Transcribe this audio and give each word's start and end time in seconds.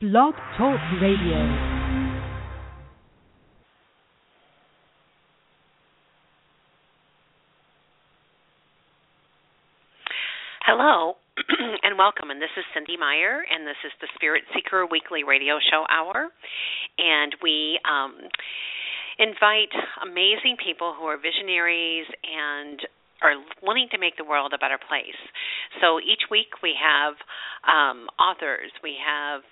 Blog 0.00 0.32
Talk 0.56 0.80
Radio. 1.02 1.36
Hello 10.64 11.16
and 11.82 11.98
welcome. 11.98 12.30
And 12.30 12.40
this 12.40 12.48
is 12.56 12.64
Cindy 12.72 12.96
Meyer, 12.96 13.44
and 13.52 13.66
this 13.66 13.76
is 13.84 13.92
the 14.00 14.08
Spirit 14.14 14.44
Seeker 14.54 14.86
Weekly 14.90 15.22
Radio 15.22 15.58
Show 15.70 15.84
Hour. 15.90 16.28
And 16.96 17.36
we 17.42 17.78
um, 17.84 18.16
invite 19.18 19.68
amazing 20.00 20.56
people 20.64 20.94
who 20.98 21.04
are 21.04 21.18
visionaries 21.20 22.06
and 22.24 22.80
are 23.22 23.36
wanting 23.62 23.88
to 23.92 23.98
make 23.98 24.16
the 24.16 24.24
world 24.24 24.52
a 24.54 24.58
better 24.58 24.78
place. 24.80 25.18
So 25.80 26.00
each 26.00 26.28
week 26.30 26.64
we 26.64 26.72
have 26.76 27.14
um, 27.68 28.08
authors, 28.16 28.72
we 28.82 28.96
have 28.96 29.44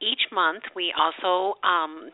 each 0.00 0.28
month 0.28 0.64
we 0.76 0.92
also 0.92 1.56
um, 1.64 2.12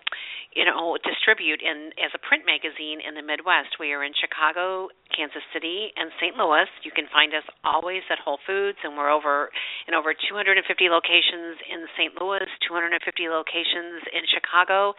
you 0.55 0.65
know 0.65 0.95
distribute 1.03 1.59
in 1.59 1.91
as 1.99 2.15
a 2.15 2.21
print 2.23 2.47
magazine 2.47 3.03
in 3.03 3.19
the 3.19 3.25
midwest. 3.25 3.81
We 3.81 3.91
are 3.91 4.05
in 4.05 4.15
chicago 4.15 4.89
kansas 5.11 5.45
city 5.53 5.91
and 5.99 6.15
st 6.23 6.39
louis. 6.39 6.71
You 6.87 6.95
can 6.95 7.11
find 7.11 7.35
us 7.35 7.45
always 7.67 8.07
at 8.09 8.23
whole 8.23 8.39
foods 8.47 8.79
and 8.85 8.95
we're 8.95 9.11
over 9.11 9.51
in 9.91 9.99
over 9.99 10.15
250 10.15 10.63
locations 10.89 11.59
in 11.67 11.85
st 11.99 12.15
louis 12.21 12.47
250 12.69 12.95
locations 13.29 14.07
in 14.15 14.23
chicago 14.31 14.95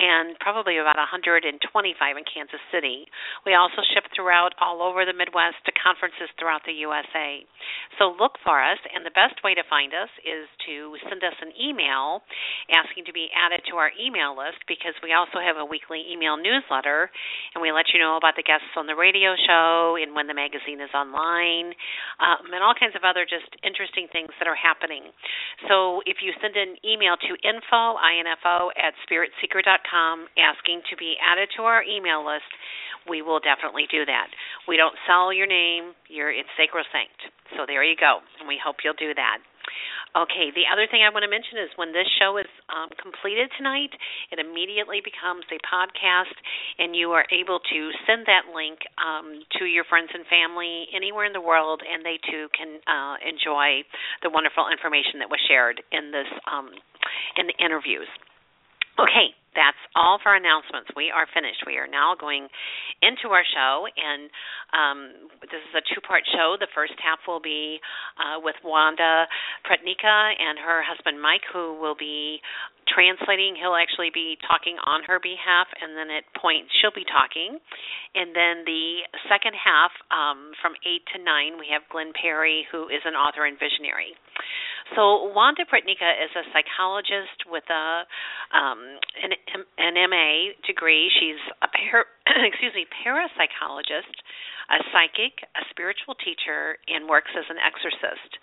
and 0.00 0.34
probably 0.40 0.80
about 0.80 0.96
125 0.96 1.52
in 1.52 2.24
kansas 2.24 2.62
city. 2.72 3.04
We 3.44 3.54
also 3.54 3.84
ship 3.92 4.08
throughout 4.16 4.56
all 4.56 4.80
over 4.80 5.04
the 5.04 5.14
midwest 5.14 5.60
to 5.68 5.72
conferences 5.76 6.32
throughout 6.40 6.64
the 6.64 6.74
usa 6.74 7.44
so 8.00 8.14
look 8.16 8.40
for 8.40 8.62
us 8.62 8.80
and 8.88 9.04
the 9.04 9.14
best 9.14 9.42
way 9.44 9.54
to 9.54 9.62
find 9.68 9.92
us 9.92 10.10
is 10.24 10.48
to 10.66 10.96
send 11.06 11.22
us 11.22 11.36
an 11.42 11.52
email 11.60 12.21
asking 12.72 13.06
to 13.06 13.12
be 13.12 13.28
added 13.34 13.62
to 13.70 13.76
our 13.76 13.90
email 13.98 14.36
list 14.36 14.62
because 14.68 14.94
we 15.02 15.12
also 15.12 15.38
have 15.42 15.56
a 15.56 15.66
weekly 15.66 16.04
email 16.10 16.36
newsletter 16.36 17.10
and 17.54 17.60
we 17.60 17.72
let 17.72 17.90
you 17.92 17.98
know 18.00 18.16
about 18.16 18.36
the 18.36 18.46
guests 18.46 18.72
on 18.76 18.86
the 18.86 18.96
radio 18.96 19.34
show 19.46 19.96
and 20.00 20.14
when 20.14 20.26
the 20.26 20.36
magazine 20.36 20.80
is 20.80 20.90
online 20.94 21.74
um, 22.22 22.50
and 22.52 22.62
all 22.62 22.74
kinds 22.74 22.94
of 22.94 23.02
other 23.04 23.24
just 23.26 23.48
interesting 23.62 24.06
things 24.10 24.30
that 24.38 24.46
are 24.46 24.58
happening. 24.58 25.10
So 25.68 26.02
if 26.06 26.24
you 26.24 26.32
send 26.40 26.56
an 26.56 26.76
email 26.82 27.16
to 27.16 27.32
info, 27.42 27.96
info 27.96 28.70
at 28.76 28.94
spiritseeker.com 29.06 30.26
asking 30.38 30.82
to 30.90 30.96
be 30.96 31.14
added 31.20 31.48
to 31.56 31.62
our 31.62 31.82
email 31.82 32.24
list, 32.24 32.48
we 33.08 33.22
will 33.22 33.40
definitely 33.40 33.86
do 33.90 34.04
that. 34.06 34.28
We 34.68 34.76
don't 34.76 34.94
sell 35.06 35.32
your 35.32 35.46
name, 35.46 35.94
you're, 36.08 36.30
it's 36.30 36.48
sacrosanct. 36.56 37.18
So 37.56 37.64
there 37.66 37.84
you 37.84 37.96
go, 37.98 38.20
and 38.40 38.48
we 38.48 38.58
hope 38.62 38.76
you'll 38.84 38.98
do 38.98 39.12
that. 39.14 39.38
Okay, 40.12 40.52
the 40.52 40.68
other 40.68 40.84
thing 40.84 41.00
I 41.00 41.08
want 41.08 41.24
to 41.24 41.32
mention 41.32 41.56
is 41.56 41.72
when 41.80 41.96
this 41.96 42.04
show 42.20 42.36
is 42.36 42.48
um, 42.68 42.92
completed 43.00 43.48
tonight, 43.56 43.96
it 44.28 44.36
immediately 44.36 45.00
becomes 45.00 45.48
a 45.48 45.56
podcast, 45.64 46.36
and 46.76 46.92
you 46.92 47.16
are 47.16 47.24
able 47.32 47.64
to 47.64 47.78
send 48.04 48.28
that 48.28 48.52
link 48.52 48.84
um, 49.00 49.40
to 49.56 49.64
your 49.64 49.88
friends 49.88 50.12
and 50.12 50.28
family 50.28 50.84
anywhere 50.92 51.24
in 51.24 51.32
the 51.32 51.40
world, 51.40 51.80
and 51.80 52.04
they 52.04 52.20
too 52.28 52.52
can 52.52 52.76
uh, 52.84 53.16
enjoy 53.24 53.80
the 54.20 54.28
wonderful 54.28 54.68
information 54.68 55.16
that 55.24 55.32
was 55.32 55.40
shared 55.48 55.80
in 55.96 56.12
this 56.12 56.28
um, 56.44 56.68
in 57.40 57.48
the 57.48 57.56
interviews. 57.56 58.08
Okay, 59.00 59.32
that's 59.54 59.80
all 59.94 60.18
for 60.22 60.34
announcements. 60.34 60.88
We 60.96 61.12
are 61.12 61.28
finished. 61.32 61.64
We 61.66 61.76
are 61.76 61.88
now 61.88 62.16
going 62.18 62.48
into 63.04 63.32
our 63.32 63.44
show, 63.44 63.84
and 63.84 64.28
um, 64.72 64.98
this 65.44 65.60
is 65.60 65.74
a 65.76 65.84
two 65.92 66.00
part 66.00 66.24
show. 66.32 66.56
The 66.56 66.72
first 66.74 66.96
half 67.00 67.20
will 67.28 67.40
be 67.40 67.78
uh, 68.16 68.40
with 68.40 68.56
Wanda 68.64 69.28
Pratnicka 69.68 70.16
and 70.40 70.56
her 70.58 70.80
husband 70.80 71.20
Mike, 71.20 71.44
who 71.52 71.76
will 71.76 71.96
be 71.96 72.40
translating. 72.88 73.54
He'll 73.54 73.78
actually 73.78 74.10
be 74.10 74.40
talking 74.48 74.76
on 74.82 75.04
her 75.06 75.20
behalf, 75.20 75.68
and 75.80 75.94
then 75.94 76.08
at 76.10 76.24
points 76.34 76.72
she'll 76.80 76.94
be 76.94 77.06
talking. 77.06 77.60
And 78.16 78.34
then 78.34 78.64
the 78.64 79.06
second 79.28 79.54
half, 79.54 79.92
um, 80.10 80.52
from 80.60 80.74
8 80.82 81.00
to 81.14 81.18
9, 81.22 81.60
we 81.60 81.68
have 81.72 81.86
Glenn 81.92 82.12
Parry, 82.16 82.66
who 82.72 82.88
is 82.88 83.04
an 83.04 83.14
author 83.14 83.44
and 83.44 83.56
visionary. 83.60 84.16
So 84.94 85.32
Wanda 85.32 85.64
Pratnicka 85.64 86.10
is 86.20 86.32
a 86.36 86.44
psychologist 86.52 87.48
with 87.48 87.64
a 87.72 88.04
um, 88.52 89.00
an, 89.24 89.32
an 89.80 89.94
MA 90.10 90.52
degree. 90.68 91.08
She's 91.08 91.40
a 91.64 91.68
excuse 92.48 92.76
me 92.76 92.84
parapsychologist, 93.00 94.16
a 94.68 94.84
psychic, 94.92 95.48
a 95.56 95.64
spiritual 95.72 96.12
teacher, 96.20 96.76
and 96.92 97.08
works 97.08 97.32
as 97.32 97.48
an 97.48 97.56
exorcist. 97.56 98.36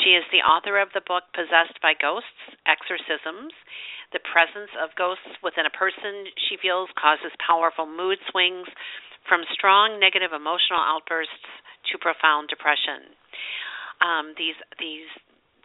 She 0.00 0.16
is 0.16 0.24
the 0.32 0.40
author 0.40 0.80
of 0.80 0.88
the 0.96 1.04
book 1.04 1.28
Possessed 1.36 1.76
by 1.84 1.92
Ghosts: 1.92 2.56
Exorcisms. 2.64 3.52
The 4.16 4.24
presence 4.28 4.72
of 4.76 4.92
ghosts 4.96 5.40
within 5.40 5.64
a 5.64 5.72
person 5.72 6.28
she 6.48 6.60
feels 6.60 6.88
causes 7.00 7.32
powerful 7.40 7.88
mood 7.88 8.20
swings, 8.28 8.68
from 9.28 9.44
strong 9.52 10.00
negative 10.00 10.32
emotional 10.32 10.80
outbursts 10.80 11.48
to 11.92 12.00
profound 12.00 12.48
depression. 12.48 13.12
Um, 14.00 14.34
these 14.36 14.58
these 14.80 15.08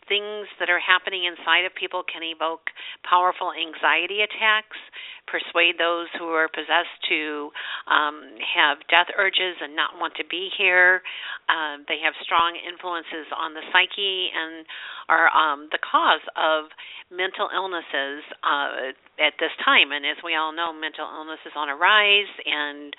things 0.08 0.48
that 0.60 0.72
are 0.72 0.82
happening 0.82 1.28
inside 1.28 1.64
of 1.68 1.76
people 1.76 2.04
can 2.04 2.24
evoke 2.24 2.72
powerful 3.04 3.52
anxiety 3.54 4.24
attacks, 4.24 4.80
persuade 5.28 5.76
those 5.76 6.08
who 6.16 6.32
are 6.32 6.48
possessed 6.48 6.96
to 7.12 7.52
um, 7.92 8.40
have 8.44 8.80
death 8.88 9.12
urges 9.20 9.60
and 9.60 9.76
not 9.76 10.00
want 10.00 10.16
to 10.16 10.26
be 10.28 10.50
here. 10.58 11.04
Uh, 11.52 11.84
they 11.88 12.00
have 12.00 12.16
strong 12.24 12.56
influences 12.56 13.28
on 13.36 13.54
the 13.54 13.64
psyche 13.72 14.32
and 14.32 14.66
are 15.12 15.28
um, 15.36 15.68
the 15.72 15.80
cause 15.84 16.24
of 16.36 16.72
mental 17.12 17.48
illnesses 17.52 18.24
uh, 18.44 18.96
at 19.20 19.36
this 19.40 19.52
time. 19.64 19.92
And 19.92 20.08
as 20.08 20.20
we 20.24 20.36
all 20.36 20.52
know, 20.56 20.72
mental 20.72 21.08
illness 21.08 21.40
is 21.46 21.56
on 21.56 21.70
a 21.70 21.76
rise 21.76 22.32
and 22.44 22.96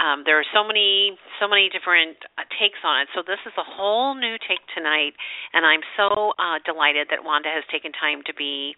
um, 0.00 0.24
there 0.24 0.38
are 0.40 0.48
so 0.54 0.64
many 0.64 1.18
so 1.40 1.48
many 1.48 1.68
different 1.68 2.16
uh, 2.38 2.48
takes 2.56 2.80
on 2.84 3.02
it. 3.02 3.08
So 3.14 3.20
this 3.20 3.40
is 3.44 3.52
a 3.58 3.66
whole 3.66 4.14
new 4.14 4.36
take 4.48 4.64
tonight, 4.74 5.12
and 5.52 5.66
I'm 5.66 5.84
so 5.96 6.32
uh, 6.40 6.58
delighted 6.64 7.08
that 7.10 7.24
Wanda 7.24 7.50
has 7.52 7.64
taken 7.70 7.92
time 7.92 8.24
to 8.26 8.32
be 8.34 8.74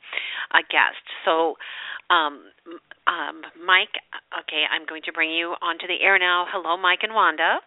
a 0.50 0.62
guest. 0.66 1.04
So, 1.24 1.54
um, 2.10 2.50
um, 3.06 3.46
Mike, 3.62 3.94
okay, 4.34 4.66
I'm 4.66 4.86
going 4.86 5.02
to 5.06 5.12
bring 5.12 5.30
you 5.30 5.54
onto 5.62 5.86
the 5.86 6.02
air 6.02 6.18
now. 6.18 6.46
Hello, 6.50 6.76
Mike 6.76 7.00
and 7.02 7.14
Wanda. 7.14 7.62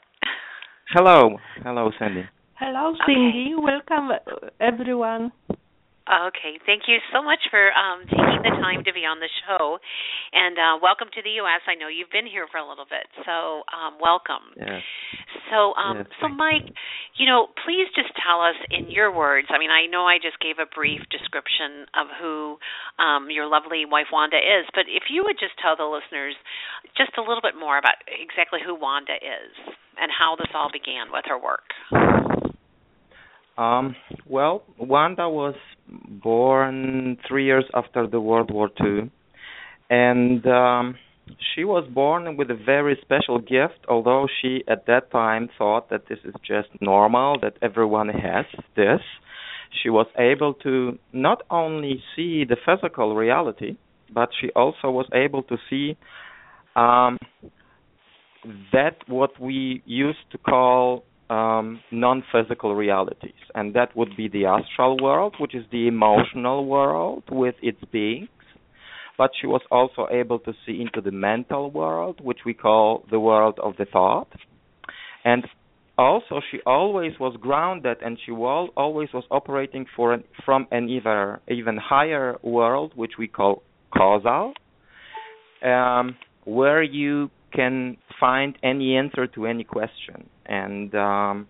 Hello, 0.91 1.37
hello, 1.63 1.91
Cindy. 1.99 2.23
Hello, 2.59 2.95
Cindy. 3.05 3.53
Okay. 3.53 3.63
Welcome, 3.63 4.11
everyone. 4.59 5.31
Okay, 6.07 6.55
thank 6.63 6.87
you 6.87 7.03
so 7.11 7.19
much 7.19 7.43
for 7.51 7.67
um, 7.75 8.07
taking 8.07 8.39
the 8.39 8.55
time 8.63 8.87
to 8.87 8.95
be 8.95 9.03
on 9.03 9.19
the 9.19 9.27
show, 9.43 9.75
and 10.31 10.55
uh, 10.55 10.79
welcome 10.79 11.11
to 11.11 11.19
the 11.19 11.35
U.S. 11.43 11.59
I 11.67 11.75
know 11.75 11.91
you've 11.91 12.11
been 12.15 12.23
here 12.23 12.47
for 12.47 12.63
a 12.63 12.67
little 12.67 12.87
bit, 12.87 13.03
so 13.27 13.67
um, 13.67 13.99
welcome. 13.99 14.55
Yes. 14.55 14.87
So, 15.51 15.75
um, 15.75 16.07
yes, 16.07 16.11
so 16.23 16.31
Mike, 16.31 16.63
you 17.19 17.27
know, 17.27 17.51
please 17.67 17.91
just 17.91 18.15
tell 18.23 18.39
us 18.39 18.55
in 18.71 18.87
your 18.87 19.11
words. 19.11 19.51
I 19.51 19.59
mean, 19.59 19.67
I 19.67 19.83
know 19.91 20.07
I 20.07 20.15
just 20.15 20.39
gave 20.39 20.63
a 20.63 20.69
brief 20.71 21.03
description 21.11 21.91
of 21.91 22.07
who 22.15 22.55
um, 23.03 23.27
your 23.27 23.51
lovely 23.51 23.83
wife 23.83 24.07
Wanda 24.07 24.39
is, 24.39 24.63
but 24.71 24.87
if 24.87 25.11
you 25.11 25.27
would 25.27 25.35
just 25.35 25.59
tell 25.59 25.75
the 25.75 25.91
listeners 25.91 26.39
just 26.95 27.19
a 27.19 27.23
little 27.23 27.43
bit 27.43 27.59
more 27.59 27.75
about 27.75 27.99
exactly 28.07 28.63
who 28.63 28.79
Wanda 28.79 29.19
is 29.19 29.51
and 29.99 30.07
how 30.07 30.39
this 30.39 30.47
all 30.55 30.71
began 30.71 31.11
with 31.11 31.27
her 31.27 31.35
work. 31.35 31.67
Um, 33.59 33.99
well, 34.23 34.63
Wanda 34.79 35.27
was 35.27 35.55
born 35.89 37.17
three 37.27 37.45
years 37.45 37.65
after 37.73 38.07
the 38.07 38.19
World 38.19 38.51
War 38.51 38.69
II, 38.79 39.11
and 39.89 40.45
um, 40.47 40.95
she 41.53 41.63
was 41.63 41.87
born 41.93 42.37
with 42.37 42.49
a 42.49 42.55
very 42.55 42.97
special 43.01 43.39
gift. 43.39 43.85
Although 43.87 44.27
she 44.41 44.63
at 44.67 44.85
that 44.87 45.11
time 45.11 45.49
thought 45.57 45.89
that 45.89 46.07
this 46.09 46.19
is 46.23 46.33
just 46.45 46.69
normal, 46.81 47.39
that 47.41 47.57
everyone 47.61 48.09
has 48.09 48.45
this, 48.75 49.01
she 49.83 49.89
was 49.89 50.07
able 50.17 50.53
to 50.55 50.97
not 51.13 51.43
only 51.49 52.03
see 52.15 52.45
the 52.45 52.57
physical 52.65 53.15
reality, 53.15 53.77
but 54.13 54.29
she 54.39 54.49
also 54.55 54.89
was 54.89 55.07
able 55.13 55.43
to 55.43 55.57
see 55.69 55.97
um, 56.75 57.17
that 58.71 58.97
what 59.07 59.39
we 59.39 59.81
used 59.85 60.19
to 60.31 60.37
call 60.37 61.03
um, 61.29 61.81
non-physical 61.91 62.75
realities, 62.75 63.31
and 63.53 63.73
that 63.73 63.95
would 63.95 64.15
be 64.15 64.27
the 64.29 64.45
astral 64.45 64.97
world, 65.01 65.35
which 65.39 65.53
is 65.53 65.65
the 65.71 65.87
emotional 65.87 66.65
world 66.65 67.23
with 67.31 67.55
its 67.61 67.79
beings. 67.91 68.29
But 69.17 69.31
she 69.41 69.47
was 69.47 69.61
also 69.71 70.07
able 70.11 70.39
to 70.39 70.53
see 70.65 70.79
into 70.79 71.01
the 71.01 71.11
mental 71.11 71.71
world, 71.71 72.19
which 72.23 72.39
we 72.45 72.53
call 72.53 73.03
the 73.09 73.19
world 73.19 73.59
of 73.61 73.75
the 73.77 73.85
thought. 73.85 74.29
And 75.25 75.43
also, 75.97 76.41
she 76.51 76.59
always 76.65 77.13
was 77.19 77.35
grounded, 77.41 77.97
and 78.05 78.19
she 78.23 78.31
always 78.31 79.09
was 79.13 79.23
operating 79.31 79.87
an, 80.13 80.23
from 80.45 80.67
an 80.71 80.87
even 80.89 81.37
even 81.49 81.77
higher 81.77 82.37
world, 82.43 82.93
which 82.95 83.13
we 83.17 83.27
call 83.27 83.63
causal, 83.91 84.53
um, 85.65 86.15
where 86.45 86.83
you 86.83 87.31
can 87.53 87.97
find 88.19 88.57
any 88.63 88.95
answer 88.97 89.27
to 89.27 89.45
any 89.45 89.63
question. 89.63 90.29
And 90.45 90.93
um, 90.95 91.47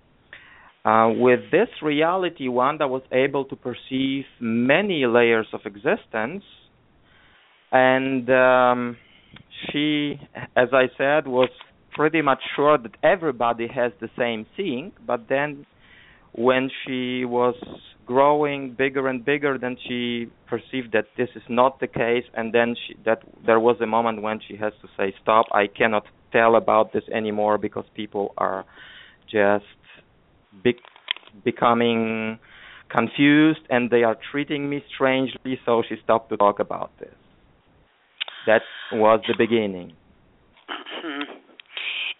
uh, 0.85 1.09
with 1.09 1.51
this 1.51 1.69
reality, 1.81 2.47
Wanda 2.47 2.87
was 2.87 3.01
able 3.11 3.45
to 3.45 3.55
perceive 3.55 4.25
many 4.39 5.05
layers 5.05 5.47
of 5.53 5.61
existence, 5.65 6.43
and 7.71 8.29
um, 8.29 8.97
she, 9.71 10.19
as 10.55 10.69
I 10.71 10.85
said, 10.97 11.27
was 11.27 11.49
pretty 11.93 12.21
much 12.21 12.39
sure 12.55 12.77
that 12.77 12.91
everybody 13.03 13.67
has 13.67 13.91
the 13.99 14.09
same 14.17 14.45
seeing. 14.55 14.93
But 15.05 15.27
then, 15.27 15.65
when 16.31 16.69
she 16.85 17.25
was 17.25 17.55
growing 18.07 18.73
bigger 18.73 19.07
and 19.07 19.23
bigger, 19.23 19.57
then 19.59 19.77
she 19.87 20.27
perceived 20.47 20.93
that 20.93 21.05
this 21.17 21.29
is 21.35 21.43
not 21.49 21.79
the 21.79 21.87
case, 21.87 22.23
and 22.33 22.53
then 22.53 22.75
she, 22.75 22.95
that 23.05 23.21
there 23.45 23.59
was 23.59 23.75
a 23.81 23.85
moment 23.85 24.21
when 24.21 24.39
she 24.47 24.55
has 24.55 24.73
to 24.81 24.87
say, 24.97 25.13
"Stop! 25.21 25.45
I 25.51 25.67
cannot 25.67 26.05
tell 26.31 26.55
about 26.55 26.93
this 26.93 27.03
anymore 27.13 27.57
because 27.57 27.85
people 27.95 28.33
are 28.37 28.65
just 29.29 29.65
be- 30.63 30.79
becoming 31.43 32.39
confused 32.89 33.61
and 33.69 33.89
they 33.89 34.03
are 34.03 34.17
treating 34.31 34.69
me 34.69 34.83
strangely." 34.95 35.59
So 35.65 35.83
she 35.87 35.95
stopped 36.03 36.29
to 36.29 36.37
talk 36.37 36.59
about 36.59 36.91
this. 36.99 37.15
That 38.47 38.61
was 38.93 39.19
the 39.27 39.35
beginning. 39.37 39.93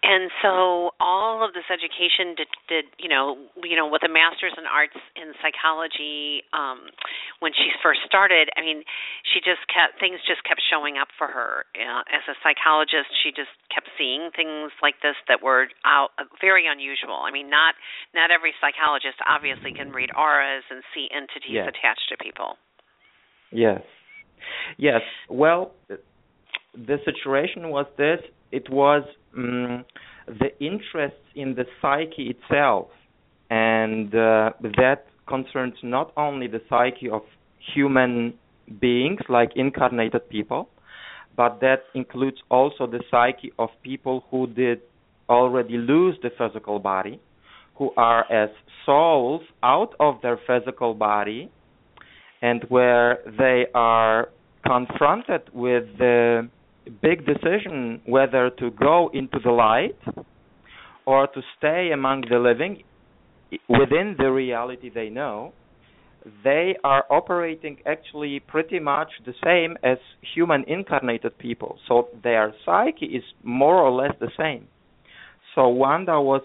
And 0.03 0.29
so 0.45 0.93
all 1.01 1.41
of 1.41 1.57
this 1.57 1.65
education 1.73 2.37
did, 2.37 2.51
did 2.69 2.85
you 3.01 3.09
know 3.09 3.33
you 3.65 3.73
know 3.73 3.89
with 3.89 4.05
a 4.05 4.11
master's 4.11 4.53
in 4.53 4.69
arts 4.69 4.97
in 5.17 5.33
psychology 5.41 6.45
um 6.53 6.93
when 7.41 7.49
she 7.57 7.73
first 7.81 8.05
started 8.05 8.49
i 8.53 8.61
mean 8.61 8.85
she 9.25 9.41
just 9.41 9.65
kept 9.65 9.97
things 9.97 10.21
just 10.29 10.45
kept 10.45 10.61
showing 10.61 11.01
up 11.01 11.09
for 11.17 11.27
her. 11.27 11.65
Uh, 11.73 12.05
as 12.13 12.21
a 12.29 12.37
psychologist 12.45 13.09
she 13.25 13.33
just 13.33 13.51
kept 13.73 13.89
seeing 13.97 14.29
things 14.37 14.69
like 14.85 15.01
this 15.01 15.17
that 15.25 15.41
were 15.41 15.65
out 15.81 16.13
uh, 16.21 16.29
very 16.39 16.69
unusual. 16.69 17.25
I 17.25 17.33
mean 17.33 17.49
not 17.49 17.73
not 18.13 18.29
every 18.29 18.53
psychologist 18.61 19.17
obviously 19.25 19.73
can 19.73 19.89
read 19.89 20.13
auras 20.13 20.63
and 20.69 20.85
see 20.93 21.09
entities 21.09 21.57
yes. 21.57 21.73
attached 21.73 22.05
to 22.13 22.21
people. 22.21 22.61
Yes. 23.49 23.81
Yes. 24.77 25.01
Well 25.25 25.73
the 26.77 27.01
situation 27.01 27.69
was 27.73 27.89
this. 27.97 28.21
It 28.51 28.69
was 28.69 29.03
um, 29.37 29.85
the 30.27 30.57
interest 30.59 31.15
in 31.35 31.55
the 31.55 31.65
psyche 31.81 32.35
itself, 32.35 32.87
and 33.49 34.13
uh, 34.13 34.51
that 34.61 35.05
concerns 35.27 35.75
not 35.83 36.11
only 36.17 36.47
the 36.47 36.61
psyche 36.69 37.09
of 37.09 37.21
human 37.73 38.33
beings 38.81 39.19
like 39.29 39.51
incarnated 39.55 40.27
people, 40.29 40.69
but 41.35 41.59
that 41.61 41.83
includes 41.93 42.37
also 42.49 42.87
the 42.87 43.01
psyche 43.11 43.51
of 43.59 43.69
people 43.83 44.25
who 44.31 44.47
did 44.47 44.81
already 45.29 45.77
lose 45.77 46.17
the 46.23 46.29
physical 46.37 46.79
body, 46.79 47.19
who 47.75 47.91
are 47.95 48.29
as 48.31 48.49
souls 48.85 49.41
out 49.63 49.93
of 49.99 50.15
their 50.21 50.39
physical 50.47 50.93
body, 50.93 51.51
and 52.41 52.63
where 52.69 53.19
they 53.37 53.65
are 53.73 54.29
confronted 54.65 55.41
with 55.53 55.83
the 55.97 56.49
big 57.01 57.25
decision 57.25 58.01
whether 58.05 58.49
to 58.59 58.71
go 58.71 59.09
into 59.13 59.39
the 59.43 59.51
light 59.51 59.97
or 61.05 61.27
to 61.27 61.41
stay 61.57 61.91
among 61.93 62.23
the 62.29 62.37
living 62.37 62.83
within 63.69 64.15
the 64.17 64.29
reality 64.29 64.89
they 64.93 65.09
know, 65.09 65.53
they 66.43 66.75
are 66.83 67.05
operating 67.09 67.77
actually 67.85 68.39
pretty 68.39 68.79
much 68.79 69.09
the 69.25 69.33
same 69.43 69.77
as 69.83 69.97
human 70.35 70.63
incarnated 70.67 71.37
people. 71.37 71.79
So 71.87 72.09
their 72.23 72.53
psyche 72.65 73.05
is 73.05 73.23
more 73.43 73.75
or 73.75 73.91
less 73.91 74.13
the 74.19 74.31
same. 74.37 74.67
So 75.55 75.69
Wanda 75.69 76.19
was 76.19 76.41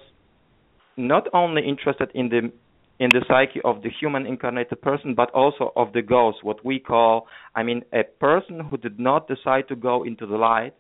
not 0.97 1.27
only 1.33 1.67
interested 1.67 2.11
in 2.15 2.29
the 2.29 2.53
in 3.03 3.09
the 3.11 3.25
psyche 3.27 3.61
of 3.65 3.83
the 3.83 3.91
human 4.01 4.27
incarnated 4.27 4.81
person, 4.81 5.13
but 5.13 5.29
also 5.33 5.73
of 5.75 5.93
the 5.93 6.03
ghost, 6.03 6.39
what 6.45 6.65
we 6.65 6.79
call, 6.79 7.27
I 7.53 7.65
mean, 7.65 7.83
a 7.93 8.05
person 8.05 8.61
who 8.61 8.77
did 8.77 9.01
not 9.01 9.27
decide 9.27 9.67
to 9.69 9.77
go 9.77 10.05
into 10.05 10.25
the 10.25 10.37
light 10.37 10.75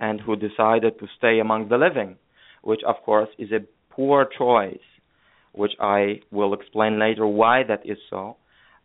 and 0.00 0.20
who 0.20 0.34
decided 0.34 0.98
to 0.98 1.06
stay 1.16 1.38
among 1.38 1.68
the 1.68 1.78
living, 1.78 2.16
which 2.62 2.80
of 2.84 2.96
course 3.04 3.28
is 3.38 3.52
a 3.52 3.60
poor 3.90 4.26
choice, 4.36 4.86
which 5.52 5.70
I 5.80 6.20
will 6.32 6.52
explain 6.52 6.98
later 6.98 7.28
why 7.28 7.62
that 7.62 7.82
is 7.84 7.98
so. 8.10 8.36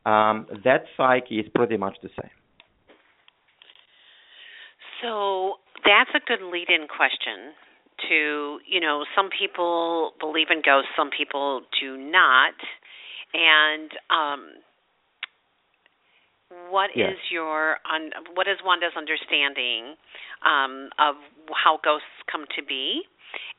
Um, 0.05 0.45
that 0.63 0.83
psyche 0.95 1.39
is 1.39 1.47
pretty 1.55 1.77
much 1.77 1.97
the 2.03 2.09
same. 2.09 2.37
So 5.01 5.55
that's 5.83 6.11
a 6.13 6.21
good 6.27 6.45
lead 6.45 6.69
in 6.69 6.85
question 6.87 7.55
to 8.07 8.59
you 8.67 8.79
know 8.79 9.03
some 9.15 9.29
people 9.29 10.13
believe 10.19 10.47
in 10.49 10.61
ghosts 10.63 10.89
some 10.95 11.09
people 11.15 11.61
do 11.81 11.97
not. 11.97 12.55
And 13.33 13.91
um 14.09 14.49
what 16.71 16.89
yes. 16.95 17.11
is 17.11 17.19
your 17.31 17.77
on 17.85 18.11
what 18.33 18.47
is 18.47 18.57
Wanda's 18.63 18.95
understanding 18.97 19.95
um 20.45 20.89
of 20.97 21.15
how 21.53 21.79
ghosts 21.83 22.07
come 22.31 22.45
to 22.57 22.63
be? 22.63 23.01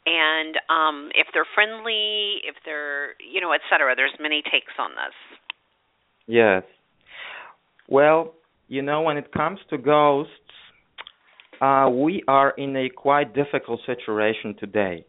And 0.07 0.57
um 0.69 1.11
if 1.15 1.29
they're 1.33 1.47
friendly 1.55 2.41
if 2.45 2.57
they're 2.65 3.15
you 3.21 3.41
know 3.41 3.53
et 3.53 3.61
cetera 3.71 3.95
there's 3.95 4.15
many 4.21 4.43
takes 4.43 4.73
on 4.79 4.91
this. 4.91 5.15
Yes. 6.27 6.63
Well 7.89 8.35
you 8.69 8.83
know 8.83 9.03
when 9.03 9.17
it 9.17 9.33
comes 9.33 9.61
to 9.71 9.79
ghosts 9.79 10.33
uh, 11.61 11.89
we 11.91 12.23
are 12.27 12.51
in 12.51 12.77
a 12.77 12.89
quite 12.89 13.35
difficult 13.35 13.81
situation 13.87 14.55
today. 14.59 15.05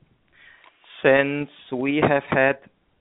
Since 1.04 1.50
we 1.74 2.02
have 2.08 2.24
had 2.30 2.58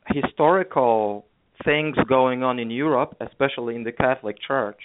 historical 0.07 1.27
things 1.65 1.97
going 2.09 2.43
on 2.43 2.59
in 2.59 2.71
Europe, 2.71 3.17
especially 3.21 3.75
in 3.75 3.85
the 3.85 3.93
Catholic 3.93 4.37
Church, 4.47 4.79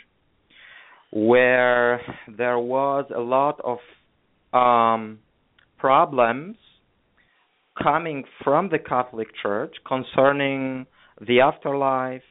where 1.11 2.01
there 2.37 2.59
was 2.59 3.05
a 3.15 3.19
lot 3.19 3.61
of 3.63 3.77
um, 4.53 5.19
problems 5.77 6.57
coming 7.81 8.23
from 8.43 8.69
the 8.69 8.79
Catholic 8.79 9.27
Church 9.41 9.75
concerning 9.87 10.85
the 11.25 11.41
afterlife, 11.41 12.23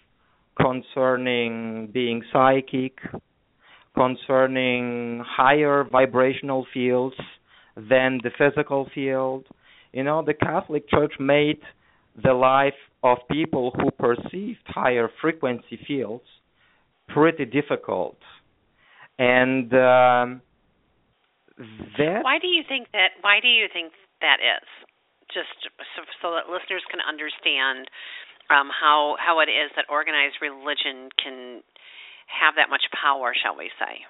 concerning 0.61 1.89
being 1.93 2.23
psychic, 2.33 2.99
concerning 3.95 5.23
higher 5.25 5.85
vibrational 5.91 6.67
fields 6.73 7.17
than 7.77 8.21
the 8.23 8.31
physical 8.39 8.89
field. 8.95 9.47
You 9.93 10.03
know, 10.03 10.23
the 10.25 10.35
Catholic 10.35 10.89
Church 10.89 11.15
made 11.21 11.61
the 12.23 12.33
life 12.33 12.75
of 13.03 13.19
people 13.31 13.73
who 13.77 13.91
perceived 13.91 14.61
higher 14.67 15.09
frequency 15.21 15.79
fields 15.87 16.25
pretty 17.09 17.45
difficult. 17.45 18.17
And 19.19 19.73
um, 19.75 20.43
that 21.99 22.23
Why 22.23 22.39
do 22.41 22.49
you 22.49 22.63
think 22.67 22.89
that 22.93 23.15
why 23.21 23.39
do 23.41 23.49
you 23.49 23.67
think 23.73 23.93
that 24.21 24.39
is? 24.43 24.67
Just 25.33 25.71
so, 25.95 26.03
so 26.23 26.27
that 26.35 26.51
listeners 26.51 26.83
can 26.91 27.01
understand 27.01 27.87
um, 28.51 28.71
how 28.71 29.17
how 29.19 29.41
it 29.41 29.51
is 29.51 29.71
that 29.77 29.87
organized 29.89 30.39
religion 30.43 31.11
can 31.23 31.63
have 32.27 32.55
that 32.57 32.71
much 32.71 32.83
power, 32.93 33.33
shall 33.35 33.57
we 33.57 33.71
say, 33.79 34.01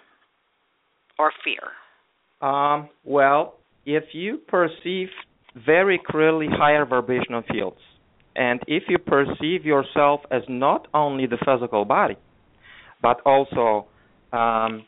or 1.18 1.32
fear? 1.42 1.72
Um, 2.46 2.88
well, 3.04 3.54
if 3.86 4.04
you 4.12 4.38
perceive 4.48 5.08
very 5.54 6.00
clearly 6.04 6.48
higher 6.50 6.84
vibrational 6.84 7.42
fields, 7.50 7.78
and 8.36 8.60
if 8.66 8.84
you 8.88 8.98
perceive 8.98 9.64
yourself 9.64 10.20
as 10.30 10.42
not 10.48 10.88
only 10.92 11.26
the 11.26 11.38
physical 11.44 11.84
body, 11.84 12.16
but 13.00 13.20
also 13.24 13.86
um, 14.32 14.84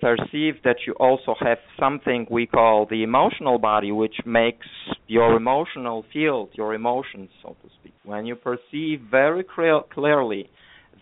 perceive 0.00 0.54
that 0.64 0.76
you 0.86 0.94
also 0.94 1.34
have 1.40 1.58
something 1.78 2.26
we 2.30 2.46
call 2.46 2.86
the 2.90 3.02
emotional 3.02 3.58
body, 3.58 3.92
which 3.92 4.16
makes 4.26 4.66
your 5.06 5.36
emotional 5.36 6.04
field, 6.12 6.50
your 6.54 6.74
emotions, 6.74 7.30
so 7.42 7.56
to 7.62 7.68
speak. 7.80 7.94
When 8.04 8.26
you 8.26 8.34
perceive 8.34 9.02
very 9.10 9.44
clear, 9.44 9.80
clearly 9.92 10.50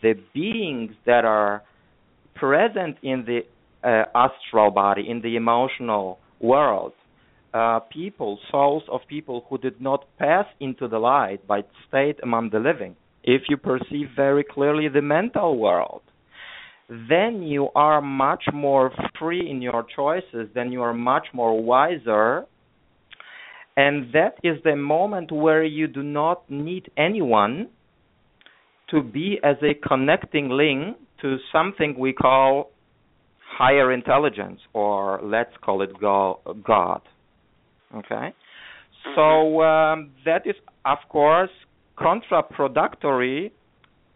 the 0.02 0.14
beings 0.35 0.93
that 1.07 1.25
are 1.25 1.62
present 2.35 2.97
in 3.02 3.25
the 3.26 3.40
uh, 3.83 4.05
astral 4.14 4.71
body, 4.71 5.09
in 5.09 5.21
the 5.23 5.37
emotional 5.37 6.19
world, 6.40 6.93
uh, 7.55 7.81
people, 7.90 8.38
souls 8.50 8.83
of 8.90 9.00
people 9.09 9.45
who 9.49 9.59
did 9.59 9.81
not 9.81 10.05
pass 10.19 10.47
into 10.61 10.87
the 10.88 10.99
light 10.99 11.40
but 11.47 11.69
stayed 11.88 12.17
among 12.23 12.50
the 12.50 12.59
living, 12.59 12.95
if 13.25 13.43
you 13.49 13.57
perceive 13.57 14.09
very 14.14 14.45
clearly 14.45 14.88
the 14.88 15.02
mental 15.02 15.59
world, 15.59 16.02
then 16.88 17.43
you 17.43 17.69
are 17.75 18.00
much 18.00 18.45
more 18.52 18.90
free 19.19 19.50
in 19.50 19.61
your 19.61 19.85
choices, 19.95 20.49
then 20.55 20.73
you 20.73 20.83
are 20.83 20.95
much 20.95 21.26
more 21.35 21.62
wiser. 21.62 22.47
And 23.76 24.12
that 24.12 24.35
is 24.43 24.57
the 24.64 24.76
moment 24.76 25.31
where 25.31 25.62
you 25.62 25.87
do 25.87 26.02
not 26.02 26.50
need 26.50 26.90
anyone 26.97 27.69
to 28.90 29.02
be 29.02 29.38
as 29.42 29.57
a 29.62 29.75
connecting 29.87 30.49
link 30.50 30.97
to 31.21 31.37
something 31.52 31.99
we 31.99 32.12
call 32.12 32.71
higher 33.59 33.92
intelligence, 33.92 34.61
or 34.73 35.21
let's 35.23 35.52
call 35.62 35.83
it 35.83 35.90
God. 36.00 37.02
Okay? 37.95 38.35
So 39.14 39.21
Mm-hmm. 39.21 40.00
um, 40.00 40.11
that 40.25 40.47
is, 40.47 40.54
of 40.85 40.99
course, 41.09 41.50
contraproductory 41.99 43.50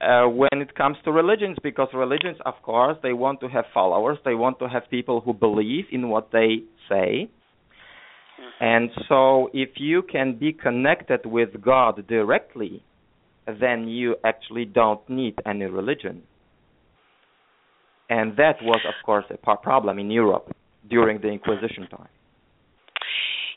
uh, 0.01 0.29
when 0.29 0.61
it 0.61 0.75
comes 0.75 0.97
to 1.05 1.13
religions 1.13 1.57
because 1.63 1.89
religions 1.95 2.37
of 2.45 2.55
course 2.63 2.97
they 3.03 3.13
want 3.13 3.41
to 3.41 3.49
have 3.49 3.65
followers 3.73 4.19
they 4.25 4.35
want 4.35 4.59
to 4.59 4.69
have 4.69 4.83
people 4.91 5.21
who 5.21 5.33
believe 5.33 5.85
in 5.93 6.09
what 6.09 6.31
they 6.33 6.63
say 6.89 7.29
and 8.61 8.91
so 9.09 9.49
if 9.53 9.71
you 9.77 10.03
can 10.03 10.37
be 10.37 10.53
connected 10.53 11.25
with 11.25 11.51
god 11.61 12.05
directly 12.09 12.83
then 13.47 13.89
you 13.89 14.17
actually 14.25 14.65
don't 14.65 15.07
need 15.09 15.35
any 15.47 15.65
religion 15.65 16.23
and 18.09 18.37
that 18.37 18.63
was 18.63 18.81
of 18.87 18.95
course 19.05 19.25
a 19.31 19.57
problem 19.57 19.99
in 19.99 20.11
europe 20.11 20.51
during 20.89 21.21
the 21.21 21.29
inquisition 21.29 21.87
time 21.89 22.09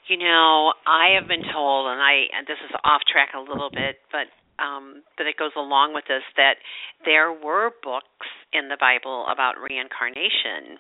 You 0.08 0.18
know, 0.18 0.74
I 0.86 1.18
have 1.18 1.27
been 1.27 1.42
told, 1.51 1.89
and 1.89 2.00
I 2.01 2.30
and 2.38 2.46
this 2.46 2.62
is 2.62 2.72
off 2.84 3.01
track 3.12 3.30
a 3.34 3.39
little 3.39 3.72
bit, 3.74 3.98
but 4.12 4.30
um, 4.62 5.01
but 5.18 5.25
it 5.25 5.36
goes 5.38 5.51
along 5.58 5.94
with 5.94 6.06
this 6.08 6.22
that 6.38 6.62
there 7.04 7.34
were 7.34 7.72
books 7.82 8.30
in 8.54 8.70
the 8.70 8.77
Bible 8.80 9.25
about 9.32 9.58
reincarnation, 9.58 10.77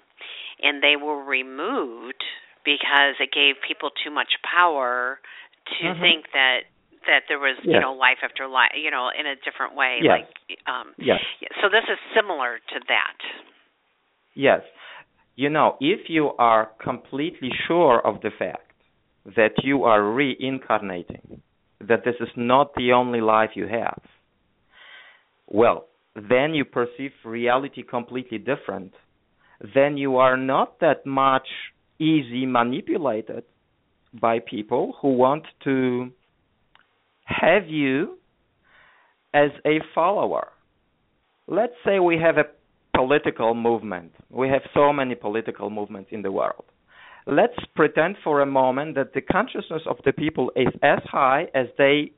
and 0.61 0.83
they 0.83 0.95
were 0.95 1.23
removed 1.23 2.21
because 2.63 3.17
it 3.19 3.33
gave 3.33 3.55
people 3.67 3.89
too 4.03 4.11
much 4.11 4.37
power 4.45 5.19
to 5.81 5.85
Mhm. 5.85 6.01
think 6.01 6.31
that 6.33 6.69
that 7.07 7.23
there 7.27 7.39
was 7.39 7.57
Yes. 7.63 7.75
you 7.75 7.79
know 7.79 7.93
life 7.93 8.19
after 8.23 8.47
life, 8.47 8.71
you 8.75 8.91
know, 8.91 9.09
in 9.17 9.25
a 9.25 9.35
different 9.35 9.75
way. 9.75 9.99
Yes. 10.01 10.25
Like, 10.25 10.59
um, 10.67 10.93
yes 10.97 11.19
so 11.61 11.69
this 11.69 11.83
is 11.89 11.97
similar 12.15 12.57
to 12.73 12.79
that. 12.87 13.17
Yes. 14.33 14.61
You 15.35 15.49
know, 15.49 15.77
if 15.79 16.09
you 16.09 16.31
are 16.37 16.71
completely 16.81 17.49
sure 17.67 17.99
of 18.05 18.21
the 18.21 18.31
fact 18.37 18.71
that 19.35 19.53
you 19.63 19.83
are 19.83 20.03
reincarnating, 20.03 21.41
that 21.79 22.05
this 22.05 22.15
is 22.19 22.29
not 22.35 22.73
the 22.75 22.93
only 22.93 23.21
life 23.21 23.51
you 23.55 23.67
have, 23.67 24.01
well, 25.47 25.87
then 26.15 26.53
you 26.53 26.63
perceive 26.65 27.11
reality 27.23 27.83
completely 27.83 28.37
different. 28.37 28.93
Then 29.73 29.97
you 29.97 30.17
are 30.17 30.37
not 30.37 30.79
that 30.79 31.05
much 31.05 31.47
easy 31.99 32.45
manipulated 32.45 33.43
by 34.19 34.39
people 34.39 34.95
who 35.01 35.15
want 35.15 35.43
to 35.63 36.11
have 37.25 37.67
you 37.67 38.17
as 39.33 39.51
a 39.65 39.79
follower. 39.93 40.47
Let's 41.47 41.73
say 41.85 41.99
we 41.99 42.17
have 42.17 42.37
a 42.37 42.45
political 42.95 43.53
movement. 43.53 44.13
We 44.29 44.47
have 44.49 44.61
so 44.73 44.93
many 44.93 45.15
political 45.15 45.69
movements 45.69 46.09
in 46.11 46.21
the 46.21 46.31
world. 46.31 46.63
Let's 47.27 47.57
pretend 47.75 48.15
for 48.23 48.41
a 48.41 48.45
moment 48.45 48.95
that 48.95 49.13
the 49.13 49.21
consciousness 49.21 49.81
of 49.89 49.97
the 50.05 50.13
people 50.13 50.51
is 50.55 50.67
as 50.81 50.99
high 51.05 51.47
as 51.53 51.67
they 51.77 52.11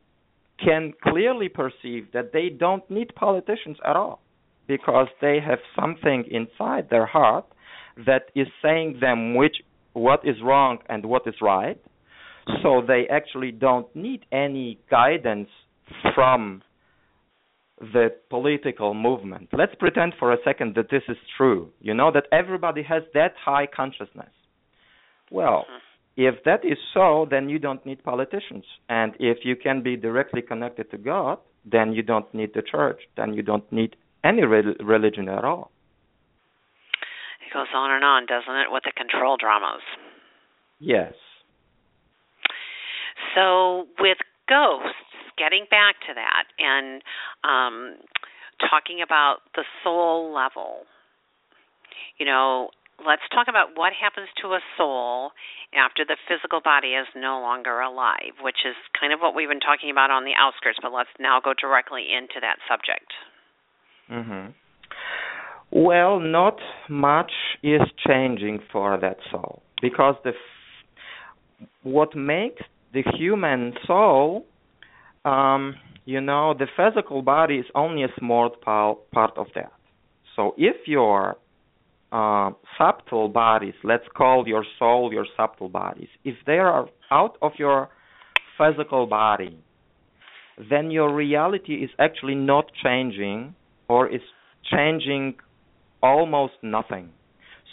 can 0.63 0.93
clearly 1.03 1.49
perceive 1.49 2.11
that 2.13 2.33
they 2.33 2.49
don't 2.49 2.89
need 2.89 3.15
politicians 3.15 3.77
at 3.85 3.95
all 3.95 4.21
because 4.67 5.07
they 5.21 5.39
have 5.39 5.59
something 5.79 6.25
inside 6.29 6.89
their 6.89 7.05
heart 7.05 7.45
that 8.05 8.23
is 8.35 8.47
saying 8.61 8.97
them 8.99 9.35
which 9.35 9.57
what 9.93 10.19
is 10.23 10.35
wrong 10.43 10.77
and 10.89 11.05
what 11.05 11.25
is 11.25 11.35
right 11.41 11.79
so 12.62 12.82
they 12.86 13.08
actually 13.10 13.51
don't 13.51 13.94
need 13.96 14.25
any 14.32 14.80
guidance 14.89 15.50
from 16.16 16.62
the 17.80 18.10
political 18.30 18.94
movement. 18.94 19.50
Let's 19.54 19.75
pretend 19.75 20.13
for 20.18 20.34
a 20.34 20.38
second 20.44 20.75
that 20.75 20.89
this 20.89 21.04
is 21.08 21.18
true. 21.38 21.70
You 21.80 21.94
know, 21.94 22.12
that 22.12 22.24
everybody 22.32 22.84
has 22.84 23.04
that 23.13 23.34
high 23.44 23.68
consciousness. 23.68 24.32
Well, 25.32 25.66
mm-hmm. 25.70 26.36
if 26.36 26.44
that 26.46 26.66
is 26.66 26.77
so, 26.94 27.27
then 27.30 27.50
you 27.50 27.60
don't 27.60 27.86
need 27.86 28.04
politicians. 28.04 28.63
And 28.89 29.13
if 29.20 29.39
you 29.44 29.56
can 29.56 29.84
be 29.84 29.96
directly 29.96 30.42
connected 30.42 30.89
to 30.92 30.98
God, 30.98 31.38
then 31.70 31.94
you 31.94 32.01
don't 32.01 32.32
need 32.34 32.51
the 32.56 32.63
church. 32.63 33.01
Then 33.16 33.34
you 33.34 33.44
don't 33.44 33.70
need 33.72 33.96
any 34.24 34.44
re- 34.44 34.75
religion 34.80 35.30
at 35.30 35.44
all. 35.44 35.72
It 37.46 37.54
goes 37.54 37.68
on 37.75 37.92
and 37.92 38.04
on, 38.04 38.25
doesn't 38.25 38.56
it, 38.56 38.72
with 38.72 38.84
the 38.84 38.92
control 38.96 39.38
dramas. 39.39 39.82
Yes. 40.80 41.13
So 43.38 43.86
with 44.00 44.17
ghosts, 44.50 44.98
getting 45.38 45.65
back 45.70 45.96
to 46.10 46.13
that 46.17 46.50
and 46.58 47.03
um, 47.46 48.01
talking 48.67 49.06
about 49.06 49.46
the 49.53 49.62
soul 49.84 50.34
level, 50.34 50.89
you 52.17 52.25
know, 52.25 52.70
let's 53.06 53.22
talk 53.32 53.46
about 53.48 53.77
what 53.77 53.94
happens 53.94 54.27
to 54.41 54.48
a 54.53 54.60
soul 54.75 55.32
after 55.77 56.03
the 56.03 56.17
physical 56.27 56.62
body 56.63 56.98
is 56.98 57.06
no 57.15 57.39
longer 57.39 57.79
alive, 57.79 58.34
which 58.41 58.65
is 58.65 58.74
kind 59.00 59.13
of 59.13 59.20
what 59.20 59.36
we've 59.36 59.50
been 59.50 59.60
talking 59.60 59.91
about 59.91 60.10
on 60.10 60.25
the 60.25 60.34
outskirts, 60.36 60.79
but 60.82 60.91
let's 60.91 61.13
now 61.20 61.39
go 61.39 61.53
directly 61.53 62.08
into 62.10 62.41
that 62.41 62.58
subject. 62.65 63.13
hmm 64.10 64.50
Well, 65.70 66.20
not 66.20 66.58
much 66.89 67.32
is 67.62 67.82
changing 68.08 68.62
for 68.72 68.98
that 69.00 69.17
soul 69.29 69.62
because 69.79 70.15
the 70.24 70.32
f- 70.32 71.67
what 71.84 72.15
makes 72.15 72.63
the 72.94 73.03
human 73.17 73.74
soul, 73.86 74.46
um, 75.25 75.75
you 76.06 76.22
know, 76.22 76.53
the 76.58 76.67
physical 76.77 77.22
body 77.22 77.56
is 77.56 77.65
only 77.75 78.03
a 78.03 78.08
small 78.17 78.50
part 78.50 79.38
of 79.38 79.48
that. 79.56 79.74
So 80.36 80.53
if 80.58 80.88
your 80.88 81.38
uh, 82.12 82.51
subtle 82.77 83.27
bodies, 83.27 83.74
let's 83.84 84.06
call 84.15 84.48
your 84.48 84.65
soul 84.79 85.12
your 85.12 85.25
subtle 85.36 85.70
bodies, 85.70 86.08
if 86.24 86.36
they 86.46 86.60
are 86.60 86.88
out 87.12 87.38
of 87.41 87.53
your 87.58 87.89
physical 88.58 89.06
body, 89.06 89.58
then 90.70 90.89
your 90.91 91.13
reality 91.13 91.74
is 91.84 91.89
actually 92.00 92.36
not 92.36 92.72
changing 92.84 93.53
or 93.88 94.08
is 94.08 94.22
changing 94.72 95.36
almost 96.01 96.53
nothing. 96.62 97.10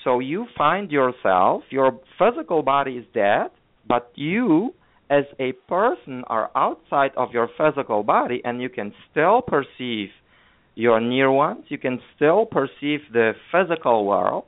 So 0.02 0.18
you 0.18 0.46
find 0.56 0.90
yourself, 0.90 1.62
your 1.70 1.98
physical 2.18 2.62
body 2.62 2.92
is 2.98 3.04
dead, 3.14 3.48
but 3.88 4.12
you 4.14 4.74
as 5.14 5.24
a 5.38 5.52
person 5.68 6.24
are 6.26 6.50
outside 6.56 7.12
of 7.16 7.30
your 7.32 7.48
physical 7.58 8.02
body 8.02 8.40
and 8.44 8.60
you 8.60 8.68
can 8.68 8.92
still 9.10 9.42
perceive 9.42 10.08
your 10.74 11.00
near 11.00 11.30
ones, 11.30 11.64
you 11.68 11.78
can 11.78 12.00
still 12.16 12.46
perceive 12.46 13.00
the 13.12 13.32
physical 13.52 14.04
world 14.06 14.44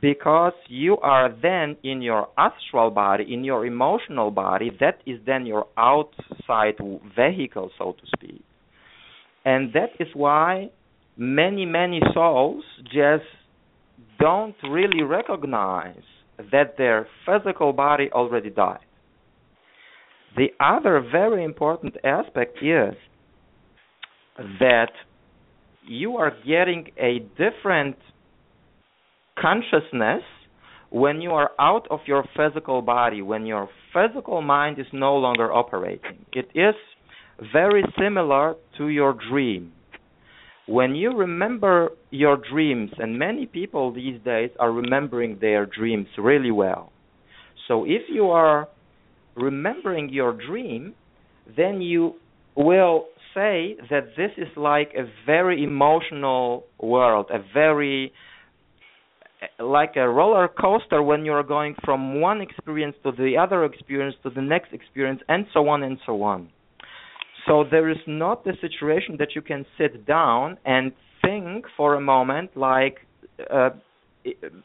because 0.00 0.52
you 0.68 0.96
are 0.98 1.28
then 1.42 1.76
in 1.82 2.00
your 2.00 2.28
astral 2.38 2.90
body, 2.90 3.24
in 3.28 3.44
your 3.44 3.66
emotional 3.66 4.30
body, 4.30 4.70
that 4.80 4.98
is 5.04 5.18
then 5.26 5.46
your 5.46 5.66
outside 5.76 6.76
vehicle, 7.16 7.70
so 7.76 7.92
to 7.92 8.06
speak. 8.16 8.42
And 9.44 9.72
that 9.72 9.90
is 9.98 10.08
why 10.14 10.70
many, 11.16 11.66
many 11.66 12.00
souls 12.14 12.64
just 12.84 13.28
don't 14.20 14.54
really 14.62 15.02
recognize 15.02 16.06
that 16.52 16.76
their 16.78 17.08
physical 17.26 17.72
body 17.72 18.08
already 18.12 18.50
died. 18.50 18.78
The 20.36 20.48
other 20.60 21.00
very 21.00 21.44
important 21.44 21.96
aspect 22.04 22.58
is 22.62 22.94
that 24.58 24.90
you 25.86 26.16
are 26.16 26.32
getting 26.46 26.86
a 26.96 27.18
different 27.36 27.96
consciousness 29.38 30.22
when 30.90 31.20
you 31.20 31.30
are 31.30 31.50
out 31.58 31.86
of 31.90 32.00
your 32.06 32.24
physical 32.36 32.82
body, 32.82 33.22
when 33.22 33.46
your 33.46 33.68
physical 33.92 34.42
mind 34.42 34.78
is 34.78 34.86
no 34.92 35.16
longer 35.16 35.52
operating. 35.52 36.24
It 36.32 36.48
is 36.54 36.74
very 37.52 37.82
similar 37.98 38.54
to 38.78 38.88
your 38.88 39.16
dream. 39.30 39.72
When 40.66 40.94
you 40.94 41.16
remember 41.16 41.90
your 42.10 42.36
dreams, 42.36 42.90
and 42.98 43.18
many 43.18 43.46
people 43.46 43.92
these 43.92 44.20
days 44.22 44.50
are 44.60 44.70
remembering 44.70 45.38
their 45.40 45.66
dreams 45.66 46.06
really 46.16 46.52
well. 46.52 46.92
So 47.68 47.84
if 47.84 48.02
you 48.08 48.26
are 48.26 48.68
remembering 49.34 50.08
your 50.08 50.32
dream, 50.32 50.94
then 51.56 51.80
you 51.80 52.14
will 52.56 53.06
say 53.34 53.76
that 53.90 54.08
this 54.16 54.30
is 54.36 54.48
like 54.56 54.92
a 54.96 55.04
very 55.26 55.64
emotional 55.64 56.64
world, 56.80 57.30
a 57.32 57.38
very 57.52 58.12
like 59.58 59.96
a 59.96 60.08
roller 60.08 60.46
coaster 60.48 61.02
when 61.02 61.24
you're 61.24 61.42
going 61.42 61.74
from 61.84 62.20
one 62.20 62.40
experience 62.40 62.94
to 63.02 63.10
the 63.10 63.36
other 63.36 63.64
experience 63.64 64.14
to 64.22 64.30
the 64.30 64.40
next 64.40 64.72
experience 64.72 65.20
and 65.28 65.46
so 65.52 65.68
on 65.68 65.82
and 65.82 65.98
so 66.06 66.22
on. 66.22 66.48
So 67.46 67.64
there 67.68 67.90
is 67.90 67.96
not 68.06 68.44
the 68.44 68.52
situation 68.60 69.16
that 69.18 69.34
you 69.34 69.42
can 69.42 69.66
sit 69.76 70.06
down 70.06 70.58
and 70.64 70.92
think 71.22 71.64
for 71.76 71.94
a 71.94 72.00
moment 72.00 72.56
like 72.56 72.98
uh, 73.50 73.70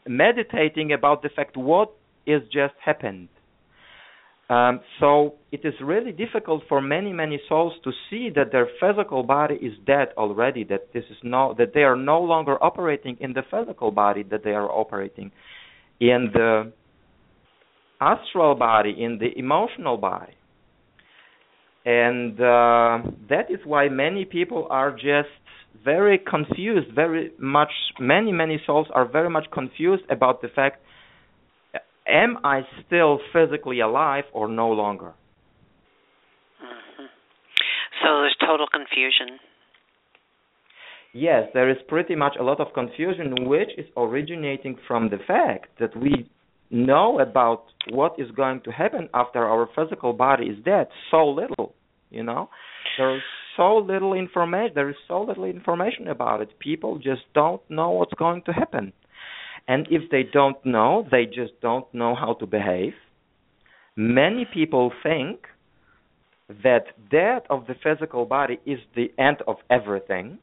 meditating 0.06 0.92
about 0.92 1.22
the 1.22 1.28
fact 1.34 1.56
what 1.56 1.90
is 2.24 2.42
just 2.52 2.74
happened 2.84 3.28
um, 4.48 4.80
so 4.98 5.34
it 5.52 5.60
is 5.64 5.74
really 5.82 6.10
difficult 6.12 6.62
for 6.68 6.80
many 6.80 7.12
many 7.12 7.38
souls 7.48 7.74
to 7.84 7.92
see 8.08 8.30
that 8.34 8.50
their 8.50 8.66
physical 8.80 9.22
body 9.22 9.56
is 9.56 9.74
dead 9.86 10.08
already. 10.16 10.64
That 10.64 10.92
this 10.94 11.04
is 11.10 11.18
no 11.22 11.54
that 11.58 11.74
they 11.74 11.82
are 11.82 11.96
no 11.96 12.22
longer 12.22 12.56
operating 12.62 13.18
in 13.20 13.34
the 13.34 13.42
physical 13.50 13.90
body. 13.90 14.22
That 14.22 14.44
they 14.44 14.52
are 14.52 14.70
operating 14.70 15.32
in 16.00 16.30
the 16.32 16.72
astral 18.00 18.54
body, 18.54 18.94
in 18.98 19.18
the 19.18 19.38
emotional 19.38 19.98
body, 19.98 20.32
and 21.84 22.40
uh, 22.40 23.10
that 23.28 23.50
is 23.50 23.58
why 23.64 23.88
many 23.90 24.24
people 24.24 24.66
are 24.70 24.92
just 24.92 25.28
very 25.84 26.18
confused. 26.18 26.94
Very 26.94 27.32
much, 27.38 27.72
many 28.00 28.32
many 28.32 28.62
souls 28.64 28.86
are 28.94 29.06
very 29.06 29.28
much 29.28 29.44
confused 29.52 30.04
about 30.08 30.40
the 30.40 30.48
fact 30.48 30.82
am 32.08 32.38
I 32.44 32.62
still 32.86 33.20
physically 33.32 33.80
alive 33.80 34.24
or 34.32 34.48
no 34.48 34.70
longer? 34.70 35.12
Mm-hmm. 36.62 37.04
So 38.02 38.20
there's 38.20 38.36
total 38.40 38.66
confusion. 38.72 39.38
Yes, 41.12 41.48
there 41.54 41.70
is 41.70 41.78
pretty 41.88 42.14
much 42.14 42.34
a 42.38 42.42
lot 42.42 42.60
of 42.60 42.72
confusion, 42.74 43.48
which 43.48 43.70
is 43.76 43.86
originating 43.96 44.76
from 44.86 45.08
the 45.10 45.18
fact 45.26 45.78
that 45.80 45.96
we 45.96 46.30
know 46.70 47.18
about 47.18 47.64
what 47.90 48.14
is 48.18 48.30
going 48.32 48.60
to 48.62 48.70
happen 48.70 49.08
after 49.14 49.44
our 49.44 49.68
physical 49.74 50.12
body 50.12 50.46
is 50.46 50.64
dead 50.64 50.86
so 51.10 51.28
little. 51.28 51.74
You 52.10 52.22
know, 52.22 52.48
there 52.98 53.16
is 53.16 53.22
so 53.56 53.78
little 53.78 54.14
information. 54.14 54.72
There 54.74 54.88
is 54.88 54.96
so 55.06 55.22
little 55.22 55.44
information 55.44 56.08
about 56.08 56.40
it. 56.40 56.58
People 56.58 56.98
just 56.98 57.22
don't 57.34 57.62
know 57.70 57.90
what's 57.90 58.14
going 58.14 58.42
to 58.46 58.52
happen. 58.52 58.92
And 59.68 59.86
if 59.90 60.10
they 60.10 60.22
don't 60.22 60.56
know, 60.64 61.06
they 61.10 61.26
just 61.26 61.60
don't 61.60 61.86
know 61.92 62.14
how 62.14 62.32
to 62.40 62.46
behave. 62.46 62.94
Many 63.96 64.46
people 64.52 64.90
think 65.02 65.40
that 66.64 66.84
death 67.10 67.42
of 67.50 67.66
the 67.66 67.74
physical 67.84 68.24
body 68.24 68.58
is 68.64 68.78
the 68.96 69.12
end 69.18 69.38
of 69.46 69.56
everything, 69.68 70.38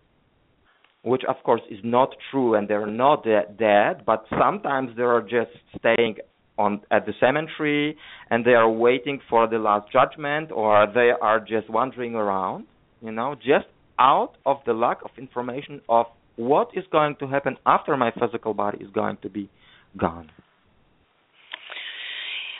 which 1.03 1.23
of 1.27 1.37
course 1.43 1.61
is 1.71 1.79
not 1.83 2.09
true, 2.29 2.53
and 2.53 2.67
they're 2.67 2.85
not 2.85 3.23
de- 3.23 3.47
dead, 3.57 4.05
but 4.05 4.25
sometimes 4.39 4.95
they 4.95 5.03
are 5.03 5.21
just 5.21 5.51
staying 5.79 6.17
on 6.57 6.81
at 6.91 7.05
the 7.05 7.13
cemetery 7.19 7.97
and 8.29 8.45
they 8.45 8.53
are 8.53 8.69
waiting 8.69 9.19
for 9.29 9.47
the 9.47 9.57
last 9.57 9.91
judgment, 9.91 10.51
or 10.51 10.87
they 10.93 11.09
are 11.19 11.39
just 11.39 11.69
wandering 11.69 12.13
around, 12.15 12.65
you 13.01 13.11
know, 13.11 13.35
just 13.35 13.65
out 13.99 14.33
of 14.45 14.57
the 14.65 14.73
lack 14.73 14.99
of 15.03 15.11
information 15.17 15.81
of 15.89 16.05
what 16.35 16.69
is 16.73 16.83
going 16.91 17.15
to 17.19 17.27
happen 17.27 17.57
after 17.65 17.95
my 17.97 18.11
physical 18.11 18.53
body 18.53 18.79
is 18.83 18.89
going 18.91 19.17
to 19.21 19.29
be 19.29 19.49
gone. 19.97 20.29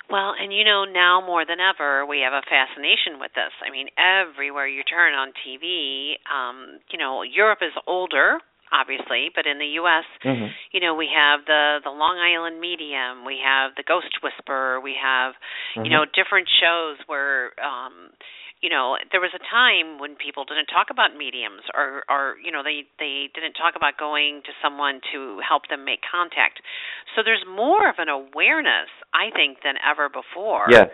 Well, 0.10 0.34
and 0.38 0.54
you 0.54 0.64
know, 0.64 0.86
now 0.86 1.22
more 1.26 1.46
than 1.46 1.58
ever, 1.58 2.06
we 2.06 2.22
have 2.22 2.34
a 2.34 2.46
fascination 2.46 3.18
with 3.20 3.34
this. 3.34 3.50
I 3.66 3.72
mean, 3.72 3.88
everywhere 3.98 4.68
you 4.68 4.84
turn 4.84 5.14
on 5.14 5.34
TV, 5.42 6.22
um, 6.30 6.80
you 6.92 7.00
know, 7.00 7.24
Europe 7.24 7.60
is 7.62 7.74
older, 7.88 8.38
obviously, 8.72 9.34
but 9.34 9.48
in 9.50 9.58
the 9.58 9.82
U.S., 9.82 10.06
mm-hmm. 10.24 10.54
you 10.72 10.80
know, 10.80 10.94
we 10.94 11.10
have 11.10 11.46
the 11.48 11.82
the 11.84 11.90
Long 11.90 12.22
Island 12.22 12.62
Medium, 12.62 13.26
we 13.26 13.42
have 13.42 13.74
the 13.78 13.84
Ghost 13.84 14.22
Whisperer, 14.22 14.80
we 14.80 14.94
have, 14.94 15.34
mm-hmm. 15.74 15.86
you 15.86 15.92
know, 15.92 16.06
different 16.06 16.48
shows 16.62 17.02
where, 17.08 17.58
um, 17.58 18.14
you 18.66 18.74
know 18.74 18.98
there 19.14 19.22
was 19.22 19.30
a 19.38 19.44
time 19.46 20.02
when 20.02 20.18
people 20.18 20.42
didn't 20.42 20.74
talk 20.74 20.90
about 20.90 21.14
mediums 21.14 21.62
or 21.78 22.02
or 22.10 22.34
you 22.42 22.50
know 22.50 22.66
they 22.66 22.90
they 22.98 23.30
didn't 23.30 23.54
talk 23.54 23.78
about 23.78 23.94
going 23.94 24.42
to 24.42 24.52
someone 24.58 25.06
to 25.14 25.38
help 25.46 25.70
them 25.70 25.86
make 25.86 26.02
contact. 26.02 26.66
So 27.14 27.22
there's 27.22 27.46
more 27.46 27.86
of 27.86 28.02
an 28.02 28.10
awareness 28.10 28.90
i 29.14 29.30
think 29.30 29.62
than 29.62 29.78
ever 29.86 30.10
before 30.10 30.66
yeah 30.74 30.90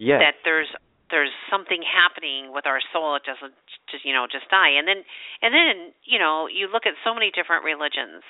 yeah 0.00 0.24
that 0.24 0.40
there's 0.40 0.72
there's 1.12 1.36
something 1.52 1.84
happening 1.84 2.48
with 2.48 2.64
our 2.64 2.80
soul 2.96 3.20
it 3.20 3.28
doesn't 3.28 3.52
just 3.92 4.08
you 4.08 4.16
know 4.16 4.24
just 4.24 4.48
die. 4.48 4.72
And 4.72 4.88
then 4.88 5.04
and 5.44 5.52
then 5.52 5.92
you 6.08 6.16
know 6.16 6.48
you 6.48 6.64
look 6.72 6.88
at 6.88 6.96
so 7.04 7.12
many 7.12 7.28
different 7.28 7.60
religions. 7.60 8.24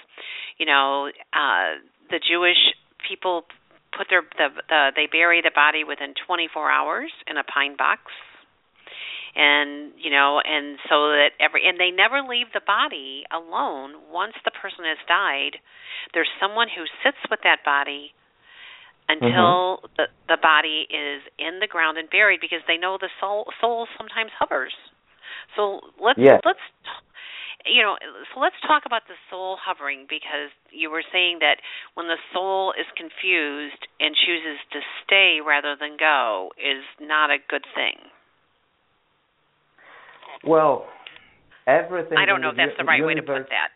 You 0.59 0.67
know 0.67 1.15
uh 1.31 1.79
the 2.11 2.19
jewish 2.19 2.75
people 2.99 3.47
put 3.95 4.11
their 4.11 4.27
the, 4.35 4.51
the 4.67 4.91
they 4.99 5.07
bury 5.07 5.39
the 5.39 5.55
body 5.55 5.87
within 5.87 6.19
24 6.27 6.51
hours 6.67 7.15
in 7.31 7.39
a 7.39 7.47
pine 7.47 7.79
box 7.79 8.11
and 9.35 9.93
you 9.97 10.11
know 10.11 10.41
and 10.45 10.77
so 10.89 11.09
that 11.09 11.33
every 11.41 11.65
and 11.67 11.81
they 11.81 11.91
never 11.91 12.21
leave 12.21 12.53
the 12.53 12.61
body 12.65 13.25
alone 13.33 13.97
once 14.13 14.37
the 14.45 14.53
person 14.53 14.85
has 14.85 15.01
died 15.09 15.57
there's 16.13 16.29
someone 16.41 16.69
who 16.69 16.85
sits 17.01 17.21
with 17.31 17.41
that 17.45 17.65
body 17.65 18.13
until 19.09 19.81
mm-hmm. 19.81 19.93
the 19.97 20.07
the 20.29 20.41
body 20.41 20.85
is 20.93 21.25
in 21.41 21.61
the 21.61 21.67
ground 21.67 21.97
and 21.97 22.11
buried 22.11 22.41
because 22.41 22.61
they 22.69 22.77
know 22.77 22.99
the 23.01 23.09
soul 23.21 23.49
soul 23.61 23.89
sometimes 23.97 24.31
hovers 24.37 24.75
so 25.57 25.81
let's 25.97 26.21
yes. 26.21 26.41
let's 26.45 26.63
you 27.65 27.81
know 27.81 27.97
so 28.35 28.41
let's 28.41 28.59
talk 28.69 28.85
about 28.85 29.03
the 29.09 29.17
soul 29.31 29.57
hovering 29.57 30.05
because 30.13 30.53
you 30.71 30.91
were 30.91 31.05
saying 31.09 31.41
that 31.41 31.57
when 31.95 32.07
the 32.07 32.21
soul 32.37 32.77
is 32.77 32.87
confused 33.01 33.89
and 33.97 34.13
chooses 34.13 34.61
to 34.77 34.81
stay 35.05 35.41
rather 35.41 35.73
than 35.73 35.97
go 35.97 36.53
is 36.61 36.85
not 37.01 37.31
a 37.31 37.41
good 37.49 37.65
thing 37.75 37.97
well, 40.45 40.87
everything. 41.67 42.19
I 42.19 42.25
don't 42.27 42.41
know 42.41 42.51
if 42.51 42.57
that's 42.57 42.73
the 42.79 42.85
right 42.85 42.99
universe, 42.99 43.29
way 43.29 43.35
to 43.35 43.43
put 43.43 43.49
that. 43.51 43.69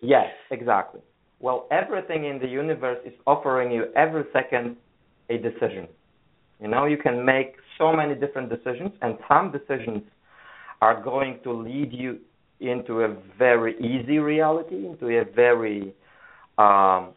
Yes, 0.00 0.28
exactly. 0.50 1.00
Well, 1.40 1.66
everything 1.70 2.24
in 2.24 2.38
the 2.38 2.48
universe 2.48 2.98
is 3.04 3.12
offering 3.26 3.70
you 3.70 3.86
every 3.94 4.24
second 4.32 4.76
a 5.28 5.38
decision. 5.38 5.88
You 6.60 6.68
know, 6.68 6.86
you 6.86 6.96
can 6.96 7.24
make 7.24 7.56
so 7.78 7.92
many 7.92 8.14
different 8.14 8.48
decisions, 8.48 8.92
and 9.02 9.18
some 9.28 9.52
decisions 9.52 10.02
are 10.80 11.02
going 11.02 11.40
to 11.44 11.52
lead 11.52 11.92
you 11.92 12.18
into 12.60 13.02
a 13.02 13.16
very 13.38 13.76
easy 13.78 14.18
reality, 14.18 14.86
into 14.86 15.08
a 15.08 15.24
very 15.24 15.94
um, 16.56 17.12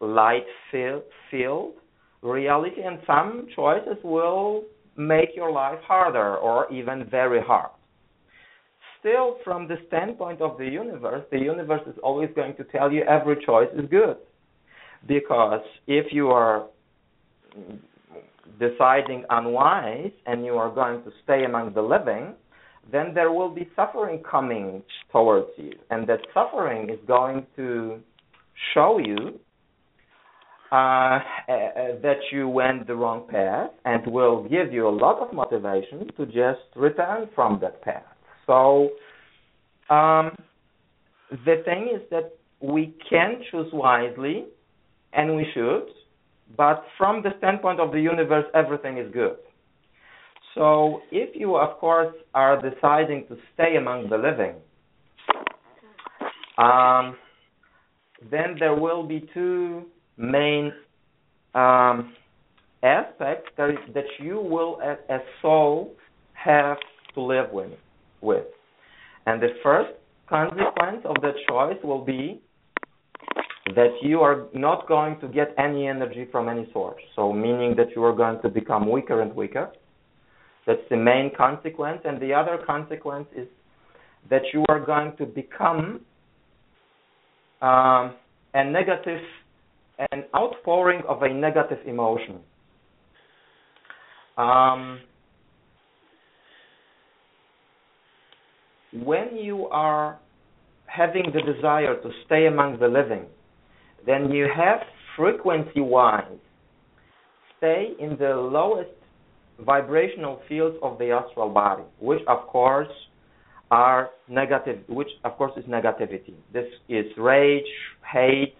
light 0.00 0.46
field 0.70 1.74
reality, 2.22 2.82
and 2.82 2.98
some 3.06 3.46
choices 3.54 3.96
will 4.02 4.64
make 4.96 5.30
your 5.36 5.52
life 5.52 5.78
harder 5.86 6.36
or 6.36 6.72
even 6.72 7.04
very 7.10 7.40
hard. 7.40 7.70
Still, 9.04 9.36
from 9.44 9.68
the 9.68 9.76
standpoint 9.88 10.40
of 10.40 10.56
the 10.56 10.64
universe, 10.64 11.26
the 11.30 11.38
universe 11.38 11.82
is 11.86 11.94
always 12.02 12.30
going 12.34 12.56
to 12.56 12.64
tell 12.64 12.90
you 12.90 13.02
every 13.02 13.36
choice 13.44 13.68
is 13.76 13.84
good. 13.90 14.16
Because 15.06 15.60
if 15.86 16.10
you 16.10 16.28
are 16.30 16.64
deciding 18.58 19.26
unwise 19.28 20.10
and 20.24 20.42
you 20.42 20.54
are 20.54 20.74
going 20.74 21.04
to 21.04 21.10
stay 21.22 21.44
among 21.44 21.74
the 21.74 21.82
living, 21.82 22.32
then 22.90 23.12
there 23.12 23.30
will 23.30 23.54
be 23.54 23.68
suffering 23.76 24.22
coming 24.22 24.82
towards 25.12 25.48
you. 25.58 25.72
And 25.90 26.08
that 26.08 26.20
suffering 26.32 26.88
is 26.88 26.98
going 27.06 27.46
to 27.56 28.00
show 28.72 28.98
you 29.04 29.38
uh, 30.72 30.74
uh, 30.74 31.20
that 32.00 32.20
you 32.32 32.48
went 32.48 32.86
the 32.86 32.94
wrong 32.94 33.26
path 33.28 33.68
and 33.84 34.06
will 34.06 34.44
give 34.44 34.72
you 34.72 34.88
a 34.88 34.94
lot 35.04 35.20
of 35.20 35.34
motivation 35.34 36.10
to 36.16 36.24
just 36.24 36.64
return 36.74 37.28
from 37.34 37.58
that 37.60 37.82
path. 37.82 38.13
So 38.46 38.90
um, 39.90 40.36
the 41.30 41.62
thing 41.64 41.90
is 41.94 42.02
that 42.10 42.32
we 42.60 42.94
can 43.08 43.42
choose 43.50 43.70
wisely, 43.72 44.46
and 45.12 45.36
we 45.36 45.46
should, 45.54 45.86
but 46.56 46.84
from 46.98 47.22
the 47.22 47.30
standpoint 47.38 47.80
of 47.80 47.92
the 47.92 48.00
universe, 48.00 48.44
everything 48.54 48.98
is 48.98 49.12
good. 49.12 49.36
So 50.54 51.00
if 51.10 51.34
you, 51.34 51.56
of 51.56 51.78
course, 51.78 52.14
are 52.34 52.60
deciding 52.60 53.26
to 53.28 53.36
stay 53.54 53.76
among 53.76 54.08
the 54.08 54.16
living, 54.16 54.54
um, 56.58 57.16
then 58.30 58.56
there 58.58 58.74
will 58.74 59.02
be 59.02 59.28
two 59.34 59.84
main 60.16 60.72
um, 61.54 62.14
aspects 62.82 63.50
that, 63.56 63.74
that 63.94 64.04
you 64.20 64.40
will, 64.40 64.78
as 64.82 64.98
a 65.08 65.18
soul, 65.42 65.94
have 66.34 66.76
to 67.14 67.20
live 67.20 67.50
with. 67.52 67.72
With. 68.24 68.46
And 69.26 69.40
the 69.40 69.50
first 69.62 69.92
consequence 70.28 71.02
of 71.04 71.16
that 71.22 71.34
choice 71.48 71.76
will 71.84 72.04
be 72.04 72.40
that 73.74 73.94
you 74.02 74.20
are 74.20 74.46
not 74.52 74.86
going 74.88 75.18
to 75.20 75.28
get 75.28 75.54
any 75.58 75.86
energy 75.86 76.26
from 76.30 76.48
any 76.48 76.68
source. 76.72 77.00
So, 77.16 77.32
meaning 77.32 77.74
that 77.76 77.88
you 77.96 78.04
are 78.04 78.14
going 78.14 78.40
to 78.42 78.48
become 78.48 78.90
weaker 78.90 79.22
and 79.22 79.34
weaker. 79.34 79.70
That's 80.66 80.80
the 80.90 80.96
main 80.96 81.30
consequence. 81.36 82.00
And 82.04 82.20
the 82.20 82.32
other 82.34 82.58
consequence 82.66 83.26
is 83.36 83.48
that 84.30 84.42
you 84.52 84.64
are 84.68 84.80
going 84.80 85.16
to 85.16 85.26
become 85.26 86.00
um, 87.62 88.14
a 88.52 88.64
negative, 88.64 89.20
an 90.10 90.24
outpouring 90.34 91.02
of 91.08 91.22
a 91.22 91.32
negative 91.32 91.78
emotion. 91.86 92.40
Um, 94.36 95.00
when 99.02 99.36
you 99.36 99.66
are 99.68 100.18
having 100.86 101.32
the 101.34 101.42
desire 101.52 102.00
to 102.00 102.10
stay 102.26 102.46
among 102.46 102.78
the 102.78 102.86
living, 102.88 103.26
then 104.06 104.30
you 104.30 104.46
have 104.54 104.80
frequency 105.16 105.80
wise 105.80 106.24
stay 107.58 107.92
in 107.98 108.16
the 108.18 108.34
lowest 108.34 108.90
vibrational 109.60 110.40
fields 110.48 110.76
of 110.82 110.98
the 110.98 111.10
astral 111.10 111.48
body, 111.48 111.82
which 112.00 112.20
of 112.28 112.46
course 112.48 112.88
are 113.70 114.10
negative, 114.28 114.80
which 114.88 115.08
of 115.24 115.36
course 115.36 115.52
is 115.56 115.64
negativity. 115.64 116.34
This 116.52 116.66
is 116.88 117.06
rage, 117.16 117.64
hate, 118.12 118.54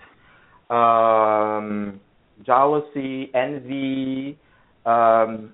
um, 0.71 2.01
jealousy, 2.45 3.31
envy, 3.35 4.39
um, 4.87 5.53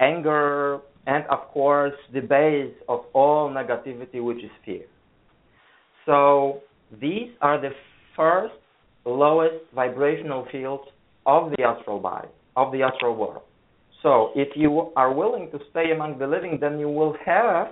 anger, 0.00 0.80
and 1.06 1.24
of 1.26 1.40
course 1.48 1.94
the 2.12 2.20
base 2.20 2.74
of 2.88 3.00
all 3.12 3.50
negativity, 3.50 4.22
which 4.22 4.42
is 4.44 4.50
fear. 4.64 4.84
So 6.06 6.60
these 7.00 7.30
are 7.40 7.60
the 7.60 7.70
first 8.16 8.54
lowest 9.04 9.64
vibrational 9.74 10.46
fields 10.50 10.84
of 11.26 11.50
the 11.50 11.62
astral 11.62 11.98
body, 11.98 12.28
of 12.56 12.72
the 12.72 12.82
astral 12.82 13.16
world. 13.16 13.42
So 14.02 14.30
if 14.34 14.48
you 14.56 14.92
are 14.96 15.12
willing 15.12 15.50
to 15.52 15.58
stay 15.70 15.92
among 15.92 16.18
the 16.18 16.26
living, 16.26 16.58
then 16.60 16.78
you 16.78 16.88
will 16.88 17.16
have 17.24 17.68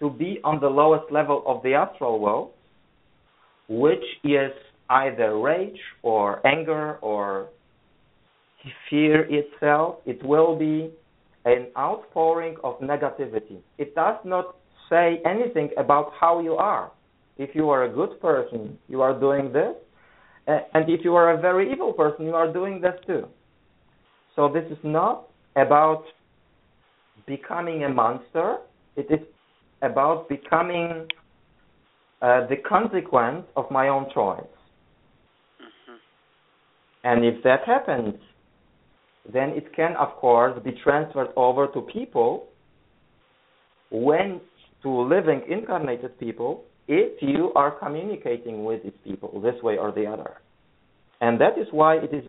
to 0.00 0.10
be 0.10 0.40
on 0.44 0.60
the 0.60 0.68
lowest 0.68 1.10
level 1.10 1.42
of 1.46 1.62
the 1.62 1.74
astral 1.74 2.18
world, 2.18 2.50
which 3.68 4.04
is 4.24 4.52
either 4.90 5.38
rage 5.38 5.80
or 6.02 6.46
anger 6.46 6.96
or 7.00 7.48
fear 8.90 9.26
itself. 9.30 9.96
It 10.04 10.22
will 10.24 10.56
be 10.58 10.90
an 11.46 11.68
outpouring 11.78 12.56
of 12.62 12.78
negativity. 12.80 13.60
It 13.78 13.94
does 13.94 14.16
not 14.24 14.56
say 14.90 15.22
anything 15.24 15.70
about 15.78 16.12
how 16.20 16.40
you 16.40 16.54
are. 16.54 16.90
If 17.38 17.54
you 17.54 17.70
are 17.70 17.84
a 17.84 17.88
good 17.88 18.20
person, 18.20 18.78
you 18.88 19.00
are 19.00 19.18
doing 19.18 19.52
this. 19.52 19.74
And 20.46 20.88
if 20.88 21.04
you 21.04 21.14
are 21.14 21.32
a 21.32 21.40
very 21.40 21.72
evil 21.72 21.92
person, 21.92 22.26
you 22.26 22.34
are 22.34 22.52
doing 22.52 22.80
this 22.80 22.94
too. 23.06 23.26
So 24.34 24.48
this 24.52 24.64
is 24.70 24.78
not 24.84 25.28
about 25.56 26.04
becoming 27.26 27.84
a 27.84 27.88
monster. 27.88 28.58
It 28.96 29.06
is 29.10 29.20
about 29.82 30.28
becoming 30.28 31.06
uh, 32.22 32.46
the 32.46 32.56
consequence 32.56 33.44
of 33.56 33.70
my 33.70 33.88
own 33.88 34.06
choice. 34.12 34.40
Mm-hmm. 35.60 35.96
And 37.04 37.24
if 37.24 37.42
that 37.44 37.64
happens, 37.66 38.14
then 39.32 39.50
it 39.50 39.74
can, 39.74 39.96
of 39.96 40.16
course, 40.16 40.58
be 40.64 40.72
transferred 40.82 41.28
over 41.36 41.66
to 41.68 41.80
people 41.82 42.46
when 43.90 44.40
to 44.82 44.90
living 44.90 45.42
incarnated 45.48 46.18
people 46.18 46.64
if 46.88 47.20
you 47.20 47.52
are 47.54 47.72
communicating 47.72 48.64
with 48.64 48.82
these 48.82 48.92
people 49.04 49.40
this 49.40 49.60
way 49.62 49.76
or 49.76 49.92
the 49.92 50.06
other. 50.06 50.38
And 51.20 51.40
that 51.40 51.58
is 51.58 51.66
why 51.70 51.96
it 51.96 52.12
is 52.12 52.24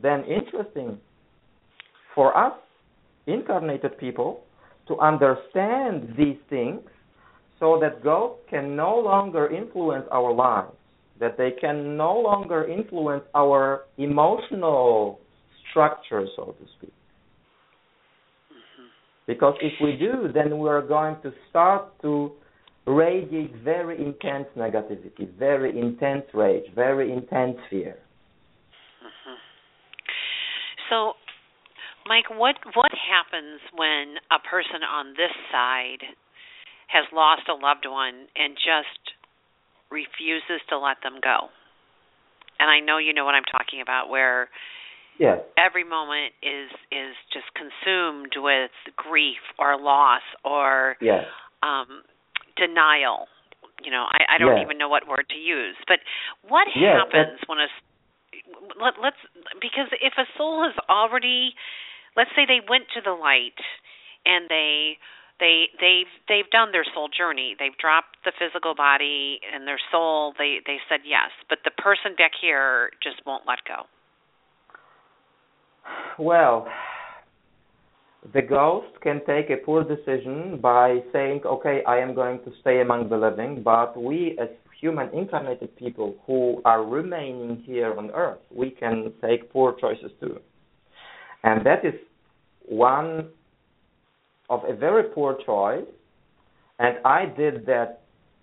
then 0.00 0.24
interesting 0.24 0.98
for 2.14 2.36
us 2.36 2.52
incarnated 3.26 3.98
people 3.98 4.42
to 4.88 4.98
understand 5.00 6.14
these 6.16 6.36
things 6.48 6.80
so 7.58 7.78
that 7.80 8.04
ghosts 8.04 8.42
can 8.48 8.76
no 8.76 8.96
longer 8.96 9.48
influence 9.48 10.06
our 10.12 10.32
lives, 10.32 10.72
that 11.18 11.36
they 11.36 11.50
can 11.60 11.96
no 11.96 12.16
longer 12.18 12.68
influence 12.68 13.24
our 13.34 13.84
emotional 13.98 15.18
structure, 15.70 16.26
so 16.36 16.54
to 16.58 16.66
speak. 16.78 16.92
Mm-hmm. 18.52 18.88
Because 19.26 19.54
if 19.60 19.72
we 19.82 19.96
do, 19.96 20.32
then 20.32 20.58
we 20.58 20.68
are 20.68 20.82
going 20.82 21.16
to 21.22 21.32
start 21.50 22.00
to 22.02 22.32
radiate 22.86 23.54
very 23.64 23.96
intense 23.96 24.46
negativity, 24.56 25.28
very 25.38 25.78
intense 25.78 26.24
rage, 26.32 26.64
very 26.74 27.12
intense 27.12 27.56
fear. 27.68 27.96
Mm-hmm. 29.02 29.36
So, 30.90 31.12
Mike, 32.06 32.30
what 32.30 32.54
what 32.74 32.92
happens 32.94 33.60
when 33.74 34.16
a 34.30 34.38
person 34.48 34.86
on 34.86 35.10
this 35.16 35.34
side 35.50 36.06
has 36.86 37.04
lost 37.12 37.42
a 37.50 37.54
loved 37.54 37.86
one 37.88 38.30
and 38.36 38.54
just 38.54 39.02
refuses 39.90 40.62
to 40.68 40.78
let 40.78 40.98
them 41.02 41.18
go? 41.22 41.50
And 42.58 42.70
I 42.70 42.80
know 42.80 42.98
you 42.98 43.12
know 43.12 43.24
what 43.24 43.34
I'm 43.34 43.50
talking 43.50 43.82
about, 43.82 44.08
where 44.08 44.48
yes. 45.18 45.38
every 45.58 45.84
moment 45.84 46.32
is 46.42 46.70
is 46.90 47.14
just 47.32 47.46
consumed 47.54 48.34
with 48.36 48.70
grief 48.96 49.42
or 49.58 49.80
loss 49.80 50.22
or 50.44 50.96
yes. 51.00 51.24
um, 51.62 52.02
denial. 52.56 53.26
You 53.84 53.90
know, 53.90 54.06
I, 54.08 54.36
I 54.36 54.38
don't 54.38 54.62
even 54.62 54.78
know 54.78 54.88
what 54.88 55.06
word 55.06 55.26
to 55.28 55.36
use. 55.36 55.76
But 55.86 56.00
what 56.48 56.66
happens 56.72 57.40
when 57.46 57.58
a 57.58 57.68
let, 58.80 58.94
let's 59.02 59.20
because 59.60 59.92
if 60.00 60.14
a 60.16 60.24
soul 60.36 60.64
has 60.64 60.74
already, 60.88 61.52
let's 62.16 62.30
say 62.34 62.46
they 62.46 62.64
went 62.66 62.84
to 62.94 63.00
the 63.04 63.12
light 63.12 63.60
and 64.24 64.48
they 64.48 64.98
they 65.38 65.68
they've 65.80 66.12
they've 66.28 66.50
done 66.50 66.72
their 66.72 66.84
soul 66.94 67.08
journey 67.08 67.54
they've 67.58 67.76
dropped 67.76 68.16
the 68.24 68.32
physical 68.38 68.74
body 68.74 69.40
and 69.52 69.66
their 69.66 69.80
soul 69.92 70.32
they 70.38 70.58
they 70.66 70.78
said 70.88 71.00
yes 71.04 71.30
but 71.48 71.58
the 71.64 71.70
person 71.70 72.16
back 72.16 72.32
here 72.40 72.90
just 73.02 73.20
won't 73.26 73.44
let 73.46 73.60
go 73.68 73.84
well 76.18 76.66
the 78.34 78.42
ghost 78.42 78.88
can 79.02 79.20
take 79.26 79.50
a 79.50 79.56
poor 79.64 79.84
decision 79.84 80.58
by 80.60 80.98
saying, 81.12 81.42
okay, 81.44 81.82
I 81.86 81.98
am 81.98 82.14
going 82.14 82.40
to 82.40 82.52
stay 82.60 82.80
among 82.80 83.08
the 83.08 83.16
living, 83.16 83.62
but 83.62 83.96
we 83.96 84.36
as 84.40 84.48
human 84.80 85.08
incarnated 85.14 85.74
people 85.76 86.16
who 86.26 86.60
are 86.64 86.84
remaining 86.84 87.62
here 87.64 87.96
on 87.96 88.10
earth, 88.10 88.40
we 88.54 88.70
can 88.70 89.12
take 89.22 89.50
poor 89.52 89.74
choices 89.80 90.10
too. 90.20 90.38
And 91.44 91.64
that 91.64 91.84
is 91.84 91.94
one 92.66 93.28
of 94.50 94.60
a 94.68 94.74
very 94.74 95.04
poor 95.04 95.38
choice. 95.44 95.86
And 96.78 96.98
I 97.04 97.26
did 97.26 97.66
that 97.66 98.02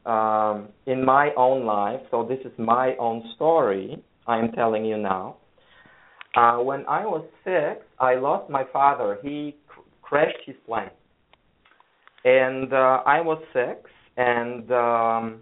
um, 0.09 0.69
in 0.85 1.05
my 1.05 1.31
own 1.37 1.65
life, 1.65 2.01
so 2.09 2.25
this 2.27 2.39
is 2.45 2.51
my 2.57 2.95
own 2.97 3.23
story 3.35 4.01
I 4.27 4.39
am 4.39 4.51
telling 4.53 4.85
you 4.85 4.97
now. 4.97 5.37
Uh, 6.35 6.57
when 6.57 6.85
I 6.87 7.05
was 7.05 7.25
six, 7.43 7.85
I 7.99 8.15
lost 8.15 8.49
my 8.49 8.63
father. 8.73 9.19
He 9.21 9.55
crashed 10.01 10.39
his 10.45 10.55
plane. 10.65 10.89
And 12.25 12.73
uh, 12.73 13.03
I 13.05 13.21
was 13.21 13.41
six, 13.53 13.89
and 14.17 14.71
um, 14.71 15.41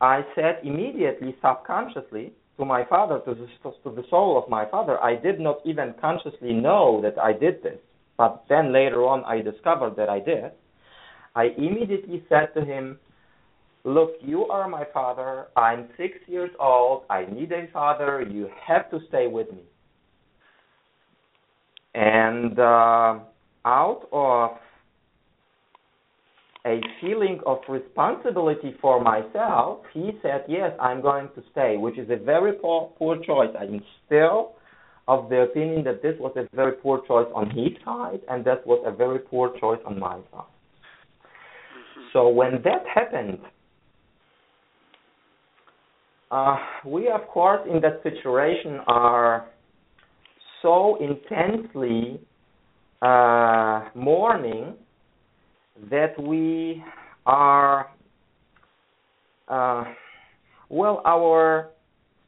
I 0.00 0.22
said 0.34 0.60
immediately, 0.62 1.34
subconsciously, 1.42 2.32
to 2.58 2.64
my 2.64 2.84
father, 2.84 3.20
to 3.20 3.34
the, 3.34 3.46
to 3.84 3.96
the 3.96 4.02
soul 4.10 4.40
of 4.42 4.48
my 4.50 4.68
father, 4.68 5.02
I 5.02 5.16
did 5.16 5.40
not 5.40 5.58
even 5.64 5.94
consciously 6.00 6.52
know 6.52 7.00
that 7.02 7.18
I 7.18 7.32
did 7.32 7.62
this. 7.62 7.78
But 8.16 8.44
then 8.48 8.72
later 8.72 9.06
on, 9.06 9.24
I 9.24 9.40
discovered 9.40 9.94
that 9.96 10.08
I 10.08 10.18
did. 10.18 10.50
I 11.36 11.50
immediately 11.56 12.24
said 12.28 12.48
to 12.54 12.64
him, 12.64 12.98
Look, 13.84 14.14
you 14.20 14.46
are 14.46 14.68
my 14.68 14.84
father. 14.92 15.46
I'm 15.56 15.88
six 15.96 16.18
years 16.26 16.50
old. 16.60 17.04
I 17.08 17.26
need 17.30 17.52
a 17.52 17.68
father. 17.72 18.26
You 18.28 18.48
have 18.66 18.90
to 18.90 18.98
stay 19.08 19.28
with 19.28 19.50
me. 19.52 19.62
And 21.98 22.56
uh, 22.60 23.18
out 23.64 24.02
of 24.12 24.50
a 26.64 26.80
feeling 27.00 27.40
of 27.44 27.58
responsibility 27.68 28.76
for 28.80 29.02
myself, 29.02 29.80
he 29.92 30.12
said, 30.22 30.44
Yes, 30.46 30.70
I'm 30.80 31.02
going 31.02 31.28
to 31.34 31.42
stay, 31.50 31.76
which 31.76 31.98
is 31.98 32.08
a 32.08 32.16
very 32.16 32.52
poor, 32.52 32.92
poor 32.96 33.16
choice. 33.24 33.48
I'm 33.58 33.80
still 34.06 34.52
of 35.08 35.28
the 35.28 35.40
opinion 35.40 35.82
that 35.84 36.00
this 36.00 36.14
was 36.20 36.32
a 36.36 36.46
very 36.54 36.74
poor 36.74 37.02
choice 37.08 37.26
on 37.34 37.50
his 37.50 37.70
side, 37.84 38.20
and 38.28 38.44
that 38.44 38.64
was 38.64 38.80
a 38.86 38.94
very 38.94 39.18
poor 39.18 39.58
choice 39.58 39.80
on 39.84 39.98
my 39.98 40.18
side. 40.30 40.44
So 42.12 42.28
when 42.28 42.62
that 42.62 42.84
happened, 42.94 43.40
uh, 46.30 46.58
we, 46.86 47.08
of 47.08 47.26
course, 47.26 47.66
in 47.68 47.80
that 47.80 48.04
situation 48.04 48.78
are 48.86 49.48
so 50.62 50.96
intensely 51.00 52.20
uh, 53.02 53.88
mourning 53.94 54.74
that 55.90 56.20
we 56.20 56.82
are, 57.26 57.90
uh, 59.48 59.84
well, 60.68 61.02
our 61.04 61.70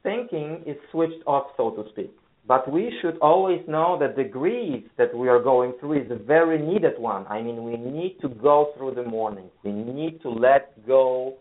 thinking 0.02 0.62
is 0.66 0.76
switched 0.92 1.22
off, 1.26 1.48
so 1.56 1.70
to 1.70 1.88
speak. 1.90 2.12
But 2.46 2.70
we 2.70 2.92
should 3.00 3.18
always 3.18 3.60
know 3.68 3.98
that 4.00 4.16
the 4.16 4.24
grief 4.24 4.84
that 4.96 5.14
we 5.16 5.28
are 5.28 5.40
going 5.40 5.74
through 5.78 6.02
is 6.02 6.10
a 6.10 6.16
very 6.16 6.60
needed 6.60 6.98
one. 6.98 7.26
I 7.28 7.42
mean, 7.42 7.62
we 7.64 7.76
need 7.76 8.16
to 8.22 8.28
go 8.28 8.72
through 8.76 8.94
the 8.94 9.04
mourning. 9.04 9.50
We 9.62 9.72
need 9.72 10.20
to 10.22 10.30
let 10.30 10.86
go 10.86 11.36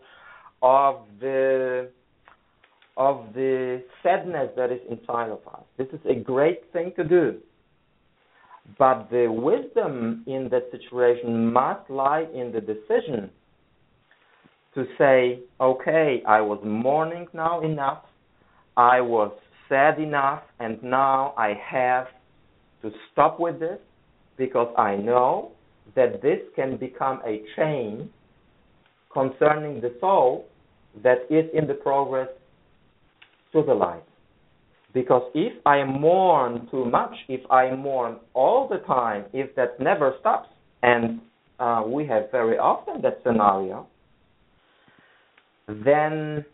of 0.62 1.06
the 1.20 1.90
of 2.96 3.32
the 3.34 3.82
sadness 4.02 4.50
that 4.56 4.70
is 4.70 4.80
inside 4.90 5.30
of 5.30 5.40
us. 5.52 5.62
This 5.78 5.88
is 5.92 6.00
a 6.08 6.14
great 6.14 6.72
thing 6.72 6.92
to 6.96 7.04
do. 7.04 7.38
But 8.78 9.08
the 9.10 9.26
wisdom 9.30 10.22
in 10.26 10.48
that 10.50 10.70
situation 10.70 11.52
must 11.52 11.88
lie 11.90 12.26
in 12.34 12.52
the 12.52 12.60
decision 12.60 13.30
to 14.74 14.84
say, 14.98 15.40
okay, 15.60 16.22
I 16.26 16.40
was 16.40 16.60
mourning 16.64 17.26
now 17.34 17.60
enough, 17.62 18.04
I 18.76 19.00
was 19.00 19.32
sad 19.68 19.98
enough, 19.98 20.42
and 20.60 20.82
now 20.82 21.34
I 21.36 21.54
have 21.68 22.06
to 22.82 22.90
stop 23.12 23.40
with 23.40 23.58
this 23.58 23.78
because 24.36 24.72
I 24.78 24.96
know 24.96 25.52
that 25.96 26.22
this 26.22 26.38
can 26.54 26.76
become 26.76 27.20
a 27.26 27.42
chain 27.56 28.10
concerning 29.12 29.80
the 29.80 29.94
soul 30.00 30.46
that 31.02 31.26
is 31.28 31.44
in 31.52 31.66
the 31.66 31.74
progress 31.74 32.28
to 33.52 33.62
the 33.62 33.74
light. 33.74 34.04
Because 34.92 35.22
if 35.34 35.52
I 35.66 35.84
mourn 35.84 36.68
too 36.70 36.84
much, 36.84 37.14
if 37.28 37.40
I 37.50 37.74
mourn 37.74 38.16
all 38.34 38.68
the 38.68 38.78
time, 38.78 39.24
if 39.32 39.54
that 39.54 39.78
never 39.78 40.14
stops, 40.20 40.48
and 40.82 41.20
uh, 41.60 41.82
we 41.86 42.06
have 42.06 42.30
very 42.32 42.58
often 42.58 43.00
that 43.02 43.20
scenario, 43.24 43.86
then 45.68 46.44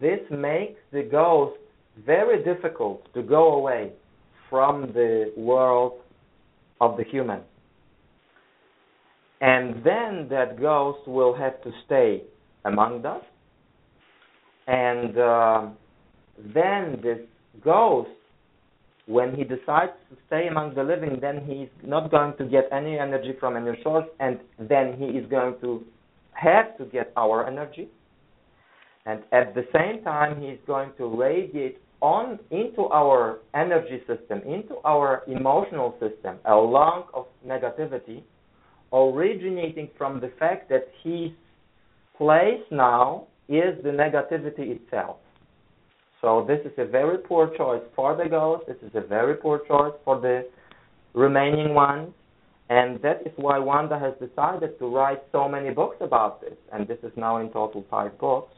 this 0.00 0.20
makes 0.30 0.80
the 0.92 1.02
ghost 1.02 1.56
very 2.04 2.42
difficult 2.42 3.12
to 3.14 3.22
go 3.22 3.54
away 3.54 3.92
from 4.50 4.92
the 4.92 5.32
world 5.36 6.00
of 6.80 6.96
the 6.96 7.04
human. 7.04 7.40
And 9.40 9.76
then 9.84 10.28
that 10.30 10.58
ghost 10.60 11.06
will 11.06 11.34
have 11.36 11.62
to 11.62 11.70
stay 11.86 12.22
among 12.64 13.04
us. 13.04 13.22
And 14.66 15.18
uh, 15.18 15.66
then 16.38 17.00
this 17.02 17.18
ghost, 17.62 18.10
when 19.06 19.34
he 19.34 19.44
decides 19.44 19.92
to 20.10 20.16
stay 20.26 20.48
among 20.48 20.74
the 20.74 20.82
living, 20.82 21.18
then 21.20 21.44
he's 21.46 21.68
not 21.86 22.10
going 22.10 22.36
to 22.38 22.44
get 22.44 22.64
any 22.72 22.98
energy 22.98 23.34
from 23.38 23.56
any 23.56 23.78
source, 23.82 24.06
and 24.18 24.40
then 24.58 24.96
he 24.98 25.06
is 25.06 25.28
going 25.28 25.54
to 25.60 25.84
have 26.32 26.76
to 26.78 26.84
get 26.86 27.12
our 27.16 27.46
energy. 27.46 27.88
And 29.06 29.22
at 29.32 29.54
the 29.54 29.66
same 29.74 30.02
time, 30.02 30.40
he's 30.40 30.58
going 30.66 30.92
to 30.96 31.06
radiate 31.06 31.78
on 32.00 32.38
into 32.50 32.82
our 32.92 33.40
energy 33.54 34.00
system, 34.06 34.40
into 34.46 34.76
our 34.84 35.22
emotional 35.26 35.92
system, 36.00 36.38
a 36.46 36.54
lung 36.54 37.04
of 37.12 37.26
negativity, 37.46 38.22
originating 38.92 39.88
from 39.96 40.20
the 40.20 40.30
fact 40.38 40.68
that 40.70 40.88
his 41.02 41.30
place 42.16 42.62
now 42.70 43.26
is 43.48 43.76
the 43.82 43.90
negativity 43.90 44.76
itself. 44.76 45.16
So 46.24 46.42
this 46.48 46.60
is 46.64 46.72
a 46.78 46.86
very 46.86 47.18
poor 47.18 47.54
choice 47.54 47.82
for 47.94 48.16
the 48.16 48.26
ghost. 48.26 48.64
This 48.66 48.78
is 48.82 48.92
a 48.94 49.06
very 49.06 49.34
poor 49.34 49.58
choice 49.68 49.92
for 50.06 50.22
the 50.22 50.48
remaining 51.12 51.74
ones. 51.74 52.14
And 52.70 52.98
that 53.02 53.20
is 53.26 53.32
why 53.36 53.58
Wanda 53.58 53.98
has 53.98 54.14
decided 54.26 54.78
to 54.78 54.86
write 54.86 55.18
so 55.32 55.46
many 55.46 55.68
books 55.68 55.98
about 56.00 56.40
this. 56.40 56.54
And 56.72 56.88
this 56.88 56.96
is 57.02 57.12
now 57.14 57.42
in 57.42 57.50
total 57.50 57.84
five 57.90 58.18
books, 58.18 58.54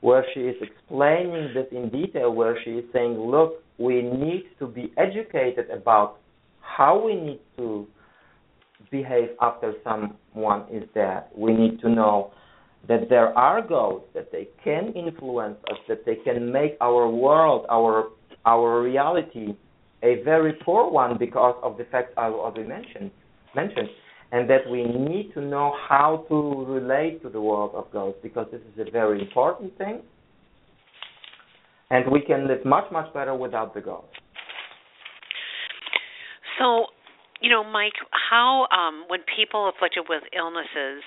where 0.00 0.24
she 0.32 0.42
is 0.42 0.54
explaining 0.62 1.52
this 1.54 1.66
in 1.72 1.88
detail, 1.88 2.32
where 2.32 2.56
she 2.64 2.70
is 2.70 2.84
saying, 2.92 3.18
look, 3.18 3.54
we 3.78 4.00
need 4.00 4.44
to 4.60 4.68
be 4.68 4.92
educated 4.96 5.70
about 5.70 6.18
how 6.60 7.04
we 7.04 7.16
need 7.16 7.40
to 7.56 7.84
behave 8.92 9.30
after 9.40 9.74
someone 9.82 10.66
is 10.70 10.84
dead. 10.94 11.24
We 11.36 11.52
need 11.52 11.80
to 11.80 11.88
know 11.88 12.30
that 12.88 13.08
there 13.08 13.36
are 13.38 13.62
ghosts, 13.66 14.08
that 14.14 14.32
they 14.32 14.48
can 14.64 14.92
influence 14.94 15.56
us, 15.70 15.78
that 15.88 16.04
they 16.04 16.16
can 16.16 16.50
make 16.50 16.76
our 16.80 17.08
world, 17.08 17.66
our 17.70 18.10
our 18.44 18.82
reality, 18.82 19.54
a 20.02 20.22
very 20.24 20.52
poor 20.64 20.90
one 20.90 21.16
because 21.16 21.54
of 21.62 21.78
the 21.78 21.84
fact 21.84 22.12
I 22.16 22.26
already 22.26 22.66
mentioned, 22.66 23.12
mentioned, 23.54 23.88
and 24.32 24.50
that 24.50 24.68
we 24.68 24.82
need 24.82 25.32
to 25.34 25.40
know 25.40 25.72
how 25.88 26.24
to 26.28 26.64
relate 26.66 27.22
to 27.22 27.28
the 27.28 27.40
world 27.40 27.70
of 27.74 27.90
ghosts 27.92 28.18
because 28.20 28.48
this 28.50 28.60
is 28.74 28.86
a 28.86 28.90
very 28.90 29.20
important 29.20 29.78
thing, 29.78 30.02
and 31.90 32.10
we 32.10 32.20
can 32.20 32.48
live 32.48 32.64
much 32.64 32.90
much 32.90 33.12
better 33.14 33.34
without 33.34 33.74
the 33.74 33.80
ghosts. 33.80 34.10
So, 36.58 36.86
you 37.40 37.48
know, 37.48 37.62
Mike, 37.62 37.94
how 38.30 38.66
um, 38.72 39.04
when 39.08 39.20
people 39.36 39.70
afflicted 39.74 40.04
with 40.08 40.22
illnesses 40.36 41.02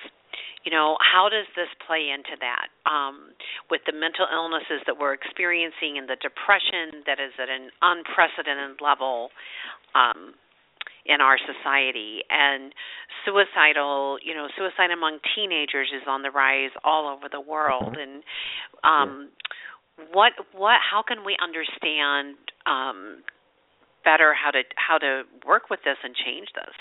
you 0.65 0.71
know 0.71 0.97
how 0.99 1.29
does 1.29 1.45
this 1.55 1.69
play 1.85 2.09
into 2.09 2.33
that? 2.41 2.73
Um, 2.89 3.37
with 3.69 3.81
the 3.85 3.93
mental 3.93 4.25
illnesses 4.33 4.81
that 4.89 4.97
we're 4.97 5.13
experiencing 5.13 5.97
and 6.01 6.09
the 6.09 6.17
depression 6.17 7.05
that 7.05 7.21
is 7.21 7.31
at 7.37 7.49
an 7.49 7.69
unprecedented 7.85 8.81
level 8.81 9.29
um, 9.93 10.33
in 11.05 11.21
our 11.21 11.37
society. 11.37 12.25
And 12.33 12.73
suicidal 13.23 14.17
you 14.25 14.33
know 14.33 14.49
suicide 14.57 14.89
among 14.89 15.19
teenagers 15.37 15.93
is 15.93 16.03
on 16.09 16.23
the 16.25 16.31
rise 16.31 16.73
all 16.83 17.07
over 17.07 17.29
the 17.29 17.41
world. 17.41 17.93
Mm-hmm. 17.93 18.01
and 18.01 18.23
um, 18.81 19.29
what 20.11 20.33
what 20.51 20.81
how 20.81 21.03
can 21.05 21.23
we 21.23 21.37
understand 21.37 22.35
um, 22.65 23.21
better 24.03 24.33
how 24.33 24.49
to 24.49 24.61
how 24.75 24.97
to 24.97 25.23
work 25.45 25.69
with 25.69 25.79
this 25.85 25.97
and 26.03 26.15
change 26.15 26.49
this 26.55 26.73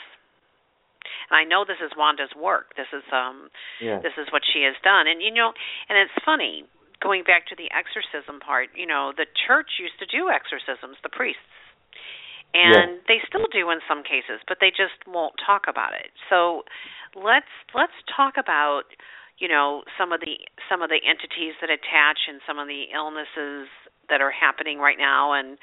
and 1.31 1.37
I 1.37 1.45
know 1.45 1.65
this 1.65 1.81
is 1.81 1.93
Wanda's 1.97 2.33
work. 2.37 2.77
This 2.77 2.91
is 2.93 3.05
um 3.13 3.49
yeah. 3.81 4.01
this 4.01 4.17
is 4.17 4.29
what 4.33 4.43
she 4.45 4.63
has 4.65 4.77
done. 4.83 5.07
And 5.07 5.23
you 5.23 5.33
know, 5.33 5.53
and 5.89 5.97
it's 5.99 6.15
funny 6.25 6.65
going 7.03 7.25
back 7.25 7.47
to 7.53 7.57
the 7.57 7.69
exorcism 7.75 8.41
part. 8.41 8.71
You 8.75 8.87
know, 8.87 9.13
the 9.17 9.27
church 9.29 9.77
used 9.81 9.99
to 10.01 10.07
do 10.07 10.31
exorcisms, 10.31 10.97
the 11.03 11.13
priests, 11.13 11.45
and 12.55 13.03
yeah. 13.03 13.07
they 13.09 13.19
still 13.27 13.51
do 13.51 13.69
in 13.71 13.83
some 13.85 14.03
cases, 14.03 14.41
but 14.47 14.59
they 14.61 14.71
just 14.71 14.97
won't 15.07 15.35
talk 15.41 15.67
about 15.69 15.93
it. 15.93 16.15
So 16.31 16.65
let's 17.13 17.51
let's 17.75 17.97
talk 18.09 18.35
about 18.39 18.89
you 19.39 19.49
know 19.49 19.83
some 19.99 20.13
of 20.13 20.21
the 20.21 20.39
some 20.71 20.83
of 20.83 20.89
the 20.89 21.03
entities 21.03 21.59
that 21.61 21.71
attach 21.71 22.31
and 22.31 22.41
some 22.47 22.59
of 22.59 22.69
the 22.69 22.95
illnesses 22.95 23.69
that 24.09 24.21
are 24.21 24.33
happening 24.33 24.79
right 24.79 24.99
now 24.99 25.33
and 25.33 25.59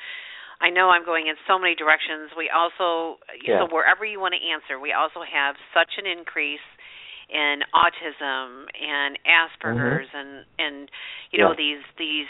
I 0.62 0.70
know 0.70 0.94
I'm 0.94 1.04
going 1.04 1.26
in 1.26 1.36
so 1.50 1.58
many 1.58 1.74
directions. 1.74 2.30
We 2.38 2.54
also, 2.54 3.18
yeah. 3.42 3.66
so 3.66 3.74
wherever 3.74 4.06
you 4.06 4.22
want 4.22 4.38
to 4.38 4.42
answer, 4.46 4.78
we 4.78 4.94
also 4.94 5.26
have 5.26 5.58
such 5.74 5.98
an 5.98 6.06
increase 6.06 6.64
in 7.32 7.66
autism 7.74 8.70
and 8.78 9.18
Asperger's 9.26 10.08
mm-hmm. 10.12 10.18
and 10.18 10.46
and 10.60 10.90
you 11.32 11.40
know 11.40 11.52
yeah. 11.52 11.58
these 11.58 11.84
these. 11.98 12.30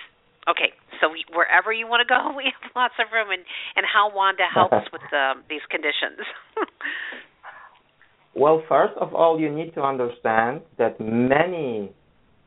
Okay, 0.49 0.73
so 0.99 1.09
we, 1.09 1.23
wherever 1.35 1.71
you 1.71 1.85
want 1.85 2.01
to 2.01 2.09
go, 2.09 2.33
we 2.37 2.49
have 2.49 2.71
lots 2.75 2.95
of 2.97 3.11
room, 3.11 3.29
and 3.29 3.43
and 3.75 3.85
how 3.85 4.09
Wanda 4.15 4.47
helps 4.47 4.87
with 4.93 5.03
the, 5.11 5.33
these 5.49 5.61
conditions. 5.69 6.23
well, 8.35 8.63
first 8.69 8.93
of 8.99 9.13
all, 9.13 9.39
you 9.39 9.53
need 9.53 9.73
to 9.75 9.81
understand 9.81 10.61
that 10.77 10.99
many 10.99 11.91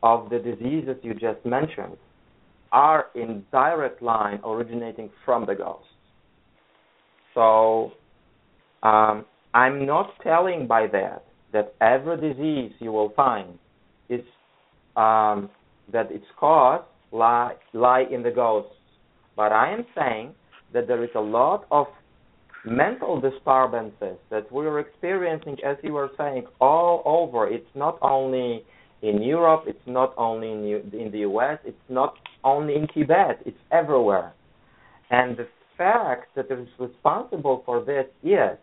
of 0.03 0.31
the 0.31 0.39
diseases 0.39 0.97
you 1.03 1.15
just 1.15 1.45
mentioned 1.45 1.97
are 2.75 3.07
in 3.15 3.45
direct 3.53 4.03
line 4.03 4.41
originating 4.45 5.09
from 5.25 5.47
the 5.47 5.55
ghosts. 5.55 5.87
So 7.33 7.93
um, 8.83 9.25
I'm 9.55 9.87
not 9.87 10.11
telling 10.23 10.67
by 10.67 10.89
that 10.89 11.25
that 11.53 11.75
every 11.81 12.17
disease 12.17 12.73
you 12.81 12.91
will 12.91 13.13
find 13.15 13.59
is 14.09 14.21
um, 14.97 15.49
that 15.93 16.11
its 16.11 16.27
cause 16.39 16.83
lie 17.13 17.55
lie 17.73 18.05
in 18.11 18.25
the 18.25 18.31
ghosts, 18.33 18.75
but 19.37 19.53
I 19.53 19.73
am 19.73 19.87
saying 19.97 20.35
that 20.73 20.89
there 20.89 21.05
is 21.05 21.11
a 21.15 21.21
lot 21.21 21.67
of 21.71 21.87
mental 22.67 23.21
disturbances 23.21 24.17
that 24.31 24.51
we're 24.51 24.81
experiencing, 24.81 25.59
as 25.65 25.77
you 25.85 25.93
were 25.93 26.11
saying, 26.19 26.45
all 26.61 27.03
over. 27.05 27.47
It's 27.47 27.75
not 27.77 27.99
only 28.03 28.65
in 29.05 29.23
Europe, 29.23 29.65
it's 29.67 29.87
not 29.87 30.15
only 30.17 30.51
in, 30.51 30.65
in 30.99 31.11
the 31.13 31.19
US, 31.31 31.59
it's 31.65 31.89
not 31.91 32.15
only 32.43 32.75
in 32.75 32.89
Tibet, 32.89 33.39
it's 33.45 33.59
everywhere. 33.71 34.33
And 35.11 35.37
the 35.37 35.47
fact 35.77 36.35
that 36.37 36.51
is 36.51 36.67
responsible 36.79 37.63
for 37.67 37.85
this 37.85 38.07
is 38.23 38.57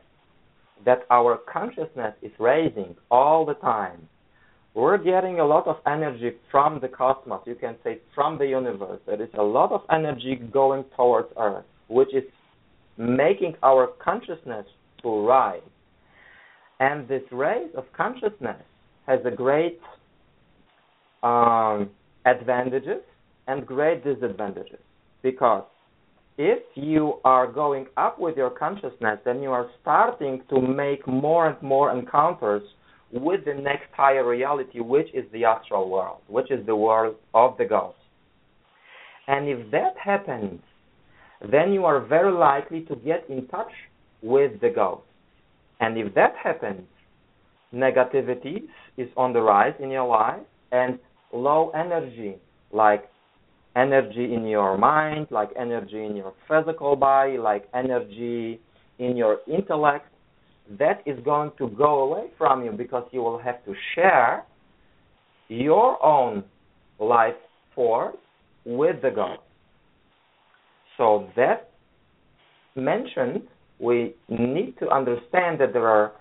that 0.83 1.03
our 1.11 1.37
consciousness 1.51 2.15
is 2.23 2.31
raising 2.39 2.95
all 3.11 3.45
the 3.45 3.53
time. 3.55 4.07
We're 4.73 4.97
getting 4.97 5.39
a 5.39 5.45
lot 5.45 5.67
of 5.67 5.75
energy 5.85 6.31
from 6.49 6.79
the 6.79 6.87
cosmos, 6.87 7.41
you 7.45 7.55
can 7.55 7.75
say 7.83 7.99
from 8.15 8.39
the 8.39 8.47
universe. 8.47 8.99
There 9.05 9.21
is 9.21 9.29
a 9.37 9.43
lot 9.43 9.71
of 9.71 9.81
energy 9.91 10.35
going 10.51 10.85
towards 10.95 11.27
Earth, 11.37 11.65
which 11.87 12.15
is 12.15 12.23
making 12.97 13.55
our 13.61 13.87
consciousness 14.03 14.65
to 15.03 15.27
rise. 15.27 15.61
And 16.79 17.07
this 17.07 17.21
raise 17.31 17.69
of 17.75 17.83
consciousness 17.95 18.63
has 19.05 19.19
a 19.25 19.31
great 19.31 19.79
um, 21.23 21.89
advantages 22.25 23.01
and 23.47 23.65
great 23.65 24.03
disadvantages. 24.03 24.79
Because 25.21 25.63
if 26.37 26.59
you 26.75 27.19
are 27.23 27.51
going 27.51 27.87
up 27.97 28.19
with 28.19 28.37
your 28.37 28.49
consciousness, 28.49 29.19
then 29.25 29.41
you 29.41 29.51
are 29.51 29.69
starting 29.81 30.41
to 30.49 30.61
make 30.61 31.05
more 31.07 31.47
and 31.49 31.61
more 31.61 31.91
encounters 31.95 32.63
with 33.11 33.43
the 33.45 33.53
next 33.53 33.87
higher 33.93 34.27
reality, 34.27 34.79
which 34.79 35.07
is 35.13 35.25
the 35.33 35.43
astral 35.43 35.89
world, 35.89 36.21
which 36.27 36.49
is 36.49 36.65
the 36.65 36.75
world 36.75 37.15
of 37.33 37.57
the 37.57 37.65
gods. 37.65 37.95
And 39.27 39.47
if 39.47 39.69
that 39.71 39.95
happens, 40.03 40.61
then 41.51 41.73
you 41.73 41.85
are 41.85 41.99
very 41.99 42.31
likely 42.31 42.81
to 42.81 42.95
get 42.95 43.29
in 43.29 43.47
touch 43.47 43.71
with 44.21 44.59
the 44.61 44.69
gods. 44.69 45.01
And 45.79 45.97
if 45.97 46.13
that 46.15 46.33
happens, 46.41 46.83
negativity 47.73 48.63
is 48.97 49.09
on 49.17 49.33
the 49.33 49.41
rise 49.41 49.73
in 49.79 49.89
your 49.89 50.07
life 50.07 50.41
and 50.71 50.99
low 51.33 51.71
energy, 51.71 52.35
like 52.71 53.09
energy 53.75 54.33
in 54.33 54.45
your 54.45 54.77
mind, 54.77 55.27
like 55.29 55.49
energy 55.57 56.03
in 56.05 56.15
your 56.15 56.33
physical 56.47 56.95
body, 56.95 57.37
like 57.37 57.67
energy 57.73 58.59
in 58.99 59.15
your 59.15 59.39
intellect, 59.47 60.07
that 60.79 61.01
is 61.05 61.17
going 61.23 61.51
to 61.57 61.67
go 61.69 62.01
away 62.01 62.27
from 62.37 62.63
you 62.63 62.71
because 62.71 63.07
you 63.11 63.21
will 63.21 63.39
have 63.39 63.63
to 63.65 63.73
share 63.95 64.43
your 65.47 66.03
own 66.05 66.43
life 66.99 67.35
force 67.75 68.15
with 68.65 69.01
the 69.01 69.09
God. 69.09 69.37
So 70.97 71.29
that 71.35 71.71
mentioned, 72.75 73.41
we 73.79 74.13
need 74.29 74.75
to 74.79 74.89
understand 74.89 75.59
that 75.59 75.73
there 75.73 75.87
are 75.87 76.11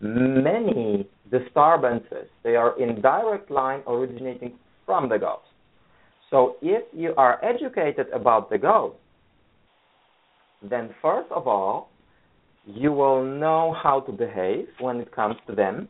many 0.00 1.06
disturbances. 1.30 2.28
They 2.42 2.56
are 2.56 2.80
in 2.80 3.00
direct 3.00 3.50
line 3.50 3.82
originating 3.86 4.58
from 4.86 5.08
the 5.08 5.18
ghost. 5.18 5.42
So 6.30 6.56
if 6.62 6.84
you 6.92 7.14
are 7.16 7.44
educated 7.44 8.06
about 8.12 8.50
the 8.50 8.58
ghost, 8.58 8.96
then 10.62 10.90
first 11.02 11.30
of 11.32 11.48
all, 11.48 11.90
you 12.66 12.92
will 12.92 13.24
know 13.24 13.74
how 13.82 14.00
to 14.00 14.12
behave 14.12 14.66
when 14.80 15.00
it 15.00 15.14
comes 15.14 15.36
to 15.46 15.54
them. 15.54 15.88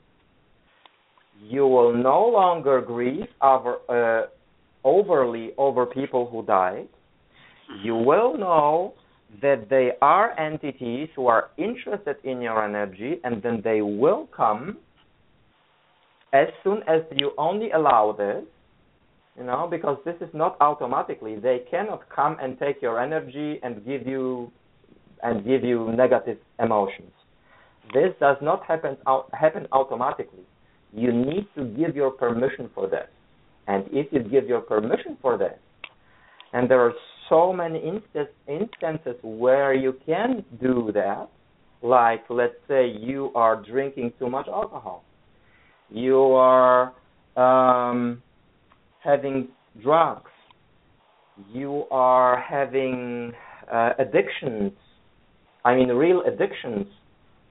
You 1.42 1.66
will 1.66 1.94
no 1.94 2.26
longer 2.26 2.80
grieve 2.80 3.26
over, 3.42 3.76
uh, 3.88 4.26
overly 4.84 5.50
over 5.58 5.86
people 5.86 6.28
who 6.30 6.44
died. 6.44 6.88
You 7.82 7.96
will 7.96 8.36
know 8.36 8.94
that 9.42 9.68
they 9.68 9.92
are 10.02 10.38
entities 10.38 11.08
who 11.14 11.26
are 11.26 11.50
interested 11.56 12.16
in 12.24 12.40
your 12.40 12.64
energy 12.64 13.20
and 13.24 13.42
then 13.42 13.60
they 13.62 13.80
will 13.80 14.28
come 14.36 14.78
as 16.32 16.48
soon 16.62 16.82
as 16.88 17.02
you 17.16 17.32
only 17.38 17.70
allow 17.70 18.12
this 18.16 18.44
you 19.36 19.44
know 19.44 19.66
because 19.70 19.98
this 20.04 20.16
is 20.20 20.28
not 20.34 20.56
automatically 20.60 21.36
they 21.36 21.60
cannot 21.70 22.08
come 22.14 22.36
and 22.40 22.58
take 22.58 22.80
your 22.82 23.00
energy 23.00 23.60
and 23.62 23.84
give 23.84 24.06
you 24.06 24.50
and 25.22 25.44
give 25.44 25.62
you 25.62 25.92
negative 25.92 26.38
emotions. 26.58 27.12
This 27.92 28.14
does 28.20 28.36
not 28.40 28.64
happen 28.64 28.96
happen 29.32 29.66
automatically. 29.72 30.46
You 30.94 31.12
need 31.12 31.46
to 31.56 31.64
give 31.64 31.94
your 31.94 32.10
permission 32.10 32.70
for 32.74 32.88
this 32.88 33.08
and 33.66 33.84
if 33.92 34.12
you 34.12 34.20
give 34.22 34.46
your 34.46 34.60
permission 34.60 35.16
for 35.20 35.36
this 35.36 35.58
and 36.52 36.70
there 36.70 36.80
are 36.80 36.94
so 37.28 37.52
many 37.52 37.80
inst- 37.86 38.32
instances 38.48 39.16
where 39.22 39.72
you 39.72 39.94
can 40.04 40.44
do 40.60 40.90
that. 40.92 41.28
Like, 41.82 42.24
let's 42.28 42.56
say 42.68 42.88
you 42.88 43.30
are 43.34 43.56
drinking 43.56 44.12
too 44.18 44.28
much 44.28 44.48
alcohol, 44.48 45.02
you 45.90 46.18
are 46.18 46.92
um, 47.36 48.22
having 49.02 49.48
drugs, 49.82 50.30
you 51.52 51.84
are 51.90 52.40
having 52.40 53.32
uh, 53.72 53.90
addictions. 53.98 54.72
I 55.64 55.74
mean, 55.74 55.88
real 55.88 56.22
addictions 56.26 56.86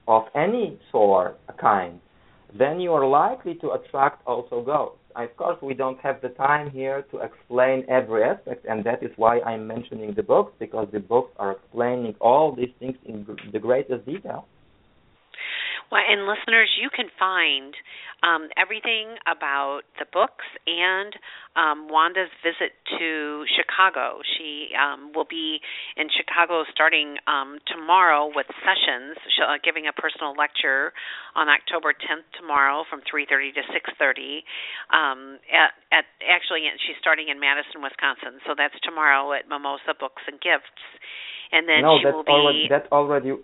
of 0.08 0.24
any 0.34 0.78
sort, 0.90 1.38
a 1.48 1.52
kind. 1.52 2.00
Then 2.58 2.80
you 2.80 2.92
are 2.92 3.06
likely 3.06 3.54
to 3.56 3.72
attract 3.72 4.26
also 4.26 4.62
ghosts 4.62 5.00
of 5.16 5.36
course, 5.36 5.58
we 5.62 5.74
don't 5.74 5.98
have 6.00 6.20
the 6.20 6.28
time 6.30 6.70
here 6.70 7.04
to 7.10 7.18
explain 7.18 7.84
every 7.88 8.22
aspect, 8.22 8.64
and 8.68 8.84
that 8.84 9.02
is 9.02 9.10
why 9.16 9.40
I'm 9.40 9.66
mentioning 9.66 10.14
the 10.14 10.22
books, 10.22 10.52
because 10.58 10.88
the 10.92 11.00
books 11.00 11.32
are 11.38 11.52
explaining 11.52 12.14
all 12.20 12.54
these 12.54 12.70
things 12.78 12.96
in 13.04 13.26
the 13.52 13.58
greatest 13.58 14.06
detail. 14.06 14.46
Well, 15.90 16.06
and 16.06 16.22
listeners, 16.22 16.70
you 16.78 16.86
can 16.86 17.10
find 17.18 17.74
um, 18.22 18.46
everything 18.54 19.18
about 19.26 19.82
the 19.98 20.06
books 20.06 20.46
and 20.62 21.10
um, 21.58 21.90
Wanda's 21.90 22.30
visit 22.46 22.78
to 22.94 23.42
Chicago. 23.58 24.22
She 24.22 24.70
um, 24.78 25.10
will 25.10 25.26
be 25.26 25.58
in 25.98 26.06
Chicago 26.14 26.62
starting 26.70 27.18
um, 27.26 27.58
tomorrow 27.66 28.30
with 28.30 28.46
sessions, 28.62 29.18
uh, 29.42 29.58
giving 29.66 29.90
a 29.90 29.94
personal 29.98 30.38
lecture 30.38 30.94
on 31.34 31.50
October 31.50 31.90
10th 31.90 32.28
tomorrow 32.38 32.86
from 32.86 33.02
3:30 33.02 33.58
to 33.58 33.62
6:30. 33.74 34.46
Um, 34.94 35.42
at, 35.50 35.74
at 35.90 36.04
actually, 36.22 36.70
she's 36.86 37.02
starting 37.02 37.34
in 37.34 37.42
Madison, 37.42 37.82
Wisconsin, 37.82 38.38
so 38.46 38.54
that's 38.54 38.78
tomorrow 38.86 39.34
at 39.34 39.50
Mimosa 39.50 39.98
Books 39.98 40.22
and 40.30 40.38
Gifts, 40.38 40.70
and 41.50 41.66
then 41.66 41.82
no, 41.82 41.98
she 41.98 42.06
will 42.06 42.22
already, 42.30 42.62
be. 42.62 42.68
That 42.70 42.86
already 42.92 43.34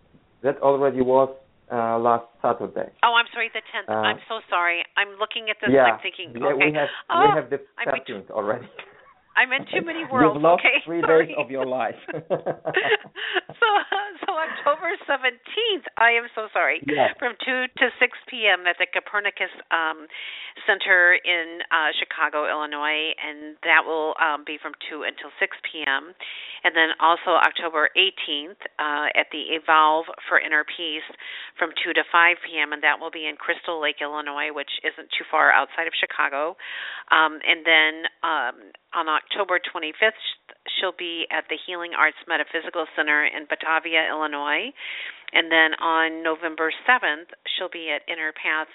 that 0.47 0.63
already 0.63 1.03
was 1.03 1.35
uh, 1.73 1.99
last 1.99 2.27
Saturday. 2.43 2.91
Oh, 3.03 3.15
I'm 3.15 3.27
sorry, 3.33 3.51
the 3.53 3.63
10th. 3.75 3.89
Uh, 3.89 3.99
I'm 4.07 4.21
so 4.29 4.41
sorry. 4.49 4.85
I'm 4.97 5.19
looking 5.19 5.51
at 5.51 5.57
this 5.61 5.71
yeah, 5.73 5.97
I'm 5.97 6.01
thinking, 6.01 6.33
yeah, 6.35 6.55
okay. 6.55 6.71
we 6.71 6.75
have 6.75 6.89
oh, 7.11 7.23
we 7.23 7.41
have 7.41 7.51
the 7.51 7.61
13th 7.87 8.31
already. 8.31 8.69
I'm 9.37 9.53
in 9.53 9.69
too 9.69 9.85
many 9.85 10.05
worlds. 10.11 10.35
You've 10.35 10.43
lost 10.43 10.65
okay, 10.65 10.81
three 10.85 11.01
sorry. 11.05 11.29
days 11.29 11.37
of 11.39 11.51
your 11.51 11.67
life. 11.69 12.01
so, 12.11 13.69
so 14.25 14.31
October 14.33 14.97
17th. 15.05 15.87
I 16.01 16.17
am 16.17 16.27
so 16.35 16.49
sorry. 16.53 16.81
Yes. 16.89 17.13
From 17.21 17.37
2 17.45 17.69
to 17.77 17.87
6 18.01 18.31
p.m. 18.33 18.65
at 18.65 18.81
the 18.81 18.89
Copernicus 18.89 19.53
um, 19.69 20.09
Center 20.65 21.21
in 21.21 21.61
uh, 21.69 21.93
Chicago, 22.01 22.49
Illinois, 22.49 23.13
and 23.21 23.61
that 23.63 23.85
will 23.85 24.17
um, 24.17 24.43
be 24.49 24.57
from 24.57 24.73
2 24.89 25.05
until 25.05 25.29
6 25.39 25.53
p.m. 25.69 26.17
And 26.65 26.73
then 26.75 26.97
also 26.99 27.37
October 27.37 27.93
18th 27.95 28.59
uh, 28.81 29.13
at 29.15 29.29
the 29.31 29.55
Evolve 29.55 30.09
for 30.27 30.41
Inner 30.41 30.65
Peace 30.65 31.07
from 31.61 31.71
2 31.85 31.93
to 31.95 32.03
5 32.09 32.37
p.m. 32.49 32.73
and 32.73 32.83
that 32.83 32.99
will 32.99 33.13
be 33.13 33.29
in 33.29 33.37
Crystal 33.37 33.79
Lake, 33.79 34.01
Illinois, 34.01 34.51
which 34.51 34.81
isn't 34.83 35.13
too 35.13 35.25
far 35.31 35.53
outside 35.53 35.87
of 35.87 35.95
Chicago. 35.95 36.57
Um, 37.13 37.39
and 37.45 37.61
then 37.63 37.93
um, 38.25 38.57
on 38.97 39.09
October 39.09 39.61
25th, 39.61 40.17
she'll 40.81 40.97
be 40.97 41.29
at 41.31 41.45
the 41.53 41.61
Healing 41.69 41.93
Arts 41.93 42.17
Metaphysical 42.27 42.89
Center 42.97 43.29
in 43.29 43.45
Batavia, 43.45 44.09
Illinois. 44.09 44.73
And 45.37 45.53
then 45.53 45.77
on 45.83 46.23
November 46.23 46.73
7th, 46.89 47.29
she'll 47.45 47.69
be 47.69 47.93
at 47.93 48.01
Inner 48.09 48.33
Path 48.33 48.73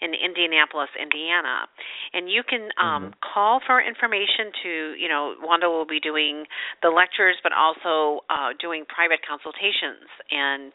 in 0.00 0.14
Indianapolis, 0.14 0.92
Indiana. 0.94 1.66
And 2.12 2.30
you 2.30 2.46
can 2.46 2.70
um, 2.78 3.10
mm-hmm. 3.10 3.18
call 3.18 3.60
for 3.66 3.82
information 3.82 4.54
to, 4.62 4.70
you 4.94 5.08
know, 5.08 5.34
Wanda 5.42 5.66
will 5.66 5.88
be 5.88 5.98
doing 5.98 6.44
the 6.82 6.90
lectures, 6.94 7.36
but 7.42 7.50
also 7.50 8.22
uh, 8.30 8.54
doing 8.60 8.84
private 8.86 9.26
consultations 9.26 10.06
and 10.30 10.70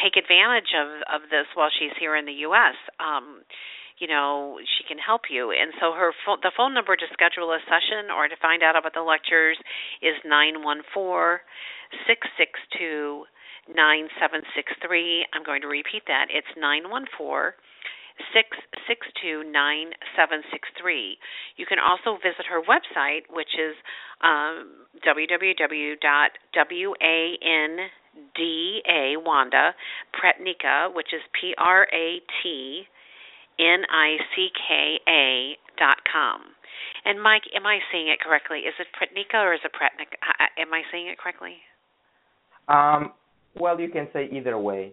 take 0.00 0.16
advantage 0.16 0.72
of, 0.72 0.88
of 1.10 1.28
this 1.28 1.44
while 1.52 1.68
she's 1.68 1.92
here 2.00 2.16
in 2.16 2.24
the 2.24 2.46
U.S. 2.48 2.78
Um, 2.96 3.44
you 3.98 4.06
know 4.06 4.58
she 4.78 4.84
can 4.86 4.98
help 4.98 5.22
you. 5.30 5.50
And 5.50 5.72
so 5.80 5.92
her 5.92 6.12
phone, 6.24 6.38
the 6.42 6.52
phone 6.56 6.74
number 6.74 6.96
to 6.96 7.06
schedule 7.12 7.52
a 7.52 7.60
session 7.66 8.10
or 8.10 8.28
to 8.28 8.36
find 8.40 8.62
out 8.62 8.76
about 8.76 8.94
the 8.94 9.02
lectures 9.02 9.58
is 10.00 10.14
nine 10.24 10.62
one 10.62 10.82
four 10.94 11.42
six 12.06 12.26
six 12.38 12.58
two 12.78 13.24
nine 13.74 14.08
seven 14.20 14.42
six 14.56 14.72
three. 14.84 15.26
I'm 15.32 15.44
going 15.44 15.62
to 15.62 15.68
repeat 15.68 16.02
that. 16.06 16.26
It's 16.30 16.48
nine 16.56 16.90
one 16.90 17.06
four 17.16 17.54
six 18.34 18.48
six 18.86 19.06
two 19.22 19.42
nine 19.50 19.90
seven 20.16 20.42
six 20.50 20.68
three. 20.80 21.18
You 21.56 21.66
can 21.66 21.78
also 21.78 22.18
visit 22.22 22.46
her 22.48 22.60
website, 22.60 23.22
which 23.30 23.54
is 23.58 23.74
um, 24.22 24.86
www.wanda 25.06 26.00
Wanda 29.24 29.74
Pratnicka, 30.12 30.94
which 30.94 31.14
is 31.14 31.22
P 31.32 31.54
R 31.56 31.88
A 31.92 32.20
T 32.42 32.84
N 33.58 33.82
I 33.90 34.16
C 34.34 34.48
K 34.68 34.98
A 35.08 35.56
dot 35.78 35.98
com. 36.10 36.40
And 37.04 37.20
Mike, 37.22 37.42
am 37.54 37.66
I 37.66 37.78
saying 37.92 38.08
it 38.08 38.20
correctly? 38.20 38.60
Is 38.60 38.74
it 38.78 38.86
Pratnika 38.94 39.42
or 39.42 39.54
is 39.54 39.60
it 39.64 39.72
Pratnik? 39.72 40.14
Am 40.58 40.72
I 40.72 40.82
saying 40.92 41.08
it 41.08 41.18
correctly? 41.18 41.56
Um, 42.68 43.12
well, 43.58 43.80
you 43.80 43.88
can 43.88 44.08
say 44.12 44.28
either 44.32 44.58
way. 44.58 44.92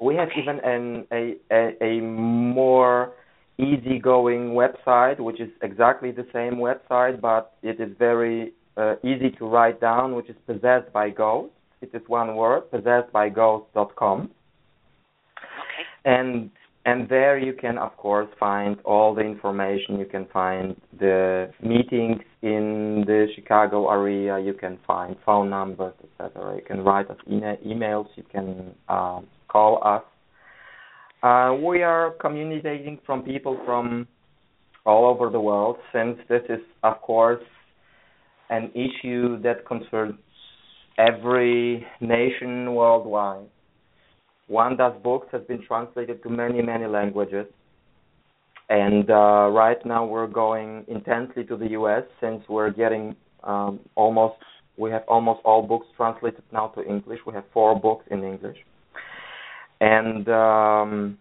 We 0.00 0.14
have 0.14 0.28
okay. 0.28 0.40
even 0.40 0.60
an, 0.60 1.06
a, 1.12 1.34
a, 1.50 1.84
a 1.84 2.00
more 2.00 3.14
easygoing 3.58 4.50
website, 4.50 5.18
which 5.18 5.40
is 5.40 5.50
exactly 5.62 6.12
the 6.12 6.26
same 6.32 6.54
website, 6.54 7.20
but 7.20 7.54
it 7.62 7.80
is 7.80 7.90
very 7.98 8.52
uh, 8.76 8.94
easy 9.02 9.30
to 9.38 9.46
write 9.46 9.80
down, 9.80 10.14
which 10.14 10.28
is 10.30 10.36
Possessed 10.46 10.92
by 10.92 11.10
Ghosts. 11.10 11.54
It 11.80 11.90
is 11.92 12.02
one 12.06 12.36
word, 12.36 12.70
possessedbyghosts.com. 12.72 14.20
Okay. 14.20 14.30
And 16.04 16.50
and 16.88 17.06
there 17.10 17.36
you 17.38 17.52
can, 17.52 17.76
of 17.76 17.94
course, 17.98 18.28
find 18.40 18.78
all 18.82 19.14
the 19.14 19.20
information. 19.20 19.98
You 19.98 20.06
can 20.06 20.26
find 20.32 20.74
the 20.98 21.50
meetings 21.62 22.22
in 22.40 23.04
the 23.06 23.26
Chicago 23.34 23.90
area. 23.90 24.38
You 24.38 24.54
can 24.54 24.78
find 24.86 25.14
phone 25.26 25.50
numbers, 25.50 25.92
etc. 26.02 26.56
You 26.56 26.62
can 26.66 26.82
write 26.82 27.10
us 27.10 27.18
e- 27.26 27.40
emails. 27.72 28.06
You 28.16 28.22
can 28.32 28.74
um, 28.88 29.26
call 29.48 29.82
us. 29.84 30.02
Uh, 31.22 31.56
we 31.62 31.82
are 31.82 32.12
communicating 32.22 32.98
from 33.04 33.22
people 33.22 33.60
from 33.66 34.08
all 34.86 35.04
over 35.12 35.28
the 35.28 35.40
world, 35.40 35.76
since 35.92 36.16
this 36.30 36.42
is, 36.48 36.60
of 36.84 37.02
course, 37.02 37.44
an 38.48 38.72
issue 38.74 39.38
that 39.42 39.66
concerns 39.66 40.14
every 40.96 41.86
nation 42.00 42.74
worldwide. 42.74 43.50
Wanda's 44.48 44.94
books 45.02 45.28
has 45.32 45.42
been 45.42 45.62
translated 45.66 46.22
to 46.22 46.28
many, 46.28 46.62
many 46.62 46.86
languages. 46.86 47.46
And 48.70 49.10
uh, 49.10 49.48
right 49.50 49.84
now 49.86 50.04
we're 50.04 50.26
going 50.26 50.84
intensely 50.88 51.44
to 51.44 51.56
the 51.56 51.70
U.S. 51.70 52.02
since 52.20 52.42
we're 52.48 52.70
getting 52.70 53.16
um, 53.44 53.80
almost, 53.94 54.36
we 54.76 54.90
have 54.90 55.02
almost 55.08 55.40
all 55.44 55.62
books 55.62 55.86
translated 55.96 56.42
now 56.52 56.68
to 56.68 56.84
English. 56.84 57.20
We 57.26 57.32
have 57.34 57.44
four 57.52 57.78
books 57.78 58.04
in 58.10 58.24
English. 58.24 58.58
And 59.80 60.28
um, 60.28 61.18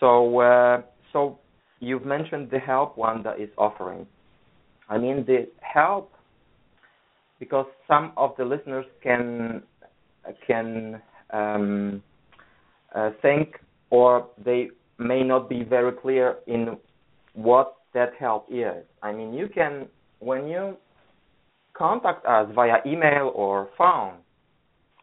so, 0.00 0.40
uh, 0.40 0.82
so 1.12 1.38
you've 1.80 2.04
mentioned 2.04 2.50
the 2.50 2.58
help 2.58 2.98
Wanda 2.98 3.34
is 3.38 3.48
offering. 3.56 4.06
I 4.88 4.98
mean, 4.98 5.24
the 5.26 5.48
help 5.60 6.12
because 7.38 7.66
some 7.86 8.12
of 8.16 8.32
the 8.36 8.44
listeners 8.44 8.86
can 9.02 9.62
can 10.46 11.00
um, 11.30 12.02
uh, 12.98 13.10
think 13.22 13.56
or 13.90 14.26
they 14.44 14.68
may 14.98 15.22
not 15.22 15.48
be 15.48 15.62
very 15.62 15.92
clear 15.92 16.36
in 16.46 16.76
what 17.34 17.76
that 17.94 18.10
help 18.18 18.46
is. 18.50 18.84
I 19.02 19.12
mean, 19.12 19.32
you 19.32 19.48
can 19.48 19.86
when 20.20 20.48
you 20.48 20.76
contact 21.74 22.26
us 22.26 22.48
via 22.54 22.78
email 22.84 23.30
or 23.34 23.68
phone, 23.78 24.14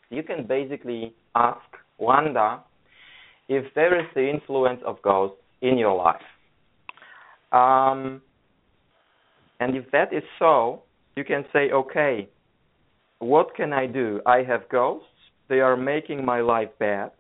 you 0.10 0.24
can 0.24 0.46
basically 0.46 1.14
ask 1.36 1.66
Wanda 1.98 2.62
if 3.48 3.74
there 3.76 3.98
is 4.00 4.08
the 4.14 4.30
influence 4.30 4.82
of 4.86 5.02
ghosts 5.02 5.38
in 5.62 5.78
your 5.78 5.96
life. 5.96 6.28
Um, 7.52 8.22
and 9.60 9.76
if 9.76 9.90
that 9.92 10.12
is 10.14 10.24
so, 10.38 10.84
you 11.16 11.24
can 11.24 11.46
say, 11.54 11.72
okay, 11.72 12.28
what 13.20 13.56
can 13.56 13.72
I 13.72 13.86
do? 13.88 14.20
I 14.26 14.44
have 14.44 14.68
ghosts. 14.70 15.08
They 15.48 15.62
are 15.62 15.78
making 15.78 16.26
my 16.26 16.42
life 16.42 16.70
bad. 16.80 17.12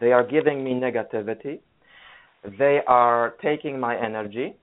They 0.00 0.12
are 0.12 0.24
giving 0.26 0.62
me 0.62 0.72
negativity. 0.72 1.60
They 2.58 2.80
are 2.86 3.34
taking 3.42 3.80
my 3.80 3.96
energy. 3.96 4.56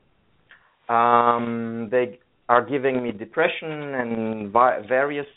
Um, 0.89 1.89
they 1.91 2.19
are 2.47 2.63
giving 2.63 3.01
me 3.03 3.11
depression 3.11 3.71
and 3.71 4.51
vi- 4.51 4.85
various 4.87 5.27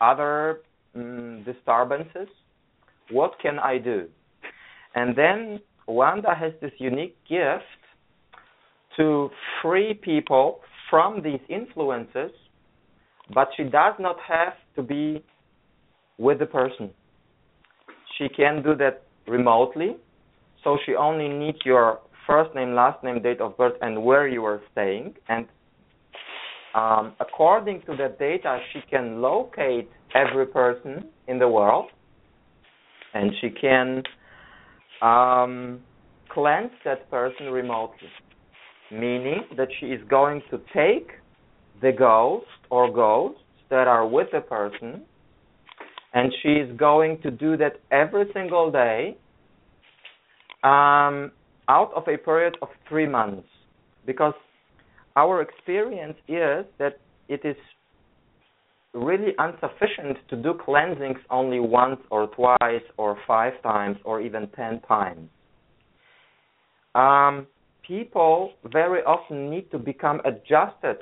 other 0.00 0.60
um, 0.94 1.42
disturbances. 1.44 2.28
What 3.10 3.32
can 3.40 3.58
I 3.58 3.78
do? 3.78 4.08
And 4.94 5.16
then 5.16 5.60
Wanda 5.86 6.34
has 6.34 6.52
this 6.60 6.72
unique 6.78 7.16
gift 7.28 7.64
to 8.96 9.30
free 9.62 9.94
people 9.94 10.60
from 10.88 11.22
these 11.22 11.40
influences, 11.48 12.32
but 13.32 13.48
she 13.56 13.64
does 13.64 13.94
not 13.98 14.16
have 14.26 14.54
to 14.76 14.82
be 14.82 15.22
with 16.18 16.38
the 16.40 16.46
person. 16.46 16.90
She 18.18 18.28
can 18.28 18.62
do 18.62 18.74
that 18.76 19.02
remotely, 19.30 19.96
so 20.62 20.76
she 20.84 20.94
only 20.94 21.28
needs 21.28 21.58
your 21.64 22.00
first 22.26 22.54
name, 22.54 22.74
last 22.74 23.02
name, 23.02 23.22
date 23.22 23.40
of 23.40 23.56
birth, 23.56 23.74
and 23.80 24.02
where 24.02 24.28
you 24.28 24.44
are 24.44 24.60
staying. 24.72 25.14
And 25.28 25.46
um, 26.74 27.14
according 27.20 27.82
to 27.86 27.96
that 27.96 28.18
data, 28.18 28.58
she 28.72 28.80
can 28.90 29.20
locate 29.20 29.88
every 30.14 30.46
person 30.46 31.08
in 31.28 31.38
the 31.38 31.48
world, 31.48 31.86
and 33.14 33.32
she 33.40 33.50
can 33.50 34.02
um, 35.02 35.80
cleanse 36.32 36.72
that 36.84 37.10
person 37.10 37.46
remotely. 37.46 38.08
Meaning 38.92 39.44
that 39.56 39.68
she 39.78 39.86
is 39.86 40.00
going 40.08 40.42
to 40.50 40.60
take 40.74 41.10
the 41.80 41.92
ghost 41.92 42.46
or 42.70 42.92
ghosts 42.92 43.40
that 43.70 43.86
are 43.86 44.06
with 44.06 44.28
the 44.32 44.40
person. 44.40 45.02
And 46.12 46.32
she 46.42 46.54
is 46.54 46.76
going 46.76 47.20
to 47.22 47.30
do 47.30 47.56
that 47.56 47.74
every 47.92 48.24
single 48.34 48.70
day 48.72 49.16
um, 50.62 51.32
out 51.68 51.92
of 51.94 52.04
a 52.08 52.18
period 52.18 52.56
of 52.62 52.68
three 52.88 53.06
months 53.06 53.46
because 54.06 54.34
our 55.16 55.40
experience 55.42 56.16
is 56.28 56.64
that 56.78 56.98
it 57.28 57.40
is 57.44 57.56
really 58.92 59.32
insufficient 59.38 60.16
to 60.28 60.36
do 60.36 60.54
cleansings 60.64 61.18
only 61.30 61.60
once 61.60 62.00
or 62.10 62.26
twice 62.28 62.82
or 62.96 63.16
five 63.26 63.52
times 63.62 63.96
or 64.04 64.20
even 64.20 64.48
ten 64.56 64.80
times. 64.88 65.28
Um, 66.94 67.46
people 67.86 68.52
very 68.72 69.00
often 69.02 69.48
need 69.50 69.70
to 69.70 69.78
become 69.78 70.20
adjusted 70.24 70.98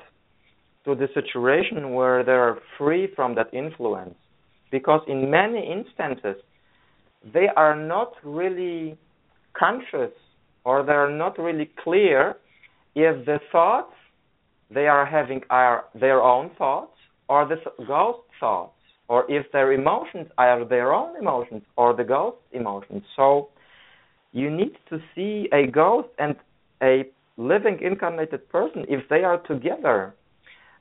to 0.85 0.95
the 0.95 1.09
situation 1.15 1.93
where 1.95 2.23
they 2.25 2.33
are 2.33 2.59
free 2.77 3.09
from 3.15 3.35
that 3.35 3.53
influence. 3.53 4.15
Because 4.71 5.01
in 5.09 5.31
many 5.31 5.71
instances, 5.71 6.37
they 7.33 7.47
are 7.57 7.75
not 7.75 8.13
really 8.23 8.99
conscious 9.55 10.12
or 10.64 10.82
they 10.82 10.92
are 10.92 11.11
not 11.11 11.38
really 11.38 11.70
clear 11.82 12.36
if 12.94 13.24
the 13.26 13.38
thoughts 13.53 13.92
they 14.70 14.86
are 14.86 15.07
having 15.07 15.40
are 15.51 15.84
their 15.94 16.20
own 16.22 16.51
thoughts 16.59 16.96
or 17.28 17.46
the 17.46 17.57
ghost 17.86 18.20
thoughts, 18.40 18.72
or 19.09 19.30
if 19.30 19.51
their 19.53 19.72
emotions 19.72 20.28
are 20.38 20.64
their 20.64 20.92
own 20.92 21.16
emotions 21.16 21.62
or 21.76 21.94
the 21.94 22.05
ghost 22.05 22.38
emotions. 22.53 23.03
So 23.16 23.49
you 24.32 24.51
need 24.51 24.76
to 24.90 24.99
see 25.14 25.49
a 25.53 25.66
ghost 25.66 26.09
and 26.18 26.36
a 26.82 27.05
living 27.36 27.78
incarnated 27.80 28.49
person, 28.49 28.84
if 28.88 29.09
they 29.09 29.24
are 29.24 29.38
together, 29.38 30.14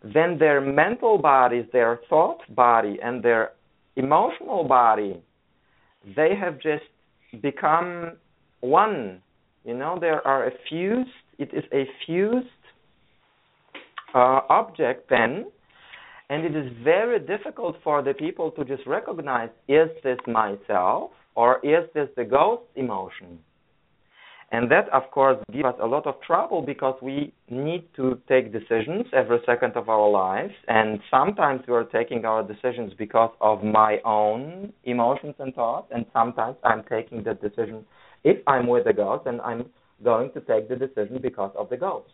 then 0.04 0.38
their 0.38 0.60
mental 0.60 1.18
bodies, 1.18 1.66
their 1.72 2.00
thought 2.10 2.40
body, 2.56 2.98
and 3.02 3.24
their 3.24 3.52
emotional 3.96 4.64
body, 4.64 5.22
they 6.16 6.36
have 6.36 6.60
just 6.60 6.84
become 7.42 8.14
one. 8.62 9.22
You 9.64 9.76
know, 9.76 9.98
there 10.00 10.26
are 10.26 10.48
a 10.48 10.52
fused, 10.70 11.10
it 11.38 11.50
is 11.54 11.64
a 11.74 11.86
fused 12.06 12.48
uh, 14.14 14.42
object 14.50 15.10
then, 15.10 15.46
and 16.30 16.46
it 16.46 16.56
is 16.56 16.72
very 16.84 17.20
difficult 17.20 17.78
for 17.84 18.02
the 18.02 18.14
people 18.14 18.52
to 18.52 18.66
just 18.66 18.86
recognize 18.88 19.50
is 19.68 19.90
this 20.04 20.18
myself 20.28 21.12
or 21.36 21.60
is 21.64 21.88
this 21.94 22.10
the 22.16 22.26
ghost 22.26 22.64
emotion? 22.76 23.40
And 24.52 24.72
that, 24.72 24.88
of 24.94 25.12
course, 25.12 25.38
gives 25.52 25.66
us 25.66 25.76
a 25.82 25.86
lot 25.86 26.08
of 26.08 26.16
trouble 26.26 26.62
because 26.62 26.98
we 27.02 27.34
need 27.50 27.84
to 27.98 28.18
take 28.30 28.54
decisions 28.54 29.06
every 29.14 29.40
second 29.46 29.76
of 29.76 29.90
our 29.90 30.10
lives. 30.10 30.54
And 30.70 31.02
sometimes 31.12 31.62
we 31.68 31.74
are 31.74 31.84
taking 31.84 32.24
our 32.24 32.44
decisions 32.44 32.94
because 32.98 33.32
of 33.42 33.62
my 33.62 33.98
own 34.06 34.72
emotions 34.86 35.36
and 35.40 35.54
thoughts. 35.54 35.92
And 35.94 36.06
sometimes 36.14 36.56
I'm 36.64 36.84
taking 36.90 37.24
the 37.24 37.34
decision, 37.34 37.86
if 38.24 38.38
I'm 38.48 38.68
with 38.68 38.86
the 38.86 38.94
ghost, 38.94 39.28
and 39.28 39.42
I'm 39.42 39.70
going 40.04 40.32
to 40.34 40.42
take 40.42 40.70
the 40.70 40.76
decision 40.76 41.20
because 41.22 41.52
of 41.58 41.70
the 41.70 41.78
ghost. 41.78 42.10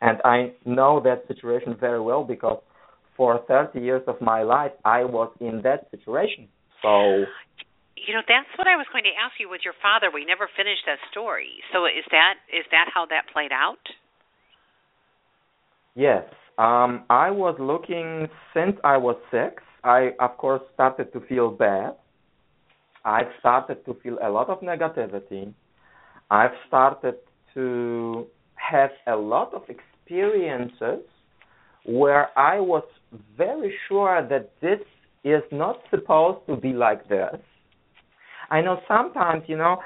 And 0.00 0.18
I 0.24 0.52
know 0.64 1.00
that 1.04 1.26
situation 1.28 1.76
very 1.78 2.00
well 2.00 2.24
because 2.24 2.60
for 3.16 3.42
30 3.48 3.80
years 3.80 4.02
of 4.06 4.20
my 4.20 4.42
life, 4.42 4.72
I 4.84 5.04
was 5.04 5.32
in 5.40 5.62
that 5.62 5.90
situation. 5.90 6.48
So 6.82 7.24
you 8.06 8.14
know, 8.14 8.22
that's 8.28 8.46
what 8.56 8.68
I 8.68 8.76
was 8.76 8.86
going 8.92 9.04
to 9.04 9.14
ask 9.18 9.34
you 9.40 9.50
with 9.50 9.62
your 9.64 9.74
father. 9.82 10.10
We 10.12 10.24
never 10.24 10.48
finished 10.56 10.86
that 10.86 10.98
story. 11.10 11.58
So 11.72 11.86
is 11.86 12.04
that 12.10 12.34
is 12.52 12.64
that 12.70 12.86
how 12.92 13.06
that 13.06 13.24
played 13.32 13.52
out? 13.52 13.82
Yes. 15.94 16.24
Um, 16.58 17.04
I 17.10 17.30
was 17.30 17.56
looking 17.58 18.28
since 18.54 18.76
I 18.84 18.96
was 18.96 19.16
six. 19.30 19.62
I 19.82 20.12
of 20.20 20.36
course 20.36 20.62
started 20.74 21.12
to 21.14 21.20
feel 21.26 21.50
bad. 21.50 21.96
I've 23.06 23.32
started 23.38 23.84
to 23.86 23.96
feel 24.02 24.18
a 24.22 24.28
lot 24.28 24.50
of 24.50 24.60
negativity. 24.60 25.54
I've 26.30 26.56
started 26.68 27.16
to 27.54 28.26
have 28.56 28.90
a 29.06 29.16
lot 29.16 29.54
of 29.54 29.62
experiences 29.68 31.00
where 31.86 32.36
I 32.38 32.60
was 32.60 32.84
very 33.38 33.72
sure 33.88 34.26
that 34.28 34.50
this 34.60 34.80
is 35.24 35.42
not 35.50 35.76
supposed 35.90 36.46
to 36.48 36.56
be 36.56 36.72
like 36.72 37.08
this 37.08 37.40
I 38.50 38.60
know 38.60 38.80
sometimes, 38.86 39.44
you 39.46 39.56
know, 39.56 39.78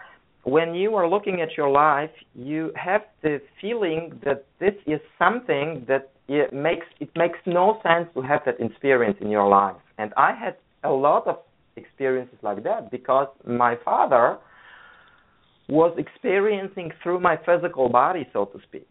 when 0.45 0.75
you 0.75 0.95
are 0.95 1.09
looking 1.09 1.41
at 1.41 1.57
your 1.57 1.71
life, 1.71 2.11
you 2.35 2.73
have 2.77 3.03
the 3.23 3.41
feeling 3.61 4.21
that 4.25 4.47
this 4.59 4.75
is 4.87 5.01
something 5.19 5.85
that 5.89 6.11
it 6.29 6.53
makes 6.53 6.87
it 7.01 7.11
makes 7.17 7.39
no 7.47 7.81
sense 7.83 8.09
to 8.15 8.23
have 8.23 8.41
that 8.47 8.61
experience 8.61 9.19
in 9.21 9.31
your 9.31 9.49
life. 9.49 9.77
And 9.99 10.13
I 10.17 10.33
had 10.35 10.57
a 10.85 10.91
lot 10.91 11.27
of 11.27 11.37
experiences 11.81 12.39
like 12.43 12.63
that 12.65 12.91
because 12.91 13.29
my 13.47 13.75
father 13.85 14.39
was 15.69 15.93
experiencing 15.99 16.91
through 17.03 17.21
my 17.21 17.37
physical 17.47 17.89
body, 17.89 18.29
so 18.33 18.45
to 18.47 18.59
speak. 18.69 18.89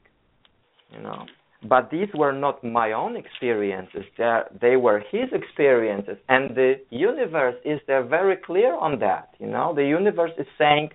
You 0.93 1.01
know, 1.01 1.25
but 1.67 1.91
these 1.91 2.07
were 2.15 2.31
not 2.31 2.63
my 2.63 2.93
own 2.93 3.15
experiences. 3.15 4.03
They're, 4.17 4.45
they 4.61 4.75
were 4.77 5.03
his 5.11 5.29
experiences. 5.33 6.17
And 6.29 6.55
the 6.55 6.75
universe 6.89 7.55
is 7.65 7.79
there 7.85 8.03
very 8.03 8.37
clear 8.37 8.75
on 8.75 8.99
that 8.99 9.29
you 9.39 9.47
know. 9.47 9.73
The 9.75 9.85
universe 9.85 10.31
is 10.37 10.47
saying 10.57 10.89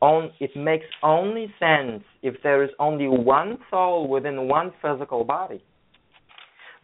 on 0.00 0.30
it 0.40 0.50
makes 0.56 0.86
only 1.02 1.52
sense 1.58 2.02
if 2.22 2.34
there 2.42 2.62
is 2.64 2.70
only 2.78 3.08
one 3.08 3.58
soul 3.70 4.08
within 4.08 4.48
one 4.48 4.72
physical 4.82 5.24
body. 5.24 5.62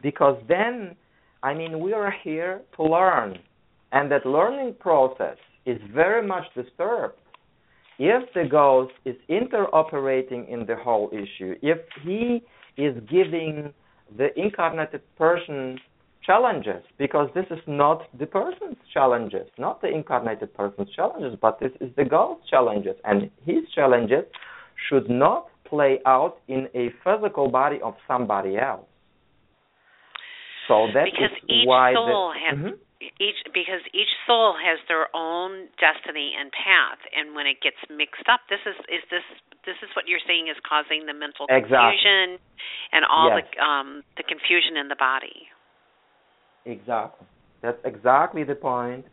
Because 0.02 0.36
then, 0.46 0.94
I 1.42 1.54
mean, 1.54 1.80
we 1.80 1.94
are 1.94 2.12
here 2.22 2.60
to 2.76 2.82
learn, 2.82 3.38
and 3.92 4.10
that 4.10 4.26
learning 4.26 4.74
process 4.80 5.36
is 5.64 5.80
very 5.92 6.26
much 6.26 6.44
disturbed 6.54 7.18
if 7.98 8.22
the 8.34 8.44
ghost 8.48 8.92
is 9.04 9.16
interoperating 9.28 10.48
in 10.48 10.66
the 10.66 10.76
whole 10.76 11.10
issue, 11.12 11.54
if 11.62 11.78
he 12.02 12.42
is 12.76 12.94
giving 13.08 13.72
the 14.16 14.28
incarnated 14.38 15.00
person 15.16 15.78
challenges, 16.24 16.82
because 16.98 17.30
this 17.34 17.46
is 17.50 17.58
not 17.66 18.02
the 18.18 18.26
person's 18.26 18.76
challenges, 18.92 19.46
not 19.58 19.80
the 19.80 19.88
incarnated 19.88 20.52
person's 20.54 20.90
challenges, 20.94 21.38
but 21.40 21.58
this 21.60 21.70
is 21.80 21.90
the 21.96 22.04
ghost's 22.04 22.48
challenges, 22.50 22.96
and 23.04 23.30
his 23.44 23.62
challenges 23.74 24.24
should 24.88 25.08
not 25.08 25.46
play 25.64 26.00
out 26.04 26.36
in 26.48 26.68
a 26.74 26.90
physical 27.02 27.48
body 27.48 27.78
of 27.82 27.94
somebody 28.06 28.56
else. 28.58 28.86
So 30.68 30.88
that 30.94 31.04
because 31.04 31.30
is 31.30 31.44
each 31.48 31.66
why 31.66 31.94
soul 31.94 32.32
the, 32.34 32.38
has 32.40 32.58
Mhm. 32.58 32.78
Each 33.20 33.38
because 33.52 33.82
each 33.94 34.10
soul 34.26 34.54
has 34.58 34.78
their 34.88 35.08
own 35.14 35.68
destiny 35.78 36.34
and 36.38 36.50
path 36.52 37.00
and 37.14 37.34
when 37.34 37.46
it 37.46 37.58
gets 37.62 37.78
mixed 37.90 38.26
up 38.28 38.40
this 38.48 38.62
is 38.66 38.76
is 38.88 39.02
this 39.10 39.26
this 39.64 39.78
is 39.82 39.90
what 39.96 40.06
you're 40.06 40.22
saying 40.26 40.48
is 40.48 40.56
causing 40.62 41.06
the 41.06 41.14
mental 41.14 41.46
Exactly. 41.48 41.76
confusion 41.76 42.38
and 42.92 43.02
all 43.08 43.30
Yes. 43.30 43.42
the 43.42 43.46
um 43.62 44.02
the 44.16 44.24
confusion 44.24 44.76
in 44.76 44.88
the 44.88 44.98
body 44.98 45.48
Exactly. 46.66 47.26
That's 47.62 47.78
exactly 47.84 48.44
the 48.44 48.54
point. 48.54 49.04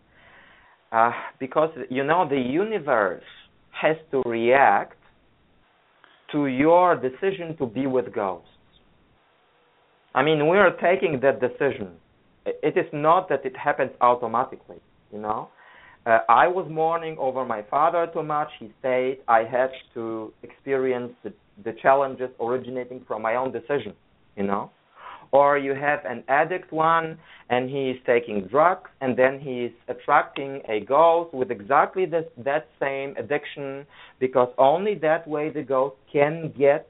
Uh, 0.91 1.11
because 1.39 1.69
you 1.89 2.03
know 2.03 2.27
the 2.27 2.39
universe 2.39 3.23
has 3.71 3.95
to 4.11 4.21
react 4.25 4.97
to 6.31 6.47
your 6.47 6.95
decision 6.95 7.55
to 7.57 7.65
be 7.65 7.87
with 7.87 8.13
ghosts. 8.13 8.47
I 10.15 10.23
mean, 10.23 10.47
we 10.49 10.57
are 10.57 10.71
taking 10.81 11.19
that 11.21 11.39
decision. 11.39 11.93
It 12.45 12.77
is 12.77 12.85
not 12.91 13.29
that 13.29 13.45
it 13.45 13.55
happens 13.55 13.91
automatically. 14.01 14.77
You 15.11 15.19
know, 15.19 15.49
uh, 16.05 16.19
I 16.27 16.47
was 16.47 16.67
mourning 16.69 17.17
over 17.19 17.45
my 17.45 17.61
father 17.69 18.07
too 18.11 18.23
much. 18.23 18.49
He 18.59 18.71
said 18.81 19.17
I 19.27 19.43
had 19.43 19.69
to 19.93 20.33
experience 20.43 21.13
the, 21.23 21.33
the 21.63 21.73
challenges 21.81 22.29
originating 22.41 23.03
from 23.07 23.21
my 23.21 23.35
own 23.35 23.51
decision. 23.51 23.93
You 24.35 24.43
know, 24.43 24.71
or 25.33 25.57
you 25.57 25.73
have 25.73 25.99
an 26.05 26.23
addict 26.27 26.71
one 26.71 27.17
and 27.49 27.69
he 27.69 27.89
is 27.89 27.97
taking 28.05 28.47
drugs 28.47 28.89
and 29.01 29.17
then 29.17 29.39
he 29.39 29.65
is 29.65 29.71
attracting 29.87 30.61
a 30.69 30.79
ghost 30.81 31.33
with 31.33 31.49
exactly 31.49 32.05
this, 32.05 32.25
that 32.37 32.67
same 32.79 33.15
addiction 33.17 33.85
because 34.19 34.49
only 34.59 34.93
that 34.95 35.27
way 35.27 35.49
the 35.49 35.63
ghost 35.63 35.95
can 36.11 36.53
Get 36.57 36.87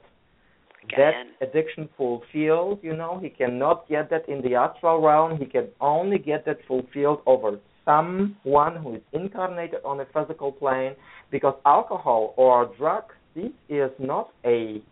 that 0.96 1.14
addiction 1.40 1.88
fulfilled 1.96 2.78
you 2.82 2.94
know 2.94 3.18
he 3.22 3.28
cannot 3.28 3.88
get 3.88 4.10
that 4.10 4.28
in 4.28 4.42
the 4.42 4.54
astral 4.54 5.00
realm 5.00 5.38
he 5.38 5.46
can 5.46 5.68
only 5.80 6.18
get 6.18 6.44
that 6.44 6.58
fulfilled 6.66 7.20
over 7.26 7.58
someone 7.84 8.76
who 8.76 8.94
is 8.94 9.02
incarnated 9.12 9.80
on 9.84 10.00
a 10.00 10.06
physical 10.06 10.50
plane 10.50 10.94
because 11.30 11.54
alcohol 11.66 12.34
or 12.36 12.70
drugs 12.78 13.14
this 13.34 13.52
is 13.68 13.90
not 13.98 14.30
a 14.44 14.82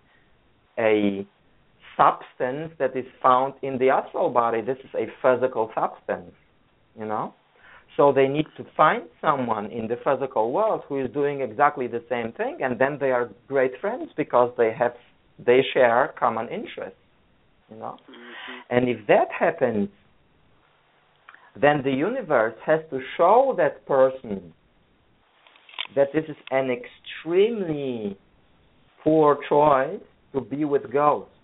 a 0.79 1.27
substance 1.97 2.73
that 2.79 2.97
is 2.97 3.05
found 3.23 3.55
in 3.63 3.79
the 3.79 3.91
astral 3.91 4.31
body. 4.31 4.61
This 4.61 4.79
is 4.79 4.91
a 4.95 5.07
physical 5.21 5.71
substance, 5.75 6.33
you 6.99 7.05
know. 7.05 7.35
So 7.97 8.13
they 8.13 8.27
need 8.27 8.47
to 8.57 8.65
find 8.75 9.03
someone 9.21 9.67
in 9.71 9.87
the 9.87 9.97
physical 9.97 10.51
world 10.53 10.83
who 10.89 11.05
is 11.05 11.11
doing 11.13 11.43
exactly 11.43 11.87
the 11.87 12.03
same 12.09 12.33
thing, 12.33 12.59
and 12.63 12.79
then 12.79 12.97
they 12.99 13.11
are 13.11 13.29
great 13.49 13.73
friends 13.81 14.11
because 14.17 14.51
they 14.57 14.73
have 14.73 14.95
they 15.39 15.63
share 15.73 16.15
common 16.19 16.49
interests, 16.49 16.99
you 17.71 17.77
know. 17.77 17.97
Mhm. 18.09 18.63
And 18.71 18.89
if 18.89 19.07
that 19.07 19.31
happens, 19.31 19.89
then 21.55 21.83
the 21.83 21.93
universe 21.93 22.55
has 22.65 22.81
to 22.91 23.01
show 23.17 23.55
that 23.57 23.85
person 23.87 24.53
that 25.95 26.13
this 26.13 26.25
is 26.29 26.37
an 26.51 26.71
extremely 26.71 28.17
poor 29.03 29.39
choice 29.49 30.01
to 30.33 30.41
be 30.41 30.65
with 30.65 30.91
ghosts 30.91 31.35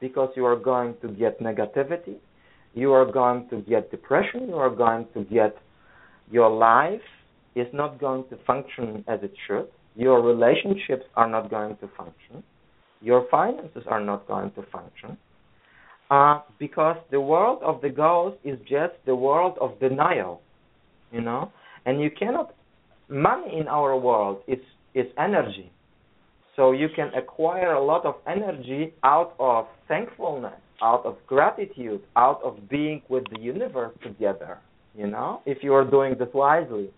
because 0.00 0.30
you 0.36 0.44
are 0.44 0.56
going 0.56 0.94
to 1.00 1.08
get 1.08 1.40
negativity, 1.40 2.16
you 2.74 2.92
are 2.92 3.06
going 3.06 3.48
to 3.48 3.56
get 3.62 3.90
depression, 3.90 4.48
you 4.48 4.56
are 4.56 4.70
going 4.70 5.06
to 5.14 5.24
get 5.24 5.56
your 6.30 6.50
life 6.50 7.00
is 7.54 7.66
not 7.72 7.98
going 7.98 8.24
to 8.28 8.36
function 8.46 9.02
as 9.08 9.22
it 9.22 9.32
should, 9.46 9.66
your 9.96 10.20
relationships 10.20 11.04
are 11.16 11.28
not 11.28 11.50
going 11.50 11.76
to 11.78 11.88
function, 11.96 12.42
your 13.00 13.26
finances 13.30 13.84
are 13.86 14.02
not 14.02 14.26
going 14.26 14.50
to 14.52 14.62
function. 14.72 15.16
Uh, 16.10 16.40
because 16.58 16.96
the 17.10 17.20
world 17.20 17.62
of 17.62 17.82
the 17.82 17.90
ghost 17.90 18.36
is 18.42 18.58
just 18.60 18.94
the 19.04 19.14
world 19.14 19.58
of 19.60 19.78
denial, 19.78 20.40
you 21.12 21.20
know, 21.20 21.52
and 21.84 22.00
you 22.00 22.10
cannot. 22.10 22.54
Money 23.10 23.58
in 23.58 23.68
our 23.68 23.96
world 23.96 24.42
is 24.46 24.58
is 24.94 25.06
energy, 25.18 25.70
so 26.56 26.72
you 26.72 26.88
can 26.94 27.10
acquire 27.14 27.74
a 27.74 27.84
lot 27.84 28.06
of 28.06 28.14
energy 28.26 28.94
out 29.04 29.34
of 29.38 29.66
thankfulness, 29.86 30.60
out 30.82 31.04
of 31.04 31.16
gratitude, 31.26 32.00
out 32.16 32.40
of 32.42 32.68
being 32.70 33.02
with 33.10 33.24
the 33.30 33.40
universe 33.40 33.92
together. 34.02 34.58
You 34.94 35.08
know, 35.08 35.42
if 35.44 35.58
you 35.62 35.74
are 35.74 35.84
doing 35.84 36.16
this 36.18 36.28
wisely. 36.32 36.90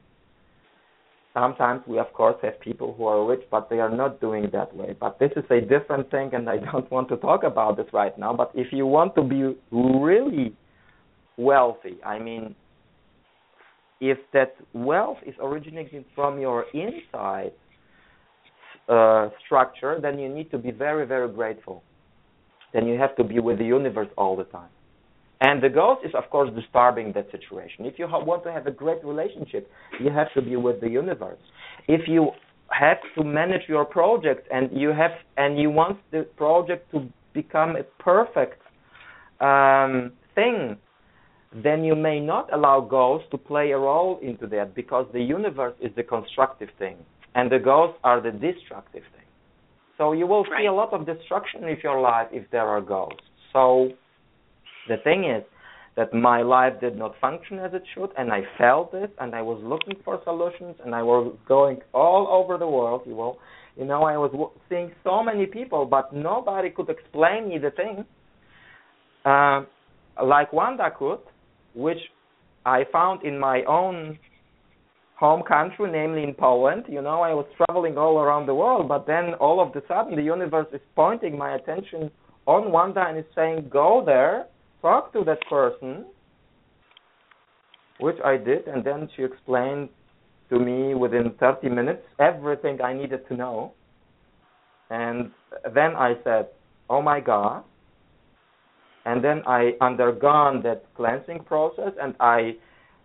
Sometimes 1.33 1.83
we, 1.87 1.99
of 1.99 2.13
course, 2.13 2.37
have 2.43 2.59
people 2.61 2.95
who 2.97 3.07
are 3.07 3.25
rich, 3.25 3.43
but 3.51 3.71
they 3.71 3.79
are 3.79 3.95
not 3.95 4.21
doing 4.21 4.49
that 4.53 4.75
way. 4.75 4.97
But 4.99 5.19
this 5.21 5.31
is 5.37 5.45
a 5.51 5.61
different 5.61 6.11
thing, 6.11 6.31
and 6.33 6.49
I 6.49 6.57
don't 6.57 6.91
want 6.91 7.09
to 7.11 7.17
talk 7.17 7.45
about 7.45 7.77
this 7.77 7.87
right 7.93 8.17
now. 8.19 8.35
But 8.35 8.51
if 8.55 8.73
you 8.73 8.87
want 8.87 9.15
to 9.15 9.23
be 9.23 9.57
really 9.71 10.55
wealthy, 11.37 11.99
I 12.05 12.19
mean, 12.19 12.57
if 14.01 14.19
that 14.33 14.57
wealth 14.73 15.19
is 15.25 15.35
originating 15.41 16.05
from 16.15 16.41
your 16.41 16.65
inside 16.75 17.53
uh, 18.89 19.29
structure, 19.45 20.01
then 20.03 20.19
you 20.19 20.29
need 20.29 20.51
to 20.51 20.59
be 20.59 20.73
very, 20.73 21.07
very 21.07 21.29
grateful. 21.33 21.85
Then 22.73 22.87
you 22.87 22.99
have 22.99 23.15
to 23.17 23.25
be 23.25 23.39
with 23.39 23.59
the 23.59 23.65
universe 23.65 24.09
all 24.17 24.37
the 24.37 24.45
time. 24.45 24.71
And 25.41 25.63
the 25.63 25.71
ghost 25.71 26.03
is, 26.05 26.13
of 26.15 26.29
course, 26.31 26.51
disturbing 26.55 27.13
that 27.15 27.31
situation. 27.31 27.87
If 27.87 27.99
you 27.99 28.07
ha- 28.07 28.23
want 28.23 28.45
to 28.45 28.53
have 28.53 28.67
a 28.67 28.71
great 28.71 29.03
relationship, 29.05 29.71
you 29.99 30.11
have 30.11 30.33
to 30.35 30.43
be 30.43 30.57
with 30.57 30.81
the 30.81 30.89
universe. 30.89 31.39
If 31.89 32.03
you 32.07 32.33
have 32.69 32.99
to 33.17 33.25
manage 33.25 33.63
your 33.69 33.85
project 33.85 34.47
and 34.53 34.71
you 34.73 34.91
have 34.91 35.13
and 35.37 35.59
you 35.59 35.71
want 35.71 35.99
the 36.13 36.27
project 36.37 36.91
to 36.93 37.09
become 37.33 37.77
a 37.77 37.85
perfect 38.03 38.61
um, 39.41 40.13
thing, 40.35 40.77
then 41.65 41.85
you 41.85 41.97
may 41.97 42.21
not 42.21 42.53
allow 42.53 42.81
ghosts 42.81 43.27
to 43.31 43.39
play 43.39 43.71
a 43.71 43.79
role 43.79 44.21
into 44.23 44.47
that 44.49 44.75
because 44.75 45.07
the 45.13 45.21
universe 45.21 45.75
is 45.81 45.91
the 45.97 46.03
constructive 46.03 46.69
thing 46.79 46.97
and 47.35 47.51
the 47.51 47.59
ghosts 47.59 47.99
are 48.05 48.21
the 48.21 48.31
destructive 48.31 49.03
thing. 49.15 49.27
So 49.99 50.13
you 50.13 50.27
will 50.27 50.45
see 50.57 50.67
a 50.67 50.73
lot 50.73 50.93
of 50.93 51.07
destruction 51.07 51.65
in 51.65 51.77
your 51.83 52.01
life 52.01 52.29
if 52.33 52.49
there 52.51 52.67
are 52.67 52.81
ghosts. 52.81 53.23
So 53.53 53.91
the 54.91 54.99
thing 55.03 55.25
is 55.25 55.45
that 55.97 56.13
my 56.13 56.43
life 56.43 56.75
did 56.81 56.97
not 56.97 57.13
function 57.21 57.59
as 57.59 57.73
it 57.73 57.83
should, 57.95 58.11
and 58.19 58.33
I 58.33 58.43
felt 58.59 58.93
it, 58.95 59.13
and 59.21 59.35
I 59.35 59.43
was 59.43 59.61
looking 59.63 59.97
for 60.05 60.21
solutions, 60.25 60.77
and 60.85 60.95
I 60.95 61.03
was 61.03 61.35
going 61.49 61.79
all 61.93 62.29
over 62.29 62.59
the 62.59 62.67
world. 62.67 63.03
You 63.07 63.15
know, 63.15 63.37
you 63.77 63.85
know, 63.85 64.03
I 64.03 64.17
was 64.17 64.31
seeing 64.69 64.93
so 65.05 65.23
many 65.23 65.47
people, 65.47 65.87
but 65.87 66.13
nobody 66.13 66.71
could 66.71 66.91
explain 66.91 67.49
me 67.49 67.59
the 67.59 67.71
thing. 67.71 68.05
Uh, 69.25 69.63
like 70.23 70.53
Wanda 70.53 70.89
could, 70.97 71.21
which 71.75 72.03
I 72.67 72.85
found 72.93 73.25
in 73.25 73.39
my 73.39 73.63
own 73.65 74.19
home 75.19 75.43
country, 75.43 75.91
namely 75.91 76.25
in 76.25 76.35
Poland. 76.35 76.85
You 76.89 77.03
know, 77.03 77.21
I 77.21 77.33
was 77.35 77.47
traveling 77.59 77.97
all 77.99 78.19
around 78.19 78.47
the 78.47 78.55
world, 78.55 78.89
but 78.89 79.07
then 79.07 79.35
all 79.35 79.61
of 79.61 79.69
a 79.77 79.83
sudden 79.87 80.17
the 80.17 80.23
universe 80.23 80.67
is 80.73 80.81
pointing 80.97 81.37
my 81.37 81.55
attention 81.55 82.11
on 82.47 82.73
Wanda 82.73 83.05
and 83.07 83.19
is 83.19 83.31
saying, 83.35 83.69
"Go 83.71 84.03
there." 84.05 84.47
Talk 84.83 85.13
to 85.13 85.25
that 85.25 85.41
person, 85.49 86.07
which 87.99 88.17
I 88.25 88.37
did, 88.37 88.67
and 88.67 88.85
then 88.85 89.09
she 89.17 89.23
explained 89.23 89.89
to 90.49 90.59
me 90.59 90.95
within 90.95 91.33
30 91.39 91.69
minutes 91.69 92.03
everything 92.19 92.81
I 92.83 92.93
needed 92.93 93.27
to 93.29 93.37
know. 93.37 93.73
And 94.91 95.31
then 95.75 95.95
I 95.95 96.15
said, 96.25 96.49
"Oh 96.89 97.01
my 97.01 97.21
God!" 97.21 97.63
And 99.05 99.23
then 99.23 99.43
I 99.47 99.77
undergone 99.81 100.63
that 100.63 100.85
cleansing 100.95 101.45
process, 101.45 101.93
and 102.03 102.15
I 102.21 102.57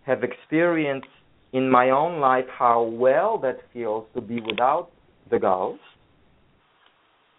have 0.02 0.24
experienced 0.24 1.08
in 1.52 1.70
my 1.70 1.90
own 1.90 2.20
life 2.20 2.48
how 2.48 2.82
well 2.82 3.38
that 3.38 3.60
feels 3.72 4.04
to 4.14 4.20
be 4.20 4.40
without 4.40 4.90
the 5.30 5.38
ghost. 5.38 5.80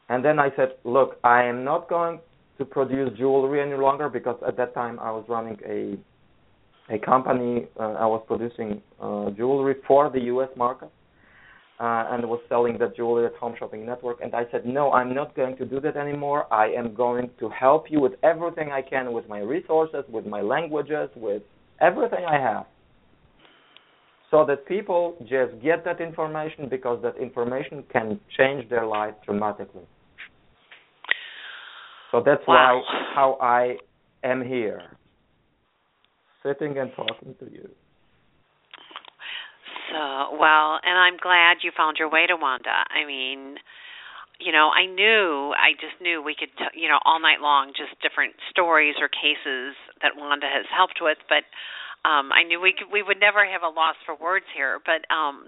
And 0.09 0.23
then 0.23 0.39
I 0.39 0.49
said, 0.55 0.77
"Look, 0.83 1.19
I 1.23 1.43
am 1.43 1.63
not 1.63 1.89
going 1.89 2.19
to 2.57 2.65
produce 2.65 3.17
jewelry 3.17 3.61
any 3.61 3.75
longer 3.79 4.09
because 4.09 4.37
at 4.47 4.57
that 4.57 4.73
time 4.73 4.99
I 4.99 5.11
was 5.11 5.25
running 5.29 5.57
a 5.67 5.97
a 6.93 6.97
company. 6.99 7.67
Uh, 7.79 7.93
I 7.93 8.05
was 8.05 8.23
producing 8.27 8.81
uh, 9.01 9.29
jewelry 9.31 9.75
for 9.87 10.09
the 10.09 10.21
U.S. 10.33 10.49
market. 10.55 10.91
uh, 11.79 12.05
and 12.11 12.25
was 12.27 12.39
selling 12.49 12.77
that 12.79 12.95
jewelry 12.95 13.25
at 13.25 13.35
Home 13.35 13.53
Shopping 13.57 13.85
Network. 13.85 14.19
And 14.21 14.33
I 14.33 14.43
said, 14.51 14.65
no, 14.65 14.91
I'm 14.91 15.13
not 15.13 15.35
going 15.35 15.55
to 15.57 15.65
do 15.65 15.79
that 15.81 15.95
anymore. 15.95 16.51
I 16.51 16.67
am 16.69 16.95
going 16.95 17.29
to 17.39 17.49
help 17.49 17.91
you 17.91 17.99
with 17.99 18.13
everything 18.23 18.71
I 18.71 18.81
can, 18.81 19.13
with 19.13 19.27
my 19.29 19.39
resources, 19.39 20.03
with 20.09 20.25
my 20.25 20.41
languages, 20.41 21.09
with 21.15 21.43
everything 21.79 22.25
I 22.27 22.39
have. 22.39 22.65
So 24.31 24.43
that 24.45 24.65
people 24.67 25.15
just 25.21 25.61
get 25.63 25.85
that 25.85 26.01
information 26.01 26.67
because 26.67 27.01
that 27.03 27.15
information 27.17 27.83
can 27.91 28.19
change 28.37 28.69
their 28.69 28.85
life 28.85 29.13
dramatically. 29.23 29.83
So 32.11 32.21
that's 32.25 32.41
wow. 32.47 32.81
why 32.83 33.05
how 33.15 33.37
I 33.41 33.77
am 34.23 34.43
here, 34.43 34.81
sitting 36.43 36.77
and 36.77 36.91
talking 36.95 37.35
to 37.39 37.45
you. 37.51 37.69
So, 39.91 40.35
well, 40.37 40.79
and 40.83 40.99
I'm 40.99 41.17
glad 41.17 41.63
you 41.63 41.71
found 41.75 41.97
your 41.97 42.11
way 42.11 42.27
to 42.27 42.35
Wanda. 42.35 42.83
I 42.91 43.07
mean, 43.07 43.55
you 44.39 44.51
know, 44.51 44.69
I 44.69 44.85
knew, 44.85 45.55
I 45.55 45.73
just 45.79 45.95
knew 46.01 46.21
we 46.21 46.35
could, 46.37 46.51
t- 46.57 46.79
you 46.79 46.89
know, 46.89 46.99
all 47.05 47.19
night 47.19 47.39
long, 47.41 47.71
just 47.71 47.95
different 48.03 48.35
stories 48.51 48.95
or 48.99 49.07
cases 49.07 49.75
that 50.03 50.13
Wanda 50.15 50.45
has 50.45 50.65
helped 50.69 50.99
with. 51.01 51.17
But 51.31 51.47
um, 52.07 52.31
I 52.35 52.43
knew 52.43 52.59
we 52.59 52.75
could, 52.77 52.91
we 52.91 53.01
would 53.01 53.19
never 53.19 53.47
have 53.47 53.63
a 53.63 53.71
loss 53.71 53.95
for 54.05 54.13
words 54.13 54.45
here. 54.55 54.79
But 54.83 55.07
um, 55.09 55.47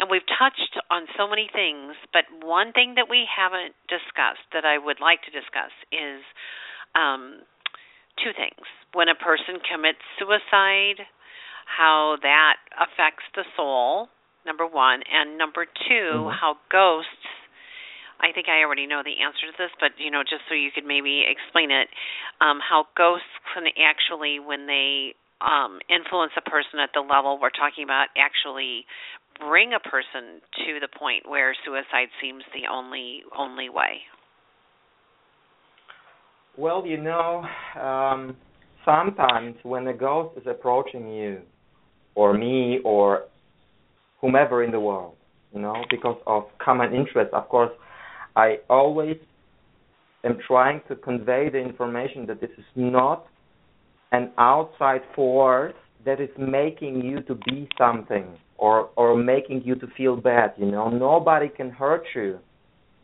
and 0.00 0.08
we've 0.08 0.26
touched 0.26 0.80
on 0.88 1.04
so 1.14 1.28
many 1.28 1.52
things. 1.52 1.92
But 2.10 2.24
one 2.40 2.72
thing 2.72 2.96
that 2.96 3.06
we 3.12 3.28
haven't 3.28 3.76
discussed 3.86 4.48
that 4.56 4.64
I 4.64 4.80
would 4.80 4.98
like 4.98 5.20
to 5.28 5.30
discuss 5.30 5.70
is 5.92 6.24
um, 6.96 7.44
two 8.18 8.32
things: 8.32 8.64
when 8.96 9.12
a 9.12 9.14
person 9.14 9.60
commits 9.60 10.00
suicide 10.16 11.04
how 11.70 12.16
that 12.22 12.58
affects 12.74 13.22
the 13.36 13.44
soul, 13.56 14.08
number 14.44 14.66
one, 14.66 15.06
and 15.06 15.38
number 15.38 15.64
2 15.64 15.70
mm-hmm. 15.70 16.30
how 16.34 16.56
ghosts. 16.72 17.28
I 18.20 18.36
think 18.36 18.52
I 18.52 18.60
already 18.60 18.84
know 18.84 19.00
the 19.00 19.24
answer 19.24 19.48
to 19.48 19.56
this, 19.56 19.72
but 19.80 19.96
you 19.96 20.10
know, 20.10 20.20
just 20.20 20.44
so 20.48 20.54
you 20.54 20.68
could 20.74 20.84
maybe 20.84 21.24
explain 21.24 21.70
it, 21.70 21.88
um, 22.40 22.60
how 22.60 22.84
ghosts 22.92 23.32
can 23.54 23.64
actually, 23.80 24.36
when 24.36 24.66
they 24.66 25.16
um, 25.40 25.78
influence 25.88 26.32
a 26.36 26.48
person 26.48 26.80
at 26.82 26.90
the 26.94 27.00
level 27.00 27.38
we're 27.40 27.50
talking 27.50 27.84
about, 27.84 28.08
actually 28.16 28.84
bring 29.38 29.72
a 29.72 29.80
person 29.80 30.40
to 30.66 30.80
the 30.80 30.88
point 30.98 31.28
where 31.28 31.54
suicide 31.64 32.08
seems 32.20 32.42
the 32.52 32.68
only 32.70 33.20
only 33.36 33.68
way. 33.68 34.04
Well, 36.58 36.84
you 36.84 36.98
know, 36.98 37.44
um, 37.80 38.36
sometimes 38.84 39.56
when 39.62 39.86
a 39.86 39.94
ghost 39.94 40.36
is 40.36 40.46
approaching 40.46 41.08
you, 41.08 41.40
or 42.14 42.36
me 42.36 42.80
or 42.84 43.24
whomever 44.20 44.62
in 44.62 44.70
the 44.70 44.80
world, 44.80 45.14
you 45.54 45.60
know, 45.60 45.74
because 45.90 46.16
of 46.26 46.44
common 46.58 46.94
interest. 46.94 47.32
Of 47.32 47.48
course, 47.48 47.70
I 48.36 48.58
always 48.68 49.16
am 50.24 50.38
trying 50.46 50.82
to 50.88 50.96
convey 50.96 51.48
the 51.50 51.58
information 51.58 52.26
that 52.26 52.40
this 52.40 52.50
is 52.58 52.64
not 52.76 53.26
an 54.12 54.30
outside 54.38 55.02
force 55.14 55.74
that 56.04 56.20
is 56.20 56.30
making 56.38 57.02
you 57.04 57.20
to 57.22 57.34
be 57.34 57.68
something 57.78 58.26
or 58.58 58.90
or 58.96 59.16
making 59.16 59.62
you 59.64 59.74
to 59.76 59.86
feel 59.96 60.16
bad, 60.16 60.52
you 60.56 60.66
know. 60.66 60.88
Nobody 60.88 61.48
can 61.48 61.70
hurt 61.70 62.04
you 62.14 62.38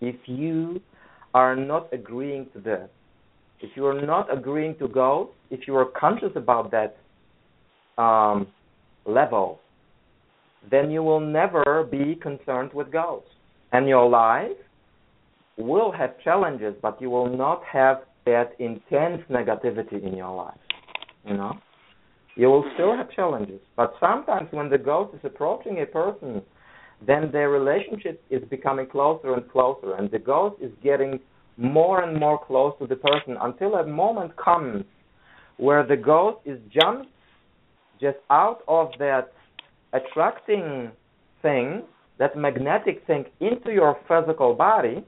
if 0.00 0.16
you 0.26 0.80
are 1.34 1.56
not 1.56 1.92
agreeing 1.92 2.46
to 2.54 2.60
that. 2.60 2.90
If 3.60 3.70
you 3.74 3.86
are 3.86 4.00
not 4.00 4.32
agreeing 4.32 4.76
to 4.78 4.88
go, 4.88 5.30
if 5.50 5.66
you 5.66 5.76
are 5.76 5.86
conscious 5.98 6.32
about 6.34 6.72
that 6.72 6.96
um, 8.02 8.48
level, 9.06 9.60
then 10.70 10.90
you 10.90 11.02
will 11.02 11.20
never 11.20 11.86
be 11.90 12.16
concerned 12.16 12.72
with 12.74 12.90
goals 12.92 13.24
And 13.72 13.88
your 13.88 14.08
life 14.08 14.58
will 15.56 15.90
have 15.92 16.18
challenges, 16.22 16.74
but 16.82 17.00
you 17.00 17.08
will 17.08 17.34
not 17.34 17.62
have 17.64 18.02
that 18.26 18.52
intense 18.58 19.22
negativity 19.30 20.02
in 20.02 20.14
your 20.16 20.34
life. 20.34 20.65
You 21.26 21.36
know? 21.36 21.58
You 22.36 22.48
will 22.48 22.70
still 22.74 22.94
have 22.94 23.10
challenges. 23.10 23.60
But 23.76 23.94
sometimes 23.98 24.48
when 24.50 24.68
the 24.68 24.78
ghost 24.78 25.14
is 25.14 25.20
approaching 25.24 25.80
a 25.80 25.86
person, 25.86 26.42
then 27.06 27.30
their 27.32 27.50
relationship 27.50 28.22
is 28.30 28.42
becoming 28.48 28.86
closer 28.86 29.34
and 29.34 29.50
closer, 29.50 29.94
and 29.94 30.10
the 30.10 30.18
ghost 30.18 30.56
is 30.62 30.70
getting 30.82 31.18
more 31.56 32.02
and 32.02 32.18
more 32.18 32.38
close 32.44 32.74
to 32.78 32.86
the 32.86 32.96
person 32.96 33.36
until 33.40 33.76
a 33.76 33.86
moment 33.86 34.32
comes 34.36 34.84
where 35.56 35.86
the 35.86 35.96
ghost 35.96 36.38
is 36.44 36.58
jumps 36.72 37.08
just 38.00 38.18
out 38.30 38.60
of 38.68 38.90
that 38.98 39.32
attracting 39.94 40.90
thing, 41.40 41.82
that 42.18 42.36
magnetic 42.36 43.06
thing, 43.06 43.24
into 43.40 43.72
your 43.72 43.98
physical 44.06 44.54
body. 44.54 45.04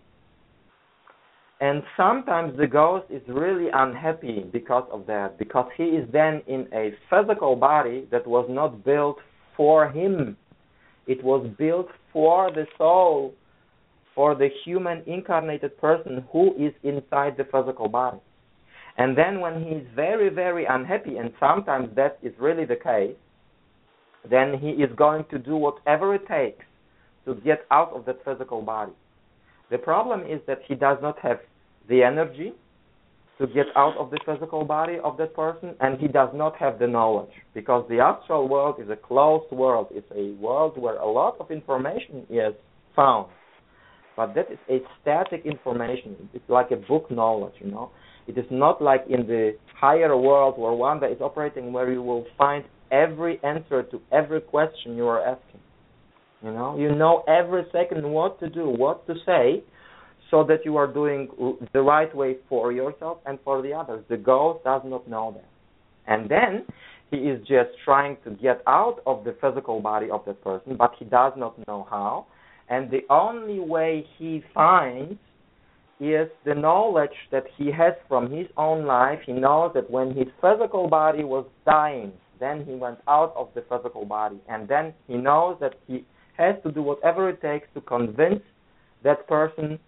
And 1.60 1.82
sometimes 1.96 2.56
the 2.56 2.68
ghost 2.68 3.06
is 3.10 3.22
really 3.26 3.68
unhappy 3.72 4.44
because 4.52 4.88
of 4.92 5.06
that, 5.06 5.38
because 5.38 5.68
he 5.76 5.84
is 5.84 6.08
then 6.12 6.40
in 6.46 6.68
a 6.72 6.92
physical 7.10 7.56
body 7.56 8.06
that 8.12 8.26
was 8.26 8.46
not 8.48 8.84
built 8.84 9.18
for 9.56 9.90
him. 9.90 10.36
It 11.08 11.24
was 11.24 11.48
built 11.58 11.88
for 12.12 12.52
the 12.52 12.66
soul, 12.76 13.34
for 14.14 14.36
the 14.36 14.48
human 14.64 15.02
incarnated 15.06 15.76
person 15.78 16.24
who 16.32 16.54
is 16.56 16.72
inside 16.84 17.36
the 17.36 17.44
physical 17.44 17.88
body. 17.88 18.18
And 18.96 19.16
then 19.16 19.40
when 19.40 19.64
he 19.64 19.70
is 19.70 19.86
very, 19.96 20.28
very 20.28 20.64
unhappy, 20.64 21.16
and 21.16 21.32
sometimes 21.40 21.88
that 21.96 22.18
is 22.22 22.32
really 22.38 22.66
the 22.66 22.76
case, 22.76 23.16
then 24.28 24.58
he 24.58 24.70
is 24.70 24.90
going 24.96 25.24
to 25.30 25.38
do 25.38 25.56
whatever 25.56 26.14
it 26.14 26.26
takes 26.28 26.64
to 27.24 27.34
get 27.36 27.64
out 27.70 27.92
of 27.92 28.04
that 28.06 28.24
physical 28.24 28.62
body. 28.62 28.92
The 29.70 29.78
problem 29.78 30.22
is 30.22 30.40
that 30.46 30.60
he 30.66 30.74
does 30.74 30.98
not 31.02 31.18
have 31.20 31.38
the 31.88 32.02
energy 32.02 32.52
to 33.38 33.46
get 33.46 33.66
out 33.76 33.96
of 33.96 34.10
the 34.10 34.18
physical 34.26 34.64
body 34.64 34.96
of 35.02 35.16
that 35.16 35.34
person, 35.34 35.74
and 35.80 35.98
he 36.00 36.08
does 36.08 36.30
not 36.34 36.56
have 36.56 36.78
the 36.78 36.86
knowledge 36.86 37.30
because 37.54 37.86
the 37.88 38.00
astral 38.00 38.48
world 38.48 38.76
is 38.82 38.90
a 38.90 38.96
closed 38.96 39.50
world. 39.52 39.86
It's 39.92 40.10
a 40.14 40.32
world 40.40 40.76
where 40.76 40.96
a 40.96 41.08
lot 41.08 41.36
of 41.38 41.50
information 41.50 42.26
is 42.28 42.52
found, 42.96 43.28
but 44.16 44.34
that 44.34 44.50
is 44.50 44.58
a 44.68 44.78
static 45.00 45.46
information. 45.46 46.28
It's 46.34 46.48
like 46.48 46.72
a 46.72 46.76
book 46.76 47.10
knowledge, 47.10 47.54
you 47.60 47.70
know. 47.70 47.90
It 48.26 48.36
is 48.36 48.44
not 48.50 48.82
like 48.82 49.04
in 49.08 49.26
the 49.26 49.56
higher 49.80 50.14
world 50.16 50.58
where 50.58 50.72
Wanda 50.72 51.06
is 51.06 51.20
operating, 51.20 51.72
where 51.72 51.90
you 51.90 52.02
will 52.02 52.26
find 52.36 52.64
every 52.90 53.40
answer 53.44 53.84
to 53.84 54.00
every 54.12 54.40
question 54.40 54.96
you 54.96 55.06
are 55.06 55.24
asking. 55.24 55.60
You 56.42 56.52
know, 56.52 56.78
you 56.78 56.94
know 56.94 57.24
every 57.26 57.64
second 57.72 58.08
what 58.08 58.38
to 58.40 58.48
do, 58.48 58.68
what 58.68 59.06
to 59.06 59.14
say, 59.24 59.62
so 60.30 60.44
that 60.44 60.64
you 60.64 60.76
are 60.76 60.86
doing 60.86 61.28
the 61.72 61.80
right 61.80 62.14
way 62.14 62.36
for 62.48 62.72
yourself 62.72 63.18
and 63.26 63.38
for 63.44 63.62
the 63.62 63.72
others. 63.72 64.04
The 64.08 64.16
ghost 64.16 64.64
does 64.64 64.82
not 64.84 65.08
know 65.08 65.34
that, 65.36 66.12
and 66.12 66.30
then 66.30 66.66
he 67.10 67.16
is 67.16 67.40
just 67.40 67.70
trying 67.84 68.18
to 68.24 68.30
get 68.30 68.62
out 68.66 69.00
of 69.06 69.24
the 69.24 69.34
physical 69.40 69.80
body 69.80 70.10
of 70.10 70.24
that 70.26 70.42
person, 70.44 70.76
but 70.76 70.92
he 70.98 71.04
does 71.06 71.32
not 71.36 71.56
know 71.66 71.86
how. 71.88 72.26
And 72.68 72.90
the 72.90 73.00
only 73.08 73.60
way 73.60 74.06
he 74.18 74.42
finds 74.52 75.18
is 76.00 76.28
the 76.44 76.54
knowledge 76.54 77.16
that 77.32 77.44
he 77.56 77.72
has 77.72 77.94
from 78.08 78.30
his 78.30 78.46
own 78.56 78.84
life. 78.84 79.20
He 79.24 79.32
knows 79.32 79.72
that 79.74 79.90
when 79.90 80.14
his 80.14 80.28
physical 80.40 80.86
body 80.88 81.24
was 81.24 81.46
dying, 81.64 82.12
then 82.38 82.64
he 82.64 82.74
went 82.74 82.98
out 83.08 83.34
of 83.36 83.48
the 83.54 83.62
physical 83.62 84.04
body. 84.04 84.38
And 84.48 84.68
then 84.68 84.92
he 85.06 85.16
knows 85.16 85.56
that 85.60 85.74
he 85.86 86.04
has 86.36 86.54
to 86.62 86.70
do 86.70 86.82
whatever 86.82 87.30
it 87.30 87.40
takes 87.40 87.66
to 87.74 87.80
convince 87.80 88.42
that 89.02 89.26
person 89.26 89.78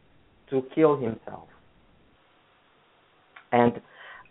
to 0.51 0.62
kill 0.74 0.96
himself. 0.96 1.48
And 3.53 3.80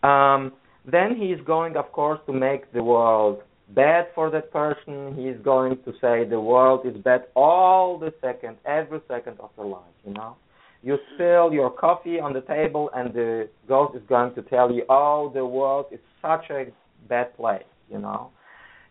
um, 0.04 0.54
then 0.90 1.16
he 1.16 1.28
is 1.28 1.40
going, 1.46 1.76
of 1.76 1.92
course, 1.92 2.20
to 2.28 2.34
make 2.34 2.72
the 2.72 2.84
world 2.84 3.42
bad 3.76 4.08
for 4.16 4.30
that 4.32 4.52
person. 4.52 5.16
He 5.16 5.24
is 5.24 5.40
going 5.44 5.78
to 5.86 5.92
say 6.02 6.26
the 6.28 6.40
world 6.40 6.86
is 6.86 6.96
bad 7.04 7.26
all 7.36 8.00
the 8.00 8.14
second, 8.22 8.58
every 8.66 9.02
second 9.08 9.40
of 9.40 9.50
their 9.58 9.66
life, 9.66 9.96
you 10.06 10.14
know 10.14 10.36
you 10.82 10.98
spill 11.14 11.52
your 11.52 11.70
coffee 11.70 12.20
on 12.20 12.34
the 12.34 12.42
table 12.42 12.90
and 12.96 13.14
the 13.14 13.50
ghost 13.68 13.96
is 13.96 14.02
going 14.08 14.34
to 14.36 14.42
tell 14.44 14.72
you, 14.72 14.84
oh, 14.90 15.32
the 15.34 15.46
world 15.46 15.88
is 15.92 16.00
such 16.22 16.50
a 16.50 16.66
bad 17.08 17.36
place, 17.36 17.64
you 17.90 18.00
know. 18.00 18.30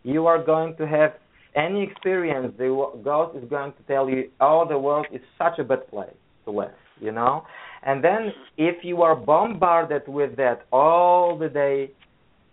You 0.03 0.27
are 0.27 0.43
going 0.43 0.75
to 0.77 0.87
have 0.87 1.13
any 1.55 1.83
experience, 1.83 2.53
the 2.57 2.67
ghost 3.03 3.37
is 3.37 3.49
going 3.49 3.73
to 3.73 3.83
tell 3.87 4.07
you, 4.09 4.29
oh, 4.39 4.67
the 4.69 4.77
world 4.77 5.07
is 5.11 5.21
such 5.37 5.57
a 5.57 5.63
bad 5.63 5.87
place 5.89 6.13
to 6.45 6.51
live, 6.51 6.69
you 6.99 7.11
know. 7.11 7.43
And 7.83 8.03
then 8.03 8.33
if 8.57 8.83
you 8.83 9.01
are 9.01 9.15
bombarded 9.15 10.07
with 10.07 10.35
that 10.37 10.65
all 10.71 11.37
the 11.37 11.49
day 11.49 11.91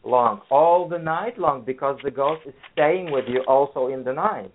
long, 0.04 0.40
all 0.50 0.88
the 0.88 0.98
night 0.98 1.38
long, 1.38 1.64
because 1.64 1.98
the 2.04 2.10
ghost 2.10 2.42
is 2.46 2.54
staying 2.72 3.10
with 3.10 3.24
you 3.28 3.42
also 3.48 3.88
in 3.88 4.04
the 4.04 4.12
night, 4.12 4.52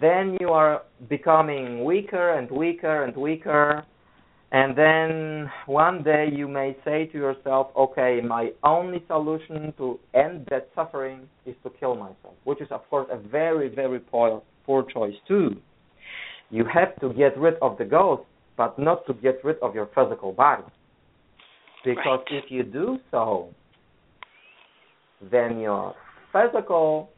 then 0.00 0.36
you 0.40 0.50
are 0.50 0.82
becoming 1.08 1.84
weaker 1.84 2.38
and 2.38 2.50
weaker 2.50 3.04
and 3.04 3.16
weaker. 3.16 3.84
And 4.52 4.76
then 4.76 5.50
one 5.66 6.02
day 6.02 6.28
you 6.32 6.48
may 6.48 6.76
say 6.84 7.06
to 7.06 7.18
yourself, 7.18 7.68
okay, 7.76 8.20
my 8.24 8.50
only 8.64 9.02
solution 9.06 9.72
to 9.78 9.98
end 10.14 10.46
that 10.50 10.70
suffering 10.74 11.28
is 11.46 11.54
to 11.62 11.70
kill 11.78 11.94
myself, 11.94 12.34
which 12.44 12.60
is, 12.60 12.68
of 12.70 12.88
course, 12.90 13.08
a 13.12 13.18
very, 13.18 13.68
very 13.68 14.00
poor, 14.00 14.42
fourth 14.66 14.88
choice 14.88 15.14
too. 15.26 15.56
You 16.50 16.64
have 16.72 16.98
to 17.00 17.12
get 17.12 17.38
rid 17.38 17.54
of 17.62 17.78
the 17.78 17.84
ghost, 17.84 18.24
but 18.56 18.78
not 18.78 19.06
to 19.06 19.14
get 19.14 19.42
rid 19.44 19.58
of 19.60 19.74
your 19.74 19.88
physical 19.94 20.32
body. 20.32 20.64
Because 21.84 22.20
right. 22.30 22.44
if 22.44 22.50
you 22.50 22.64
do 22.64 22.98
so, 23.10 23.54
then 25.30 25.60
your 25.60 25.94
physical, 26.32 27.10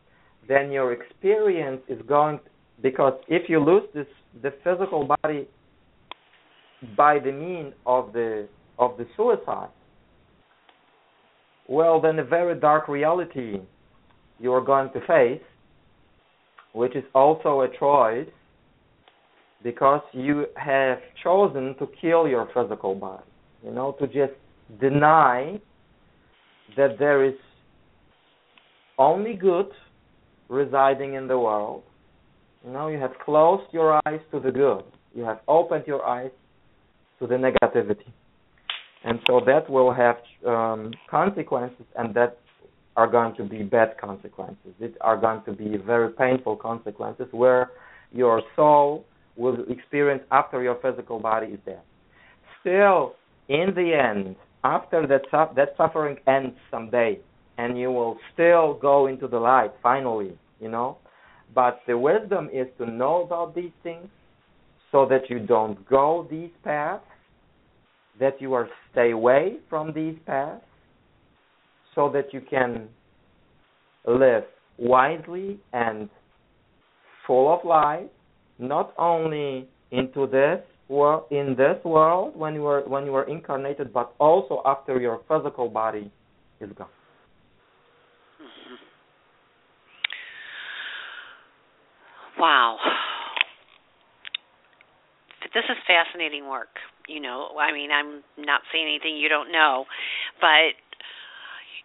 then 0.47 0.70
your 0.70 0.93
experience 0.93 1.80
is 1.89 2.01
going. 2.07 2.39
Because 2.83 3.14
if 3.28 3.49
you 3.49 3.59
lose 3.59 3.85
this, 3.95 4.07
the 4.43 4.53
physical 4.62 5.09
body 5.22 5.49
by 6.97 7.18
the 7.18 7.33
mean 7.33 7.72
of 7.87 8.12
the 8.12 8.49
of 8.78 8.97
the 8.99 9.07
suicide, 9.16 9.68
well, 11.68 12.01
then 12.01 12.18
a 12.18 12.24
very 12.24 12.59
dark 12.59 12.89
reality 12.89 13.61
you 14.39 14.53
are 14.53 14.61
going 14.61 14.93
to 14.93 15.01
face, 15.07 15.43
which 16.72 16.95
is 16.97 17.05
also 17.14 17.62
a 17.62 17.68
choice 17.78 18.28
because 19.63 20.03
you 20.13 20.47
have 20.57 20.99
chosen 21.23 21.75
to 21.79 21.89
kill 22.01 22.27
your 22.29 22.49
physical 22.55 22.95
body. 22.95 23.23
You 23.65 23.71
know, 23.71 23.93
to 24.01 24.07
just 24.07 24.33
deny 24.81 25.61
that 26.77 26.99
there 26.99 27.25
is 27.25 27.35
only 28.99 29.35
good 29.35 29.71
residing 30.49 31.15
in 31.15 31.29
the 31.29 31.39
world. 31.39 31.83
You 32.65 32.73
know, 32.73 32.89
you 32.89 32.99
have 32.99 33.13
closed 33.25 33.73
your 33.73 34.01
eyes 34.07 34.21
to 34.31 34.41
the 34.41 34.51
good. 34.51 34.85
You 35.15 35.25
have 35.25 35.41
opened 35.49 35.85
your 35.87 36.05
eyes 36.05 36.31
to 37.19 37.27
the 37.27 37.35
negativity. 37.35 38.11
And 39.05 39.19
so 39.27 39.41
that 39.47 39.69
will 39.69 39.93
have 39.93 40.17
um, 40.47 40.93
consequences, 41.11 41.87
and 41.97 42.15
that 42.15 42.39
are 42.97 43.09
going 43.09 43.35
to 43.37 43.45
be 43.45 43.63
bad 43.63 43.97
consequences. 43.99 44.75
It 44.81 44.97
are 45.01 45.17
going 45.17 45.43
to 45.47 45.53
be 45.53 45.77
very 45.77 46.13
painful 46.13 46.57
consequences 46.57 47.27
where 47.33 47.71
your 48.13 48.43
soul 48.55 49.05
will 49.37 49.57
experience 49.68 50.22
after 50.30 50.62
your 50.62 50.76
physical 50.83 51.18
body 51.18 51.49
is 51.49 51.61
dead. 51.64 51.80
Still, 52.61 53.14
in 53.49 53.72
the 53.74 53.93
end, 53.95 54.37
after 54.64 55.07
that 55.07 55.22
su- 55.30 55.55
that 55.57 55.74
suffering 55.76 56.16
ends 56.26 56.57
someday, 56.70 57.18
and 57.59 57.78
you 57.78 57.91
will 57.91 58.18
still 58.33 58.74
go 58.74 59.07
into 59.07 59.26
the 59.26 59.39
light 59.39 59.72
finally, 59.83 60.39
you 60.61 60.68
know. 60.68 60.99
But 61.55 61.80
the 61.87 61.99
wisdom 61.99 62.49
is 62.53 62.66
to 62.78 62.87
know 62.87 63.22
about 63.22 63.55
these 63.55 63.72
things, 63.83 64.09
so 64.91 65.07
that 65.07 65.28
you 65.28 65.41
don't 65.41 65.87
go 65.89 66.26
these 66.30 66.51
paths, 66.62 67.05
that 68.20 68.41
you 68.41 68.53
are 68.55 68.68
stay 68.91 69.11
away 69.11 69.57
from 69.68 69.93
these 69.93 70.16
paths, 70.26 70.64
so 71.95 72.11
that 72.11 72.33
you 72.33 72.41
can 72.41 72.89
live 74.07 74.45
wisely 74.78 75.59
and 75.72 76.09
full 77.26 77.53
of 77.53 77.64
light, 77.64 78.11
not 78.63 78.95
only 78.99 79.69
into 79.91 80.27
this 80.27 80.61
world 80.89 81.25
in 81.31 81.55
this 81.57 81.83
world 81.85 82.37
when 82.37 82.55
you 82.55 82.67
are 82.67 82.83
when 82.89 83.05
you 83.07 83.15
are 83.15 83.25
incarnated, 83.29 83.93
but 83.93 84.15
also 84.19 84.63
after 84.65 85.01
your 85.01 85.21
physical 85.29 85.69
body 85.69 86.11
is 86.61 86.71
gone. 86.77 86.89
Wow. 92.39 92.79
This 95.55 95.65
is 95.69 95.77
fascinating 95.87 96.49
work. 96.49 96.75
You 97.07 97.21
know, 97.21 97.49
I 97.61 97.73
mean, 97.73 97.91
I'm 97.91 98.23
not 98.39 98.63
saying 98.73 98.87
anything 98.87 99.17
you 99.17 99.29
don't 99.29 99.53
know, 99.53 99.85
but 100.41 100.75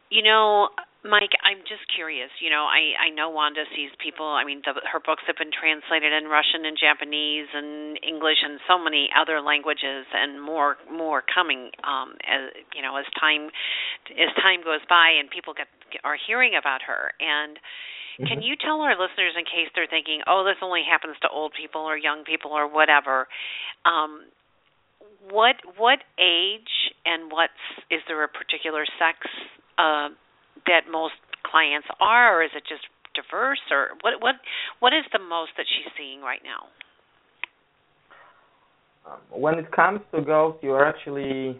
you 0.09 0.23
know, 0.23 0.69
Mike, 1.07 1.31
I'm 1.39 1.63
just 1.63 1.87
curious. 1.95 2.29
You 2.43 2.51
know, 2.51 2.67
I 2.67 3.07
I 3.07 3.09
know 3.09 3.31
Wanda 3.31 3.63
sees 3.71 3.89
people. 3.97 4.27
I 4.27 4.43
mean, 4.43 4.61
the, 4.67 4.75
her 4.91 4.99
books 4.99 5.23
have 5.25 5.39
been 5.39 5.55
translated 5.55 6.11
in 6.11 6.27
Russian 6.27 6.67
and 6.67 6.75
Japanese 6.75 7.47
and 7.55 7.95
English 8.03 8.43
and 8.43 8.59
so 8.67 8.75
many 8.75 9.07
other 9.15 9.39
languages, 9.39 10.03
and 10.11 10.43
more 10.43 10.75
more 10.91 11.23
coming. 11.23 11.71
Um, 11.87 12.19
as 12.27 12.51
you 12.75 12.83
know, 12.83 12.99
as 12.99 13.07
time 13.15 13.47
as 14.11 14.31
time 14.43 14.61
goes 14.61 14.83
by 14.91 15.15
and 15.15 15.31
people 15.31 15.55
get 15.55 15.71
are 16.03 16.19
hearing 16.19 16.59
about 16.59 16.83
her. 16.83 17.15
And 17.23 17.55
mm-hmm. 17.55 18.27
can 18.27 18.39
you 18.43 18.59
tell 18.59 18.83
our 18.83 18.99
listeners, 18.99 19.33
in 19.39 19.47
case 19.47 19.71
they're 19.73 19.89
thinking, 19.89 20.21
"Oh, 20.27 20.43
this 20.43 20.59
only 20.61 20.83
happens 20.83 21.15
to 21.23 21.31
old 21.31 21.55
people 21.55 21.87
or 21.87 21.95
young 21.95 22.27
people 22.27 22.51
or 22.51 22.67
whatever," 22.67 23.31
um, 23.87 24.27
what 25.31 25.55
what 25.79 26.03
age 26.19 26.91
and 27.07 27.31
what's 27.31 27.63
is 27.89 28.03
there 28.07 28.23
a 28.23 28.27
particular 28.27 28.83
sex 28.99 29.23
uh, 29.77 30.09
that 30.67 30.91
most 30.91 31.15
clients 31.43 31.87
are, 31.99 32.39
or 32.39 32.43
is 32.43 32.51
it 32.55 32.63
just 32.67 32.85
diverse, 33.15 33.63
or 33.71 33.97
what 34.01 34.21
what 34.21 34.35
what 34.79 34.93
is 34.93 35.03
the 35.11 35.19
most 35.19 35.51
that 35.57 35.65
she's 35.67 35.91
seeing 35.97 36.21
right 36.21 36.41
now? 36.43 36.67
Um, 39.09 39.19
when 39.31 39.55
it 39.59 39.71
comes 39.71 40.01
to 40.13 40.21
ghosts, 40.21 40.59
you 40.61 40.71
are 40.71 40.85
actually 40.85 41.59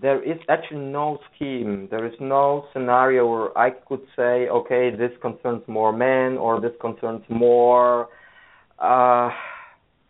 there 0.00 0.22
is 0.22 0.38
actually 0.48 0.86
no 0.86 1.18
scheme. 1.34 1.88
There 1.90 2.04
is 2.06 2.14
no 2.20 2.66
scenario 2.72 3.30
where 3.30 3.56
I 3.56 3.70
could 3.70 4.02
say, 4.16 4.48
okay, 4.48 4.90
this 4.90 5.12
concerns 5.22 5.62
more 5.68 5.92
men 5.92 6.36
or 6.36 6.60
this 6.60 6.72
concerns 6.80 7.22
more 7.28 8.08
uh, 8.78 9.30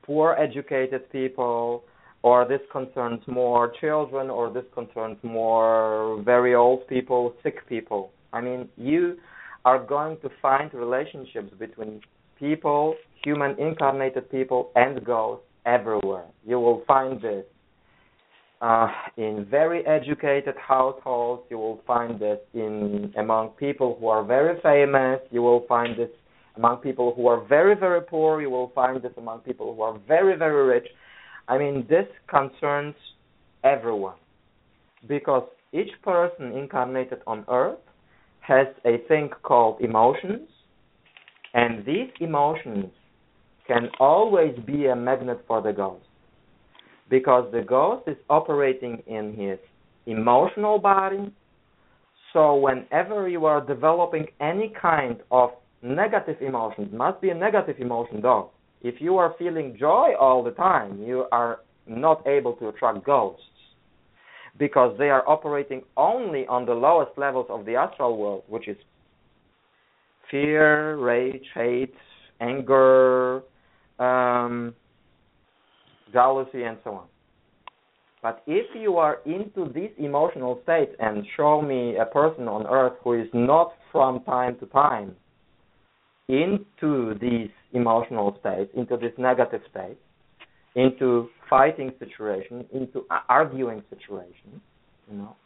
poor 0.02 0.34
educated 0.38 1.11
people 1.11 1.84
or 2.25 2.49
this 2.49 2.62
concerns 2.72 3.20
more 3.27 3.70
children, 3.83 4.31
or 4.31 4.51
this 4.51 4.64
concerns 4.72 5.18
more 5.22 6.22
very 6.25 6.55
old 6.55 6.89
people, 6.89 7.35
sick 7.43 7.57
people. 7.68 8.12
I 8.33 8.41
mean, 8.41 8.66
you 8.79 9.18
are 9.66 9.79
going 9.85 10.16
to 10.22 10.31
find 10.41 10.72
relationships 10.72 11.53
between 11.59 12.01
people, 12.39 12.95
human 13.22 13.55
incarnated 13.59 14.31
people, 14.31 14.70
and 14.75 15.05
ghosts 15.05 15.45
everywhere. 15.66 16.25
You 16.47 16.59
will 16.61 16.83
find 16.87 17.20
this 17.20 17.45
uh, 18.62 18.89
in 19.18 19.47
very 19.51 19.87
educated 19.87 20.55
households. 20.57 21.43
You 21.51 21.59
will 21.59 21.83
find 21.87 22.18
this 22.18 22.39
in 22.55 23.12
among 23.18 23.51
people 23.51 23.99
who 24.01 24.09
are 24.09 24.25
very 24.25 24.59
famous. 24.62 25.20
You 25.31 25.43
will 25.43 25.66
find 25.68 25.95
this 25.95 26.09
among 26.57 26.79
people 26.79 27.12
who 27.14 27.27
are 27.27 27.45
very 27.45 27.75
very 27.75 28.01
poor. 28.01 28.41
You 28.41 28.49
will 28.49 28.72
find 28.75 29.03
this 29.03 29.12
among 29.18 29.41
people 29.41 29.75
who 29.75 29.83
are 29.83 29.99
very 30.09 30.39
very 30.39 30.64
rich. 30.66 30.89
I 31.49 31.59
mean, 31.59 31.86
this 31.88 32.07
concerns 32.28 32.95
everyone 33.64 34.16
because 35.09 35.45
each 35.72 35.90
person 36.03 36.53
incarnated 36.53 37.18
on 37.26 37.45
earth 37.49 37.78
has 38.40 38.66
a 38.84 38.99
thing 39.09 39.30
called 39.42 39.80
emotions, 39.80 40.49
and 41.55 41.84
these 41.84 42.09
emotions 42.20 42.86
can 43.66 43.88
always 43.99 44.55
be 44.66 44.86
a 44.86 44.97
magnet 44.97 45.42
for 45.47 45.62
the 45.62 45.72
ghost 45.72 46.05
because 47.11 47.51
the 47.53 47.62
ghost 47.62 48.07
is 48.07 48.16
operating 48.28 49.03
in 49.07 49.34
his 49.34 49.59
emotional 50.07 50.78
body. 50.78 51.32
So, 52.32 52.57
whenever 52.57 53.28
you 53.28 53.45
are 53.47 53.61
developing 53.64 54.26
any 54.40 54.72
kind 54.80 55.20
of 55.30 55.51
negative 55.82 56.36
emotion, 56.40 56.90
must 56.92 57.20
be 57.20 57.30
a 57.30 57.34
negative 57.34 57.76
emotion 57.78 58.20
though, 58.20 58.51
if 58.85 59.01
you 59.01 59.16
are 59.16 59.35
feeling 59.39 59.76
joy 59.80 60.11
all 60.20 60.45
the 60.45 60.51
time, 60.51 61.03
you 61.03 61.24
are 61.32 61.61
not 61.87 62.24
able 62.26 62.53
to 62.53 62.68
attract 62.68 63.05
ghosts 63.05 63.43
because 64.59 64.95
they 64.99 65.09
are 65.09 65.26
operating 65.26 65.82
only 65.97 66.47
on 66.47 66.66
the 66.66 66.72
lowest 66.72 67.16
levels 67.16 67.47
of 67.49 67.64
the 67.64 67.74
astral 67.74 68.16
world, 68.16 68.45
which 68.47 68.68
is 68.68 68.76
fear, 70.30 70.97
rage, 70.99 71.47
hate, 71.55 71.95
anger, 72.41 73.43
um, 73.99 74.74
jealousy, 76.12 76.64
and 76.64 76.76
so 76.85 76.91
on. 76.91 77.07
But 78.22 78.43
if 78.47 78.66
you 78.74 78.99
are 78.99 79.18
into 79.24 79.72
this 79.72 79.91
emotional 79.99 80.61
state 80.62 80.91
and 81.01 81.26
show 81.39 81.62
me 81.62 81.97
a 81.97 82.05
person 82.05 82.49
on 82.49 82.66
earth 82.66 82.95
who 83.03 83.14
is 83.14 83.28
not 83.32 83.72
from 83.91 84.22
time 84.24 84.57
to 84.61 84.66
time 84.66 85.16
into 86.28 87.14
these 87.20 87.51
emotional 87.75 88.37
space, 88.39 88.68
into 88.75 88.97
this 88.97 89.12
negative 89.18 89.61
space, 89.68 89.97
into 90.75 91.29
fighting 91.51 91.93
situation, 91.99 92.64
into 92.72 93.05
arguing 93.29 93.83
situation, 93.91 94.61
you 95.11 95.18
know, 95.18 95.37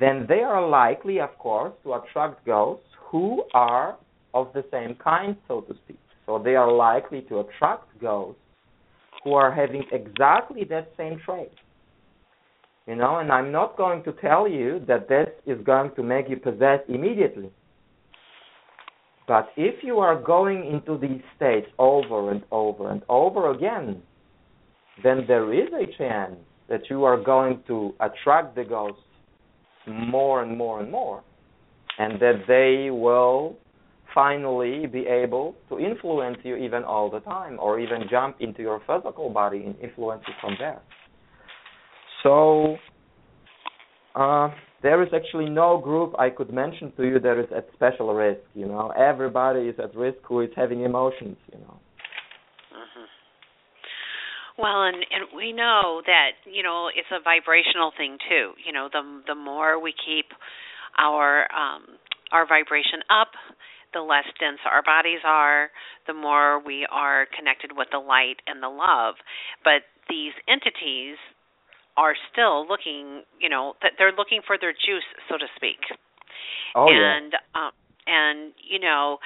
then 0.00 0.26
they 0.28 0.40
are 0.40 0.66
likely, 0.66 1.20
of 1.20 1.36
course, 1.38 1.72
to 1.84 1.94
attract 1.94 2.44
ghosts 2.46 2.86
who 3.10 3.44
are 3.54 3.96
of 4.34 4.48
the 4.54 4.64
same 4.70 4.96
kind, 4.96 5.36
so 5.46 5.60
to 5.62 5.74
speak. 5.84 5.98
So 6.26 6.40
they 6.42 6.54
are 6.54 6.72
likely 6.72 7.22
to 7.22 7.40
attract 7.40 7.86
ghosts 8.00 8.40
who 9.22 9.34
are 9.34 9.52
having 9.52 9.84
exactly 9.92 10.64
that 10.70 10.92
same 10.96 11.20
trait. 11.24 11.52
You 12.86 12.96
know, 12.96 13.18
and 13.18 13.30
I'm 13.30 13.52
not 13.52 13.76
going 13.76 14.02
to 14.04 14.12
tell 14.12 14.48
you 14.48 14.82
that 14.88 15.08
this 15.08 15.28
is 15.46 15.62
going 15.64 15.94
to 15.94 16.02
make 16.02 16.28
you 16.28 16.36
possessed 16.36 16.88
immediately. 16.88 17.50
But 19.32 19.48
if 19.56 19.82
you 19.82 19.98
are 20.00 20.20
going 20.20 20.66
into 20.66 20.98
these 20.98 21.22
states 21.36 21.66
over 21.78 22.32
and 22.32 22.42
over 22.52 22.90
and 22.90 23.00
over 23.08 23.50
again, 23.50 24.02
then 25.02 25.24
there 25.26 25.54
is 25.54 25.70
a 25.72 25.86
chance 25.96 26.36
that 26.68 26.82
you 26.90 27.04
are 27.04 27.16
going 27.18 27.62
to 27.66 27.94
attract 28.00 28.54
the 28.56 28.64
ghosts 28.64 29.00
more 29.86 30.42
and 30.42 30.58
more 30.58 30.82
and 30.82 30.92
more, 30.92 31.24
and 31.98 32.20
that 32.20 32.42
they 32.46 32.90
will 32.90 33.56
finally 34.12 34.86
be 34.86 35.06
able 35.06 35.56
to 35.70 35.78
influence 35.78 36.36
you 36.42 36.56
even 36.56 36.84
all 36.84 37.10
the 37.10 37.20
time 37.20 37.56
or 37.58 37.80
even 37.80 38.02
jump 38.10 38.36
into 38.38 38.60
your 38.60 38.80
physical 38.80 39.30
body 39.30 39.62
and 39.64 39.74
influence 39.80 40.22
you 40.28 40.34
from 40.42 40.56
there. 40.58 40.82
So 42.22 42.76
uh, 44.14 44.50
there 44.82 45.02
is 45.02 45.08
actually 45.14 45.48
no 45.48 45.78
group 45.78 46.14
I 46.18 46.30
could 46.30 46.52
mention 46.52 46.92
to 46.96 47.04
you 47.04 47.18
that 47.20 47.38
is 47.38 47.46
at 47.56 47.68
special 47.74 48.12
risk. 48.14 48.40
You 48.54 48.66
know, 48.66 48.90
everybody 48.90 49.68
is 49.68 49.76
at 49.78 49.94
risk 49.94 50.18
who 50.24 50.40
is 50.40 50.50
having 50.56 50.82
emotions. 50.82 51.36
You 51.52 51.60
know. 51.60 51.80
Mm-hmm. 52.72 53.06
Well, 54.58 54.82
and 54.82 54.96
and 54.96 55.36
we 55.36 55.52
know 55.52 56.02
that 56.06 56.30
you 56.50 56.62
know 56.62 56.88
it's 56.94 57.08
a 57.12 57.22
vibrational 57.22 57.92
thing 57.96 58.18
too. 58.28 58.52
You 58.64 58.72
know, 58.72 58.88
the 58.92 59.22
the 59.28 59.34
more 59.34 59.80
we 59.80 59.92
keep 59.92 60.26
our 60.98 61.42
um, 61.52 61.98
our 62.32 62.46
vibration 62.46 63.00
up, 63.08 63.30
the 63.94 64.00
less 64.00 64.26
dense 64.40 64.58
our 64.66 64.82
bodies 64.82 65.20
are, 65.24 65.70
the 66.06 66.14
more 66.14 66.62
we 66.62 66.86
are 66.90 67.26
connected 67.36 67.72
with 67.76 67.88
the 67.92 67.98
light 67.98 68.42
and 68.46 68.62
the 68.62 68.68
love. 68.68 69.14
But 69.62 69.86
these 70.08 70.32
entities 70.48 71.16
are 71.96 72.14
still 72.32 72.66
looking, 72.66 73.22
you 73.40 73.48
know, 73.48 73.74
that 73.82 73.92
they're 73.98 74.12
looking 74.12 74.40
for 74.46 74.56
their 74.58 74.72
juice, 74.72 75.06
so 75.28 75.36
to 75.36 75.46
speak. 75.56 75.80
Oh 76.74 76.88
and 76.88 77.32
yeah. 77.32 77.66
um, 77.68 77.72
and 78.06 78.52
you 78.58 78.78
know, 78.78 79.18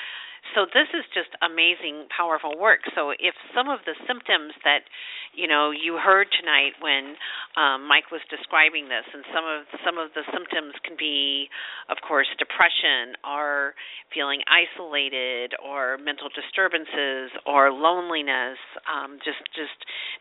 so 0.54 0.66
this 0.70 0.86
is 0.94 1.02
just 1.10 1.32
amazing 1.42 2.06
powerful 2.12 2.54
work 2.54 2.80
so 2.94 3.10
if 3.10 3.34
some 3.54 3.68
of 3.68 3.80
the 3.88 3.96
symptoms 4.06 4.54
that 4.62 4.86
you 5.34 5.48
know 5.48 5.72
you 5.72 5.98
heard 5.98 6.28
tonight 6.30 6.76
when 6.78 7.18
um, 7.58 7.88
mike 7.88 8.12
was 8.12 8.20
describing 8.30 8.86
this 8.86 9.06
and 9.10 9.24
some 9.34 9.42
of 9.42 9.66
some 9.82 9.98
of 9.98 10.12
the 10.14 10.22
symptoms 10.30 10.76
can 10.84 10.94
be 10.94 11.48
of 11.90 11.98
course 12.06 12.28
depression 12.38 13.18
or 13.26 13.74
feeling 14.14 14.44
isolated 14.46 15.56
or 15.58 15.98
mental 15.98 16.28
disturbances 16.30 17.32
or 17.48 17.72
loneliness 17.72 18.60
um, 18.86 19.18
just 19.24 19.42
just 19.56 19.78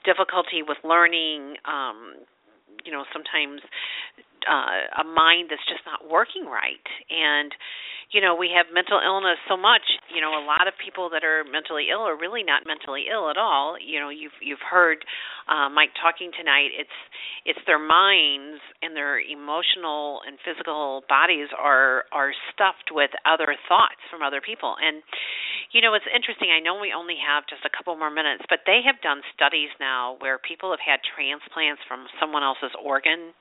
difficulty 0.07 0.65
with 0.65 0.79
learning 0.81 1.59
um, 1.67 2.25
you 2.83 2.91
know 2.91 3.05
sometimes 3.13 3.61
uh, 4.47 5.01
a 5.01 5.05
mind 5.05 5.49
that's 5.49 5.65
just 5.67 5.85
not 5.85 6.09
working 6.09 6.45
right. 6.45 6.85
And 7.09 7.51
you 8.11 8.21
know 8.21 8.35
we 8.35 8.53
have 8.53 8.69
mental 8.73 9.01
illness 9.01 9.41
so 9.49 9.57
much 9.57 9.81
you 10.13 10.21
know 10.21 10.37
a 10.37 10.43
lot 10.45 10.69
of 10.69 10.73
people 10.77 11.09
that 11.09 11.23
are 11.25 11.43
mentally 11.43 11.89
ill 11.89 12.05
are 12.05 12.17
really 12.17 12.43
not 12.43 12.63
mentally 12.65 13.05
ill 13.11 13.29
at 13.29 13.37
all. 13.37 13.77
You 13.81 13.99
know 13.99 14.09
you've 14.09 14.37
you've 14.41 14.61
heard 14.61 15.03
uh, 15.49 15.69
Mike 15.69 15.93
talking 15.97 16.31
tonight. 16.31 16.69
It's 16.77 16.97
it's 17.45 17.61
their 17.65 17.81
minds 17.81 18.61
and 18.81 18.95
their 18.95 19.19
emotional 19.19 20.21
and 20.25 20.37
physical 20.45 21.03
bodies 21.09 21.49
are 21.57 22.05
are 22.13 22.31
stuffed 22.53 22.93
with 22.93 23.11
other 23.25 23.55
thoughts 23.67 24.01
from 24.09 24.21
other 24.21 24.41
people. 24.41 24.75
And 24.77 25.01
you 25.73 25.81
know 25.81 25.93
it's 25.93 26.09
interesting. 26.09 26.53
I 26.53 26.61
know 26.61 26.77
we 26.77 26.93
only 26.93 27.17
have 27.19 27.49
just 27.49 27.65
a 27.65 27.73
couple 27.73 27.95
more 27.97 28.13
minutes 28.13 28.45
but 28.49 28.63
they 28.65 28.85
have 28.85 29.01
done 29.01 29.21
studies 29.33 29.73
now 29.79 30.17
where 30.19 30.37
people 30.37 30.69
have 30.71 30.83
had 30.83 31.01
transplants 31.03 31.81
from 31.87 32.05
someone 32.19 32.43
else's 32.43 32.73
organ 32.77 33.33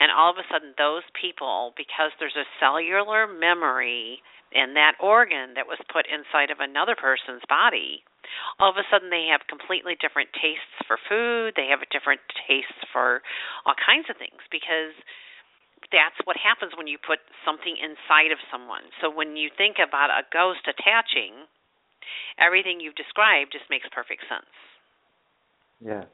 and 0.00 0.12
all 0.12 0.30
of 0.30 0.38
a 0.38 0.46
sudden, 0.50 0.74
those 0.78 1.06
people, 1.14 1.72
because 1.76 2.12
there's 2.18 2.36
a 2.36 2.48
cellular 2.60 3.26
memory 3.26 4.20
in 4.52 4.74
that 4.74 4.94
organ 5.02 5.54
that 5.58 5.66
was 5.66 5.78
put 5.90 6.06
inside 6.06 6.50
of 6.50 6.62
another 6.62 6.94
person's 6.94 7.42
body, 7.48 8.04
all 8.58 8.70
of 8.70 8.78
a 8.78 8.86
sudden 8.90 9.10
they 9.10 9.28
have 9.30 9.46
completely 9.50 9.96
different 9.98 10.30
tastes 10.34 10.76
for 10.86 10.98
food, 11.08 11.54
they 11.56 11.68
have 11.70 11.82
different 11.90 12.22
tastes 12.46 12.80
for 12.92 13.22
all 13.66 13.74
kinds 13.74 14.06
of 14.10 14.16
things 14.16 14.40
because 14.50 14.94
that's 15.92 16.18
what 16.24 16.36
happens 16.38 16.72
when 16.74 16.86
you 16.86 16.98
put 16.98 17.22
something 17.44 17.76
inside 17.78 18.32
of 18.32 18.40
someone. 18.50 18.90
So 18.98 19.10
when 19.10 19.36
you 19.36 19.50
think 19.54 19.76
about 19.78 20.10
a 20.10 20.26
ghost 20.32 20.66
attaching, 20.66 21.46
everything 22.38 22.80
you've 22.80 22.98
described 22.98 23.52
just 23.52 23.70
makes 23.70 23.86
perfect 23.92 24.26
sense. 24.26 24.50
Yes. 25.78 26.06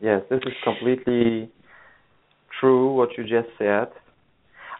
Yes, 0.00 0.22
this 0.30 0.40
is 0.46 0.54
completely 0.62 1.50
true 2.60 2.92
what 2.92 3.10
you 3.16 3.24
just 3.24 3.48
said. 3.58 3.88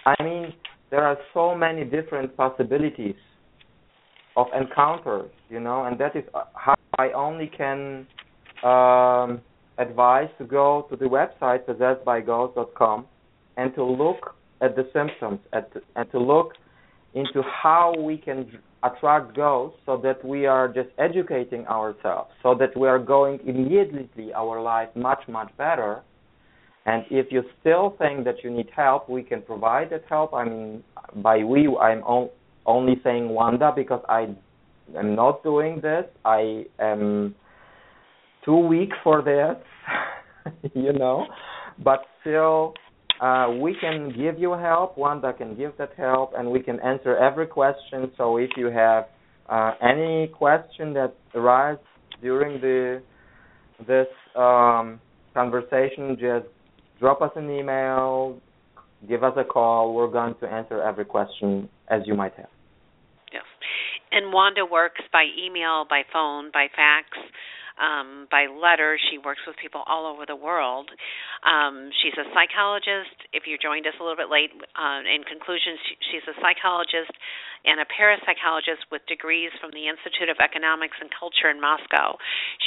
I 0.07 0.23
mean, 0.23 0.53
there 0.91 1.03
are 1.03 1.19
so 1.35 1.55
many 1.55 1.85
different 1.85 2.37
possibilities 2.37 3.17
of 4.37 4.47
encounters, 4.59 5.31
you 5.51 5.61
know, 5.61 5.85
and 5.85 5.99
that 5.99 6.17
is 6.17 6.25
how 6.55 6.75
I 6.99 7.11
only 7.11 7.49
can 7.49 8.07
um, 8.65 9.41
advise 9.79 10.29
to 10.39 10.45
go 10.45 10.87
to 10.91 10.97
the 10.97 11.05
website 11.05 11.65
possessedbyghosts.com 11.67 13.07
and 13.57 13.75
to 13.75 13.85
look 13.85 14.35
at 14.61 14.77
the 14.77 14.89
symptoms 14.93 15.41
at, 15.53 15.71
and 15.97 16.11
to 16.13 16.19
look 16.19 16.55
into 17.15 17.43
how 17.43 17.95
we 17.99 18.17
can 18.17 18.59
attract 18.83 19.35
ghosts 19.35 19.79
so 19.87 19.97
that 19.97 20.25
we 20.25 20.47
are 20.47 20.69
just 20.69 20.89
educating 20.99 21.67
ourselves 21.67 22.31
so 22.43 22.55
that 22.55 22.77
we 22.77 22.87
are 22.87 22.99
going 22.99 23.41
immediately 23.45 24.33
our 24.35 24.63
life 24.63 24.89
much 24.95 25.21
much 25.27 25.51
better 25.57 26.01
and 26.87 27.05
if 27.11 27.27
you 27.31 27.43
still 27.61 27.95
think 27.99 28.25
that 28.25 28.43
you 28.43 28.51
need 28.51 28.71
help, 28.75 29.09
we 29.09 29.23
can 29.23 29.43
provide 29.43 29.91
that 29.91 30.05
help. 30.09 30.33
I 30.33 30.45
mean, 30.45 30.83
by 31.17 31.45
we, 31.45 31.69
I'm 31.81 32.03
on, 32.03 32.31
only 32.67 33.01
saying 33.05 33.29
Wanda 33.29 33.73
because 33.75 34.03
I 34.09 34.29
am 34.97 35.15
not 35.15 35.43
doing 35.43 35.81
this. 35.83 36.05
I 36.25 36.65
am 36.79 37.35
too 38.45 38.57
weak 38.57 38.91
for 39.05 39.23
this, 39.23 39.57
you 40.75 40.93
know. 40.93 41.27
But 41.83 42.01
still, 42.21 42.75
uh, 43.21 43.51
we 43.61 43.77
can 43.81 44.09
give 44.09 44.39
you 44.39 44.53
help. 44.53 44.97
Wanda 44.97 45.33
can 45.33 45.57
give 45.57 45.73
that 45.79 45.91
help, 45.97 46.33
and 46.37 46.51
we 46.51 46.61
can 46.61 46.81
answer 46.81 47.17
every 47.17 47.47
question. 47.47 48.11
So 48.17 48.39
if 48.39 48.51
you 48.57 48.67
have 48.67 49.09
uh, 49.49 49.73
any 49.83 50.29
question 50.29 50.95
that 50.95 51.15
arises 51.35 51.85
during 52.23 52.61
the 52.61 53.03
this 53.87 54.09
um, 54.35 55.01
conversation, 55.35 56.17
just 56.19 56.47
drop 56.99 57.23
us 57.23 57.31
an 57.37 57.51
email, 57.51 58.39
give 59.09 59.23
us 59.25 59.35
a 59.37 59.45
call. 59.45 59.95
We're 59.95 60.11
going 60.11 60.35
to 60.41 60.47
answer 60.47 60.83
every 60.83 61.05
question 61.05 61.69
as 61.89 62.03
you 62.07 62.15
might 62.15 62.35
have. 62.35 62.49
Yes. 63.33 63.45
And 64.11 64.33
Wanda 64.33 64.65
works 64.71 65.03
by 65.13 65.25
email, 65.39 65.85
by 65.89 66.03
phone, 66.13 66.51
by 66.53 66.67
fax 66.75 67.07
um, 67.79 68.27
by 68.31 68.47
letter. 68.47 68.99
She 69.11 69.19
works 69.19 69.41
with 69.47 69.57
people 69.57 69.83
all 69.87 70.07
over 70.07 70.27
the 70.27 70.37
world. 70.37 70.91
Um, 71.47 71.91
she's 72.03 72.15
a 72.19 72.27
psychologist. 72.35 73.15
If 73.33 73.47
you 73.47 73.57
joined 73.59 73.87
us 73.87 73.95
a 73.99 74.03
little 74.03 74.19
bit 74.19 74.31
late, 74.31 74.51
uh, 74.53 75.01
in 75.07 75.23
conclusion, 75.25 75.79
she, 75.87 75.95
she's 76.11 76.27
a 76.27 76.37
psychologist 76.43 77.15
and 77.65 77.81
a 77.83 77.87
parapsychologist 77.91 78.87
with 78.91 79.03
degrees 79.11 79.51
from 79.61 79.71
the 79.75 79.91
Institute 79.91 80.31
of 80.31 80.39
Economics 80.39 80.95
and 81.01 81.11
Culture 81.11 81.51
in 81.51 81.61
Moscow. 81.61 82.15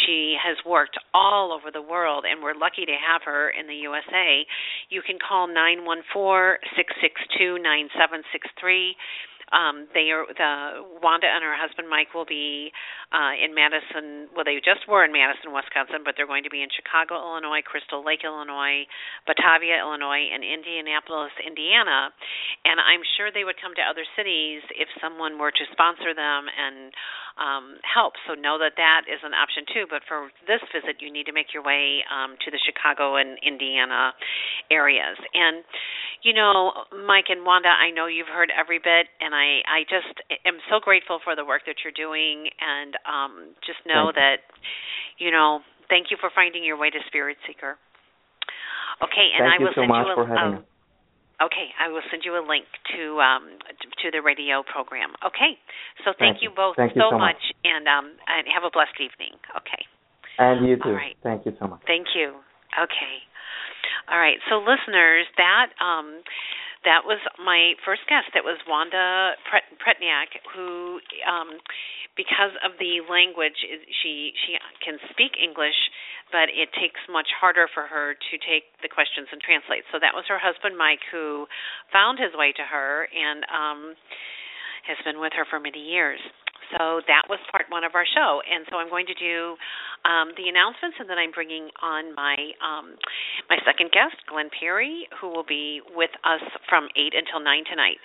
She 0.06 0.36
has 0.36 0.58
worked 0.66 1.00
all 1.14 1.52
over 1.56 1.72
the 1.72 1.82
world, 1.82 2.26
and 2.28 2.44
we're 2.44 2.58
lucky 2.58 2.84
to 2.86 2.98
have 3.00 3.24
her 3.24 3.50
in 3.52 3.68
the 3.68 3.88
USA. 3.88 4.44
You 4.90 5.02
can 5.02 5.18
call 5.18 5.48
nine 5.48 5.86
one 5.86 6.04
four 6.12 6.60
six 6.76 6.92
six 7.00 7.22
two 7.38 7.58
nine 7.60 7.88
seven 7.96 8.24
six 8.32 8.48
three. 8.60 8.96
Um, 9.52 9.88
they 9.94 10.12
are 10.16 10.26
the 10.28 10.84
Wanda 11.04 11.28
and 11.28 11.44
her 11.44 11.56
husband 11.56 11.92
Mike 11.92 12.16
will 12.16 12.26
be 12.26 12.72
uh, 13.12 13.36
in 13.36 13.52
Madison. 13.52 14.32
Well, 14.32 14.48
they 14.48 14.56
just 14.64 14.88
were 14.88 15.04
in 15.04 15.12
Madison, 15.12 15.52
Wisconsin, 15.52 16.08
but 16.08 16.16
they're 16.16 16.30
going 16.30 16.48
to 16.48 16.54
be 16.54 16.64
in 16.64 16.72
Chicago, 16.72 17.20
Illinois, 17.20 17.60
Crystal 17.64 18.00
Lake, 18.00 18.24
Illinois, 18.24 18.88
Batavia, 19.28 19.84
Illinois, 19.84 20.32
and 20.32 20.44
Indianapolis, 20.44 21.36
Indiana. 21.44 22.16
And 22.64 22.80
I'm 22.80 23.04
sure 23.20 23.28
they 23.30 23.44
would 23.44 23.60
come 23.60 23.76
to 23.76 23.84
other 23.84 24.08
cities 24.16 24.64
if 24.76 24.88
someone 25.04 25.36
were 25.36 25.52
to 25.52 25.66
sponsor 25.76 26.16
them 26.16 26.48
and 26.48 26.96
um, 27.40 27.80
help. 27.86 28.14
So 28.28 28.34
know 28.34 28.58
that 28.60 28.76
that 28.76 29.08
is 29.08 29.22
an 29.24 29.32
option 29.32 29.64
too. 29.70 29.86
But 29.88 30.04
for 30.08 30.32
this 30.48 30.64
visit, 30.72 31.00
you 31.00 31.12
need 31.12 31.28
to 31.30 31.36
make 31.36 31.54
your 31.54 31.64
way 31.64 32.04
um, 32.10 32.36
to 32.44 32.52
the 32.52 32.60
Chicago 32.64 33.16
and 33.16 33.40
Indiana 33.44 34.12
areas. 34.72 35.18
And 35.34 35.64
you 36.22 36.34
know, 36.34 36.86
Mike 36.94 37.30
and 37.30 37.46
Wanda, 37.46 37.70
I 37.70 37.90
know 37.90 38.06
you've 38.06 38.30
heard 38.30 38.52
every 38.54 38.78
bit, 38.78 39.10
and 39.20 39.34
I 39.34 39.62
I 39.66 39.80
just 39.90 40.14
am 40.46 40.62
so 40.70 40.80
grateful 40.80 41.20
for 41.24 41.36
the 41.36 41.46
work 41.46 41.64
that 41.66 41.82
you're 41.84 41.96
doing, 41.96 42.50
and 42.62 42.94
um, 43.10 43.34
just 43.66 43.82
know 43.86 44.12
that, 44.14 44.46
you 45.18 45.32
know, 45.32 45.62
thank 45.90 46.12
you 46.12 46.18
for 46.20 46.30
finding 46.34 46.64
your 46.64 46.78
way 46.78 46.90
to 46.90 47.00
Spirit 47.08 47.38
Seeker. 47.48 47.78
Okay, 49.02 49.34
and 49.34 49.50
thank 49.50 49.62
I 49.62 49.64
will 49.64 49.74
so 49.74 49.82
send 49.82 49.90
you 49.90 50.14
a, 50.14 50.62
a 50.62 50.71
Okay, 51.42 51.74
I 51.82 51.90
will 51.90 52.06
send 52.14 52.22
you 52.22 52.38
a 52.38 52.44
link 52.46 52.70
to 52.94 53.18
um 53.18 53.58
to 54.06 54.12
the 54.14 54.22
radio 54.22 54.62
program. 54.62 55.18
Okay, 55.26 55.58
so 56.06 56.14
thank, 56.14 56.38
thank 56.38 56.46
you 56.46 56.54
both 56.54 56.78
thank 56.78 56.94
so, 56.94 57.10
you 57.10 57.10
so 57.10 57.18
much, 57.18 57.42
much, 57.42 57.44
and 57.66 57.90
um 57.90 58.14
and 58.30 58.46
have 58.54 58.62
a 58.62 58.70
blessed 58.70 59.02
evening. 59.02 59.42
Okay. 59.58 59.84
And 60.38 60.66
you 60.66 60.78
too. 60.78 60.94
All 60.94 60.94
right. 60.94 61.18
Thank 61.24 61.46
you 61.46 61.54
so 61.60 61.68
much. 61.68 61.82
Thank 61.88 62.14
you. 62.16 62.38
Okay. 62.78 63.16
All 64.10 64.20
right. 64.20 64.38
So 64.50 64.60
listeners, 64.60 65.28
that 65.38 65.74
um 65.82 66.22
that 66.84 67.06
was 67.06 67.22
my 67.38 67.78
first 67.86 68.02
guest. 68.10 68.34
That 68.34 68.44
was 68.44 68.58
Wanda 68.68 69.38
Pratnicka, 69.78 70.42
who 70.56 71.00
um 71.28 71.62
because 72.18 72.54
of 72.66 72.76
the 72.80 73.02
language 73.10 73.58
she 74.02 74.34
she 74.46 74.58
can 74.84 74.98
speak 75.12 75.38
English 75.42 75.78
but 76.32 76.48
it 76.48 76.72
takes 76.80 77.00
much 77.12 77.28
harder 77.36 77.68
for 77.76 77.84
her 77.92 78.16
to 78.16 78.34
take 78.40 78.64
the 78.80 78.88
questions 78.88 79.28
and 79.36 79.44
translate. 79.44 79.84
So 79.92 80.00
that 80.00 80.16
was 80.16 80.24
her 80.32 80.40
husband 80.40 80.80
Mike 80.80 81.04
who 81.12 81.46
found 81.92 82.20
his 82.24 82.32
way 82.34 82.56
to 82.56 82.64
her 82.64 83.08
and 83.12 83.44
um 83.52 83.80
has 84.88 84.98
been 85.06 85.20
with 85.20 85.34
her 85.38 85.46
for 85.46 85.60
many 85.60 85.80
years. 85.80 86.20
So 86.78 87.02
that 87.08 87.28
was 87.28 87.40
part 87.52 87.68
one 87.70 87.84
of 87.84 87.96
our 87.96 88.06
show, 88.06 88.42
and 88.46 88.66
so 88.70 88.78
I'm 88.78 88.90
going 88.90 89.08
to 89.08 89.18
do 89.18 89.56
um, 90.08 90.32
the 90.40 90.48
announcements, 90.48 90.98
and 91.00 91.10
then 91.10 91.20
I'm 91.20 91.32
bringing 91.32 91.70
on 91.84 92.16
my 92.16 92.36
um, 92.64 92.96
my 93.50 93.58
second 93.68 93.92
guest, 93.92 94.16
Glenn 94.30 94.50
Parry, 94.54 95.08
who 95.20 95.30
will 95.30 95.48
be 95.48 95.82
with 95.94 96.12
us 96.24 96.44
from 96.70 96.88
eight 96.96 97.14
until 97.14 97.44
nine 97.44 97.68
tonight. 97.68 98.00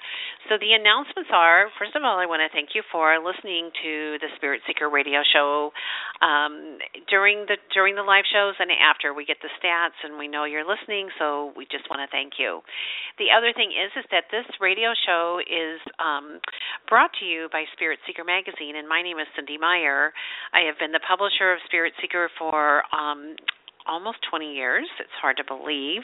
So 0.51 0.59
the 0.59 0.75
announcements 0.75 1.31
are: 1.33 1.71
first 1.79 1.95
of 1.95 2.03
all, 2.03 2.19
I 2.19 2.27
want 2.27 2.43
to 2.43 2.51
thank 2.51 2.75
you 2.75 2.83
for 2.91 3.17
listening 3.23 3.71
to 3.83 4.19
the 4.19 4.31
Spirit 4.37 4.63
Seeker 4.67 4.91
Radio 4.91 5.23
Show 5.23 5.71
um, 6.21 6.79
during 7.09 7.47
the 7.47 7.57
during 7.75 7.95
the 7.95 8.07
live 8.07 8.25
shows 8.31 8.55
and 8.59 8.71
after. 8.71 9.15
We 9.15 9.25
get 9.25 9.39
the 9.43 9.53
stats, 9.61 9.97
and 10.05 10.19
we 10.19 10.29
know 10.29 10.45
you're 10.45 10.67
listening, 10.67 11.09
so 11.19 11.53
we 11.57 11.65
just 11.71 11.89
want 11.89 12.01
to 12.05 12.11
thank 12.11 12.39
you. 12.39 12.61
The 13.19 13.33
other 13.33 13.53
thing 13.57 13.73
is 13.73 13.93
is 13.97 14.05
that 14.11 14.29
this 14.31 14.47
radio 14.61 14.93
show 15.07 15.41
is 15.41 15.81
um, 15.99 16.41
brought 16.89 17.11
to 17.21 17.25
you 17.25 17.49
by 17.53 17.65
Spirit 17.73 17.99
Seeker 18.07 18.25
Magazine 18.25 18.77
and 18.77 18.89
my 18.89 19.03
name 19.03 19.19
is 19.19 19.27
cindy 19.37 19.59
Meyer. 19.59 20.13
I 20.53 20.67
have 20.67 20.79
been 20.79 20.93
the 20.93 21.01
publisher 21.07 21.53
of 21.53 21.59
Spirit 21.67 21.93
Seeker 22.01 22.31
for 22.39 22.83
um, 22.95 23.37
almost 23.89 24.19
20 24.29 24.53
years. 24.53 24.87
It's 25.01 25.17
hard 25.21 25.37
to 25.39 25.45
believe. 25.47 26.03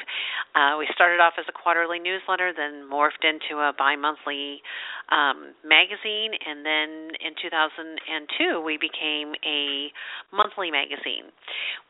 Uh, 0.55 0.78
we 0.78 0.87
started 0.95 1.20
off 1.20 1.35
as 1.39 1.45
a 1.49 1.53
quarterly 1.53 1.99
newsletter, 1.99 2.53
then 2.55 2.87
morphed 2.87 3.26
into 3.26 3.61
a 3.61 3.72
bi 3.76 3.97
monthly 3.97 4.62
um, 5.11 5.53
magazine, 5.66 6.33
and 6.33 6.64
then 6.64 7.12
in 7.18 7.35
2002 7.43 8.62
we 8.62 8.78
became 8.78 9.35
a 9.45 9.91
monthly 10.30 10.70
magazine. 10.70 11.28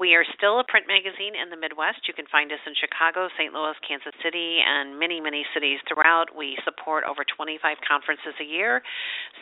We 0.01 0.17
are 0.17 0.25
still 0.35 0.59
a 0.59 0.67
print 0.67 0.89
magazine 0.89 1.37
in 1.37 1.53
the 1.53 1.61
Midwest. 1.61 2.09
You 2.09 2.15
can 2.17 2.27
find 2.33 2.51
us 2.51 2.63
in 2.67 2.75
Chicago, 2.75 3.29
St. 3.39 3.53
Louis, 3.53 3.77
Kansas 3.87 4.17
City, 4.25 4.59
and 4.65 4.99
many, 4.99 5.21
many 5.21 5.45
cities 5.53 5.79
throughout. 5.87 6.33
We 6.33 6.57
support 6.65 7.05
over 7.05 7.23
25 7.23 7.61
conferences 7.85 8.35
a 8.41 8.47
year, 8.47 8.83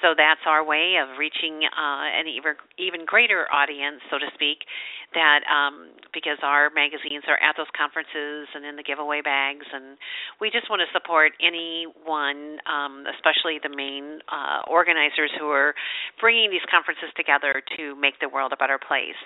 so 0.02 0.12
that's 0.12 0.42
our 0.44 0.66
way 0.66 0.98
of 0.98 1.16
reaching 1.16 1.62
uh, 1.64 2.06
an 2.10 2.26
even 2.26 2.58
even 2.76 3.06
greater 3.06 3.46
audience, 3.52 4.02
so 4.10 4.18
to 4.18 4.28
speak. 4.34 4.66
That 5.14 5.40
um, 5.48 5.94
because 6.12 6.39
our 6.42 6.70
magazines 6.70 7.24
are 7.28 7.40
at 7.42 7.56
those 7.56 7.70
conferences 7.76 8.48
and 8.54 8.64
in 8.64 8.76
the 8.76 8.86
giveaway 8.86 9.20
bags, 9.20 9.66
and 9.72 9.98
we 10.40 10.50
just 10.50 10.70
want 10.70 10.80
to 10.80 10.88
support 10.94 11.32
anyone, 11.42 12.62
um, 12.64 13.04
especially 13.10 13.58
the 13.58 13.72
main 13.72 14.22
uh, 14.30 14.62
organizers 14.70 15.30
who 15.38 15.50
are 15.50 15.74
bringing 16.20 16.50
these 16.50 16.64
conferences 16.70 17.10
together 17.16 17.62
to 17.76 17.96
make 17.98 18.16
the 18.20 18.28
world 18.28 18.52
a 18.54 18.58
better 18.60 18.78
place. 18.78 19.18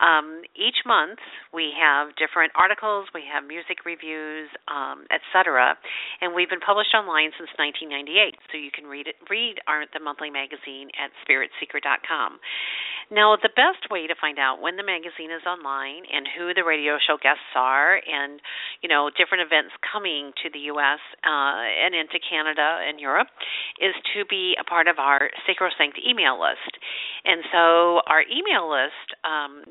Um, 0.00 0.42
each 0.56 0.82
month 0.86 1.20
we 1.52 1.70
have 1.76 2.16
different 2.16 2.52
articles, 2.56 3.06
we 3.12 3.22
have 3.28 3.44
music 3.44 3.84
reviews, 3.84 4.48
um, 4.66 5.04
etc., 5.12 5.76
and 6.20 6.34
we've 6.34 6.50
been 6.50 6.64
published 6.64 6.94
online 6.96 7.30
since 7.36 7.52
1998. 7.58 8.38
So 8.50 8.56
you 8.56 8.72
can 8.72 8.88
read 8.88 9.06
it, 9.06 9.16
read 9.28 9.60
our 9.68 9.84
the 9.92 10.00
monthly 10.00 10.30
magazine 10.30 10.90
at 10.96 11.10
spiritseeker.com. 11.24 12.38
Now, 13.10 13.34
the 13.34 13.50
best 13.58 13.90
way 13.90 14.06
to 14.06 14.14
find 14.20 14.38
out 14.38 14.62
when 14.62 14.76
the 14.78 14.86
magazine 14.86 15.34
is 15.34 15.42
online 15.42 16.06
and 16.06 16.30
who 16.40 16.56
the 16.56 16.64
radio 16.64 16.96
show 16.96 17.20
guests 17.20 17.52
are, 17.52 18.00
and 18.00 18.40
you 18.80 18.88
know 18.88 19.12
different 19.12 19.44
events 19.44 19.76
coming 19.84 20.32
to 20.40 20.48
the 20.48 20.72
U.S. 20.72 21.00
Uh, 21.20 21.60
and 21.84 21.92
into 21.92 22.16
Canada 22.16 22.80
and 22.80 22.96
Europe, 22.96 23.28
is 23.76 23.92
to 24.16 24.24
be 24.24 24.56
a 24.56 24.64
part 24.64 24.88
of 24.88 24.96
our 24.96 25.28
Sacrosanct 25.44 26.00
email 26.00 26.40
list. 26.40 26.72
And 27.28 27.44
so 27.52 28.00
our 28.08 28.24
email 28.24 28.72
list 28.72 29.12
um, 29.28 29.68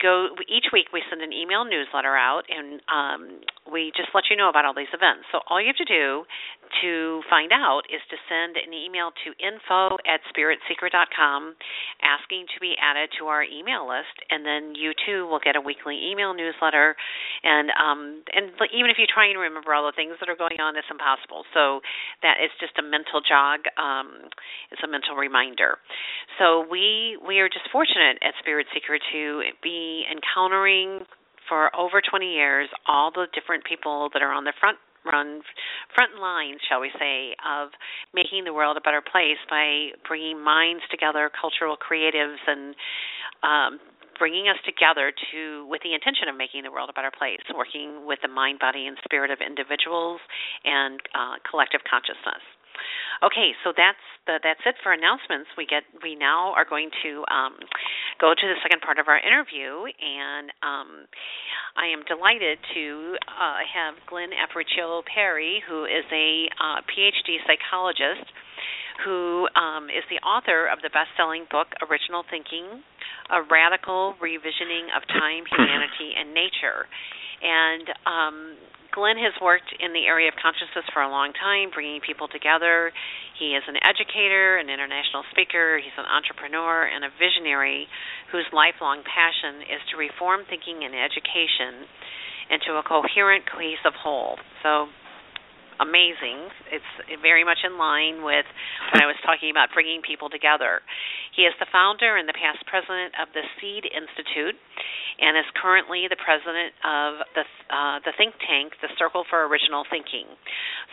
go 0.00 0.32
each 0.48 0.72
week 0.72 0.88
we 0.92 1.02
send 1.08 1.20
an 1.20 1.32
email 1.32 1.64
newsletter 1.64 2.16
out 2.16 2.48
and 2.48 2.80
um, 2.88 3.40
we 3.70 3.92
just 3.96 4.08
let 4.14 4.24
you 4.30 4.36
know 4.36 4.48
about 4.48 4.64
all 4.64 4.74
these 4.74 4.90
events 4.96 5.28
so 5.30 5.40
all 5.48 5.60
you 5.60 5.68
have 5.68 5.76
to 5.76 5.84
do 5.84 6.24
to 6.82 7.22
find 7.28 7.52
out 7.52 7.82
is 7.90 8.00
to 8.10 8.16
send 8.28 8.56
an 8.56 8.72
email 8.72 9.10
to 9.24 9.34
info 9.38 9.98
at 10.06 10.22
spiritseeker.com 10.30 11.54
asking 12.02 12.46
to 12.54 12.58
be 12.60 12.74
added 12.80 13.10
to 13.18 13.26
our 13.26 13.42
email 13.42 13.88
list 13.88 14.14
and 14.30 14.46
then 14.46 14.74
you 14.74 14.92
too 15.06 15.26
will 15.26 15.42
get 15.42 15.56
a 15.56 15.62
weekly 15.62 15.98
email 16.10 16.34
newsletter. 16.34 16.96
And 17.42 17.70
um, 17.74 18.22
and 18.32 18.52
even 18.72 18.90
if 18.90 18.98
you 18.98 19.06
try 19.06 19.28
and 19.28 19.38
remember 19.38 19.74
all 19.74 19.86
the 19.86 19.96
things 19.96 20.16
that 20.20 20.28
are 20.28 20.38
going 20.38 20.60
on 20.60 20.76
it's 20.76 20.90
impossible. 20.90 21.44
So 21.54 21.80
that 22.22 22.38
is 22.42 22.50
just 22.60 22.78
a 22.78 22.84
mental 22.84 23.20
jog 23.20 23.66
um, 23.76 24.30
it's 24.70 24.82
a 24.84 24.90
mental 24.90 25.16
reminder. 25.16 25.78
So 26.38 26.64
we 26.68 27.18
we 27.20 27.40
are 27.40 27.48
just 27.48 27.66
fortunate 27.72 28.18
at 28.22 28.34
spirit 28.38 28.66
seeker 28.72 28.98
to 28.98 29.22
be 29.62 30.04
encountering 30.10 31.06
for 31.48 31.74
over 31.74 32.00
20 32.00 32.30
years 32.30 32.68
all 32.86 33.10
the 33.10 33.26
different 33.34 33.64
people 33.64 34.08
that 34.14 34.22
are 34.22 34.32
on 34.32 34.44
the 34.44 34.54
front 34.60 34.78
run 35.04 35.42
front 35.94 36.20
lines, 36.20 36.60
shall 36.68 36.80
we 36.80 36.90
say, 36.98 37.34
of 37.44 37.70
making 38.14 38.44
the 38.44 38.52
world 38.52 38.76
a 38.76 38.80
better 38.80 39.02
place 39.02 39.40
by 39.48 39.96
bringing 40.06 40.42
minds 40.42 40.82
together, 40.90 41.30
cultural 41.30 41.76
creatives, 41.76 42.40
and 42.46 42.74
um, 43.42 43.80
bringing 44.20 44.48
us 44.52 44.60
together 44.68 45.12
to 45.32 45.64
with 45.66 45.80
the 45.82 45.96
intention 45.96 46.28
of 46.28 46.36
making 46.36 46.62
the 46.62 46.70
world 46.70 46.92
a 46.92 46.92
better 46.92 47.10
place, 47.10 47.40
working 47.56 48.04
with 48.04 48.20
the 48.22 48.28
mind, 48.28 48.60
body, 48.60 48.86
and 48.86 48.96
spirit 49.02 49.30
of 49.32 49.40
individuals 49.40 50.20
and 50.64 51.00
uh, 51.16 51.40
collective 51.48 51.80
consciousness. 51.88 52.44
Okay, 53.22 53.52
so 53.64 53.72
that's 53.76 54.00
the, 54.26 54.40
that's 54.42 54.64
it 54.64 54.76
for 54.82 54.92
announcements. 54.92 55.52
We 55.56 55.66
get 55.66 55.84
we 56.02 56.16
now 56.16 56.56
are 56.56 56.64
going 56.64 56.88
to 57.04 57.24
um, 57.28 57.60
go 58.16 58.32
to 58.32 58.46
the 58.48 58.56
second 58.64 58.80
part 58.80 58.98
of 58.98 59.08
our 59.08 59.20
interview, 59.20 59.84
and 60.00 60.48
um, 60.64 61.04
I 61.76 61.92
am 61.92 62.00
delighted 62.08 62.56
to 62.74 63.16
uh, 63.28 63.60
have 63.68 63.94
Glenn 64.08 64.32
Aparicio 64.32 65.04
Parry, 65.04 65.60
who 65.68 65.84
is 65.84 66.04
a 66.08 66.48
uh, 66.56 66.80
PhD 66.88 67.44
psychologist, 67.44 68.24
who 69.04 69.48
um, 69.56 69.88
is 69.88 70.04
the 70.10 70.20
author 70.26 70.66
of 70.66 70.80
the 70.82 70.90
best-selling 70.90 71.46
book 71.50 71.68
Original 71.84 72.24
Thinking: 72.28 72.82
A 73.30 73.42
Radical 73.46 74.14
Revisioning 74.20 74.92
of 74.94 75.06
Time, 75.08 75.44
Humanity, 75.48 76.16
and 76.18 76.34
Nature. 76.34 76.86
And 77.40 77.86
um, 78.04 78.36
Glenn 78.92 79.16
has 79.22 79.32
worked 79.38 79.70
in 79.78 79.94
the 79.94 80.06
area 80.10 80.26
of 80.26 80.34
consciousness 80.42 80.82
for 80.90 81.02
a 81.02 81.10
long 81.10 81.30
time, 81.38 81.70
bringing 81.70 82.02
people 82.02 82.26
together. 82.26 82.90
He 83.38 83.54
is 83.54 83.62
an 83.70 83.78
educator, 83.86 84.58
an 84.58 84.66
international 84.66 85.22
speaker, 85.30 85.78
he's 85.78 85.94
an 85.94 86.10
entrepreneur, 86.10 86.90
and 86.90 87.06
a 87.06 87.10
visionary 87.14 87.86
whose 88.34 88.46
lifelong 88.50 89.06
passion 89.06 89.62
is 89.62 89.80
to 89.90 89.94
reform 89.94 90.42
thinking 90.50 90.82
and 90.82 90.92
education 90.92 91.86
into 92.50 92.74
a 92.76 92.82
coherent, 92.82 93.46
cohesive 93.46 93.94
whole. 93.94 94.42
So, 94.66 94.90
amazing. 95.80 96.52
It's 96.68 96.92
very 97.24 97.42
much 97.42 97.64
in 97.64 97.80
line 97.80 98.22
with 98.22 98.44
what 98.92 99.00
I 99.02 99.08
was 99.08 99.16
talking 99.24 99.50
about 99.50 99.72
bringing 99.72 100.04
people 100.04 100.28
together. 100.28 100.84
He 101.34 101.48
is 101.48 101.56
the 101.58 101.66
founder 101.72 102.20
and 102.20 102.28
the 102.28 102.36
past 102.36 102.60
president 102.68 103.16
of 103.16 103.32
the 103.32 103.42
Seed 103.58 103.88
Institute 103.88 104.56
and 105.20 105.36
is 105.36 105.48
currently 105.56 106.06
the 106.06 106.20
president 106.20 106.76
of 106.84 107.10
the 107.34 107.44
uh, 107.72 107.96
the 108.04 108.12
think 108.16 108.36
tank, 108.44 108.76
the 108.84 108.92
Circle 109.00 109.24
for 109.28 109.44
Original 109.48 109.88
Thinking. 109.88 110.28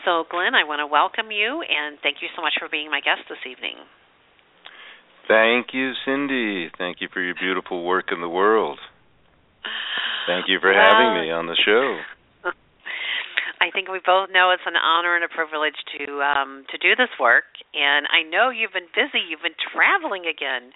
So, 0.08 0.24
Glenn, 0.32 0.56
I 0.56 0.64
want 0.64 0.80
to 0.80 0.88
welcome 0.88 1.30
you 1.30 1.62
and 1.62 2.00
thank 2.02 2.24
you 2.24 2.32
so 2.36 2.42
much 2.42 2.56
for 2.60 2.72
being 2.72 2.88
my 2.88 3.04
guest 3.04 3.28
this 3.28 3.44
evening. 3.44 3.84
Thank 5.28 5.76
you, 5.76 5.92
Cindy. 6.08 6.72
Thank 6.80 7.04
you 7.04 7.10
for 7.12 7.20
your 7.20 7.36
beautiful 7.36 7.84
work 7.84 8.16
in 8.16 8.22
the 8.22 8.32
world. 8.32 8.80
Thank 10.26 10.48
you 10.48 10.60
for 10.60 10.72
well, 10.72 10.80
having 10.80 11.22
me 11.22 11.32
on 11.32 11.48
the 11.48 11.56
show. 11.56 12.00
I 13.58 13.74
think 13.74 13.90
we 13.90 13.98
both 13.98 14.30
know 14.30 14.54
it's 14.54 14.66
an 14.70 14.78
honor 14.78 15.18
and 15.18 15.26
a 15.26 15.32
privilege 15.32 15.78
to 15.98 16.22
um, 16.22 16.66
to 16.70 16.78
do 16.78 16.94
this 16.94 17.10
work. 17.18 17.50
And 17.74 18.06
I 18.14 18.22
know 18.22 18.54
you've 18.54 18.74
been 18.74 18.90
busy. 18.94 19.18
You've 19.18 19.42
been 19.42 19.58
traveling 19.58 20.30
again. 20.30 20.70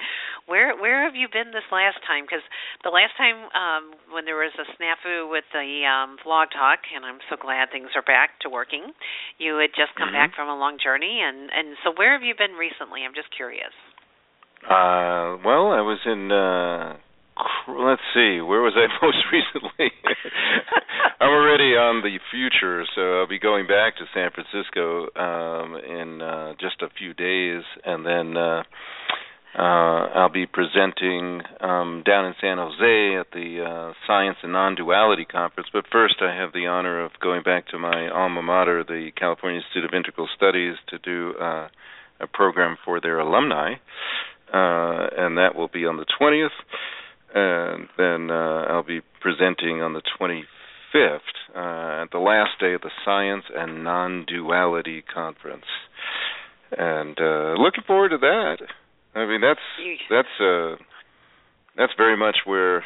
Where 0.49 0.73
where 0.73 1.05
have 1.05 1.13
you 1.13 1.29
been 1.29 1.53
this 1.53 1.67
last 1.69 2.01
time? 2.09 2.25
Because 2.25 2.41
the 2.81 2.89
last 2.89 3.13
time 3.21 3.53
um, 3.53 3.93
when 4.09 4.25
there 4.25 4.37
was 4.41 4.53
a 4.57 4.65
snafu 4.73 5.29
with 5.29 5.45
the 5.53 5.85
um, 5.85 6.17
blog 6.25 6.49
talk, 6.49 6.81
and 6.89 7.05
I'm 7.05 7.21
so 7.29 7.37
glad 7.37 7.69
things 7.69 7.93
are 7.93 8.05
back 8.05 8.41
to 8.41 8.49
working. 8.49 8.97
You 9.37 9.61
had 9.61 9.77
just 9.77 9.93
come 9.93 10.09
mm-hmm. 10.09 10.33
back 10.33 10.33
from 10.33 10.49
a 10.49 10.57
long 10.57 10.81
journey, 10.81 11.21
and 11.21 11.53
and 11.53 11.77
so 11.85 11.93
where 11.93 12.17
have 12.17 12.25
you 12.25 12.33
been 12.33 12.57
recently? 12.57 13.05
I'm 13.05 13.13
just 13.13 13.29
curious. 13.29 13.73
Uh, 14.65 15.37
well, 15.45 15.69
I 15.69 15.85
was 15.85 16.01
in. 16.09 16.33
Uh 16.33 16.97
let's 17.67 18.01
see, 18.13 18.41
where 18.41 18.61
was 18.61 18.73
I 18.75 18.87
most 19.05 19.23
recently? 19.31 19.91
I'm 21.19 21.29
already 21.29 21.75
on 21.77 22.01
the 22.01 22.17
future, 22.31 22.85
so 22.95 23.19
I'll 23.19 23.27
be 23.27 23.39
going 23.39 23.67
back 23.67 23.95
to 23.97 24.05
San 24.13 24.31
Francisco 24.31 25.07
um, 25.15 25.75
in 25.75 26.21
uh, 26.21 26.53
just 26.59 26.81
a 26.81 26.89
few 26.97 27.13
days, 27.13 27.63
and 27.85 28.05
then 28.05 28.37
uh, 28.37 28.63
uh, 29.57 30.07
I'll 30.15 30.31
be 30.31 30.45
presenting 30.45 31.41
um, 31.59 32.03
down 32.05 32.25
in 32.25 32.33
San 32.41 32.57
Jose 32.57 33.19
at 33.19 33.27
the 33.33 33.63
uh, 33.63 33.93
Science 34.07 34.37
and 34.43 34.53
Non-Duality 34.53 35.25
Conference. 35.25 35.69
But 35.71 35.85
first, 35.91 36.15
I 36.21 36.33
have 36.35 36.53
the 36.53 36.67
honor 36.67 37.03
of 37.03 37.11
going 37.21 37.43
back 37.43 37.67
to 37.67 37.77
my 37.77 38.09
alma 38.09 38.41
mater, 38.41 38.83
the 38.83 39.11
California 39.15 39.59
Institute 39.59 39.85
of 39.85 39.93
Integral 39.93 40.27
Studies, 40.35 40.75
to 40.89 40.97
do 40.99 41.33
uh, 41.39 41.67
a 42.19 42.27
program 42.33 42.77
for 42.83 43.01
their 43.01 43.19
alumni, 43.19 43.73
uh, 44.53 45.07
and 45.17 45.37
that 45.37 45.51
will 45.55 45.69
be 45.69 45.85
on 45.85 45.97
the 45.97 46.05
20th 46.19 46.49
and 47.33 47.87
then 47.97 48.29
uh, 48.31 48.65
I'll 48.69 48.83
be 48.83 49.01
presenting 49.21 49.81
on 49.81 49.93
the 49.93 50.01
25th 50.19 51.19
uh, 51.55 52.03
at 52.03 52.11
the 52.11 52.19
last 52.19 52.51
day 52.59 52.73
of 52.73 52.81
the 52.81 52.91
Science 53.05 53.45
and 53.55 53.83
Non-Duality 53.83 55.03
Conference. 55.13 55.65
and 56.77 57.17
uh 57.19 57.53
looking 57.59 57.83
forward 57.85 58.09
to 58.09 58.17
that. 58.17 58.57
I 59.15 59.25
mean, 59.25 59.41
that's 59.41 59.59
that's 60.09 60.35
uh 60.39 60.75
that's 61.77 61.93
very 61.97 62.17
much 62.17 62.37
where 62.45 62.83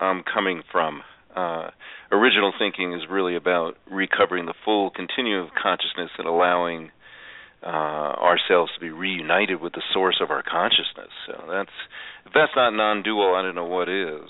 I'm 0.00 0.22
coming 0.22 0.62
from. 0.72 1.02
Uh 1.36 1.68
original 2.10 2.52
thinking 2.58 2.94
is 2.94 3.02
really 3.10 3.36
about 3.36 3.74
recovering 3.90 4.46
the 4.46 4.54
full 4.64 4.90
continuum 4.90 5.44
of 5.44 5.50
consciousness 5.62 6.10
and 6.18 6.26
allowing 6.26 6.90
uh, 7.62 8.14
ourselves 8.22 8.70
to 8.74 8.80
be 8.80 8.90
reunited 8.90 9.60
with 9.60 9.72
the 9.72 9.82
source 9.92 10.20
of 10.22 10.30
our 10.30 10.42
consciousness. 10.42 11.10
So 11.26 11.44
that's 11.50 11.74
if 12.26 12.32
that's 12.34 12.52
not 12.54 12.70
non-dual, 12.70 13.34
I 13.34 13.42
don't 13.42 13.54
know 13.54 13.66
what 13.66 13.88
is. 13.88 14.28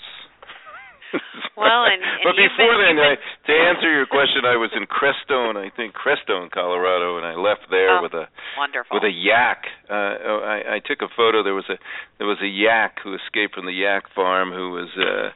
well, 1.57 1.89
and, 1.89 2.01
and 2.05 2.25
but 2.25 2.37
before 2.37 2.77
been, 2.77 2.97
then, 2.97 3.01
I, 3.01 3.15
to 3.17 3.53
answer 3.53 3.89
your 3.89 4.07
question, 4.07 4.45
I 4.45 4.57
was 4.57 4.71
in 4.77 4.85
Crestone, 4.85 5.57
I 5.57 5.73
think 5.75 5.95
Crestone, 5.95 6.51
Colorado, 6.51 7.17
and 7.17 7.27
I 7.27 7.35
left 7.35 7.69
there 7.71 7.99
oh, 7.99 8.03
with 8.03 8.13
a 8.13 8.29
wonderful. 8.57 8.97
with 8.97 9.05
a 9.05 9.13
yak. 9.13 9.65
Uh, 9.89 10.45
I, 10.45 10.77
I 10.77 10.79
took 10.85 11.01
a 11.01 11.09
photo. 11.17 11.43
There 11.43 11.57
was 11.57 11.69
a 11.69 11.77
there 12.19 12.27
was 12.27 12.39
a 12.43 12.49
yak 12.49 13.01
who 13.03 13.15
escaped 13.15 13.55
from 13.55 13.67
the 13.67 13.77
yak 13.77 14.05
farm 14.15 14.51
who 14.53 14.73
was. 14.73 14.89
uh 14.97 15.31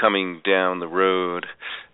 coming 0.00 0.40
down 0.44 0.80
the 0.80 0.88
road, 0.88 1.46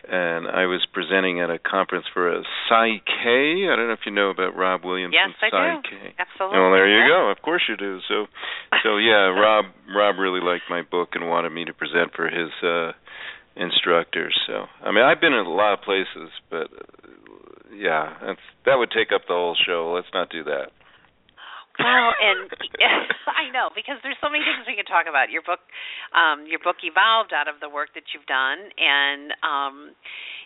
and 0.07 0.47
I 0.47 0.65
was 0.65 0.85
presenting 0.93 1.41
at 1.41 1.49
a 1.49 1.59
conference 1.59 2.05
for 2.13 2.31
a 2.31 2.41
PSYCH-K. 2.71 3.67
I 3.67 3.75
don't 3.75 3.87
know 3.87 3.93
if 3.93 4.05
you 4.05 4.11
know 4.11 4.29
about 4.29 4.55
Rob 4.55 4.85
Williams. 4.85 5.13
Yes, 5.13 5.35
I 5.41 5.51
PSYCH-K. 5.51 5.89
do. 5.91 5.97
Absolutely. 6.17 6.59
Well, 6.59 6.71
there 6.71 6.87
you 6.87 7.03
yes. 7.03 7.11
go. 7.11 7.29
Of 7.29 7.41
course 7.41 7.63
you 7.67 7.75
do. 7.75 7.99
So, 8.07 8.25
so 8.83 8.97
yeah, 8.97 9.27
Rob 9.35 9.65
Rob 9.93 10.15
really 10.17 10.39
liked 10.39 10.65
my 10.69 10.81
book 10.81 11.09
and 11.13 11.27
wanted 11.27 11.51
me 11.51 11.65
to 11.65 11.73
present 11.73 12.15
for 12.15 12.29
his 12.29 12.51
uh 12.63 12.93
instructors. 13.57 14.37
So, 14.47 14.65
I 14.81 14.91
mean, 14.91 15.03
I've 15.03 15.19
been 15.19 15.33
in 15.33 15.45
a 15.45 15.49
lot 15.49 15.73
of 15.73 15.81
places, 15.81 16.29
but 16.49 16.69
uh, 16.71 17.73
yeah, 17.75 18.13
that's 18.25 18.45
that 18.65 18.75
would 18.75 18.91
take 18.91 19.11
up 19.13 19.21
the 19.27 19.33
whole 19.33 19.57
show. 19.57 19.93
Let's 19.95 20.13
not 20.13 20.29
do 20.29 20.43
that. 20.45 20.71
Well, 21.79 22.09
and 22.17 22.49
I 23.41 23.53
know 23.53 23.69
because 23.73 24.01
there's 24.01 24.17
so 24.21 24.29
many 24.29 24.43
things 24.43 24.65
we 24.65 24.75
can 24.75 24.89
talk 24.89 25.05
about. 25.05 25.29
Your 25.29 25.45
book, 25.45 25.61
um, 26.13 26.49
your 26.49 26.59
book 26.59 26.81
evolved 26.81 27.33
out 27.33 27.47
of 27.47 27.61
the 27.61 27.69
work 27.69 27.93
that 27.93 28.09
you've 28.13 28.25
done, 28.25 28.73
and 28.77 29.29
um, 29.45 29.75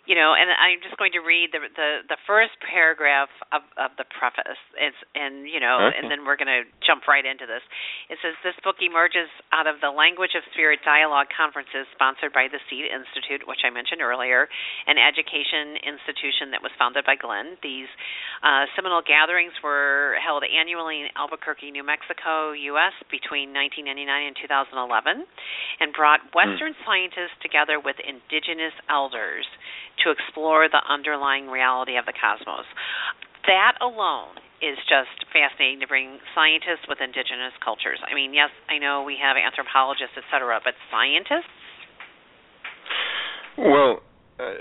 you 0.09 0.17
know, 0.17 0.33
and 0.33 0.49
I'm 0.49 0.81
just 0.81 0.97
going 0.97 1.13
to 1.13 1.21
read 1.21 1.53
the 1.53 1.61
the, 1.71 1.89
the 2.09 2.19
first 2.25 2.57
paragraph 2.65 3.29
of, 3.53 3.61
of 3.77 3.93
the 4.01 4.05
preface. 4.09 4.57
It's 4.73 4.97
and 5.13 5.45
you 5.45 5.61
know, 5.61 5.87
okay. 5.87 5.93
and 5.93 6.09
then 6.09 6.25
we're 6.25 6.39
going 6.41 6.49
to 6.49 6.65
jump 6.81 7.05
right 7.05 7.21
into 7.21 7.45
this. 7.45 7.61
It 8.09 8.17
says 8.25 8.33
this 8.41 8.57
book 8.65 8.81
emerges 8.81 9.29
out 9.53 9.69
of 9.69 9.77
the 9.77 9.93
Language 9.93 10.33
of 10.33 10.41
Spirit 10.57 10.81
dialogue 10.81 11.29
conferences 11.29 11.85
sponsored 11.93 12.33
by 12.33 12.49
the 12.49 12.57
Seed 12.65 12.89
Institute, 12.89 13.45
which 13.45 13.61
I 13.61 13.69
mentioned 13.69 14.01
earlier, 14.01 14.49
an 14.89 14.97
education 14.97 15.77
institution 15.85 16.49
that 16.57 16.65
was 16.65 16.73
founded 16.81 17.05
by 17.05 17.13
Glenn. 17.13 17.61
These 17.61 17.89
uh, 18.41 18.65
seminal 18.73 19.05
gatherings 19.05 19.53
were 19.61 20.17
held 20.17 20.41
annually 20.41 21.05
in 21.05 21.13
Albuquerque, 21.21 21.69
New 21.69 21.85
Mexico, 21.85 22.57
U.S. 22.73 22.97
between 23.13 23.53
1999 23.53 24.09
and 24.09 24.35
2011, 24.41 25.29
and 25.77 25.93
brought 25.93 26.25
Western 26.33 26.73
mm. 26.73 26.81
scientists 26.81 27.37
together 27.45 27.77
with 27.77 28.01
indigenous 28.01 28.73
elders 28.89 29.45
to 30.01 30.09
explore 30.09 30.65
the 30.65 30.81
underlying 30.89 31.45
reality 31.45 32.01
of 32.01 32.09
the 32.09 32.17
cosmos. 32.17 32.65
That 33.45 33.77
alone 33.77 34.41
is 34.61 34.77
just 34.85 35.25
fascinating 35.33 35.81
to 35.81 35.89
bring 35.89 36.21
scientists 36.37 36.85
with 36.89 37.01
indigenous 37.01 37.53
cultures. 37.65 37.97
I 38.05 38.13
mean, 38.13 38.33
yes, 38.33 38.53
I 38.69 38.77
know 38.77 39.01
we 39.01 39.17
have 39.17 39.37
anthropologists, 39.37 40.13
et 40.17 40.25
cetera, 40.29 40.61
but 40.61 40.77
scientists? 40.93 41.49
Well, 43.57 44.05
uh, 44.37 44.53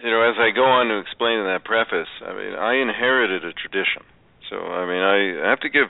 you 0.00 0.10
know, 0.10 0.24
as 0.24 0.40
I 0.40 0.50
go 0.50 0.64
on 0.64 0.88
to 0.88 0.98
explain 0.98 1.38
in 1.38 1.46
that 1.46 1.64
preface, 1.64 2.08
I 2.24 2.32
mean, 2.32 2.56
I 2.56 2.80
inherited 2.80 3.44
a 3.44 3.52
tradition. 3.52 4.02
So, 4.52 4.58
I 4.58 4.84
mean, 4.84 5.00
I 5.00 5.48
have 5.48 5.60
to 5.60 5.70
give 5.70 5.88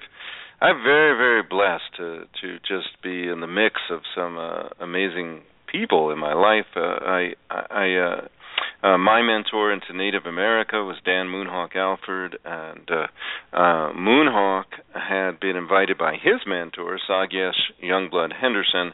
I'm 0.60 0.80
very, 0.84 1.16
very 1.18 1.42
blessed 1.42 1.96
to 1.96 2.26
to 2.40 2.58
just 2.60 3.02
be 3.02 3.26
in 3.26 3.40
the 3.40 3.48
mix 3.48 3.80
of 3.90 4.02
some 4.14 4.38
uh, 4.38 4.68
amazing 4.78 5.42
people 5.66 6.12
in 6.12 6.18
my 6.18 6.34
life. 6.34 6.70
Uh, 6.76 6.80
I 6.80 7.32
I 7.50 7.94
uh, 7.96 8.86
uh, 8.86 8.98
my 8.98 9.22
mentor 9.22 9.72
into 9.72 9.92
Native 9.92 10.26
America 10.26 10.84
was 10.84 10.98
Dan 11.04 11.26
Moonhawk 11.26 11.74
Alford, 11.74 12.38
and 12.44 12.88
uh, 12.88 13.06
uh, 13.52 13.92
Moonhawk 13.92 14.66
had 14.94 15.40
been 15.40 15.56
invited 15.56 15.98
by 15.98 16.12
his 16.14 16.46
mentor, 16.46 17.00
Sákéj 17.10 17.54
Youngblood 17.82 18.32
Henderson, 18.40 18.92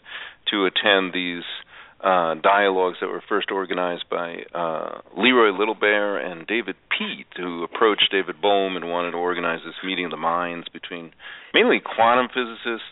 to 0.50 0.64
attend 0.64 1.12
these 1.12 1.44
uh, 2.01 2.34
dialogues 2.34 2.99
that 3.01 3.09
were 3.09 3.22
first 3.28 3.51
organized 3.51 4.05
by 4.09 4.44
uh, 4.55 5.01
Leroy 5.16 5.57
Little 5.57 5.74
Bear 5.74 6.18
and 6.18 6.46
David 6.46 6.76
Peat, 6.90 7.26
who 7.36 7.64
approached 7.64 8.09
David 8.12 8.40
Bohm 8.40 8.76
and 8.76 8.88
wanted 8.88 9.12
to 9.12 9.16
organize 9.16 9.61
this 9.64 9.74
meeting 9.84 10.05
of 10.05 10.11
the 10.11 10.16
minds 10.16 10.68
between 10.68 11.12
mainly 11.53 11.80
quantum 11.80 12.28
physicists 12.28 12.86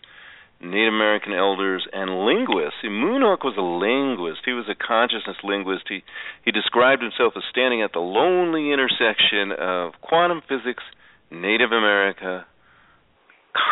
Native 0.60 0.94
American 0.94 1.34
elders, 1.34 1.86
and 1.92 2.24
linguists. 2.24 2.80
Moonhawk 2.82 3.44
was 3.44 3.56
a 3.58 3.60
linguist. 3.60 4.40
He 4.44 4.52
was 4.52 4.64
a 4.68 4.74
consciousness 4.74 5.36
linguist. 5.44 5.84
He 5.88 6.02
he 6.44 6.50
described 6.50 7.02
himself 7.02 7.34
as 7.36 7.42
standing 7.50 7.82
at 7.82 7.92
the 7.92 8.00
lonely 8.00 8.72
intersection 8.72 9.52
of 9.52 9.92
quantum 10.00 10.40
physics, 10.48 10.82
Native 11.30 11.72
America, 11.72 12.46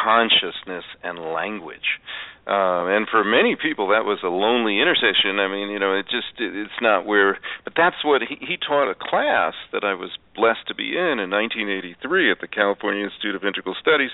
consciousness, 0.05 0.85
and 1.03 1.18
language. 1.18 2.01
Uh, 2.47 2.93
and 2.93 3.09
for 3.09 3.24
many 3.24 3.57
people, 3.57 3.89
that 3.89 4.05
was 4.05 4.20
a 4.20 4.28
lonely 4.28 4.76
intersection. 4.76 5.41
I 5.41 5.49
mean, 5.49 5.72
you 5.72 5.78
know, 5.78 5.97
it 5.97 6.05
just 6.05 6.37
it, 6.37 6.53
it's 6.53 6.80
not 6.82 7.07
where. 7.07 7.39
But 7.64 7.72
that's 7.74 8.05
what 8.05 8.20
he, 8.20 8.37
he 8.37 8.57
taught 8.61 8.91
a 8.91 8.95
class 8.95 9.55
that 9.72 9.82
I 9.82 9.95
was 9.95 10.11
blessed 10.37 10.68
to 10.68 10.74
be 10.74 10.93
in 10.93 11.16
in 11.24 11.32
1983 11.32 11.97
at 12.30 12.41
the 12.45 12.49
California 12.49 13.05
Institute 13.05 13.35
of 13.35 13.45
Integral 13.45 13.74
Studies. 13.80 14.11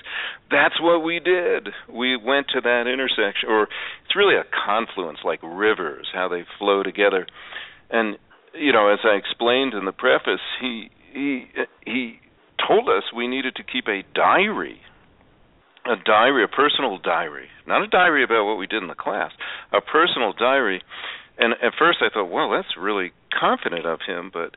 That's 0.49 0.79
what 0.79 1.03
we 1.03 1.19
did. 1.19 1.75
We 1.91 2.15
went 2.15 2.47
to 2.55 2.61
that 2.61 2.87
intersection, 2.87 3.49
or 3.51 3.67
it's 4.07 4.15
really 4.15 4.39
a 4.39 4.47
confluence, 4.47 5.19
like 5.25 5.43
rivers, 5.43 6.07
how 6.13 6.29
they 6.29 6.47
flow 6.57 6.83
together. 6.83 7.27
And 7.89 8.15
you 8.55 8.71
know, 8.71 8.87
as 8.87 8.99
I 9.03 9.19
explained 9.19 9.73
in 9.73 9.83
the 9.83 9.91
preface, 9.91 10.39
he 10.61 10.87
he 11.11 11.51
he 11.83 12.19
told 12.65 12.87
us 12.87 13.11
we 13.11 13.27
needed 13.27 13.55
to 13.55 13.63
keep 13.63 13.87
a 13.87 14.07
diary 14.15 14.79
a 15.85 15.95
diary, 16.05 16.43
a 16.43 16.47
personal 16.47 16.97
diary, 16.97 17.47
not 17.67 17.81
a 17.81 17.87
diary 17.87 18.23
about 18.23 18.45
what 18.45 18.57
we 18.57 18.67
did 18.67 18.83
in 18.83 18.89
the 18.89 18.95
class, 18.95 19.31
a 19.73 19.81
personal 19.81 20.33
diary. 20.33 20.81
And 21.37 21.53
at 21.53 21.73
first 21.77 21.99
I 22.01 22.13
thought, 22.13 22.29
well, 22.29 22.51
that's 22.51 22.77
really 22.77 23.11
confident 23.33 23.85
of 23.85 23.99
him, 24.05 24.29
but 24.31 24.55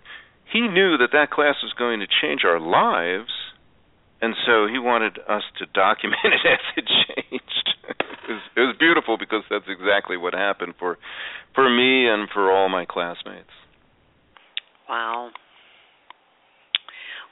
he 0.53 0.69
knew 0.69 0.97
that 0.99 1.11
that 1.13 1.31
class 1.31 1.57
was 1.63 1.73
going 1.79 2.01
to 2.01 2.07
change 2.07 2.43
our 2.45 2.61
lives, 2.61 3.33
and 4.21 4.35
so 4.47 4.67
he 4.67 4.79
wanted 4.79 5.19
us 5.29 5.43
to 5.59 5.67
document 5.67 6.21
it 6.25 6.45
as 6.45 6.61
it 6.77 6.85
changed. 6.87 7.69
it, 7.89 8.33
was, 8.33 8.43
it 8.57 8.61
was 8.61 8.77
beautiful 8.79 9.17
because 9.19 9.43
that's 9.49 9.69
exactly 9.69 10.17
what 10.17 10.35
happened 10.35 10.75
for 10.79 10.99
for 11.55 11.71
me 11.71 12.09
and 12.09 12.29
for 12.33 12.51
all 12.51 12.69
my 12.69 12.85
classmates. 12.85 13.55
Wow. 14.89 15.31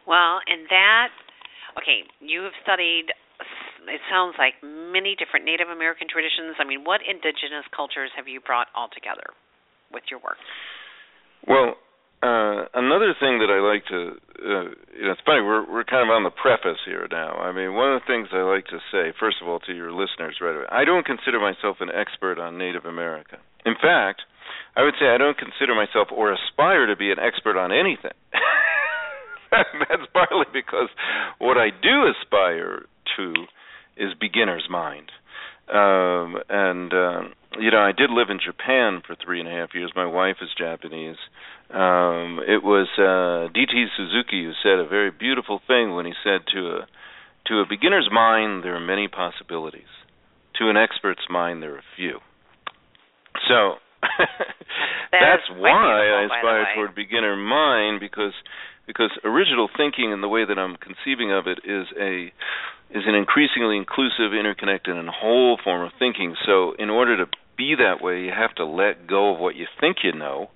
Well, 0.07 0.41
and 0.47 0.67
that 0.71 1.09
okay, 1.79 2.05
you 2.21 2.43
have 2.43 2.53
studied 2.63 3.07
it 3.89 4.03
sounds 4.11 4.35
like 4.39 4.55
many 4.63 5.17
different 5.17 5.45
Native 5.45 5.69
American 5.69 6.07
traditions. 6.07 6.57
I 6.59 6.65
mean, 6.65 6.85
what 6.85 7.01
indigenous 7.03 7.67
cultures 7.75 8.11
have 8.17 8.29
you 8.29 8.41
brought 8.41 8.69
all 8.75 8.89
together 8.93 9.27
with 9.91 10.05
your 10.11 10.21
work? 10.21 10.39
Well, 11.47 11.77
uh, 12.23 12.71
another 12.79 13.19
thing 13.19 13.43
that 13.43 13.51
I 13.51 13.59
like 13.59 13.83
to, 13.91 13.99
uh, 14.39 14.67
you 14.95 15.05
know, 15.11 15.15
it's 15.19 15.27
funny 15.27 15.43
we're 15.43 15.67
we're 15.67 15.83
kind 15.83 16.07
of 16.07 16.15
on 16.15 16.23
the 16.23 16.31
preface 16.31 16.79
here 16.87 17.11
now. 17.11 17.35
I 17.43 17.51
mean, 17.51 17.75
one 17.75 17.91
of 17.91 17.99
the 17.99 18.07
things 18.07 18.31
I 18.31 18.47
like 18.47 18.71
to 18.71 18.79
say, 18.95 19.11
first 19.19 19.43
of 19.43 19.51
all, 19.51 19.59
to 19.67 19.75
your 19.75 19.91
listeners 19.91 20.39
right 20.39 20.55
away, 20.55 20.71
I 20.71 20.87
don't 20.87 21.05
consider 21.05 21.43
myself 21.43 21.83
an 21.83 21.91
expert 21.91 22.39
on 22.39 22.59
Native 22.59 22.87
America. 22.87 23.43
In 23.67 23.75
fact, 23.75 24.23
I 24.79 24.87
would 24.87 24.95
say 25.03 25.11
I 25.11 25.19
don't 25.19 25.37
consider 25.37 25.75
myself 25.75 26.15
or 26.15 26.31
aspire 26.31 26.87
to 26.87 26.95
be 26.95 27.11
an 27.11 27.19
expert 27.19 27.59
on 27.59 27.75
anything. 27.75 28.15
That's 29.51 30.07
partly 30.15 30.47
because 30.55 30.89
what 31.39 31.59
I 31.59 31.75
do 31.75 32.07
aspire 32.07 32.87
to 33.19 33.35
is 33.97 34.15
beginner's 34.19 34.67
mind. 34.71 35.11
Um, 35.73 36.37
and 36.49 36.93
uh, 36.93 37.23
you 37.59 37.71
know, 37.71 37.81
I 37.81 37.93
did 37.93 38.11
live 38.11 38.29
in 38.31 38.39
Japan 38.45 39.03
for 39.07 39.17
three 39.17 39.41
and 39.41 39.49
a 39.49 39.53
half 39.53 39.75
years. 39.75 39.93
My 39.95 40.07
wife 40.07 40.37
is 40.43 40.49
Japanese. 40.57 41.17
Um, 41.71 42.41
it 42.47 42.63
was 42.63 42.89
uh, 42.99 43.53
D.T. 43.55 43.87
Suzuki 43.97 44.45
who 44.45 44.53
said 44.63 44.79
a 44.79 44.89
very 44.89 45.11
beautiful 45.11 45.61
thing 45.67 45.95
when 45.95 46.05
he 46.05 46.13
said 46.23 46.43
to 46.53 46.83
a 46.83 46.87
to 47.47 47.59
a 47.59 47.65
beginner's 47.69 48.09
mind 48.13 48.65
there 48.65 48.77
are 48.77 48.81
many 48.81 49.09
possibilities. 49.09 49.91
To 50.59 50.69
an 50.69 50.77
expert's 50.77 51.27
mind 51.31 51.63
there 51.63 51.77
are 51.77 51.83
few. 51.97 52.19
So 53.49 53.81
that's 55.13 55.49
why 55.57 55.71
I 55.71 56.25
aspire 56.25 56.67
toward 56.75 56.95
beginner 56.95 57.37
mind 57.37 58.01
because 58.01 58.35
because 58.87 59.11
original 59.25 59.69
thinking 59.77 60.13
and 60.13 60.23
the 60.23 60.29
way 60.29 60.45
that 60.45 60.59
I'm 60.59 60.77
conceiving 60.77 61.33
of 61.33 61.47
it 61.47 61.61
is 61.65 61.87
a 61.99 62.33
is 62.95 63.05
an 63.07 63.15
increasingly 63.15 63.77
inclusive, 63.77 64.35
interconnected, 64.39 64.97
and 64.97 65.09
whole 65.09 65.59
form 65.63 65.87
of 65.87 65.93
thinking. 65.99 66.35
So, 66.47 66.75
in 66.79 66.91
order 66.91 67.17
to 67.17 67.27
be 67.57 67.75
that 67.77 68.03
way, 68.03 68.21
you 68.23 68.33
have 68.37 68.55
to 68.57 68.65
let 68.65 69.07
go 69.07 69.35
of 69.35 69.41
what 69.41 69.57
you 69.57 69.67
think 69.81 69.99
you 70.03 70.13
know 70.13 70.51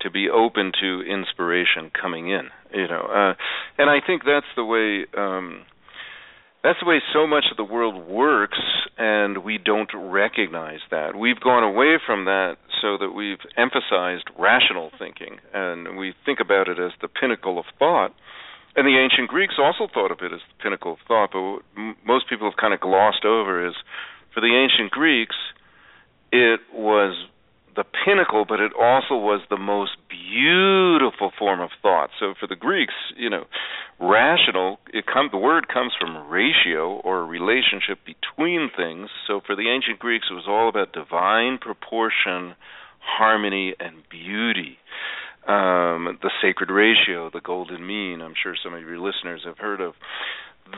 to 0.00 0.10
be 0.10 0.28
open 0.28 0.72
to 0.80 1.02
inspiration 1.02 1.90
coming 1.90 2.28
in. 2.28 2.48
You 2.74 2.88
know, 2.88 3.02
uh, 3.02 3.34
and 3.78 3.90
I 3.90 3.98
think 4.04 4.22
that's 4.24 4.46
the 4.56 4.64
way. 4.64 5.06
Um, 5.16 5.64
that's 6.62 6.78
the 6.80 6.88
way 6.88 7.00
so 7.12 7.26
much 7.26 7.46
of 7.50 7.56
the 7.56 7.64
world 7.64 8.06
works, 8.06 8.60
and 8.96 9.42
we 9.44 9.58
don't 9.58 9.90
recognize 9.94 10.78
that. 10.92 11.16
We've 11.16 11.40
gone 11.40 11.64
away 11.64 11.98
from 12.06 12.26
that 12.26 12.54
so 12.80 12.96
that 12.98 13.10
we've 13.10 13.42
emphasized 13.56 14.30
rational 14.38 14.90
thinking, 14.96 15.38
and 15.52 15.96
we 15.98 16.14
think 16.24 16.38
about 16.40 16.68
it 16.68 16.78
as 16.78 16.92
the 17.00 17.08
pinnacle 17.08 17.58
of 17.58 17.64
thought. 17.80 18.14
And 18.74 18.86
the 18.86 18.98
ancient 18.98 19.28
Greeks 19.28 19.54
also 19.58 19.86
thought 19.92 20.10
of 20.10 20.18
it 20.22 20.32
as 20.32 20.40
the 20.40 20.62
pinnacle 20.62 20.92
of 20.94 20.98
thought, 21.06 21.30
but 21.32 21.42
what 21.42 21.62
most 22.06 22.28
people 22.28 22.48
have 22.48 22.56
kind 22.56 22.72
of 22.72 22.80
glossed 22.80 23.24
over 23.24 23.66
is 23.66 23.74
for 24.32 24.40
the 24.40 24.54
ancient 24.56 24.90
Greeks, 24.90 25.36
it 26.32 26.60
was 26.72 27.26
the 27.76 27.84
pinnacle, 28.04 28.44
but 28.46 28.60
it 28.60 28.72
also 28.78 29.16
was 29.16 29.40
the 29.48 29.56
most 29.56 29.92
beautiful 30.08 31.32
form 31.38 31.60
of 31.60 31.70
thought. 31.80 32.10
So 32.18 32.34
for 32.38 32.46
the 32.46 32.56
Greeks, 32.56 32.94
you 33.16 33.30
know, 33.30 33.44
rational, 34.00 34.78
it 34.92 35.04
come 35.06 35.28
the 35.30 35.38
word 35.38 35.68
comes 35.68 35.92
from 35.98 36.28
ratio 36.28 37.00
or 37.00 37.24
relationship 37.24 37.98
between 38.04 38.70
things. 38.76 39.08
So 39.26 39.40
for 39.44 39.56
the 39.56 39.68
ancient 39.68 39.98
Greeks, 39.98 40.26
it 40.30 40.34
was 40.34 40.48
all 40.48 40.68
about 40.68 40.92
divine 40.92 41.58
proportion, 41.58 42.54
harmony, 43.00 43.74
and 43.80 43.96
beauty. 44.10 44.78
Um, 45.46 46.18
the 46.22 46.30
sacred 46.40 46.70
ratio, 46.70 47.30
the 47.32 47.40
golden 47.40 47.84
mean. 47.84 48.20
I'm 48.20 48.34
sure 48.40 48.54
some 48.62 48.74
of 48.74 48.80
your 48.80 48.98
listeners 48.98 49.42
have 49.44 49.58
heard 49.58 49.80
of. 49.80 49.94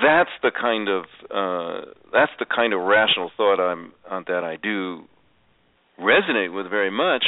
That's 0.02 0.30
the 0.42 0.50
kind 0.50 0.88
of 0.88 1.04
uh, 1.30 1.90
that's 2.12 2.32
the 2.38 2.46
kind 2.46 2.72
of 2.72 2.80
rational 2.80 3.30
thought 3.36 3.60
I'm 3.60 3.92
that 4.26 4.42
I 4.42 4.56
do 4.56 5.04
resonate 6.00 6.52
with 6.52 6.68
very 6.70 6.90
much 6.90 7.24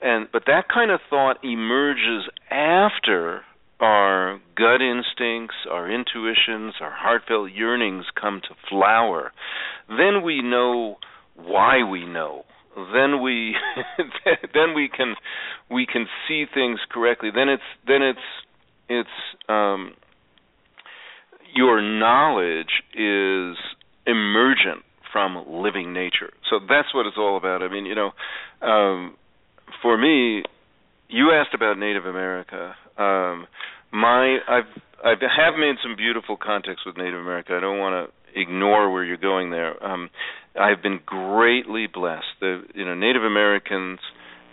and 0.00 0.28
but 0.32 0.44
that 0.46 0.68
kind 0.72 0.90
of 0.90 1.00
thought 1.08 1.44
emerges 1.44 2.28
after 2.50 3.42
our 3.80 4.40
gut 4.56 4.80
instincts, 4.82 5.56
our 5.70 5.90
intuitions, 5.90 6.74
our 6.80 6.92
heartfelt 6.92 7.50
yearnings 7.52 8.04
come 8.20 8.40
to 8.42 8.54
flower. 8.68 9.32
Then 9.88 10.22
we 10.22 10.42
know 10.42 10.96
why 11.36 11.82
we 11.84 12.06
know. 12.06 12.44
Then 12.76 13.22
we 13.22 13.56
then 14.54 14.74
we 14.74 14.88
can 14.88 15.14
we 15.70 15.86
can 15.86 16.06
see 16.28 16.44
things 16.52 16.80
correctly. 16.90 17.30
Then 17.34 17.48
it's 17.48 17.62
then 17.86 18.02
it's 18.02 18.18
it's 18.88 19.08
um 19.48 19.94
your 21.54 21.80
knowledge 21.80 22.82
is 22.94 23.56
emergent 24.06 24.84
from 25.12 25.44
living 25.48 25.92
nature. 25.92 26.30
So 26.48 26.60
that's 26.68 26.94
what 26.94 27.06
it's 27.06 27.16
all 27.18 27.36
about. 27.36 27.62
I 27.62 27.68
mean, 27.68 27.86
you 27.86 27.94
know, 27.94 28.12
um, 28.62 29.16
for 29.82 29.98
me, 29.98 30.44
you 31.08 31.32
asked 31.32 31.54
about 31.54 31.78
Native 31.78 32.06
America. 32.06 32.74
Um, 32.96 33.46
my 33.92 34.38
I've 34.48 34.82
I 35.02 35.14
have 35.20 35.54
made 35.58 35.76
some 35.82 35.96
beautiful 35.96 36.36
contacts 36.36 36.84
with 36.84 36.96
Native 36.96 37.20
America. 37.20 37.54
I 37.56 37.60
don't 37.60 37.78
want 37.78 38.08
to 38.08 38.19
ignore 38.34 38.90
where 38.90 39.04
you're 39.04 39.16
going 39.16 39.50
there. 39.50 39.82
Um, 39.84 40.10
I've 40.58 40.82
been 40.82 41.00
greatly 41.04 41.86
blessed. 41.86 42.26
The 42.40 42.62
you 42.74 42.84
know 42.84 42.94
Native 42.94 43.24
Americans 43.24 44.00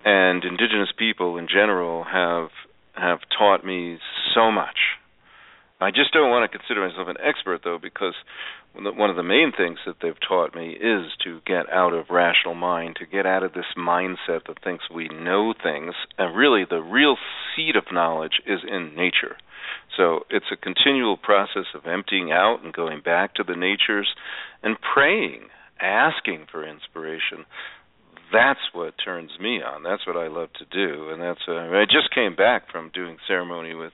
and 0.05 0.43
indigenous 0.43 0.89
people 0.97 1.37
in 1.37 1.47
general 1.47 2.03
have 2.03 2.49
have 2.93 3.19
taught 3.37 3.65
me 3.65 3.97
so 4.33 4.51
much. 4.51 4.77
I 5.79 5.91
just 5.91 6.11
don't 6.11 6.31
want 6.31 6.49
to 6.49 6.57
consider 6.57 6.87
myself 6.87 7.07
an 7.07 7.17
expert 7.23 7.61
though 7.63 7.77
because 7.81 8.15
one 8.73 9.09
of 9.09 9.15
the 9.15 9.23
main 9.23 9.51
things 9.55 9.79
that 9.85 9.95
they've 10.01 10.19
taught 10.27 10.55
me 10.55 10.69
is 10.69 11.11
to 11.23 11.39
get 11.45 11.71
out 11.71 11.93
of 11.93 12.09
rational 12.09 12.53
mind, 12.53 12.95
to 12.99 13.05
get 13.05 13.25
out 13.25 13.43
of 13.43 13.53
this 13.53 13.65
mindset 13.77 14.45
that 14.47 14.63
thinks 14.63 14.85
we 14.93 15.07
know 15.09 15.53
things, 15.53 15.93
and 16.17 16.37
really 16.37 16.63
the 16.69 16.81
real 16.81 17.15
seed 17.55 17.75
of 17.75 17.85
knowledge 17.91 18.41
is 18.45 18.59
in 18.67 18.95
nature. 18.95 19.35
So 19.95 20.25
it's 20.29 20.51
a 20.51 20.57
continual 20.57 21.17
process 21.17 21.65
of 21.73 21.85
emptying 21.85 22.31
out 22.31 22.59
and 22.63 22.73
going 22.73 23.01
back 23.01 23.33
to 23.35 23.43
the 23.43 23.55
natures 23.55 24.07
and 24.61 24.77
praying, 24.93 25.47
asking 25.81 26.47
for 26.51 26.67
inspiration. 26.67 27.45
That's 28.31 28.59
what 28.73 28.93
turns 29.03 29.31
me 29.39 29.61
on. 29.61 29.83
That's 29.83 30.05
what 30.05 30.17
I 30.17 30.27
love 30.27 30.49
to 30.59 30.65
do, 30.65 31.09
and 31.09 31.21
that's. 31.21 31.41
Uh, 31.47 31.53
I 31.53 31.85
just 31.85 32.13
came 32.13 32.35
back 32.35 32.69
from 32.69 32.91
doing 32.93 33.17
ceremony 33.25 33.73
with 33.73 33.93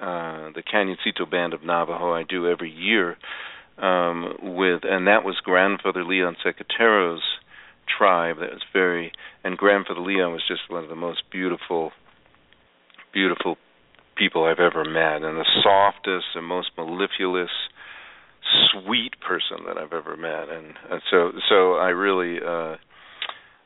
uh, 0.00 0.50
the 0.54 0.62
Cañoncito 0.62 1.30
Band 1.30 1.54
of 1.54 1.62
Navajo. 1.62 2.12
I 2.12 2.24
do 2.24 2.48
every 2.48 2.70
year 2.70 3.16
um, 3.78 4.34
with, 4.42 4.82
and 4.84 5.06
that 5.06 5.24
was 5.24 5.36
grandfather 5.42 6.04
Leon 6.04 6.36
Secatero's 6.42 7.22
tribe. 7.96 8.36
That 8.40 8.52
was 8.52 8.62
very, 8.72 9.12
and 9.44 9.56
grandfather 9.56 10.00
Leon 10.00 10.32
was 10.32 10.42
just 10.46 10.62
one 10.68 10.82
of 10.82 10.90
the 10.90 10.96
most 10.96 11.22
beautiful, 11.30 11.92
beautiful 13.12 13.56
people 14.16 14.44
I've 14.44 14.60
ever 14.60 14.84
met, 14.84 15.22
and 15.26 15.38
the 15.38 15.46
softest 15.62 16.26
and 16.34 16.44
most 16.44 16.70
mellifluous, 16.76 17.50
sweet 18.72 19.20
person 19.20 19.64
that 19.66 19.78
I've 19.78 19.92
ever 19.92 20.16
met. 20.16 20.48
And, 20.48 20.74
and 20.90 21.02
so, 21.10 21.32
so 21.48 21.74
I 21.74 21.88
really, 21.88 22.38
uh, 22.38 22.76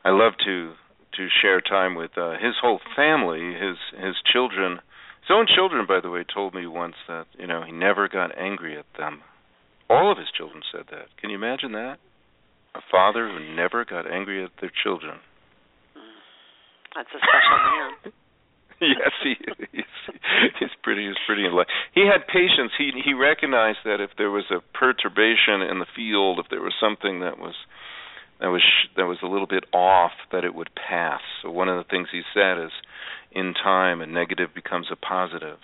I 0.03 0.09
love 0.09 0.33
to 0.45 0.73
to 1.17 1.27
share 1.41 1.59
time 1.59 1.95
with 1.95 2.11
uh, 2.17 2.31
his 2.33 2.55
whole 2.61 2.79
family, 2.95 3.53
his 3.53 3.77
his 4.01 4.15
children. 4.31 4.79
His 5.21 5.35
own 5.35 5.45
children, 5.45 5.85
by 5.85 5.99
the 6.01 6.09
way, 6.09 6.23
told 6.23 6.55
me 6.55 6.65
once 6.65 6.95
that 7.07 7.25
you 7.37 7.47
know 7.47 7.63
he 7.65 7.71
never 7.71 8.07
got 8.07 8.37
angry 8.37 8.77
at 8.77 8.85
them 8.97 9.21
all 9.91 10.11
of 10.11 10.17
his 10.17 10.31
children 10.31 10.63
said 10.71 10.85
that. 10.89 11.11
Can 11.19 11.29
you 11.29 11.35
imagine 11.35 11.73
that? 11.73 11.97
A 12.73 12.79
father 12.89 13.27
who 13.27 13.53
never 13.53 13.83
got 13.83 14.09
angry 14.09 14.41
at 14.43 14.51
their 14.61 14.71
children. 14.71 15.19
That's 16.95 17.09
a 17.11 17.19
special 17.19 17.59
man. 17.59 18.13
yes, 18.97 19.13
he, 19.23 19.35
he's, 19.71 19.93
he's 20.59 20.75
pretty. 20.81 21.05
He's 21.05 21.21
pretty 21.27 21.45
enlightened. 21.45 21.69
He 21.93 22.01
had 22.01 22.25
patience. 22.25 22.71
He 22.77 22.89
he 23.05 23.13
recognized 23.13 23.79
that 23.85 24.01
if 24.01 24.09
there 24.17 24.31
was 24.31 24.45
a 24.49 24.59
perturbation 24.75 25.61
in 25.61 25.77
the 25.77 25.85
field, 25.95 26.39
if 26.39 26.49
there 26.49 26.61
was 26.61 26.73
something 26.81 27.19
that 27.19 27.37
was 27.37 27.53
that 28.39 28.47
was 28.47 28.63
that 28.97 29.05
was 29.05 29.19
a 29.21 29.27
little 29.27 29.45
bit 29.45 29.65
off, 29.71 30.13
that 30.31 30.43
it 30.43 30.55
would 30.55 30.71
pass. 30.73 31.21
So 31.43 31.51
one 31.51 31.69
of 31.69 31.77
the 31.77 31.87
things 31.87 32.07
he 32.11 32.23
said 32.33 32.57
is, 32.57 32.71
in 33.31 33.53
time, 33.53 34.01
a 34.01 34.07
negative 34.07 34.49
becomes 34.55 34.87
a 34.91 34.95
positive. 34.95 35.59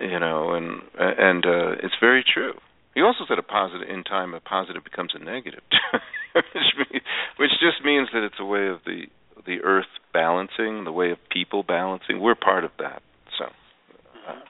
You 0.00 0.20
know, 0.20 0.54
and 0.54 0.82
and 0.94 1.44
uh, 1.44 1.82
it's 1.82 1.98
very 2.00 2.22
true. 2.22 2.54
He 2.94 3.02
also 3.02 3.24
said 3.28 3.38
a 3.38 3.42
positive 3.42 3.88
in 3.88 4.04
time 4.04 4.34
a 4.34 4.40
positive 4.40 4.84
becomes 4.84 5.12
a 5.14 5.18
negative, 5.18 5.62
which, 6.34 6.72
means, 6.78 7.02
which 7.38 7.50
just 7.58 7.84
means 7.84 8.08
that 8.12 8.22
it's 8.22 8.38
a 8.38 8.44
way 8.44 8.68
of 8.68 8.78
the 8.86 9.06
the 9.46 9.60
earth 9.62 9.90
balancing, 10.12 10.84
the 10.84 10.92
way 10.92 11.10
of 11.10 11.18
people 11.30 11.62
balancing. 11.62 12.20
We're 12.20 12.34
part 12.34 12.64
of 12.64 12.70
that. 12.78 13.02
So 13.38 13.44
uh, 13.44 14.42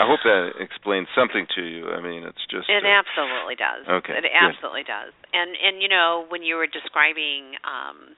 I 0.00 0.08
hope 0.08 0.20
that 0.24 0.58
explains 0.58 1.08
something 1.14 1.46
to 1.56 1.62
you. 1.62 1.90
I 1.90 2.00
mean, 2.00 2.24
it's 2.24 2.44
just 2.50 2.68
It 2.68 2.84
uh, 2.84 2.88
absolutely 2.88 3.56
does. 3.56 3.84
Okay. 3.86 4.14
It 4.16 4.24
absolutely 4.32 4.84
does. 4.84 5.12
And 5.32 5.52
and 5.52 5.82
you 5.82 5.88
know, 5.88 6.24
when 6.28 6.42
you 6.42 6.56
were 6.56 6.66
describing 6.66 7.56
um 7.64 8.16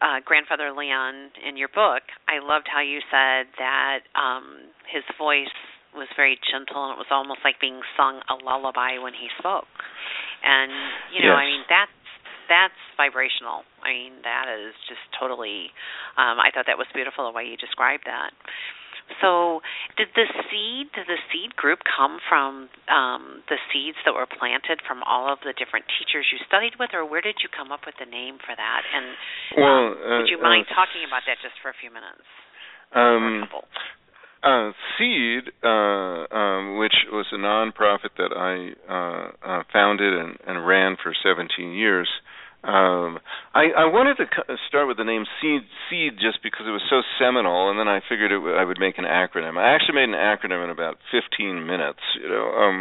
uh 0.00 0.18
grandfather 0.24 0.72
Leon 0.74 1.30
in 1.46 1.56
your 1.56 1.68
book, 1.68 2.02
I 2.26 2.44
loved 2.44 2.66
how 2.70 2.82
you 2.82 3.00
said 3.10 3.46
that 3.58 4.06
um 4.14 4.70
his 4.90 5.04
voice 5.16 5.54
was 5.94 6.08
very 6.14 6.38
gentle 6.44 6.84
and 6.84 6.92
it 6.94 7.00
was 7.00 7.10
almost 7.10 7.40
like 7.42 7.56
being 7.60 7.80
sung 7.96 8.20
a 8.28 8.36
lullaby 8.36 8.98
when 9.00 9.14
he 9.14 9.32
spoke. 9.38 9.70
And 10.44 10.70
you 11.14 11.22
know, 11.24 11.34
yes. 11.34 11.42
I 11.42 11.44
mean 11.46 11.62
that's 11.70 11.97
that's 12.48 12.78
vibrational. 12.96 13.62
I 13.84 13.92
mean 13.92 14.12
that 14.24 14.48
is 14.48 14.74
just 14.88 15.04
totally 15.16 15.70
um 16.16 16.40
I 16.40 16.50
thought 16.52 16.66
that 16.66 16.80
was 16.80 16.88
beautiful 16.92 17.28
the 17.28 17.34
way 17.36 17.44
you 17.44 17.56
described 17.56 18.04
that. 18.08 18.32
So, 19.20 19.64
did 19.96 20.12
the 20.12 20.28
seed, 20.48 20.92
did 20.92 21.08
the 21.08 21.16
seed 21.32 21.56
group 21.56 21.80
come 21.88 22.20
from 22.28 22.68
um, 22.92 23.42
the 23.48 23.56
seeds 23.72 23.96
that 24.04 24.12
were 24.12 24.28
planted 24.28 24.84
from 24.84 25.02
all 25.02 25.32
of 25.32 25.40
the 25.42 25.56
different 25.56 25.88
teachers 25.96 26.28
you 26.28 26.38
studied 26.44 26.76
with, 26.78 26.92
or 26.92 27.08
where 27.08 27.24
did 27.24 27.40
you 27.40 27.48
come 27.48 27.72
up 27.72 27.88
with 27.88 27.96
the 27.96 28.04
name 28.04 28.36
for 28.36 28.52
that? 28.52 28.82
And 28.84 29.06
well, 29.56 29.64
um, 29.64 29.96
uh, 29.96 30.16
would 30.20 30.30
you 30.30 30.40
mind 30.40 30.68
uh, 30.68 30.76
talking 30.76 31.08
about 31.08 31.24
that 31.24 31.40
just 31.40 31.56
for 31.64 31.72
a 31.72 31.78
few 31.80 31.88
minutes? 31.88 32.28
Um? 32.92 33.48
Uh, 34.38 34.70
Seed, 34.96 35.50
uh, 35.64 36.30
um, 36.30 36.78
which 36.78 36.94
was 37.10 37.26
a 37.32 37.40
nonprofit 37.40 38.14
that 38.16 38.30
I 38.30 38.70
uh, 38.86 39.26
uh, 39.42 39.62
founded 39.72 40.14
and, 40.14 40.38
and 40.46 40.66
ran 40.66 40.96
for 41.02 41.12
17 41.12 41.72
years, 41.72 42.08
um, 42.64 43.22
I, 43.54 43.70
I 43.70 43.86
wanted 43.86 44.18
to 44.18 44.26
start 44.66 44.88
with 44.88 44.98
the 44.98 45.06
name 45.06 45.24
Seed, 45.38 45.62
Seed 45.86 46.18
just 46.18 46.42
because 46.42 46.66
it 46.66 46.74
was 46.74 46.82
so 46.90 47.06
seminal, 47.14 47.70
and 47.70 47.78
then 47.78 47.86
I 47.86 48.02
figured 48.02 48.32
it 48.34 48.42
w- 48.42 48.54
I 48.54 48.64
would 48.66 48.82
make 48.82 48.98
an 48.98 49.06
acronym. 49.06 49.54
I 49.54 49.74
actually 49.78 49.94
made 50.02 50.10
an 50.10 50.18
acronym 50.18 50.64
in 50.64 50.70
about 50.70 50.98
15 51.14 51.66
minutes, 51.66 52.02
you 52.18 52.28
know, 52.28 52.50
um, 52.50 52.76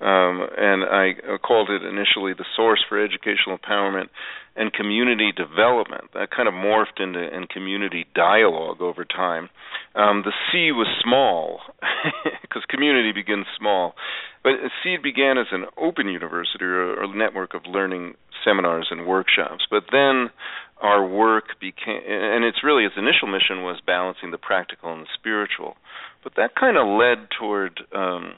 um, 0.00 0.48
and 0.56 0.88
I 0.88 1.36
called 1.44 1.68
it 1.68 1.84
initially 1.84 2.32
the 2.32 2.48
Source 2.56 2.80
for 2.88 2.96
Educational 2.96 3.60
Empowerment 3.60 4.08
and 4.56 4.72
Community 4.72 5.32
Development. 5.36 6.08
That 6.14 6.30
kind 6.32 6.48
of 6.48 6.54
morphed 6.54 6.96
into 6.96 7.20
in 7.20 7.46
community 7.46 8.06
dialogue 8.14 8.80
over 8.80 9.04
time. 9.04 9.50
Um, 9.94 10.24
the 10.24 10.32
C 10.48 10.72
was 10.72 10.88
small 11.04 11.60
because 12.40 12.64
community 12.70 13.12
begins 13.12 13.46
small, 13.58 13.94
but 14.42 14.52
Seed 14.82 15.02
began 15.02 15.36
as 15.36 15.52
an 15.52 15.66
open 15.76 16.08
university 16.08 16.64
or, 16.64 17.04
or 17.04 17.14
network 17.14 17.52
of 17.52 17.62
learning 17.68 18.14
seminars 18.44 18.88
and 18.90 19.06
workshops. 19.06 19.66
But 19.70 19.84
then 19.92 20.30
our 20.80 21.06
work 21.06 21.60
became, 21.60 22.02
and 22.06 22.44
it's 22.44 22.64
really 22.64 22.84
its 22.84 22.96
initial 22.96 23.28
mission 23.28 23.62
was 23.62 23.80
balancing 23.86 24.30
the 24.30 24.38
practical 24.38 24.92
and 24.92 25.02
the 25.02 25.08
spiritual. 25.14 25.76
But 26.24 26.34
that 26.36 26.54
kind 26.54 26.76
of 26.76 26.86
led 26.86 27.28
toward 27.38 27.80
um, 27.94 28.34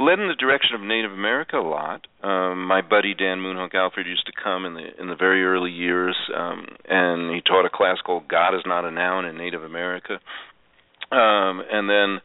led 0.00 0.18
in 0.18 0.28
the 0.28 0.34
direction 0.34 0.74
of 0.74 0.80
Native 0.80 1.12
America 1.12 1.56
a 1.56 1.66
lot. 1.66 2.06
Um, 2.22 2.66
my 2.66 2.80
buddy 2.80 3.14
Dan 3.14 3.38
Moonhawk 3.38 3.74
Alford 3.74 4.06
used 4.06 4.26
to 4.26 4.32
come 4.32 4.64
in 4.64 4.74
the 4.74 5.00
in 5.00 5.08
the 5.08 5.16
very 5.16 5.44
early 5.44 5.70
years, 5.70 6.16
um, 6.34 6.66
and 6.88 7.34
he 7.34 7.40
taught 7.40 7.66
a 7.66 7.70
class 7.70 7.98
called 8.04 8.28
"God 8.28 8.54
is 8.54 8.62
Not 8.66 8.84
a 8.84 8.90
Noun" 8.90 9.24
in 9.24 9.36
Native 9.36 9.62
America. 9.62 10.20
Um, 11.12 11.62
and 11.70 11.88
then 11.88 12.20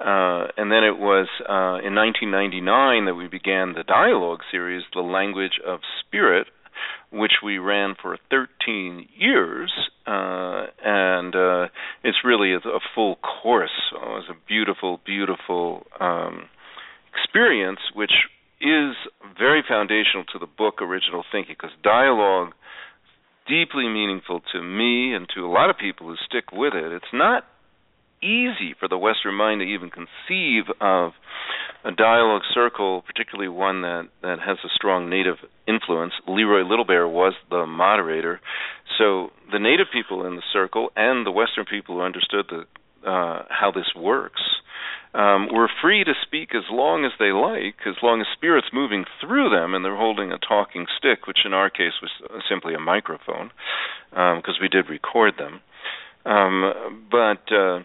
uh, 0.00 0.50
and 0.56 0.70
then 0.72 0.82
it 0.82 0.98
was 0.98 1.28
uh, 1.48 1.86
in 1.86 1.94
1999 1.94 3.06
that 3.06 3.14
we 3.14 3.28
began 3.28 3.74
the 3.74 3.84
dialogue 3.84 4.40
series, 4.50 4.82
The 4.92 5.00
Language 5.00 5.60
of 5.64 5.80
Spirit, 6.00 6.48
which 7.12 7.34
we 7.44 7.58
ran 7.58 7.94
for 8.00 8.18
13 8.30 9.08
years, 9.16 9.72
uh, 10.06 10.66
and 10.82 11.34
uh, 11.34 11.66
it's 12.02 12.18
really 12.24 12.52
a, 12.52 12.58
a 12.58 12.80
full 12.94 13.16
course. 13.16 13.70
So 13.90 13.98
it 13.98 14.08
was 14.08 14.30
a 14.30 14.48
beautiful, 14.48 15.00
beautiful 15.06 15.86
um, 16.00 16.48
experience, 17.14 17.80
which 17.94 18.12
is 18.60 18.96
very 19.38 19.62
foundational 19.66 20.24
to 20.32 20.38
the 20.40 20.46
book 20.46 20.82
Original 20.82 21.24
Thinking, 21.30 21.54
because 21.56 21.76
dialogue 21.82 22.52
deeply 23.46 23.88
meaningful 23.88 24.40
to 24.52 24.62
me 24.62 25.14
and 25.14 25.28
to 25.34 25.46
a 25.46 25.50
lot 25.52 25.70
of 25.70 25.76
people 25.78 26.08
who 26.08 26.16
stick 26.26 26.50
with 26.52 26.74
it. 26.74 26.92
It's 26.92 27.12
not 27.12 27.44
easy 28.24 28.74
for 28.78 28.88
the 28.88 28.96
Western 28.96 29.34
mind 29.34 29.60
to 29.60 29.66
even 29.66 29.90
conceive 29.90 30.64
of 30.80 31.12
a 31.84 31.92
dialogue 31.92 32.42
circle, 32.54 33.02
particularly 33.06 33.48
one 33.48 33.82
that, 33.82 34.08
that 34.22 34.38
has 34.40 34.56
a 34.64 34.68
strong 34.74 35.10
native 35.10 35.36
influence. 35.68 36.14
Leroy 36.26 36.66
Little 36.66 36.86
Bear 36.86 37.06
was 37.06 37.34
the 37.50 37.66
moderator. 37.66 38.40
So 38.98 39.30
the 39.52 39.58
native 39.58 39.88
people 39.92 40.26
in 40.26 40.36
the 40.36 40.42
circle 40.52 40.90
and 40.96 41.26
the 41.26 41.30
Western 41.30 41.66
people 41.66 41.96
who 41.96 42.00
understood 42.00 42.46
the, 42.48 42.60
uh, 43.08 43.44
how 43.50 43.70
this 43.74 43.92
works 43.94 44.40
um, 45.12 45.48
were 45.52 45.68
free 45.80 46.04
to 46.04 46.12
speak 46.22 46.54
as 46.54 46.64
long 46.70 47.04
as 47.04 47.12
they 47.18 47.30
like, 47.30 47.86
as 47.86 48.02
long 48.02 48.20
as 48.20 48.26
spirit's 48.34 48.68
moving 48.72 49.04
through 49.20 49.50
them 49.50 49.74
and 49.74 49.84
they're 49.84 49.96
holding 49.96 50.32
a 50.32 50.38
talking 50.38 50.86
stick, 50.98 51.26
which 51.26 51.44
in 51.44 51.52
our 51.52 51.70
case 51.70 51.92
was 52.02 52.10
simply 52.48 52.74
a 52.74 52.80
microphone, 52.80 53.50
because 54.10 54.56
um, 54.56 54.62
we 54.62 54.68
did 54.68 54.88
record 54.88 55.34
them. 55.38 55.60
Um, 56.24 57.06
but 57.10 57.52
uh, 57.52 57.80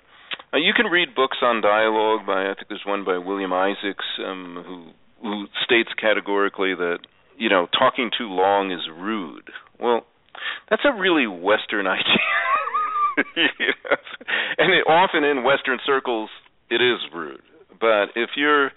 uh, 0.53 0.57
you 0.57 0.73
can 0.73 0.88
read 0.88 1.15
books 1.15 1.38
on 1.41 1.61
dialogue 1.61 2.26
by 2.26 2.49
I 2.49 2.53
think 2.55 2.67
there's 2.69 2.85
one 2.85 3.05
by 3.05 3.17
William 3.17 3.53
Isaacs 3.53 4.05
um, 4.26 4.63
who 4.65 4.91
who 5.21 5.45
states 5.63 5.89
categorically 5.99 6.76
that 6.76 6.99
you 7.38 7.49
know 7.49 7.67
talking 7.77 8.11
too 8.15 8.27
long 8.27 8.71
is 8.71 8.88
rude. 8.91 9.49
Well, 9.80 10.05
that's 10.69 10.84
a 10.85 10.93
really 10.93 11.27
Western 11.27 11.88
idea. 11.88 13.26
yes. 13.35 13.99
And 14.57 14.73
it, 14.73 14.88
often 14.88 15.23
in 15.23 15.43
Western 15.43 15.80
circles, 15.85 16.30
it 16.69 16.81
is 16.81 16.99
rude. 17.13 17.41
But 17.80 18.15
if 18.15 18.31
you're 18.35 18.71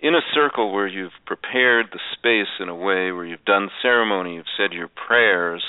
in 0.00 0.14
a 0.14 0.20
circle 0.34 0.72
where 0.72 0.86
you've 0.86 1.16
prepared 1.26 1.86
the 1.92 2.00
space 2.12 2.52
in 2.60 2.68
a 2.68 2.74
way 2.74 3.12
where 3.12 3.24
you've 3.24 3.44
done 3.44 3.68
ceremony, 3.82 4.34
you've 4.34 4.52
said 4.56 4.72
your 4.72 4.88
prayers, 4.88 5.62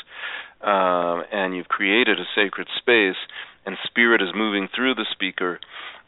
um, 0.61 1.23
and 1.31 1.55
you've 1.55 1.67
created 1.67 2.19
a 2.19 2.25
sacred 2.35 2.67
space, 2.77 3.15
and 3.67 3.75
spirit 3.83 4.21
is 4.21 4.29
moving 4.33 4.69
through 4.73 4.95
the 4.95 5.05
speaker, 5.11 5.59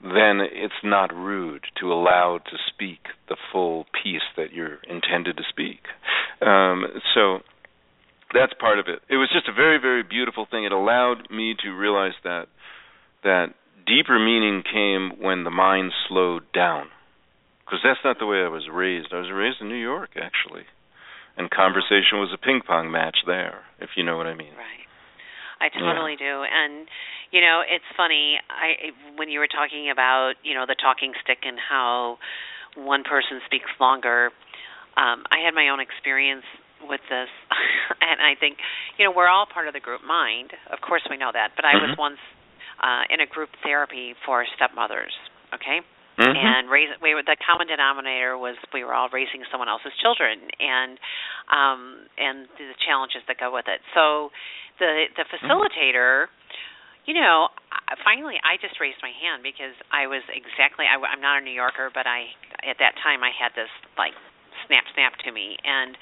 then 0.02 0.40
it's 0.40 0.82
not 0.82 1.14
rude 1.14 1.66
to 1.78 1.92
allow 1.92 2.38
to 2.38 2.58
speak 2.74 3.00
the 3.28 3.36
full 3.52 3.86
piece 4.02 4.24
that 4.38 4.54
you're 4.54 4.80
intended 4.88 5.36
to 5.36 5.44
speak. 5.50 5.84
Um, 6.42 6.86
so 7.14 7.40
that's 8.34 8.54
part 8.58 8.80
of 8.80 8.88
it. 8.88 9.00
It 9.10 9.18
was 9.18 9.30
just 9.34 9.50
a 9.50 9.54
very, 9.54 9.78
very 9.78 10.04
beautiful 10.04 10.48
thing. 10.50 10.64
It 10.64 10.72
allowed 10.72 11.30
me 11.30 11.54
to 11.62 11.70
realize 11.72 12.16
that 12.24 12.48
that 13.26 13.48
deeper 13.86 14.18
meaning 14.18 14.64
came 14.64 15.22
when 15.22 15.44
the 15.44 15.52
mind 15.52 15.92
slowed 16.08 16.44
down. 16.54 16.88
Because 17.66 17.82
that's 17.84 18.00
not 18.06 18.20
the 18.20 18.26
way 18.26 18.38
I 18.38 18.48
was 18.48 18.70
raised. 18.72 19.10
I 19.12 19.20
was 19.20 19.32
raised 19.36 19.60
in 19.60 19.68
New 19.68 19.76
York, 19.76 20.12
actually. 20.16 20.64
And 21.36 21.52
conversation 21.52 22.24
was 22.24 22.32
a 22.34 22.38
ping 22.38 22.62
pong 22.66 22.90
match 22.90 23.18
there, 23.28 23.68
if 23.80 23.90
you 23.98 24.04
know 24.04 24.16
what 24.16 24.28
I 24.28 24.34
mean. 24.34 24.56
Right. 24.56 24.89
I 25.60 25.70
totally 25.70 26.16
yeah. 26.20 26.26
do. 26.26 26.34
And 26.48 26.88
you 27.32 27.42
know, 27.42 27.62
it's 27.68 27.88
funny. 27.96 28.40
I 28.50 28.96
when 29.16 29.30
you 29.30 29.40
were 29.40 29.52
talking 29.52 29.92
about 29.92 30.40
you 30.44 30.56
know 30.56 30.66
the 30.66 30.76
talking 30.76 31.14
stick 31.24 31.44
and 31.44 31.58
how 31.60 32.18
one 32.76 33.04
person 33.04 33.42
speaks 33.46 33.70
longer. 33.80 34.32
Um, 34.98 35.24
I 35.32 35.40
had 35.44 35.54
my 35.54 35.70
own 35.70 35.80
experience 35.80 36.48
with 36.84 37.00
this, 37.08 37.32
and 38.02 38.20
I 38.20 38.40
think 38.40 38.58
you 38.98 39.06
know 39.06 39.12
we're 39.12 39.30
all 39.30 39.46
part 39.46 39.68
of 39.68 39.74
the 39.74 39.84
group 39.84 40.02
mind. 40.04 40.52
Of 40.72 40.82
course, 40.82 41.04
we 41.10 41.18
know 41.18 41.32
that. 41.34 41.56
But 41.56 41.66
I 41.66 41.76
mm-hmm. 41.76 41.92
was 41.92 41.98
once 42.00 42.22
uh, 42.82 43.04
in 43.14 43.20
a 43.20 43.28
group 43.28 43.50
therapy 43.64 44.16
for 44.26 44.46
stepmothers. 44.56 45.14
Okay. 45.54 45.84
Mm-hmm. 46.20 46.36
And 46.36 46.68
raise, 46.68 46.92
we 47.00 47.16
were, 47.16 47.24
the 47.24 47.40
common 47.40 47.72
denominator 47.72 48.36
was 48.36 48.60
we 48.76 48.84
were 48.84 48.94
all 48.94 49.08
raising 49.08 49.48
someone 49.48 49.72
else's 49.72 49.96
children, 50.04 50.52
and 50.60 51.00
um, 51.48 52.12
and 52.20 52.52
the 52.60 52.76
challenges 52.84 53.24
that 53.32 53.40
go 53.40 53.56
with 53.56 53.72
it. 53.72 53.80
So, 53.96 54.36
the 54.84 55.08
the 55.16 55.24
mm-hmm. 55.24 55.48
facilitator 55.48 56.28
you 57.10 57.18
know, 57.18 57.50
finally, 58.06 58.38
I 58.46 58.62
just 58.62 58.78
raised 58.78 59.02
my 59.02 59.10
hand 59.10 59.42
because 59.42 59.74
I 59.90 60.06
was 60.06 60.22
exactly. 60.30 60.86
I, 60.86 61.02
I'm 61.02 61.18
not 61.18 61.42
a 61.42 61.44
New 61.44 61.58
Yorker, 61.58 61.90
but 61.90 62.06
I 62.06 62.30
at 62.62 62.78
that 62.78 62.94
time 63.02 63.26
I 63.26 63.34
had 63.34 63.50
this 63.58 63.72
like 63.98 64.14
snap 64.68 64.86
snap 64.96 65.16
to 65.24 65.30
me. 65.32 65.56
And 65.62 65.96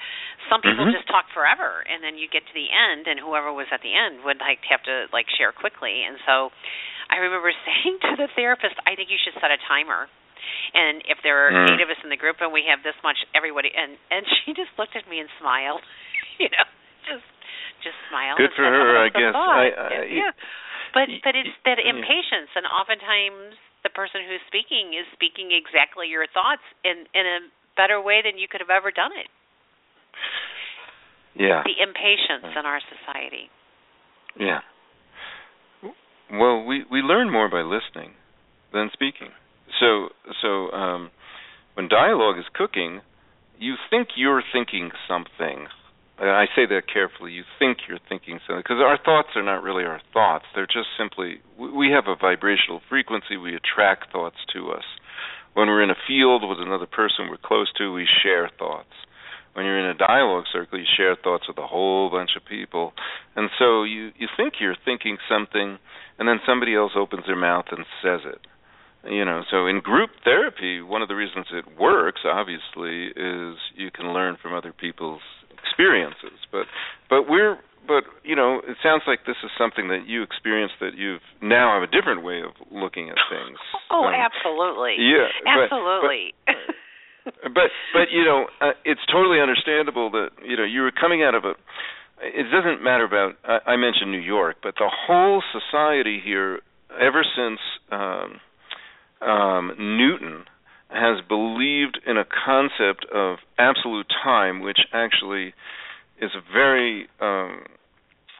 some 0.48 0.64
people 0.64 0.86
mm-hmm. 0.88 0.96
just 0.96 1.06
talk 1.10 1.28
forever 1.34 1.84
and 1.84 2.02
then 2.02 2.16
you 2.16 2.26
get 2.30 2.46
to 2.46 2.54
the 2.54 2.68
end 2.70 3.06
and 3.06 3.20
whoever 3.20 3.52
was 3.52 3.68
at 3.70 3.82
the 3.84 3.92
end 3.92 4.24
would 4.24 4.40
like 4.40 4.62
have 4.70 4.82
to 4.86 5.06
like 5.12 5.26
share 5.34 5.52
quickly. 5.52 6.02
And 6.06 6.18
so 6.24 6.50
i 7.08 7.22
remember 7.22 7.52
saying 7.66 7.96
to 8.04 8.14
the 8.20 8.28
therapist 8.36 8.76
i 8.84 8.92
think 8.92 9.08
you 9.08 9.20
should 9.20 9.36
set 9.40 9.50
a 9.52 9.60
timer. 9.68 10.10
And 10.72 11.04
if 11.04 11.20
there 11.24 11.48
are 11.48 11.52
mm. 11.52 11.76
eight 11.76 11.82
of 11.82 11.88
us 11.92 12.00
in 12.04 12.08
the 12.08 12.20
group 12.20 12.40
and 12.40 12.52
we 12.52 12.64
have 12.68 12.80
this 12.84 12.96
much 13.04 13.20
everybody 13.34 13.70
and 13.74 13.96
and 14.10 14.24
she 14.44 14.52
just 14.54 14.72
looked 14.76 14.96
at 14.96 15.08
me 15.08 15.20
and 15.20 15.28
smiled 15.38 15.84
you 16.42 16.48
know 16.50 16.66
just 17.08 17.26
just 17.84 17.98
smiled 18.10 18.38
good 18.40 18.54
for 18.56 18.66
her 18.66 18.98
i 18.98 19.08
guess. 19.08 19.34
I, 19.34 19.70
I, 19.70 19.90
yeah. 20.10 20.34
But 20.94 21.08
but 21.24 21.34
it's 21.36 21.52
that 21.68 21.76
impatience, 21.80 22.52
and 22.56 22.64
oftentimes 22.64 23.56
the 23.84 23.92
person 23.92 24.24
who's 24.24 24.42
speaking 24.48 24.96
is 24.96 25.04
speaking 25.12 25.52
exactly 25.52 26.08
your 26.08 26.24
thoughts 26.32 26.64
in 26.84 27.04
in 27.12 27.24
a 27.24 27.38
better 27.78 28.02
way 28.02 28.20
than 28.26 28.36
you 28.36 28.50
could 28.50 28.60
have 28.60 28.74
ever 28.74 28.90
done 28.90 29.14
it. 29.14 29.30
Yeah. 31.38 31.62
The 31.62 31.78
impatience 31.78 32.50
in 32.58 32.66
our 32.66 32.82
society. 32.82 33.46
Yeah. 34.34 34.60
Well, 36.30 36.66
we 36.66 36.84
we 36.90 37.00
learn 37.00 37.30
more 37.30 37.48
by 37.48 37.62
listening 37.62 38.18
than 38.74 38.90
speaking. 38.92 39.30
So 39.78 40.10
so 40.42 40.70
um, 40.74 41.10
when 41.74 41.88
dialogue 41.88 42.38
is 42.38 42.44
cooking, 42.52 43.00
you 43.58 43.76
think 43.88 44.08
you're 44.16 44.42
thinking 44.52 44.90
something 45.06 45.68
I 46.20 46.46
say 46.56 46.66
that 46.66 46.82
carefully. 46.92 47.30
You 47.32 47.44
think 47.58 47.78
you're 47.88 48.02
thinking 48.08 48.40
something 48.46 48.62
because 48.62 48.82
our 48.82 48.98
thoughts 48.98 49.28
are 49.36 49.42
not 49.42 49.62
really 49.62 49.84
our 49.84 50.00
thoughts. 50.12 50.46
They're 50.54 50.66
just 50.66 50.90
simply 50.98 51.40
we 51.56 51.90
have 51.94 52.04
a 52.08 52.16
vibrational 52.18 52.80
frequency. 52.88 53.36
We 53.36 53.54
attract 53.54 54.10
thoughts 54.10 54.38
to 54.54 54.72
us. 54.72 54.84
When 55.58 55.66
we're 55.66 55.82
in 55.82 55.90
a 55.90 56.06
field 56.06 56.48
with 56.48 56.60
another 56.60 56.86
person 56.86 57.26
we're 57.28 57.36
close 57.36 57.66
to, 57.78 57.92
we 57.92 58.06
share 58.22 58.48
thoughts. 58.60 58.94
When 59.54 59.66
you're 59.66 59.80
in 59.80 59.90
a 59.90 59.98
dialogue 59.98 60.44
circle, 60.52 60.78
you 60.78 60.84
share 60.96 61.16
thoughts 61.16 61.48
with 61.48 61.58
a 61.58 61.66
whole 61.66 62.10
bunch 62.10 62.30
of 62.36 62.44
people, 62.46 62.92
and 63.34 63.50
so 63.58 63.82
you 63.82 64.12
you 64.16 64.28
think 64.36 64.54
you're 64.60 64.76
thinking 64.84 65.18
something, 65.28 65.78
and 66.16 66.28
then 66.28 66.38
somebody 66.46 66.76
else 66.76 66.92
opens 66.94 67.24
their 67.26 67.34
mouth 67.34 67.64
and 67.72 67.84
says 68.00 68.20
it 68.24 68.46
you 69.08 69.24
know 69.24 69.42
so 69.48 69.66
in 69.68 69.78
group 69.80 70.10
therapy 70.24 70.82
one 70.82 71.02
of 71.02 71.08
the 71.08 71.14
reasons 71.14 71.46
it 71.52 71.64
works 71.78 72.22
obviously 72.24 73.06
is 73.06 73.56
you 73.76 73.90
can 73.94 74.12
learn 74.12 74.36
from 74.42 74.52
other 74.52 74.72
people's 74.72 75.22
experiences. 75.64 76.38
But 76.50 76.66
but 77.08 77.28
we're 77.28 77.58
but 77.88 78.04
you 78.22 78.36
know 78.36 78.60
it 78.60 78.76
sounds 78.82 79.02
like 79.06 79.24
this 79.26 79.40
is 79.42 79.50
something 79.56 79.88
that 79.88 80.06
you 80.06 80.22
experienced 80.22 80.76
that 80.80 80.94
you've 80.94 81.24
now 81.40 81.72
have 81.74 81.82
a 81.82 81.90
different 81.90 82.22
way 82.22 82.44
of 82.44 82.52
looking 82.70 83.08
at 83.08 83.16
things. 83.32 83.58
Oh, 83.90 84.04
um, 84.04 84.12
absolutely. 84.12 85.00
Yeah, 85.00 85.32
absolutely. 85.48 86.34
But, 86.44 86.54
but, 87.24 87.42
but 87.56 87.68
but 87.94 88.06
you 88.12 88.22
know 88.22 88.44
uh, 88.60 88.76
it's 88.84 89.00
totally 89.10 89.40
understandable 89.40 90.10
that 90.10 90.28
you 90.44 90.58
know 90.58 90.64
you 90.64 90.82
were 90.82 90.92
coming 90.92 91.22
out 91.22 91.34
of 91.34 91.44
a 91.44 91.54
it 92.20 92.46
doesn't 92.52 92.84
matter 92.84 93.04
about 93.04 93.32
I, 93.44 93.72
I 93.72 93.76
mentioned 93.76 94.12
New 94.12 94.20
York, 94.20 94.56
but 94.62 94.74
the 94.76 94.90
whole 94.92 95.42
society 95.56 96.20
here 96.22 96.60
ever 97.00 97.24
since 97.24 97.60
um 97.90 98.40
um 99.26 99.72
Newton 99.78 100.44
has 100.90 101.20
believed 101.28 102.00
in 102.06 102.16
a 102.16 102.24
concept 102.24 103.06
of 103.12 103.38
absolute 103.58 104.06
time, 104.24 104.60
which 104.60 104.80
actually 104.92 105.54
is 106.20 106.30
a 106.34 106.52
very 106.52 107.08
um, 107.20 107.64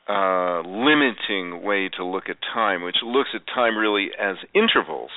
uh, 0.08 0.62
limiting 0.62 1.62
way 1.62 1.88
to 1.96 2.04
look 2.04 2.24
at 2.28 2.36
time, 2.54 2.82
which 2.82 2.96
looks 3.04 3.30
at 3.34 3.42
time 3.46 3.76
really 3.76 4.08
as 4.18 4.36
intervals, 4.54 5.10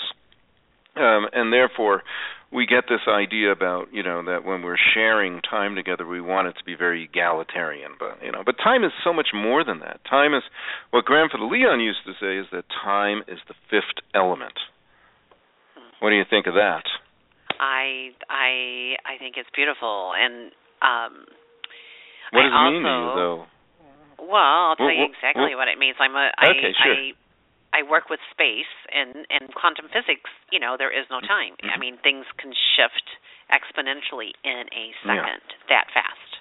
um, 0.96 1.28
and 1.34 1.54
therefore 1.54 2.04
we 2.52 2.66
get 2.66 2.84
this 2.90 3.08
idea 3.08 3.52
about 3.52 3.88
you 3.94 4.04
know 4.04 4.24
that 4.26 4.44
when 4.44 4.62
we're 4.62 4.78
sharing 4.94 5.42
time 5.42 5.76
together, 5.76 6.06
we 6.06 6.20
want 6.20 6.48
it 6.48 6.56
to 6.58 6.64
be 6.66 6.76
very 6.76 7.06
egalitarian, 7.06 7.94
but 7.98 8.18
you 8.22 8.32
know, 8.32 8.44
but 8.46 8.56
time 8.62 8.84
is 8.84 8.92
so 9.04 9.14
much 9.14 9.30
more 9.34 9.64
than 9.64 9.80
that. 9.80 10.02
Time 10.10 10.34
is 10.34 10.44
what 10.92 11.06
Grandfather 11.06 11.46
Leon 11.46 11.80
used 11.80 12.04
to 12.06 12.14
say 12.20 12.38
is 12.38 12.48
that 12.52 12.66
time 12.84 13.24
is 13.28 13.40
the 13.48 13.56
fifth 13.70 14.04
element. 14.14 14.60
What 16.02 16.10
do 16.10 16.18
you 16.18 16.26
think 16.30 16.48
of 16.48 16.56
that? 16.56 16.84
I 17.62 18.10
I 18.28 18.98
I 19.06 19.18
think 19.22 19.38
it's 19.38 19.50
beautiful, 19.54 20.12
and 20.18 20.50
um, 20.82 21.14
what 22.34 22.42
does 22.42 22.52
I 22.52 22.68
it 22.68 22.72
mean 22.74 22.84
to 22.84 22.90
you, 22.90 23.12
though? 23.16 23.46
Well, 24.18 24.74
I'll 24.74 24.76
tell 24.76 24.86
Well, 24.90 24.96
you 24.98 25.06
exactly 25.06 25.54
well- 25.54 25.62
what 25.62 25.68
it 25.70 25.78
means. 25.78 25.96
I'm 26.02 26.16
a 26.18 26.32
I 26.38 26.50
Okay, 26.58 26.74
sure. 26.82 26.94
I 26.94 27.14
I 27.74 27.82
work 27.84 28.10
with 28.10 28.20
space 28.34 28.70
and 28.92 29.26
and 29.30 29.54
quantum 29.54 29.88
physics. 29.94 30.30
You 30.52 30.60
know, 30.60 30.76
there 30.76 30.92
is 30.92 31.06
no 31.10 31.22
time. 31.22 31.56
I 31.64 31.78
Mhm. 31.78 31.80
mean, 31.80 31.98
things 32.02 32.26
can 32.38 32.52
shift 32.76 33.08
exponentially 33.54 34.34
in 34.44 34.68
a 34.74 34.86
Yeah. 35.06 35.16
second, 35.24 35.42
that 35.70 35.92
fast. 35.92 36.32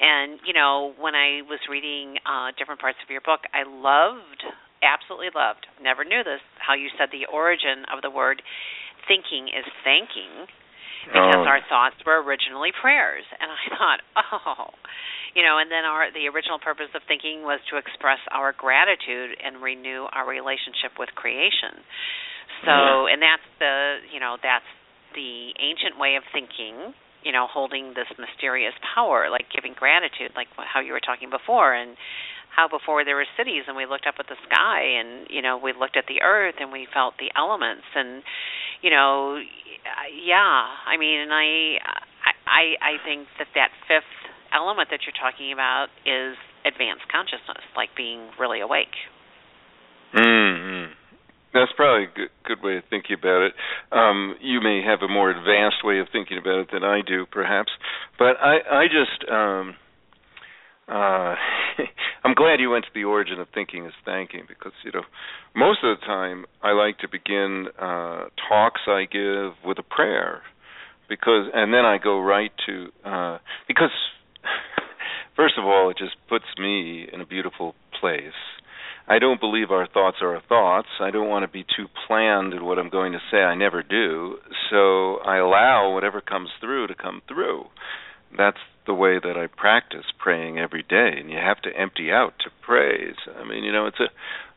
And 0.00 0.40
you 0.46 0.52
know, 0.52 0.94
when 0.98 1.14
I 1.14 1.42
was 1.42 1.60
reading 1.68 2.18
uh 2.24 2.52
different 2.56 2.80
parts 2.80 2.98
of 3.02 3.10
your 3.10 3.20
book, 3.22 3.46
I 3.52 3.62
loved, 3.64 4.44
absolutely 4.82 5.30
loved. 5.30 5.66
Never 5.80 6.04
knew 6.04 6.22
this. 6.22 6.40
How 6.58 6.74
you 6.74 6.90
said 6.98 7.10
the 7.10 7.26
origin 7.26 7.84
of 7.86 8.02
the 8.02 8.10
word 8.10 8.42
thinking 9.08 9.48
is 9.48 9.66
thanking 9.84 10.46
because 11.06 11.38
Oh. 11.38 11.46
our 11.46 11.62
thoughts 11.70 11.96
were 12.04 12.18
originally 12.22 12.72
prayers. 12.74 13.22
And 13.38 13.46
i 13.50 13.62
thought 13.78 14.00
oh 14.34 14.70
you 15.34 15.42
know 15.46 15.58
and 15.58 15.70
then 15.70 15.84
our 15.84 16.10
the 16.10 16.26
original 16.28 16.58
purpose 16.58 16.90
of 16.94 17.02
thinking 17.06 17.42
was 17.42 17.60
to 17.70 17.76
express 17.78 18.18
our 18.32 18.52
gratitude 18.52 19.36
and 19.42 19.62
renew 19.62 20.06
our 20.12 20.26
relationship 20.26 20.98
with 20.98 21.10
creation. 21.14 21.78
So 22.64 23.06
and 23.06 23.20
that's 23.22 23.46
the 23.60 24.00
you 24.12 24.18
know 24.20 24.36
that's 24.42 24.66
the 25.14 25.52
ancient 25.60 25.98
way 26.00 26.16
of 26.16 26.24
thinking 26.32 26.92
you 27.22 27.32
know 27.32 27.46
holding 27.46 27.94
this 27.94 28.08
mysterious 28.18 28.74
power 28.94 29.28
like 29.30 29.46
giving 29.54 29.74
gratitude 29.78 30.32
like 30.34 30.48
how 30.56 30.80
you 30.80 30.92
were 30.92 31.04
talking 31.04 31.30
before. 31.30 31.74
And 31.74 31.96
how 32.56 32.66
before 32.66 33.04
there 33.04 33.16
were 33.16 33.28
cities 33.36 33.68
and 33.68 33.76
we 33.76 33.84
looked 33.84 34.08
up 34.08 34.16
at 34.18 34.26
the 34.26 34.40
sky 34.48 34.80
and 34.80 35.28
you 35.28 35.42
know 35.44 35.60
we 35.60 35.76
looked 35.76 35.96
at 35.96 36.08
the 36.08 36.24
earth 36.24 36.56
and 36.58 36.72
we 36.72 36.88
felt 36.92 37.14
the 37.20 37.28
elements 37.36 37.84
and 37.94 38.24
you 38.80 38.88
know 38.88 39.36
yeah 40.24 40.64
i 40.88 40.96
mean 40.96 41.20
and 41.20 41.32
i 41.32 41.76
i 42.48 42.74
i 42.80 42.92
think 43.04 43.28
that 43.38 43.48
that 43.54 43.68
fifth 43.86 44.08
element 44.56 44.88
that 44.90 45.04
you're 45.04 45.20
talking 45.20 45.52
about 45.52 45.92
is 46.08 46.34
advanced 46.64 47.04
consciousness 47.12 47.62
like 47.76 47.92
being 47.94 48.32
really 48.40 48.64
awake 48.64 48.96
Mm-hmm. 50.14 50.92
That's 51.52 51.72
probably 51.76 52.04
a 52.04 52.12
good, 52.14 52.30
good 52.44 52.62
way 52.62 52.76
of 52.76 52.84
thinking 52.90 53.16
about 53.18 53.42
it. 53.42 53.52
Um, 53.92 54.36
you 54.40 54.60
may 54.60 54.82
have 54.84 55.00
a 55.02 55.08
more 55.08 55.30
advanced 55.30 55.84
way 55.84 55.98
of 56.00 56.08
thinking 56.12 56.38
about 56.38 56.60
it 56.60 56.68
than 56.72 56.84
I 56.84 57.00
do, 57.06 57.24
perhaps. 57.30 57.72
But 58.18 58.36
I, 58.40 58.84
I 58.84 58.84
just, 58.86 59.30
um, 59.30 59.76
uh, 60.88 61.34
I'm 62.24 62.34
glad 62.34 62.60
you 62.60 62.70
went 62.70 62.84
to 62.84 62.90
the 62.94 63.04
origin 63.04 63.40
of 63.40 63.48
thinking 63.54 63.86
as 63.86 63.92
thanking 64.04 64.42
because 64.48 64.72
you 64.84 64.92
know, 64.92 65.02
most 65.54 65.80
of 65.82 65.98
the 65.98 66.06
time 66.06 66.44
I 66.62 66.72
like 66.72 66.98
to 66.98 67.08
begin 67.08 67.66
uh, 67.78 68.26
talks 68.48 68.82
I 68.86 69.06
give 69.10 69.52
with 69.64 69.78
a 69.78 69.82
prayer, 69.82 70.42
because 71.08 71.50
and 71.54 71.72
then 71.72 71.84
I 71.84 71.98
go 72.02 72.20
right 72.20 72.52
to 72.66 72.88
uh, 73.04 73.38
because 73.68 73.90
first 75.36 75.54
of 75.58 75.64
all 75.64 75.90
it 75.90 75.98
just 75.98 76.16
puts 76.28 76.46
me 76.58 77.08
in 77.12 77.20
a 77.20 77.26
beautiful 77.26 77.74
place. 78.00 78.32
I 79.08 79.20
don't 79.20 79.38
believe 79.38 79.70
our 79.70 79.86
thoughts 79.86 80.16
are 80.20 80.34
our 80.34 80.42
thoughts. 80.48 80.88
I 81.00 81.12
don't 81.12 81.28
want 81.28 81.44
to 81.44 81.48
be 81.48 81.62
too 81.62 81.86
planned 82.08 82.52
in 82.52 82.64
what 82.64 82.76
I'm 82.76 82.90
going 82.90 83.12
to 83.12 83.20
say. 83.30 83.38
I 83.38 83.54
never 83.54 83.84
do. 83.84 84.38
So 84.68 85.18
I 85.18 85.36
allow 85.36 85.92
whatever 85.94 86.20
comes 86.20 86.48
through 86.60 86.88
to 86.88 86.94
come 86.96 87.22
through. 87.28 87.66
That's 88.36 88.58
the 88.86 88.94
way 88.94 89.18
that 89.22 89.36
I 89.36 89.46
practice 89.46 90.06
praying 90.18 90.58
every 90.58 90.82
day, 90.82 91.12
and 91.18 91.30
you 91.30 91.36
have 91.36 91.60
to 91.62 91.70
empty 91.76 92.10
out 92.10 92.34
to 92.40 92.50
praise. 92.62 93.16
I 93.38 93.44
mean, 93.44 93.64
you 93.64 93.72
know, 93.72 93.86
it's 93.86 94.00
a 94.00 94.10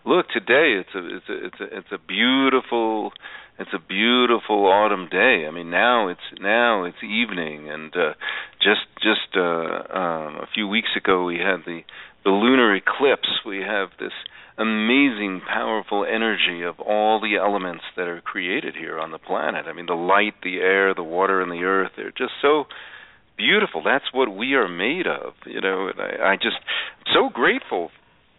look 0.07 0.27
today. 0.29 0.79
It's 0.81 0.95
a 0.95 1.15
it's 1.17 1.29
a 1.29 1.45
it's 1.45 1.59
a 1.59 1.77
it's 1.77 1.91
a 1.91 1.97
beautiful 1.97 3.11
it's 3.59 3.73
a 3.73 3.79
beautiful 3.79 4.65
autumn 4.67 5.09
day. 5.09 5.45
I 5.47 5.51
mean, 5.51 5.69
now 5.69 6.07
it's 6.07 6.39
now 6.39 6.85
it's 6.85 7.03
evening, 7.03 7.69
and 7.69 7.93
uh, 7.95 8.13
just 8.61 8.87
just 9.01 9.35
uh, 9.35 9.41
um, 9.41 10.35
a 10.39 10.47
few 10.53 10.67
weeks 10.67 10.89
ago 10.95 11.25
we 11.25 11.37
had 11.37 11.65
the 11.65 11.81
the 12.23 12.31
lunar 12.31 12.75
eclipse. 12.75 13.29
We 13.45 13.59
have 13.59 13.89
this 13.99 14.13
amazing, 14.57 15.41
powerful 15.47 16.05
energy 16.05 16.63
of 16.63 16.79
all 16.79 17.21
the 17.21 17.37
elements 17.37 17.83
that 17.95 18.07
are 18.07 18.21
created 18.21 18.75
here 18.75 18.99
on 18.99 19.11
the 19.11 19.17
planet. 19.17 19.65
I 19.67 19.73
mean, 19.73 19.85
the 19.85 19.93
light, 19.93 20.35
the 20.43 20.57
air, 20.57 20.93
the 20.93 21.03
water, 21.03 21.41
and 21.41 21.51
the 21.51 21.63
earth. 21.63 21.91
They're 21.95 22.11
just 22.11 22.33
so 22.41 22.65
beautiful. 23.39 23.81
That's 23.81 24.11
what 24.11 24.35
we 24.35 24.53
are 24.53 24.67
made 24.67 25.07
of, 25.07 25.33
you 25.47 25.61
know. 25.61 25.87
And 25.87 25.99
I, 25.99 26.33
I 26.33 26.35
just 26.35 26.59
so 27.15 27.29
grateful 27.33 27.89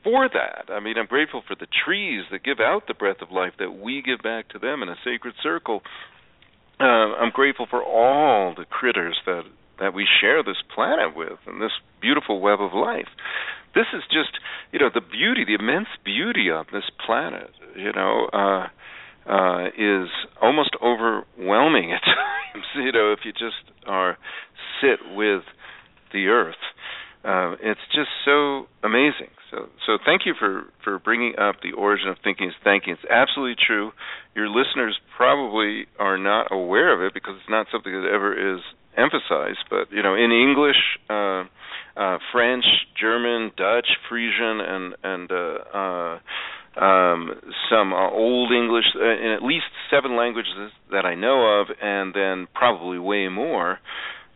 for 0.05 0.29
that. 0.29 0.73
I 0.73 0.81
mean, 0.81 0.97
I'm 0.99 1.07
grateful 1.07 1.43
for 1.49 1.57
the 1.57 1.67
trees 1.67 2.25
that 2.31 2.45
give 2.45 2.61
out 2.61 2.85
the 2.87 2.95
breath 2.95 3.21
of 3.21 3.33
life 3.33 3.55
that 3.59 3.73
we 3.81 4.03
give 4.03 4.23
back 4.23 4.49
to 4.51 4.59
them 4.59 4.83
in 4.83 4.89
a 4.89 4.97
sacred 5.05 5.35
circle. 5.43 5.81
Uh, 6.79 7.17
I'm 7.19 7.33
grateful 7.33 7.67
for 7.69 7.83
all 7.83 8.55
the 8.57 8.65
critters 8.65 9.19
that 9.27 9.43
that 9.81 9.95
we 9.95 10.07
share 10.21 10.43
this 10.43 10.61
planet 10.75 11.17
with 11.17 11.41
and 11.47 11.61
this 11.61 11.73
beautiful 12.03 12.39
web 12.39 12.61
of 12.61 12.75
life. 12.75 13.09
This 13.75 13.87
is 13.95 14.03
just, 14.13 14.37
you 14.73 14.79
know, 14.79 14.91
the 14.93 15.01
beauty, 15.01 15.45
the 15.47 15.55
immense 15.55 15.89
beauty 16.05 16.51
of 16.51 16.67
this 16.71 16.85
planet. 17.07 17.51
You 17.75 17.93
know, 17.93 18.29
uh, 18.33 18.67
uh, 19.31 19.67
is 19.79 20.09
almost 20.43 20.75
overwhelming 20.83 21.93
at 21.93 22.03
times. 22.05 22.67
You 22.75 22.93
know, 22.93 23.13
if 23.13 23.21
you 23.25 23.33
just 23.33 23.63
are 23.87 24.19
sit 24.83 24.99
with 25.15 25.43
the 26.13 26.27
earth, 26.27 26.61
uh, 27.25 27.55
it's 27.63 27.81
just 27.95 28.11
so 28.25 28.67
amazing. 28.83 29.31
So, 29.51 29.69
so 29.87 29.99
thank 30.05 30.23
you 30.27 30.35
for 30.39 30.65
for 30.83 30.99
bringing 30.99 31.35
up 31.39 31.57
the 31.63 31.73
origin 31.73 32.09
of 32.09 32.17
thinking 32.25 32.49
is 32.49 32.55
thanking. 32.65 32.95
It's 32.95 33.11
absolutely 33.11 33.63
true. 33.67 33.93
Your 34.35 34.49
listeners 34.49 34.99
probably 35.17 35.87
are 35.99 36.19
not 36.19 36.49
aware 36.51 36.95
of 36.95 37.03
it 37.03 37.15
because 37.15 37.35
it's 37.37 37.51
not 37.51 37.67
something 37.71 37.93
that 37.93 38.09
ever 38.09 38.35
is 38.55 38.61
emphasized. 38.97 39.65
But 39.71 39.93
you 39.93 40.03
know, 40.03 40.15
in 40.15 40.33
English. 40.33 40.99
Uh, 41.09 41.45
uh, 41.97 42.19
French, 42.33 42.65
German, 42.99 43.51
Dutch, 43.57 43.87
Frisian, 44.09 44.61
and 44.61 44.95
and 45.03 45.31
uh, 45.31 45.77
uh, 45.77 46.19
um, 46.81 47.39
some 47.71 47.93
uh, 47.93 48.11
Old 48.11 48.53
English, 48.53 48.87
uh, 48.97 49.05
in 49.05 49.33
at 49.37 49.43
least 49.43 49.67
seven 49.91 50.17
languages 50.17 50.73
that 50.91 51.05
I 51.05 51.15
know 51.15 51.61
of, 51.61 51.69
and 51.81 52.15
then 52.15 52.49
probably 52.55 52.99
way 52.99 53.29
more. 53.29 53.79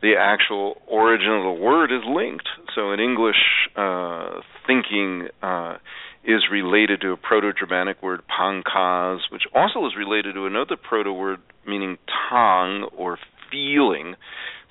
The 0.03 0.15
actual 0.19 0.77
origin 0.87 1.33
of 1.33 1.43
the 1.43 1.63
word 1.63 1.91
is 1.91 2.03
linked. 2.07 2.47
So 2.75 2.93
in 2.93 3.01
English, 3.01 3.41
uh, 3.75 4.41
thinking 4.67 5.29
uh, 5.43 5.79
is 6.25 6.43
related 6.53 7.01
to 7.01 7.13
a 7.13 7.17
Proto-Germanic 7.17 8.03
word 8.03 8.21
pankaz, 8.29 9.21
which 9.33 9.45
also 9.55 9.87
is 9.87 9.93
related 9.97 10.35
to 10.35 10.45
another 10.45 10.77
proto 10.77 11.13
word 11.13 11.41
meaning 11.67 11.97
tongue 12.31 12.89
or 12.97 13.19
feeling. 13.51 14.17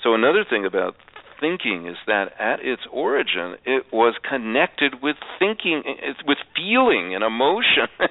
So 0.04 0.14
another 0.14 0.46
thing 0.48 0.66
about 0.66 0.96
thinking 1.44 1.88
is 1.88 1.98
that 2.08 2.28
at 2.40 2.62
its 2.62 2.84
origin 2.90 3.56
it 3.66 3.84
was 3.92 4.16
connected 4.24 4.94
with 5.04 5.18
thinking 5.40 5.84
with 6.26 6.38
feeling 6.56 7.14
and 7.14 7.24
emotion. 7.24 7.88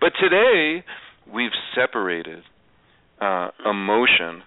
But 0.00 0.12
today 0.18 0.84
we've 1.30 1.50
separated 1.74 2.42
uh, 3.20 3.48
emotion 3.68 4.42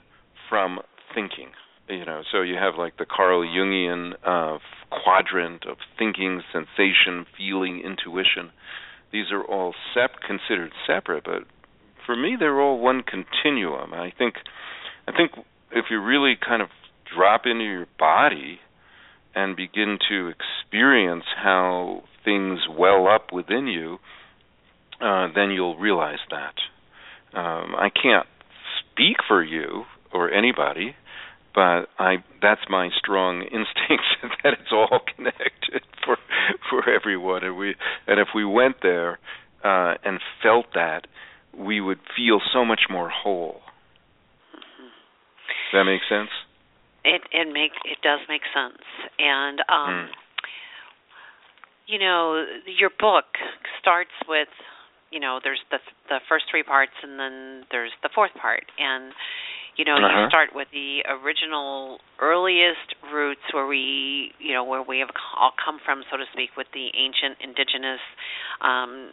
from 0.50 0.80
thinking. 1.14 1.50
You 1.90 2.06
know 2.06 2.22
so 2.32 2.42
you 2.42 2.56
have 2.56 2.76
like 2.78 2.98
the 2.98 3.06
carl 3.06 3.42
jungian 3.42 4.14
uh, 4.26 4.60
quadrant 4.90 5.66
of 5.68 5.78
thinking 6.00 6.42
sensation 6.54 7.26
feeling 7.38 7.82
intuition. 7.86 8.52
These 9.12 9.32
are 9.32 9.44
all 9.44 9.76
sep- 9.94 10.22
considered 10.26 10.72
separate 10.88 11.26
but 11.26 11.44
for 12.06 12.16
me 12.16 12.38
they're 12.40 12.62
all 12.62 12.80
one 12.80 13.04
continuum. 13.04 13.94
I 13.94 14.14
think 14.18 14.36
i 15.06 15.12
think 15.12 15.32
if 15.72 15.86
you 15.92 16.02
really 16.02 16.36
kind 16.40 16.62
of 16.62 16.70
drop 17.16 17.42
into 17.46 17.64
your 17.64 17.88
body 18.00 18.60
and 19.36 19.56
begin 19.56 19.98
to 20.10 20.32
experience 20.32 21.26
how 21.42 22.04
things 22.24 22.60
well 22.70 23.08
up 23.08 23.34
within 23.34 23.68
you, 23.68 23.98
uh, 25.02 25.28
then 25.36 25.52
you'll 25.52 25.78
realize 25.78 26.20
that. 26.30 26.54
Um, 27.38 27.76
I 27.76 27.90
can't 27.90 28.28
speak 28.80 29.18
for 29.28 29.44
you 29.44 29.84
or 30.14 30.32
anybody, 30.32 30.96
but 31.56 31.88
I 31.98 32.18
that's 32.42 32.62
my 32.70 32.90
strong 32.98 33.42
instinct 33.44 34.04
that 34.44 34.54
it's 34.54 34.72
all 34.72 35.02
connected 35.16 35.84
for 36.06 36.18
for 36.70 36.90
everyone, 36.90 37.44
and 37.44 37.58
we 37.58 37.76
and 38.08 38.20
if 38.20 38.30
we 38.36 38.46
went 38.46 38.78
there 38.82 39.20
uh, 39.64 39.96
and 40.04 40.20
felt 40.42 40.68
that, 40.76 41.08
we 41.58 41.82
would 41.82 42.00
feel 42.16 42.40
so 42.54 42.64
much 42.66 42.82
more 42.90 43.10
whole. 43.10 43.62
Does 44.54 45.80
that 45.80 45.84
make 45.86 46.02
sense? 46.08 46.30
It 47.04 47.22
it 47.32 47.52
make 47.52 47.74
it 47.86 48.00
does 48.02 48.20
make 48.30 48.44
sense, 48.54 48.82
and 49.20 49.60
um, 49.70 49.90
Mm. 49.94 50.08
you 51.88 52.00
know, 52.00 52.46
your 52.66 52.90
book 52.98 53.26
starts 53.80 54.16
with, 54.28 54.48
you 55.12 55.20
know, 55.20 55.40
there's 55.44 55.60
the 55.70 55.80
the 56.08 56.20
first 56.30 56.46
three 56.50 56.64
parts, 56.64 56.94
and 57.04 57.20
then 57.20 57.66
there's 57.72 57.92
the 58.04 58.10
fourth 58.16 58.34
part, 58.40 58.64
and 58.80 59.12
you 59.76 59.84
know, 59.86 59.98
Uh-huh. 59.98 60.22
you 60.22 60.28
start 60.30 60.54
with 60.54 60.70
the 60.72 61.04
original 61.10 62.00
earliest 62.20 62.94
roots 63.12 63.42
where 63.54 63.66
we, 63.66 64.32
you 64.40 64.54
know, 64.54 64.64
where 64.64 64.84
we 64.84 65.00
have 65.00 65.10
all 65.36 65.52
come 65.58 65.80
from, 65.84 66.04
so 66.12 66.16
to 66.18 66.26
speak, 66.32 66.56
with 66.56 66.68
the 66.74 66.88
ancient 66.96 67.38
indigenous 67.42 68.00
um, 68.62 69.12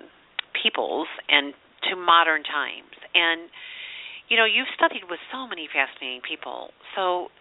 peoples, 0.52 1.08
and 1.28 1.54
to 1.88 1.96
modern 1.96 2.44
times, 2.44 2.92
and 3.14 3.48
you 4.28 4.36
know, 4.36 4.44
you've 4.44 4.68
studied 4.76 5.10
with 5.10 5.18
so 5.32 5.48
many 5.48 5.66
fascinating 5.66 6.20
people. 6.22 6.70
So, 6.94 7.32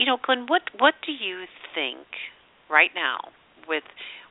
you 0.00 0.06
know, 0.06 0.16
Glenn, 0.24 0.48
what 0.48 0.62
what 0.80 0.94
do 1.04 1.12
you 1.12 1.44
think 1.76 2.08
right 2.72 2.90
now 2.96 3.20
with 3.68 3.84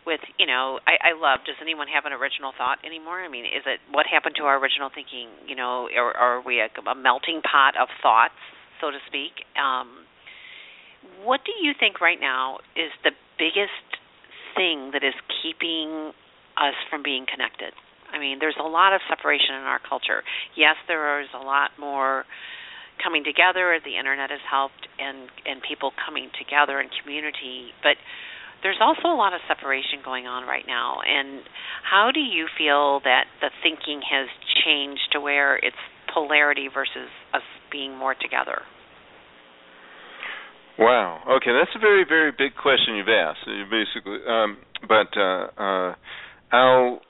with 0.03 0.19
you 0.41 0.47
know 0.49 0.79
I, 0.89 1.13
I 1.13 1.13
love 1.13 1.45
does 1.45 1.61
anyone 1.61 1.85
have 1.93 2.09
an 2.09 2.11
original 2.11 2.51
thought 2.57 2.81
anymore? 2.81 3.21
I 3.21 3.29
mean 3.29 3.45
is 3.45 3.61
it 3.69 3.77
what 3.93 4.09
happened 4.09 4.33
to 4.41 4.49
our 4.49 4.57
original 4.57 4.89
thinking 4.89 5.29
you 5.45 5.55
know 5.55 5.87
or, 5.95 6.09
or 6.17 6.41
are 6.41 6.41
we 6.41 6.59
a, 6.59 6.73
a 6.89 6.95
melting 6.95 7.45
pot 7.45 7.77
of 7.77 7.87
thoughts 8.01 8.41
so 8.81 8.89
to 8.89 8.97
speak? 9.05 9.45
Um 9.53 10.09
what 11.21 11.41
do 11.45 11.53
you 11.61 11.77
think 11.77 12.01
right 12.01 12.19
now 12.19 12.57
is 12.75 12.89
the 13.05 13.13
biggest 13.37 13.85
thing 14.57 14.89
that 14.91 15.05
is 15.05 15.13
keeping 15.43 16.11
us 16.57 16.75
from 16.89 17.03
being 17.03 17.29
connected? 17.29 17.77
I 18.09 18.17
mean 18.17 18.41
there's 18.41 18.57
a 18.57 18.67
lot 18.67 18.97
of 18.97 19.05
separation 19.05 19.53
in 19.53 19.69
our 19.69 19.79
culture. 19.79 20.25
Yes 20.57 20.81
there 20.89 21.21
is 21.21 21.29
a 21.37 21.43
lot 21.45 21.77
more 21.77 22.25
coming 23.01 23.23
together 23.23 23.80
the 23.84 23.97
internet 23.97 24.30
has 24.30 24.43
helped 24.45 24.88
and 24.99 25.31
and 25.47 25.61
people 25.63 25.91
coming 26.05 26.30
together 26.38 26.80
in 26.80 26.88
community 27.01 27.71
but 27.81 27.97
there's 28.63 28.80
also 28.81 29.07
a 29.07 29.15
lot 29.17 29.34
of 29.34 29.39
separation 29.47 30.03
going 30.03 30.27
on 30.27 30.47
right 30.47 30.65
now. 30.67 30.99
And 31.05 31.43
how 31.84 32.11
do 32.13 32.19
you 32.19 32.47
feel 32.57 32.99
that 33.03 33.26
the 33.41 33.49
thinking 33.63 34.01
has 34.03 34.27
changed 34.65 35.13
to 35.13 35.21
where 35.21 35.55
it's 35.55 35.80
polarity 36.13 36.67
versus 36.73 37.09
us 37.34 37.45
being 37.71 37.97
more 37.97 38.15
together? 38.15 38.61
Wow. 40.77 41.19
Okay, 41.27 41.51
that's 41.51 41.76
a 41.76 41.80
very, 41.80 42.05
very 42.07 42.31
big 42.31 42.55
question 42.55 42.95
you've 42.95 43.11
asked. 43.11 43.45
Basically, 43.69 44.19
um, 44.27 44.57
but 44.88 45.11
uh, 45.15 45.47
uh, 45.57 45.95
I'll 46.51 47.01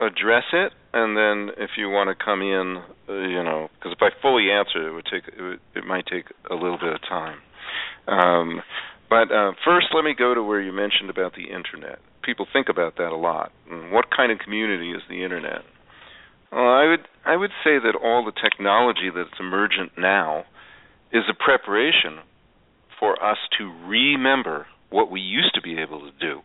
address 0.00 0.44
it, 0.52 0.72
and 0.92 1.16
then 1.16 1.54
if 1.56 1.70
you 1.76 1.88
want 1.88 2.10
to 2.10 2.24
come 2.24 2.42
in, 2.42 2.82
uh, 3.08 3.12
you 3.12 3.42
know, 3.42 3.68
because 3.74 3.92
if 3.92 4.02
I 4.02 4.10
fully 4.20 4.50
answer 4.50 4.88
it, 4.88 4.92
would 4.92 5.06
take 5.10 5.22
it, 5.28 5.40
would, 5.40 5.60
it 5.74 5.84
might 5.84 6.06
take 6.06 6.26
a 6.50 6.54
little 6.54 6.78
bit 6.78 6.92
of 6.92 7.00
time. 7.02 7.38
Um, 8.08 8.62
but 9.08 9.30
uh, 9.30 9.52
first, 9.64 9.88
let 9.94 10.04
me 10.04 10.14
go 10.16 10.34
to 10.34 10.42
where 10.42 10.60
you 10.60 10.72
mentioned 10.72 11.10
about 11.10 11.34
the 11.34 11.50
internet. 11.50 11.98
People 12.22 12.46
think 12.52 12.68
about 12.68 12.96
that 12.96 13.12
a 13.12 13.16
lot. 13.16 13.52
What 13.90 14.06
kind 14.14 14.32
of 14.32 14.38
community 14.38 14.92
is 14.92 15.02
the 15.08 15.24
internet? 15.24 15.62
Well, 16.52 16.62
I 16.62 16.88
would 16.88 17.06
I 17.24 17.36
would 17.36 17.50
say 17.62 17.78
that 17.78 17.94
all 18.02 18.24
the 18.24 18.32
technology 18.32 19.10
that's 19.14 19.38
emergent 19.38 19.92
now 19.96 20.44
is 21.12 21.22
a 21.30 21.34
preparation 21.34 22.18
for 22.98 23.22
us 23.22 23.38
to 23.58 23.72
remember 23.86 24.66
what 24.90 25.10
we 25.10 25.20
used 25.20 25.54
to 25.54 25.62
be 25.62 25.78
able 25.78 26.00
to 26.00 26.10
do, 26.20 26.40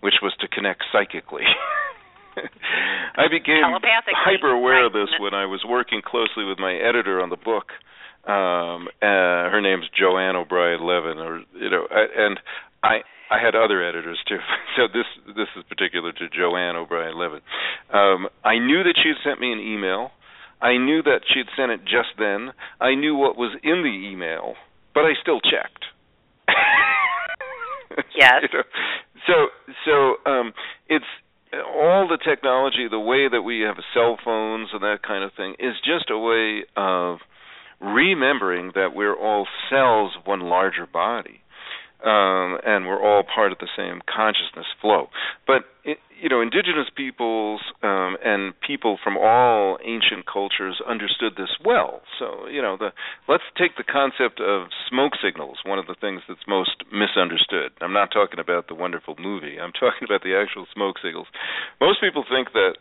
which 0.00 0.14
was 0.22 0.32
to 0.40 0.48
connect 0.48 0.84
psychically. 0.92 1.42
I 3.16 3.28
became 3.30 3.62
hyper 4.14 4.50
aware 4.50 4.86
of 4.86 4.92
this 4.92 5.08
when 5.20 5.34
I 5.34 5.46
was 5.46 5.64
working 5.68 6.02
closely 6.04 6.44
with 6.44 6.58
my 6.58 6.74
editor 6.74 7.20
on 7.20 7.30
the 7.30 7.36
book 7.36 7.72
um 8.28 8.88
uh 9.00 9.48
her 9.48 9.60
name's 9.60 9.86
Joanne 9.98 10.36
O'Brien 10.36 10.84
Levin 10.84 11.18
or 11.18 11.42
you 11.54 11.70
know 11.70 11.86
and 11.90 12.38
I 12.82 13.00
I 13.30 13.38
had 13.40 13.54
other 13.54 13.82
editors 13.82 14.18
too. 14.28 14.38
So 14.76 14.86
this 14.86 15.06
this 15.34 15.48
is 15.56 15.64
particular 15.68 16.12
to 16.12 16.28
Joanne 16.28 16.76
O'Brien 16.76 17.18
Levin. 17.18 17.40
Um 17.92 18.28
I 18.44 18.58
knew 18.58 18.82
that 18.84 18.94
she 19.02 19.08
had 19.08 19.18
sent 19.24 19.40
me 19.40 19.52
an 19.52 19.60
email. 19.60 20.10
I 20.60 20.76
knew 20.76 21.02
that 21.02 21.20
she 21.32 21.38
had 21.38 21.48
sent 21.56 21.70
it 21.70 21.80
just 21.84 22.18
then. 22.18 22.50
I 22.80 22.94
knew 22.94 23.14
what 23.14 23.36
was 23.36 23.56
in 23.62 23.82
the 23.82 24.10
email, 24.10 24.54
but 24.92 25.04
I 25.04 25.12
still 25.22 25.40
checked. 25.40 25.84
yes. 28.16 28.42
you 28.42 28.58
know? 28.58 28.64
So 29.26 29.34
so 29.84 30.30
um 30.30 30.52
it's 30.88 31.06
all 31.52 32.08
the 32.08 32.18
technology, 32.18 32.88
the 32.90 32.98
way 32.98 33.28
that 33.28 33.42
we 33.42 33.60
have 33.60 33.76
cell 33.94 34.18
phones 34.24 34.68
and 34.72 34.82
that 34.82 35.02
kind 35.06 35.24
of 35.24 35.32
thing 35.34 35.54
is 35.58 35.74
just 35.84 36.10
a 36.10 36.18
way 36.18 36.64
of 36.76 37.18
remembering 37.80 38.72
that 38.74 38.94
we're 38.94 39.16
all 39.16 39.46
cells 39.70 40.12
of 40.18 40.26
one 40.26 40.40
larger 40.40 40.86
body. 40.86 41.40
Um, 41.98 42.58
and 42.62 42.86
we're 42.86 43.02
all 43.02 43.24
part 43.24 43.50
of 43.50 43.58
the 43.58 43.66
same 43.76 44.00
consciousness 44.06 44.66
flow. 44.80 45.08
But 45.46 45.64
you 46.20 46.28
know, 46.28 46.40
indigenous 46.40 46.90
peoples 46.94 47.60
um, 47.82 48.16
and 48.24 48.54
people 48.60 48.98
from 49.02 49.16
all 49.16 49.78
ancient 49.84 50.26
cultures 50.26 50.82
understood 50.86 51.34
this 51.36 51.54
well. 51.64 52.02
So 52.18 52.46
you 52.46 52.62
know, 52.62 52.76
the 52.76 52.90
let's 53.28 53.46
take 53.56 53.76
the 53.76 53.84
concept 53.84 54.40
of 54.40 54.68
smoke 54.88 55.12
signals. 55.22 55.58
One 55.64 55.78
of 55.78 55.86
the 55.86 55.94
things 56.00 56.22
that's 56.28 56.46
most 56.46 56.82
misunderstood. 56.92 57.72
I'm 57.80 57.92
not 57.92 58.10
talking 58.10 58.38
about 58.38 58.68
the 58.68 58.74
wonderful 58.74 59.16
movie. 59.18 59.58
I'm 59.58 59.72
talking 59.72 60.04
about 60.04 60.22
the 60.22 60.34
actual 60.34 60.66
smoke 60.74 60.96
signals. 61.02 61.26
Most 61.80 62.00
people 62.00 62.24
think 62.28 62.52
that 62.52 62.78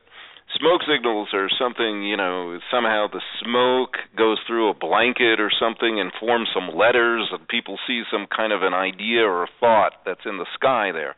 smoke 0.56 0.82
signals 0.88 1.30
are 1.34 1.50
something 1.60 2.04
you 2.04 2.16
know 2.16 2.60
somehow 2.72 3.08
the 3.12 3.22
smoke 3.44 3.98
goes 4.16 4.38
through 4.48 4.70
a 4.70 4.74
blanket 4.74 5.40
or 5.40 5.52
something 5.52 6.00
and 6.00 6.12
forms 6.20 6.50
some 6.54 6.76
letters 6.76 7.28
and 7.32 7.48
people 7.48 7.78
see 7.86 8.04
some 8.12 8.28
kind 8.28 8.54
of 8.54 8.64
an 8.64 8.74
idea 8.74 9.22
or 9.22 9.44
a 9.44 9.50
thought 9.60 9.94
that's 10.06 10.26
in 10.26 10.38
the 10.38 10.48
sky 10.56 10.92
there. 10.94 11.16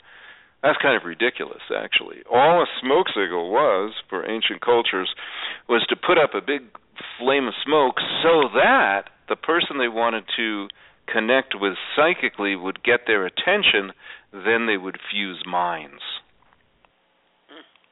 That's 0.63 0.81
kind 0.81 0.97
of 0.97 1.05
ridiculous 1.05 1.61
actually. 1.69 2.25
All 2.31 2.61
a 2.61 2.65
smoke 2.81 3.07
signal 3.09 3.51
was 3.51 3.93
for 4.09 4.27
ancient 4.27 4.61
cultures 4.61 5.13
was 5.67 5.85
to 5.89 5.95
put 5.95 6.17
up 6.17 6.33
a 6.33 6.41
big 6.41 6.63
flame 7.17 7.47
of 7.47 7.53
smoke 7.63 8.01
so 8.23 8.49
that 8.53 9.13
the 9.29 9.35
person 9.37 9.77
they 9.77 9.87
wanted 9.87 10.23
to 10.37 10.67
connect 11.11 11.53
with 11.53 11.73
psychically 11.95 12.55
would 12.55 12.83
get 12.83 13.01
their 13.05 13.25
attention 13.25 13.93
then 14.33 14.67
they 14.67 14.77
would 14.77 14.97
fuse 15.09 15.41
minds 15.45 16.01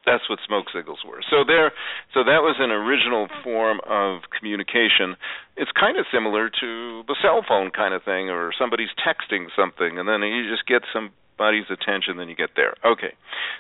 that's 0.08 0.32
what 0.32 0.40
smoke 0.48 0.72
signals 0.72 1.04
were. 1.04 1.20
So 1.30 1.44
there, 1.44 1.76
so 2.16 2.24
that 2.24 2.40
was 2.40 2.56
an 2.64 2.72
original 2.72 3.28
form 3.44 3.84
of 3.84 4.24
communication. 4.32 5.20
It's 5.60 5.70
kind 5.76 6.00
of 6.00 6.08
similar 6.08 6.48
to 6.48 7.04
the 7.06 7.16
cell 7.22 7.44
phone 7.44 7.70
kind 7.76 7.94
of 7.94 8.02
thing, 8.08 8.32
or 8.32 8.56
somebody's 8.58 8.96
texting 8.96 9.52
something, 9.52 10.00
and 10.00 10.08
then 10.08 10.24
you 10.24 10.48
just 10.48 10.66
get 10.66 10.88
somebody's 10.96 11.68
attention, 11.68 12.16
then 12.16 12.32
you 12.32 12.40
get 12.40 12.56
there. 12.56 12.74
Okay, 12.88 13.14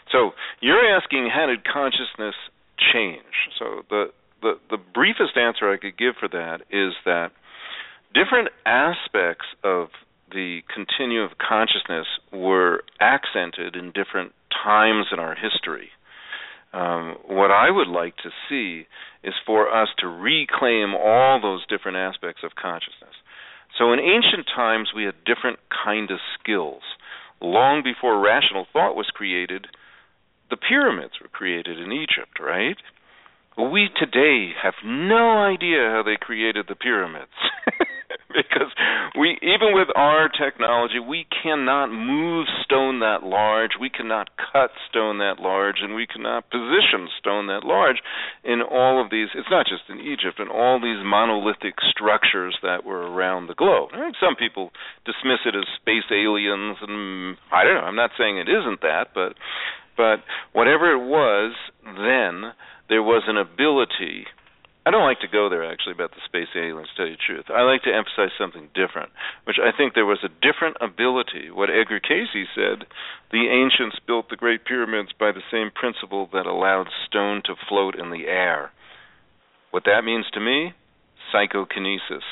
so 0.09 0.31
you're 0.63 0.87
asking 0.87 1.27
how 1.27 1.45
did 1.51 1.67
consciousness 1.67 2.39
change? 2.79 3.51
So 3.59 3.83
the 3.91 4.15
the 4.41 4.55
the 4.71 4.79
briefest 4.79 5.35
answer 5.35 5.67
I 5.67 5.77
could 5.77 5.99
give 5.99 6.15
for 6.15 6.31
that 6.31 6.63
is 6.71 6.95
that 7.03 7.35
different 8.15 8.49
aspects 8.65 9.45
of 9.63 9.89
the 10.31 10.61
continuum 10.73 11.29
of 11.29 11.37
consciousness 11.37 12.07
were 12.31 12.83
accented 12.99 13.75
in 13.75 13.91
different 13.91 14.33
times 14.51 15.07
in 15.11 15.19
our 15.19 15.35
history. 15.35 15.89
Um, 16.73 17.15
what 17.27 17.51
I 17.51 17.71
would 17.71 17.87
like 17.87 18.15
to 18.17 18.29
see 18.49 18.87
is 19.23 19.33
for 19.45 19.73
us 19.73 19.89
to 19.99 20.07
reclaim 20.07 20.93
all 20.93 21.39
those 21.41 21.65
different 21.67 21.97
aspects 21.97 22.41
of 22.43 22.51
consciousness. 22.55 23.15
So 23.77 23.93
in 23.93 23.99
ancient 23.99 24.47
times, 24.53 24.89
we 24.95 25.03
had 25.03 25.15
different 25.25 25.59
kind 25.85 26.11
of 26.11 26.19
skills. 26.39 26.81
Long 27.41 27.83
before 27.83 28.19
rational 28.19 28.65
thought 28.73 28.95
was 28.95 29.09
created, 29.13 29.67
the 30.49 30.57
pyramids 30.57 31.13
were 31.21 31.29
created 31.29 31.79
in 31.79 31.91
Egypt, 31.91 32.39
right? 32.39 32.77
We 33.57 33.89
today 33.97 34.51
have 34.61 34.75
no 34.83 35.43
idea 35.43 35.89
how 35.89 36.03
they 36.05 36.17
created 36.19 36.65
the 36.67 36.75
pyramids. 36.75 37.33
because 38.49 38.69
we 39.17 39.37
even 39.41 39.73
with 39.73 39.89
our 39.95 40.29
technology 40.29 40.99
we 40.99 41.25
cannot 41.43 41.87
move 41.87 42.45
stone 42.63 42.99
that 42.99 43.23
large 43.23 43.71
we 43.79 43.89
cannot 43.89 44.29
cut 44.37 44.69
stone 44.89 45.17
that 45.17 45.39
large 45.39 45.77
and 45.81 45.95
we 45.95 46.05
cannot 46.05 46.49
position 46.49 47.09
stone 47.17 47.47
that 47.47 47.65
large 47.65 47.97
in 48.43 48.61
all 48.61 49.03
of 49.03 49.09
these 49.09 49.27
it's 49.33 49.49
not 49.49 49.65
just 49.65 49.83
in 49.89 49.99
Egypt 49.99 50.39
in 50.39 50.47
all 50.49 50.79
these 50.79 51.01
monolithic 51.03 51.75
structures 51.89 52.57
that 52.61 52.85
were 52.85 53.09
around 53.09 53.47
the 53.47 53.55
globe 53.55 53.89
right? 53.93 54.13
some 54.21 54.35
people 54.35 54.71
dismiss 55.05 55.41
it 55.45 55.55
as 55.55 55.65
space 55.81 56.07
aliens 56.11 56.77
and 56.81 57.37
I 57.51 57.63
don't 57.63 57.75
know 57.75 57.87
I'm 57.87 57.97
not 57.97 58.11
saying 58.17 58.37
it 58.37 58.49
isn't 58.49 58.81
that 58.81 59.15
but 59.15 59.33
but 59.97 60.21
whatever 60.53 60.93
it 60.93 61.03
was 61.03 61.55
then 61.83 62.53
there 62.89 63.03
was 63.03 63.23
an 63.27 63.37
ability 63.37 64.27
I 64.87 64.89
don't 64.89 65.03
like 65.03 65.19
to 65.19 65.27
go 65.27 65.49
there 65.49 65.67
actually 65.67 65.99
about 65.99 66.11
the 66.11 66.23
space 66.23 66.47
aliens. 66.55 66.87
To 66.87 66.95
tell 66.95 67.11
you 67.11 67.19
the 67.19 67.27
truth, 67.27 67.51
I 67.51 67.67
like 67.67 67.83
to 67.83 67.91
emphasize 67.91 68.31
something 68.39 68.71
different, 68.71 69.11
which 69.43 69.59
I 69.59 69.75
think 69.75 69.91
there 69.91 70.07
was 70.07 70.23
a 70.23 70.31
different 70.39 70.77
ability. 70.79 71.51
What 71.51 71.67
Edgar 71.67 71.99
Cayce 71.99 72.47
said, 72.55 72.87
the 73.35 73.51
ancients 73.51 73.99
built 74.07 74.29
the 74.29 74.39
Great 74.39 74.63
Pyramids 74.63 75.11
by 75.11 75.35
the 75.35 75.43
same 75.51 75.75
principle 75.75 76.29
that 76.31 76.45
allowed 76.45 76.87
stone 77.05 77.43
to 77.51 77.59
float 77.67 77.99
in 77.99 78.11
the 78.11 78.31
air. 78.31 78.71
What 79.71 79.83
that 79.83 80.07
means 80.07 80.25
to 80.31 80.39
me, 80.39 80.71
psychokinesis. 81.35 82.23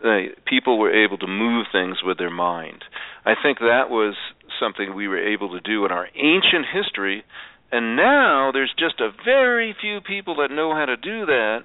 Uh, 0.00 0.32
people 0.48 0.78
were 0.78 1.04
able 1.04 1.18
to 1.18 1.26
move 1.26 1.66
things 1.70 1.98
with 2.02 2.16
their 2.16 2.32
mind. 2.32 2.82
I 3.26 3.34
think 3.36 3.58
that 3.58 3.92
was 3.92 4.16
something 4.58 4.94
we 4.94 5.06
were 5.06 5.20
able 5.20 5.52
to 5.52 5.60
do 5.60 5.84
in 5.84 5.92
our 5.92 6.08
ancient 6.16 6.64
history 6.72 7.24
and 7.72 7.96
now 7.96 8.50
there's 8.52 8.72
just 8.78 9.00
a 9.00 9.10
very 9.24 9.74
few 9.80 10.00
people 10.00 10.36
that 10.36 10.50
know 10.50 10.74
how 10.74 10.86
to 10.86 10.96
do 10.96 11.26
that 11.26 11.60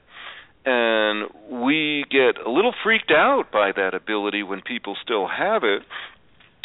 and 0.66 1.30
we 1.64 2.06
get 2.10 2.44
a 2.44 2.50
little 2.50 2.74
freaked 2.84 3.12
out 3.12 3.52
by 3.52 3.72
that 3.76 3.94
ability 3.94 4.44
when 4.44 4.62
people 4.62 4.96
still 5.04 5.28
have 5.28 5.64
it 5.64 5.82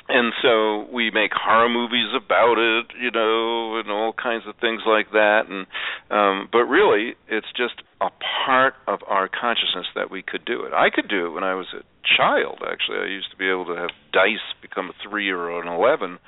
and 0.09 0.33
so 0.43 0.89
we 0.93 1.11
make 1.11 1.31
horror 1.33 1.69
movies 1.69 2.09
about 2.17 2.59
it 2.59 2.87
you 3.01 3.11
know 3.11 3.79
and 3.79 3.91
all 3.91 4.12
kinds 4.12 4.45
of 4.47 4.55
things 4.61 4.83
like 4.87 5.11
that 5.12 5.43
and 5.49 5.67
um 6.11 6.49
but 6.51 6.65
really 6.65 7.15
it's 7.29 7.49
just 7.57 7.83
a 8.01 8.09
part 8.47 8.75
of 8.87 9.01
our 9.07 9.29
consciousness 9.29 9.87
that 9.95 10.11
we 10.11 10.23
could 10.23 10.45
do 10.45 10.65
it. 10.65 10.73
I 10.73 10.89
could 10.91 11.09
do 11.09 11.27
it 11.27 11.31
when 11.31 11.45
I 11.45 11.55
was 11.55 11.67
a 11.75 11.85
child. 12.17 12.61
Actually, 12.67 12.99
I 12.99 13.07
used 13.07 13.31
to 13.31 13.37
be 13.37 13.49
able 13.49 13.67
to 13.67 13.77
have 13.77 13.91
dice 14.12 14.41
become 14.62 14.89
a 14.89 15.09
three 15.09 15.29
or 15.31 15.61
an 15.61 15.69
eleven. 15.69 16.19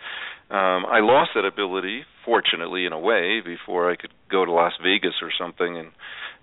Um, 0.53 0.85
I 0.85 1.01
lost 1.01 1.31
that 1.35 1.47
ability, 1.47 2.03
fortunately, 2.27 2.85
in 2.85 2.93
a 2.93 2.99
way, 2.99 3.41
before 3.41 3.91
I 3.91 3.97
could 3.97 4.13
go 4.31 4.45
to 4.45 4.53
Las 4.53 4.75
Vegas 4.83 5.15
or 5.23 5.31
something, 5.39 5.79
and 5.79 5.89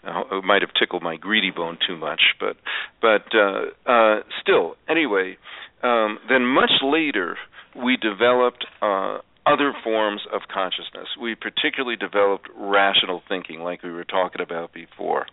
uh, 0.04 0.38
it 0.38 0.44
might 0.44 0.64
have 0.64 0.72
tickled 0.80 1.04
my 1.04 1.16
greedy 1.16 1.52
bone 1.52 1.78
too 1.88 1.96
much. 1.96 2.22
But, 2.40 2.58
but 3.02 3.26
uh, 3.38 3.90
uh, 3.90 4.22
still, 4.42 4.76
anyway. 4.90 5.38
Um, 5.84 6.18
then 6.28 6.44
much 6.44 6.72
later, 6.82 7.38
we 7.76 7.98
developed 7.98 8.66
uh, 8.82 9.20
other 9.46 9.74
forms 9.84 10.22
of 10.34 10.42
consciousness. 10.52 11.08
We 11.22 11.36
particularly 11.36 11.96
developed 11.96 12.50
rational 12.58 13.22
thinking, 13.30 13.60
like 13.62 13.84
we 13.84 13.92
were 13.92 14.06
talking 14.06 14.42
about 14.42 14.74
before. 14.74 15.28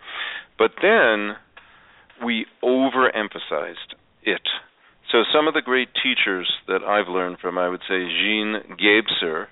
But 0.59 0.73
then 0.83 1.37
we 2.23 2.47
overemphasized 2.63 3.97
it. 4.23 4.43
So 5.13 5.23
some 5.33 5.47
of 5.47 5.55
the 5.55 5.63
great 5.63 5.89
teachers 6.03 6.51
that 6.67 6.83
I've 6.83 7.09
learned 7.09 7.39
from, 7.41 7.59
I 7.59 7.69
would 7.69 7.83
say 7.89 8.07
Jean 8.09 8.77
Gebser 8.77 9.47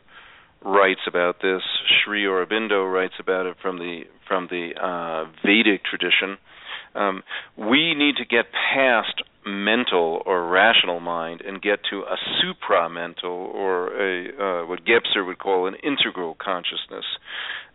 writes 0.64 1.00
about 1.06 1.36
this. 1.42 1.62
Sri 2.04 2.24
Aurobindo 2.24 2.90
writes 2.92 3.14
about 3.20 3.46
it 3.46 3.56
from 3.62 3.78
the 3.78 4.02
from 4.26 4.48
the 4.50 4.70
uh, 4.80 5.30
Vedic 5.44 5.82
tradition. 5.84 6.38
Um, 6.94 7.22
we 7.56 7.94
need 7.94 8.16
to 8.16 8.24
get 8.24 8.46
past 8.74 9.22
mental 9.46 10.22
or 10.24 10.48
rational 10.48 11.00
mind 11.00 11.42
and 11.42 11.60
get 11.60 11.80
to 11.90 12.00
a 12.00 12.16
supramental 12.40 13.24
or 13.24 13.88
a 14.00 14.28
uh, 14.28 14.66
what 14.66 14.80
Gebser 14.84 15.26
would 15.26 15.38
call 15.38 15.66
an 15.66 15.74
integral 15.82 16.36
consciousness, 16.42 17.04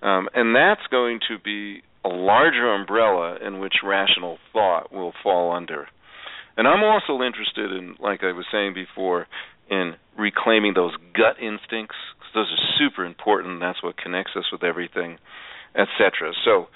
um, 0.02 0.28
and 0.34 0.56
that's 0.56 0.86
going 0.90 1.20
to 1.30 1.38
be 1.38 1.84
a 2.04 2.10
larger 2.10 2.74
umbrella 2.74 3.38
in 3.46 3.60
which 3.60 3.76
rational 3.84 4.38
thought 4.54 4.92
will 4.92 5.14
fall 5.22 5.52
under. 5.52 5.88
And 6.60 6.68
I'm 6.68 6.84
also 6.84 7.24
interested 7.24 7.72
in, 7.72 7.96
like 8.04 8.20
I 8.22 8.34
was 8.34 8.44
saying 8.52 8.74
before, 8.74 9.28
in 9.72 9.96
reclaiming 10.18 10.74
those 10.76 10.92
gut 11.16 11.40
instincts. 11.40 11.96
Cause 12.20 12.32
Those 12.36 12.52
are 12.52 12.64
super 12.78 13.06
important. 13.06 13.62
That's 13.62 13.82
what 13.82 13.96
connects 13.96 14.34
us 14.36 14.44
with 14.52 14.62
everything, 14.62 15.20
etc. 15.74 16.34
So 16.44 16.68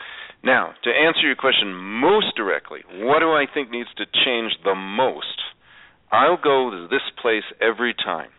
now, 0.42 0.72
to 0.86 0.90
answer 0.90 1.28
your 1.28 1.36
question 1.36 1.76
most 1.76 2.34
directly, 2.38 2.80
what 2.96 3.20
do 3.20 3.32
I 3.32 3.44
think 3.54 3.72
needs 3.72 3.90
to 3.98 4.06
change 4.06 4.54
the 4.64 4.74
most? 4.74 5.52
I'll 6.14 6.40
go 6.42 6.70
to 6.72 6.88
this 6.90 7.04
place 7.22 7.44
every 7.60 7.94
time. 7.94 8.30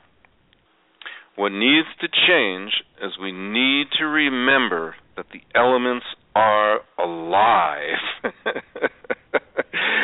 What 1.37 1.53
needs 1.53 1.89
to 2.01 2.09
change 2.09 2.73
is 3.03 3.21
we 3.21 3.33
need 3.33 3.89
to 3.99 4.07
remember 4.07 4.97
that 5.19 5.27
the 5.31 5.43
elements 5.55 6.07
are 6.35 6.81
alive. 6.99 8.01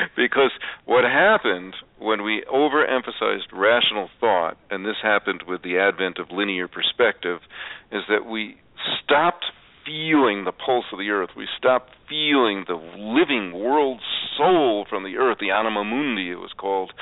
because 0.17 0.51
what 0.85 1.05
happened 1.05 1.75
when 1.99 2.23
we 2.23 2.45
overemphasized 2.53 3.53
rational 3.53 4.09
thought, 4.19 4.57
and 4.71 4.85
this 4.85 4.97
happened 5.03 5.45
with 5.47 5.63
the 5.63 5.79
advent 5.79 6.19
of 6.19 6.31
linear 6.31 6.69
perspective, 6.69 7.41
is 7.93 8.03
that 8.09 8.27
we 8.27 8.57
stopped 9.03 9.45
feeling 9.85 10.45
the 10.45 10.53
pulse 10.53 10.85
of 10.93 10.99
the 10.99 11.11
earth. 11.11 11.31
We 11.37 11.49
stopped 11.59 11.91
feeling 12.09 12.65
the 12.67 12.75
living 12.75 13.53
world 13.53 14.01
soul 14.37 14.87
from 14.89 15.05
the 15.05 15.17
earth, 15.17 15.39
the 15.41 15.51
anima 15.51 15.85
mundi 15.85 16.31
it 16.31 16.37
was 16.37 16.53
called. 16.57 16.93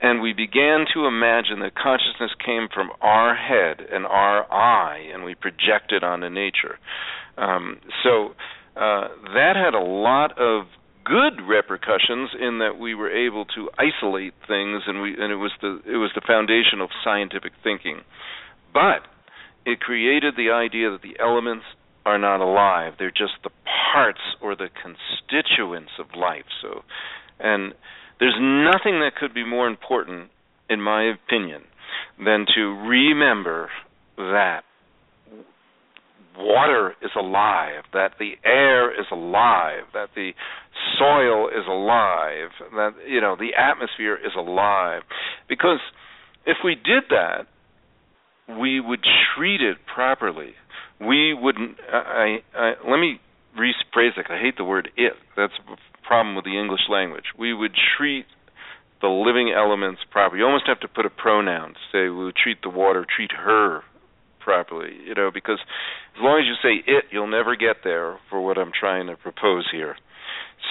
And 0.00 0.20
we 0.20 0.32
began 0.32 0.84
to 0.92 1.06
imagine 1.06 1.60
that 1.60 1.74
consciousness 1.74 2.32
came 2.44 2.68
from 2.72 2.90
our 3.00 3.34
head 3.34 3.86
and 3.90 4.04
our 4.04 4.50
eye, 4.52 5.08
and 5.12 5.24
we 5.24 5.34
projected 5.34 6.02
onto 6.02 6.28
nature. 6.28 6.78
Um, 7.38 7.78
so 8.02 8.34
uh, 8.76 9.08
that 9.34 9.54
had 9.56 9.74
a 9.74 9.82
lot 9.82 10.38
of 10.38 10.66
good 11.04 11.42
repercussions 11.46 12.30
in 12.40 12.58
that 12.58 12.78
we 12.78 12.94
were 12.94 13.10
able 13.10 13.44
to 13.44 13.70
isolate 13.78 14.34
things, 14.48 14.82
and 14.86 15.02
we 15.02 15.14
and 15.18 15.32
it 15.32 15.36
was 15.36 15.52
the 15.60 15.80
it 15.86 15.96
was 15.96 16.10
the 16.14 16.22
foundation 16.26 16.80
of 16.80 16.88
scientific 17.04 17.52
thinking. 17.62 18.00
But 18.72 19.06
it 19.64 19.80
created 19.80 20.34
the 20.36 20.50
idea 20.50 20.90
that 20.90 21.02
the 21.02 21.16
elements 21.20 21.64
are 22.04 22.18
not 22.18 22.40
alive. 22.40 22.94
They're 22.98 23.10
just 23.10 23.40
the 23.42 23.50
parts 23.92 24.20
or 24.42 24.56
the 24.56 24.68
constituents 24.68 25.92
of 25.98 26.06
life. 26.18 26.44
So, 26.60 26.82
and 27.38 27.72
there's 28.20 28.36
nothing 28.38 29.00
that 29.00 29.12
could 29.18 29.34
be 29.34 29.44
more 29.44 29.66
important, 29.66 30.30
in 30.68 30.80
my 30.80 31.04
opinion, 31.10 31.62
than 32.18 32.46
to 32.54 32.60
remember 32.60 33.70
that 34.16 34.62
water 36.36 36.94
is 37.02 37.10
alive, 37.16 37.84
that 37.92 38.12
the 38.18 38.32
air 38.44 38.90
is 38.90 39.06
alive, 39.10 39.84
that 39.92 40.10
the 40.14 40.32
soil 40.98 41.48
is 41.48 41.66
alive, 41.68 42.50
that 42.72 42.92
you 43.08 43.20
know 43.20 43.36
the 43.36 43.54
atmosphere 43.58 44.16
is 44.16 44.32
alive. 44.36 45.02
Because 45.48 45.80
if 46.46 46.58
we 46.64 46.74
did 46.74 47.04
that, 47.10 47.46
we 48.60 48.80
would 48.80 49.04
treat 49.36 49.60
it 49.60 49.78
properly 49.92 50.54
we 51.00 51.34
wouldn't. 51.34 51.76
I, 51.92 52.38
I, 52.54 52.72
let 52.88 52.98
me 52.98 53.20
rephrase 53.58 54.16
it. 54.16 54.26
I 54.28 54.40
hate 54.40 54.56
the 54.56 54.64
word 54.64 54.90
"it." 54.96 55.14
That's 55.36 55.52
a 55.68 56.06
problem 56.06 56.36
with 56.36 56.44
the 56.44 56.58
English 56.58 56.88
language. 56.88 57.24
We 57.38 57.52
would 57.52 57.72
treat 57.96 58.26
the 59.00 59.08
living 59.08 59.52
elements 59.54 60.00
properly. 60.10 60.40
You 60.40 60.46
almost 60.46 60.66
have 60.66 60.80
to 60.80 60.88
put 60.88 61.06
a 61.06 61.10
pronoun. 61.10 61.74
Say 61.92 62.08
we 62.08 62.24
would 62.24 62.36
treat 62.36 62.58
the 62.62 62.70
water, 62.70 63.04
treat 63.04 63.32
her 63.32 63.82
properly. 64.44 64.92
You 65.04 65.14
know, 65.14 65.30
because 65.32 65.58
as 66.16 66.22
long 66.22 66.38
as 66.38 66.46
you 66.46 66.54
say 66.62 66.84
"it," 66.86 67.04
you'll 67.10 67.26
never 67.26 67.56
get 67.56 67.82
there 67.82 68.18
for 68.28 68.40
what 68.40 68.58
I'm 68.58 68.72
trying 68.78 69.06
to 69.08 69.16
propose 69.16 69.66
here. 69.72 69.96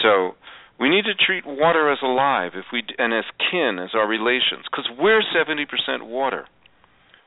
So 0.02 0.36
we 0.80 0.90
need 0.90 1.06
to 1.06 1.16
treat 1.16 1.46
water 1.46 1.92
as 1.92 2.00
alive, 2.02 2.52
if 2.56 2.66
we 2.72 2.84
and 2.98 3.14
as 3.14 3.26
kin 3.52 3.80
as 3.80 3.92
our 3.94 4.08
relations, 4.08 4.66
because 4.70 4.88
we're 4.98 5.22
70% 5.22 5.66
water. 6.04 6.46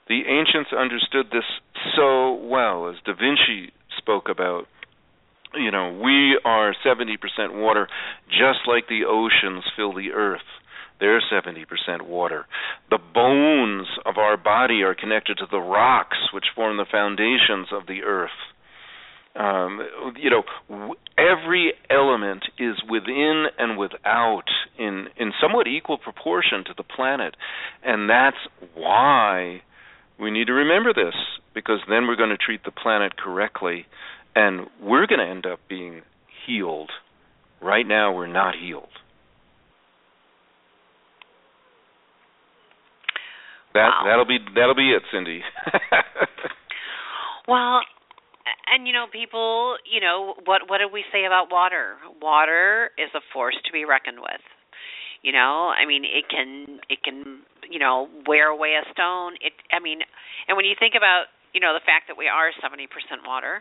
The 0.09 0.23
ancients 0.29 0.71
understood 0.73 1.27
this 1.33 1.45
so 1.97 2.35
well, 2.35 2.89
as 2.89 2.97
Da 3.05 3.13
Vinci 3.13 3.73
spoke 3.99 4.29
about. 4.29 4.67
You 5.55 5.71
know, 5.71 5.99
we 6.03 6.39
are 6.45 6.75
70% 6.85 7.17
water, 7.55 7.89
just 8.29 8.67
like 8.67 8.89
the 8.89 9.05
oceans 9.09 9.65
fill 9.77 9.95
the 9.95 10.13
earth. 10.13 10.47
They're 10.99 11.21
70% 11.21 12.03
water. 12.03 12.47
The 12.91 12.99
bones 12.99 13.87
of 14.05 14.17
our 14.17 14.37
body 14.37 14.83
are 14.83 14.95
connected 14.95 15.39
to 15.39 15.47
the 15.51 15.59
rocks 15.59 16.17
which 16.33 16.47
form 16.55 16.77
the 16.77 16.87
foundations 16.91 17.69
of 17.73 17.87
the 17.87 18.03
earth. 18.03 18.31
Um, 19.35 19.87
you 20.17 20.31
know, 20.31 20.95
every 21.19 21.75
element 21.91 22.45
is 22.59 22.77
within 22.89 23.47
and 23.59 23.77
without 23.77 24.45
in 24.79 25.09
in 25.19 25.33
somewhat 25.39 25.67
equal 25.67 25.99
proportion 25.99 26.65
to 26.65 26.75
the 26.75 26.83
planet, 26.83 27.37
and 27.85 28.09
that's 28.09 28.39
why 28.75 29.61
we 30.19 30.31
need 30.31 30.47
to 30.47 30.55
remember 30.55 30.95
this 30.95 31.15
because 31.55 31.81
then 31.87 32.07
we're 32.07 32.17
going 32.17 32.31
to 32.31 32.39
treat 32.39 32.65
the 32.65 32.71
planet 32.71 33.19
correctly 33.19 33.87
and 34.35 34.67
we're 34.83 35.07
going 35.07 35.21
to 35.21 35.27
end 35.27 35.47
up 35.47 35.61
being 35.69 36.03
healed. 36.47 36.91
Right 37.61 37.87
now, 37.87 38.15
we're 38.15 38.27
not 38.27 38.55
healed. 38.55 38.89
That 43.77 43.93
wow. 43.93 44.09
that'll 44.09 44.25
be 44.25 44.41
that'll 44.57 44.75
be 44.75 44.97
it, 44.97 45.05
Cindy. 45.13 45.45
well, 47.49 47.85
and 48.73 48.89
you 48.89 48.95
know, 48.97 49.05
people, 49.13 49.77
you 49.85 50.01
know, 50.01 50.33
what 50.49 50.73
what 50.73 50.79
did 50.79 50.93
we 50.93 51.05
say 51.13 51.29
about 51.29 51.53
water? 51.53 52.01
Water 52.21 52.91
is 52.97 53.13
a 53.13 53.21
force 53.33 53.57
to 53.67 53.73
be 53.73 53.85
reckoned 53.85 54.25
with. 54.25 54.41
You 55.21 55.33
know, 55.33 55.75
I 55.77 55.85
mean, 55.85 56.09
it 56.09 56.25
can 56.33 56.81
it 56.89 57.05
can 57.05 57.45
you 57.69 57.79
know 57.79 58.09
wear 58.27 58.49
away 58.49 58.81
a 58.81 58.85
stone. 58.97 59.37
It 59.45 59.53
I 59.69 59.79
mean, 59.79 60.01
and 60.49 60.57
when 60.57 60.65
you 60.65 60.75
think 60.79 60.95
about 60.97 61.29
you 61.53 61.61
know 61.61 61.77
the 61.77 61.85
fact 61.85 62.09
that 62.09 62.17
we 62.17 62.33
are 62.33 62.49
70% 62.57 62.89
water, 63.29 63.61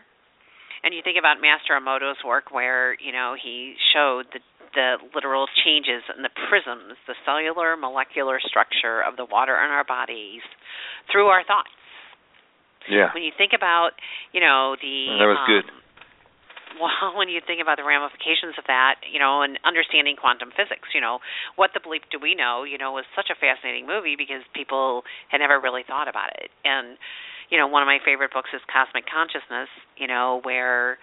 and 0.80 0.94
you 0.94 1.02
think 1.04 1.18
about 1.18 1.44
Master 1.44 1.76
Emoto's 1.76 2.24
work 2.24 2.50
where 2.50 2.96
you 3.04 3.12
know 3.12 3.36
he 3.36 3.74
showed 3.92 4.32
the 4.32 4.40
the 4.76 5.00
literal 5.16 5.48
changes 5.64 6.04
in 6.12 6.20
the 6.20 6.30
prisms, 6.52 7.00
the 7.08 7.16
cellular 7.24 7.74
molecular 7.80 8.36
structure 8.44 9.00
of 9.00 9.16
the 9.16 9.24
water 9.24 9.56
in 9.56 9.72
our 9.72 9.84
bodies 9.84 10.44
through 11.10 11.32
our 11.32 11.42
thoughts. 11.42 11.72
Yeah. 12.86 13.10
When 13.16 13.24
you 13.24 13.32
think 13.34 13.50
about, 13.56 13.98
you 14.30 14.38
know, 14.38 14.76
the 14.78 15.16
That 15.18 15.26
was 15.26 15.40
um, 15.42 15.48
good 15.48 15.66
well, 16.80 17.16
when 17.16 17.28
you 17.28 17.40
think 17.44 17.60
about 17.60 17.76
the 17.80 17.84
ramifications 17.84 18.56
of 18.58 18.64
that, 18.68 19.00
you 19.08 19.18
know, 19.18 19.42
and 19.42 19.58
understanding 19.64 20.16
quantum 20.16 20.52
physics, 20.52 20.92
you 20.94 21.00
know, 21.00 21.18
what 21.56 21.72
the 21.72 21.80
bleep 21.80 22.04
do 22.12 22.18
we 22.20 22.34
know, 22.34 22.64
you 22.64 22.78
know, 22.78 22.92
was 22.92 23.04
such 23.16 23.32
a 23.32 23.36
fascinating 23.36 23.86
movie 23.86 24.16
because 24.16 24.44
people 24.52 25.02
had 25.28 25.38
never 25.38 25.60
really 25.60 25.84
thought 25.86 26.08
about 26.08 26.30
it. 26.36 26.52
And, 26.64 27.00
you 27.48 27.58
know, 27.58 27.66
one 27.66 27.82
of 27.82 27.88
my 27.88 27.98
favorite 28.04 28.32
books 28.32 28.50
is 28.52 28.60
Cosmic 28.68 29.04
Consciousness, 29.08 29.70
you 29.96 30.06
know, 30.06 30.40
where, 30.44 30.98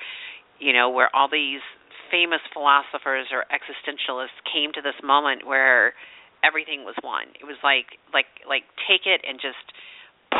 you 0.60 0.74
know, 0.74 0.90
where 0.90 1.10
all 1.16 1.28
these 1.30 1.64
famous 2.14 2.46
philosophers 2.54 3.34
or 3.34 3.50
existentialists 3.50 4.38
came 4.46 4.70
to 4.78 4.86
this 4.86 4.98
moment 5.02 5.48
where 5.50 5.98
everything 6.46 6.86
was 6.86 6.94
one. 7.02 7.34
It 7.42 7.50
was 7.50 7.58
like 7.66 7.98
like 8.14 8.30
like 8.46 8.70
take 8.86 9.10
it 9.10 9.26
and 9.26 9.42
just 9.42 9.66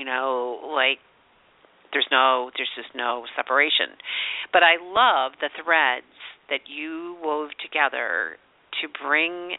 you 0.00 0.08
know, 0.08 0.72
like 0.72 1.04
there's 1.92 2.08
no 2.10 2.50
there's 2.56 2.72
just 2.74 2.88
no 2.94 3.24
separation 3.36 3.94
but 4.52 4.62
i 4.62 4.80
love 4.80 5.32
the 5.40 5.50
threads 5.62 6.08
that 6.48 6.64
you 6.66 7.16
wove 7.22 7.50
together 7.60 8.36
to 8.80 8.88
bring 9.04 9.56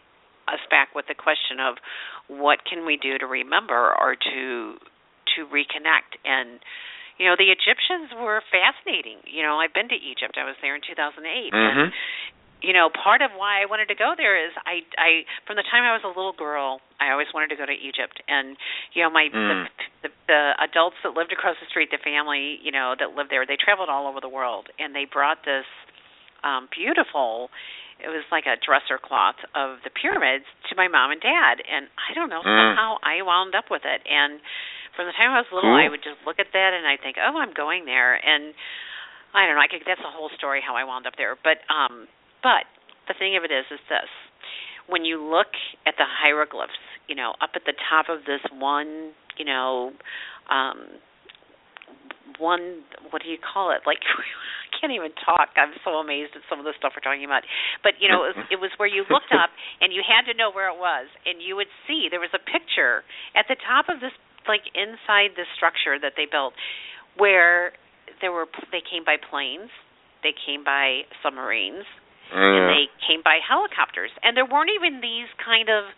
us 0.49 0.59
back 0.69 0.89
with 0.93 1.05
the 1.07 1.15
question 1.15 1.61
of 1.61 1.77
what 2.27 2.59
can 2.67 2.85
we 2.85 2.97
do 2.97 3.17
to 3.17 3.25
remember 3.25 3.93
or 4.01 4.15
to 4.15 4.75
to 5.37 5.45
reconnect 5.47 6.17
and 6.25 6.59
you 7.17 7.25
know 7.29 7.35
the 7.37 7.49
Egyptians 7.53 8.13
were 8.15 8.41
fascinating. 8.49 9.21
You 9.25 9.43
know, 9.43 9.61
I've 9.61 9.73
been 9.73 9.89
to 9.89 9.97
Egypt. 9.97 10.37
I 10.37 10.45
was 10.45 10.55
there 10.61 10.75
in 10.75 10.81
2008. 10.81 11.21
Mm-hmm. 11.23 11.53
And 11.53 11.93
you 12.63 12.71
know, 12.71 12.87
part 12.87 13.21
of 13.21 13.35
why 13.35 13.59
I 13.59 13.67
wanted 13.67 13.91
to 13.91 13.97
go 13.99 14.15
there 14.15 14.39
is 14.39 14.55
I 14.63 14.87
I 14.95 15.27
from 15.45 15.59
the 15.59 15.67
time 15.67 15.83
I 15.83 15.91
was 15.91 16.07
a 16.07 16.11
little 16.11 16.33
girl, 16.33 16.79
I 16.97 17.11
always 17.11 17.27
wanted 17.35 17.51
to 17.51 17.59
go 17.59 17.67
to 17.67 17.75
Egypt. 17.75 18.23
And 18.31 18.55
you 18.95 19.03
know, 19.03 19.11
my 19.11 19.27
mm. 19.27 19.67
the, 20.01 20.07
the 20.07 20.09
the 20.31 20.41
adults 20.63 20.95
that 21.03 21.11
lived 21.11 21.35
across 21.35 21.59
the 21.59 21.67
street, 21.67 21.91
the 21.91 21.99
family, 21.99 22.57
you 22.63 22.71
know, 22.71 22.95
that 22.97 23.13
lived 23.13 23.29
there, 23.29 23.45
they 23.45 23.59
traveled 23.59 23.91
all 23.91 24.07
over 24.07 24.23
the 24.23 24.31
world 24.31 24.71
and 24.79 24.95
they 24.95 25.03
brought 25.03 25.43
this 25.43 25.67
um 26.43 26.71
beautiful 26.71 27.51
it 28.03 28.11
was 28.11 28.27
like 28.35 28.43
a 28.43 28.59
dresser 28.59 28.99
cloth 28.99 29.39
of 29.55 29.79
the 29.87 29.91
pyramids 29.93 30.43
to 30.67 30.75
my 30.75 30.91
mom 30.91 31.11
and 31.11 31.21
dad 31.23 31.63
and 31.63 31.87
I 31.95 32.11
don't 32.15 32.27
know, 32.27 32.43
mm. 32.43 32.51
somehow 32.51 32.99
I 33.03 33.23
wound 33.23 33.55
up 33.55 33.71
with 33.71 33.83
it 33.83 34.01
and 34.07 34.39
from 34.95 35.09
the 35.09 35.15
time 35.17 35.33
I 35.33 35.41
was 35.41 35.49
little, 35.49 35.73
cool. 35.73 35.81
I 35.81 35.89
would 35.89 36.05
just 36.05 36.21
look 36.25 36.37
at 36.37 36.53
that 36.53 36.71
and 36.73 36.85
I 36.85 37.01
think, 37.01 37.17
oh, 37.17 37.33
I'm 37.37 37.53
going 37.53 37.85
there, 37.85 38.13
and 38.13 38.53
I 39.33 39.45
don't 39.45 39.57
know. 39.57 39.65
I 39.65 39.69
could. 39.69 39.81
That's 39.85 40.01
a 40.01 40.13
whole 40.13 40.29
story 40.37 40.61
how 40.61 40.77
I 40.77 40.85
wound 40.85 41.09
up 41.09 41.17
there. 41.17 41.35
But 41.35 41.65
um, 41.69 42.05
but 42.45 42.69
the 43.09 43.17
thing 43.17 43.35
of 43.35 43.43
it 43.43 43.51
is, 43.51 43.65
is 43.73 43.81
this: 43.89 44.09
when 44.85 45.05
you 45.05 45.17
look 45.17 45.49
at 45.89 45.97
the 45.97 46.05
hieroglyphs, 46.05 46.77
you 47.09 47.15
know, 47.17 47.33
up 47.41 47.57
at 47.57 47.65
the 47.65 47.73
top 47.89 48.13
of 48.13 48.25
this 48.29 48.41
one, 48.53 49.17
you 49.37 49.45
know, 49.45 49.91
um, 50.49 51.01
one. 52.37 52.85
What 53.09 53.21
do 53.21 53.29
you 53.29 53.41
call 53.41 53.73
it? 53.73 53.81
Like. 53.85 54.01
I 54.73 54.89
can't 54.89 54.99
even 54.99 55.15
talk. 55.23 55.55
I'm 55.55 55.71
so 55.87 56.03
amazed 56.03 56.35
at 56.35 56.43
some 56.51 56.59
of 56.59 56.67
the 56.67 56.75
stuff 56.75 56.91
we're 56.91 57.05
talking 57.07 57.23
about. 57.23 57.47
But 57.87 58.03
you 58.03 58.11
know, 58.11 58.27
it 58.27 58.35
was, 58.35 58.39
it 58.57 58.59
was 58.59 58.67
where 58.75 58.89
you 58.89 59.07
looked 59.07 59.31
up 59.31 59.47
and 59.79 59.95
you 59.95 60.03
had 60.03 60.27
to 60.27 60.35
know 60.35 60.51
where 60.51 60.67
it 60.67 60.75
was, 60.75 61.07
and 61.23 61.39
you 61.39 61.55
would 61.55 61.71
see 61.87 62.11
there 62.11 62.19
was 62.19 62.35
a 62.35 62.43
picture 62.43 63.07
at 63.31 63.47
the 63.47 63.55
top 63.63 63.87
of 63.87 64.03
this 64.03 64.11
like 64.47 64.65
inside 64.75 65.35
the 65.35 65.47
structure 65.55 65.97
that 65.99 66.13
they 66.15 66.25
built 66.29 66.53
where 67.17 67.73
there 68.21 68.31
were 68.31 68.47
they 68.71 68.81
came 68.81 69.03
by 69.05 69.17
planes, 69.17 69.69
they 70.23 70.33
came 70.33 70.63
by 70.63 71.03
submarines, 71.21 71.85
mm. 72.33 72.39
and 72.39 72.69
they 72.69 72.87
came 73.03 73.21
by 73.23 73.39
helicopters. 73.43 74.11
And 74.23 74.35
there 74.37 74.47
weren't 74.47 74.71
even 74.73 75.01
these 75.01 75.29
kind 75.43 75.69
of 75.69 75.91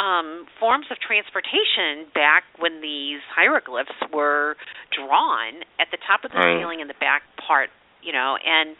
um 0.00 0.48
forms 0.58 0.86
of 0.90 0.96
transportation 1.00 2.08
back 2.14 2.44
when 2.58 2.80
these 2.80 3.20
hieroglyphs 3.28 3.96
were 4.12 4.56
drawn 4.92 5.60
at 5.76 5.88
the 5.92 5.98
top 6.06 6.24
of 6.24 6.32
the 6.32 6.40
mm. 6.40 6.60
ceiling 6.60 6.80
in 6.80 6.88
the 6.88 6.96
back 6.96 7.22
part 7.36 7.68
you 8.00 8.12
know 8.12 8.40
and 8.40 8.74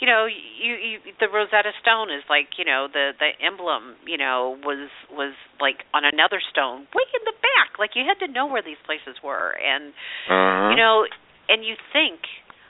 you 0.00 0.06
know 0.06 0.26
you, 0.26 0.74
you 0.74 0.96
the 1.20 1.28
rosetta 1.32 1.72
stone 1.80 2.10
is 2.10 2.22
like 2.28 2.58
you 2.58 2.64
know 2.64 2.88
the 2.92 3.12
the 3.18 3.32
emblem 3.40 3.96
you 4.06 4.18
know 4.18 4.56
was 4.64 4.90
was 5.10 5.34
like 5.60 5.84
on 5.94 6.04
another 6.04 6.40
stone 6.52 6.84
way 6.92 7.06
in 7.14 7.22
the 7.24 7.36
back. 7.40 7.78
Like 7.78 7.96
you 7.96 8.04
had 8.04 8.20
to 8.24 8.30
know 8.30 8.46
where 8.46 8.62
these 8.62 8.80
places 8.84 9.20
were. 9.24 9.56
And 9.56 9.92
uh-huh. 10.28 10.70
you 10.70 10.76
know 10.76 11.06
and 11.48 11.64
you 11.64 11.74
think 11.92 12.20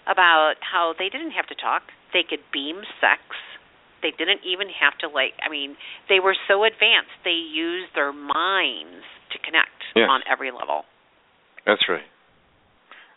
about 0.07 0.63
how 0.63 0.95
they 0.99 1.09
didn't 1.09 1.33
have 1.33 1.47
to 1.51 1.57
talk. 1.57 1.91
They 2.13 2.23
could 2.23 2.45
beam 2.53 2.87
sex. 3.03 3.23
They 4.03 4.15
didn't 4.15 4.47
even 4.47 4.69
have 4.71 4.95
to 5.03 5.09
like 5.09 5.35
i 5.43 5.51
mean 5.51 5.75
they 6.09 6.21
were 6.21 6.37
so 6.47 6.63
advanced 6.63 7.17
they 7.25 7.35
used 7.35 7.91
their 7.97 8.13
minds 8.13 9.03
to 9.35 9.37
connect 9.43 9.83
yes. 9.95 10.07
on 10.07 10.23
every 10.31 10.53
level. 10.53 10.87
That's 11.67 11.83
right. 11.89 12.07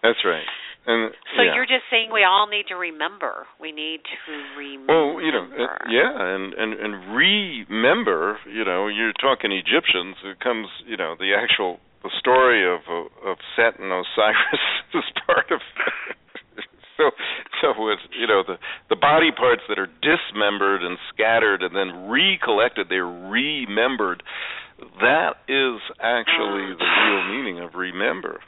That's 0.02 0.26
right 0.26 0.48
and, 0.90 1.14
so 1.38 1.46
yeah. 1.46 1.54
you're 1.54 1.70
just 1.70 1.86
saying 1.94 2.10
we 2.10 2.26
all 2.26 2.50
need 2.50 2.66
to 2.74 2.76
remember. 2.76 3.46
We 3.62 3.72
need 3.72 4.02
to 4.02 4.34
remember. 4.58 4.90
Well, 4.90 5.22
you 5.22 5.30
know, 5.30 5.46
uh, 5.46 5.86
yeah, 5.86 6.18
and 6.18 6.54
and 6.58 6.74
and 6.74 7.14
remember. 7.14 8.42
You 8.50 8.66
know, 8.66 8.88
you're 8.90 9.14
talking 9.14 9.54
Egyptians. 9.54 10.18
It 10.26 10.40
comes, 10.42 10.66
you 10.90 10.98
know, 10.98 11.14
the 11.14 11.38
actual 11.38 11.78
the 12.02 12.10
story 12.18 12.66
of 12.66 12.82
of 12.90 13.38
Set 13.56 13.78
and 13.78 13.94
Osiris 13.94 14.66
is 14.98 15.06
part 15.30 15.54
of. 15.54 15.62
so 16.98 17.14
so 17.62 17.70
it's 17.94 18.02
you 18.18 18.26
know 18.26 18.42
the 18.42 18.58
the 18.90 18.98
body 18.98 19.30
parts 19.30 19.62
that 19.70 19.78
are 19.78 19.94
dismembered 20.02 20.82
and 20.82 20.98
scattered 21.14 21.62
and 21.62 21.76
then 21.76 22.10
recollected. 22.10 22.88
They're 22.90 23.06
remembered. 23.06 24.24
That 25.06 25.38
is 25.46 25.86
actually 26.02 26.74
the 26.74 26.90
real 27.06 27.24
meaning 27.30 27.60
of 27.62 27.76
remember. 27.76 28.40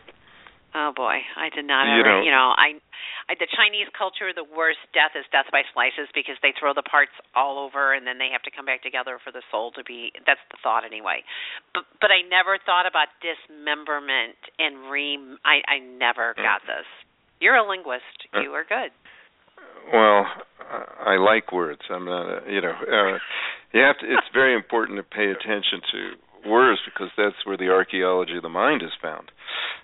Oh 0.71 0.95
boy, 0.95 1.19
I 1.35 1.51
did 1.51 1.67
not 1.67 1.83
you 1.83 1.99
ever. 1.99 2.19
Know, 2.19 2.23
you 2.23 2.31
know, 2.31 2.55
I, 2.55 2.79
I 3.27 3.35
the 3.35 3.47
Chinese 3.51 3.91
culture, 3.91 4.31
the 4.31 4.47
worst 4.47 4.79
death 4.95 5.19
is 5.19 5.27
death 5.27 5.51
by 5.51 5.67
slices 5.75 6.07
because 6.15 6.39
they 6.39 6.55
throw 6.55 6.71
the 6.71 6.85
parts 6.85 7.11
all 7.35 7.59
over 7.59 7.91
and 7.91 8.07
then 8.07 8.15
they 8.15 8.31
have 8.31 8.41
to 8.47 8.51
come 8.51 8.63
back 8.63 8.79
together 8.79 9.19
for 9.19 9.35
the 9.35 9.43
soul 9.51 9.75
to 9.75 9.83
be. 9.83 10.15
That's 10.23 10.39
the 10.47 10.55
thought 10.63 10.87
anyway. 10.87 11.27
But 11.75 11.83
but 11.99 12.07
I 12.07 12.23
never 12.23 12.55
thought 12.63 12.87
about 12.87 13.11
dismemberment 13.19 14.39
and 14.63 14.87
re. 14.87 15.19
I 15.43 15.59
I 15.67 15.83
never 15.83 16.31
got 16.39 16.63
this. 16.63 16.87
You're 17.43 17.59
a 17.59 17.67
linguist. 17.67 18.31
You 18.31 18.55
are 18.55 18.63
good. 18.63 18.95
Well, 19.91 20.23
I 21.03 21.17
like 21.17 21.51
words. 21.51 21.81
I'm 21.89 22.05
not. 22.05 22.47
A, 22.47 22.51
you 22.51 22.61
know, 22.61 22.71
uh, 22.71 23.19
you 23.73 23.81
have 23.81 23.97
to. 23.99 24.05
It's 24.07 24.29
very 24.33 24.55
important 24.55 24.97
to 24.97 25.03
pay 25.03 25.27
attention 25.31 25.83
to 25.91 25.99
words 26.45 26.79
because 26.85 27.09
that's 27.17 27.45
where 27.45 27.57
the 27.57 27.69
archaeology 27.69 28.37
of 28.37 28.43
the 28.43 28.49
mind 28.49 28.81
is 28.81 28.91
found. 29.01 29.31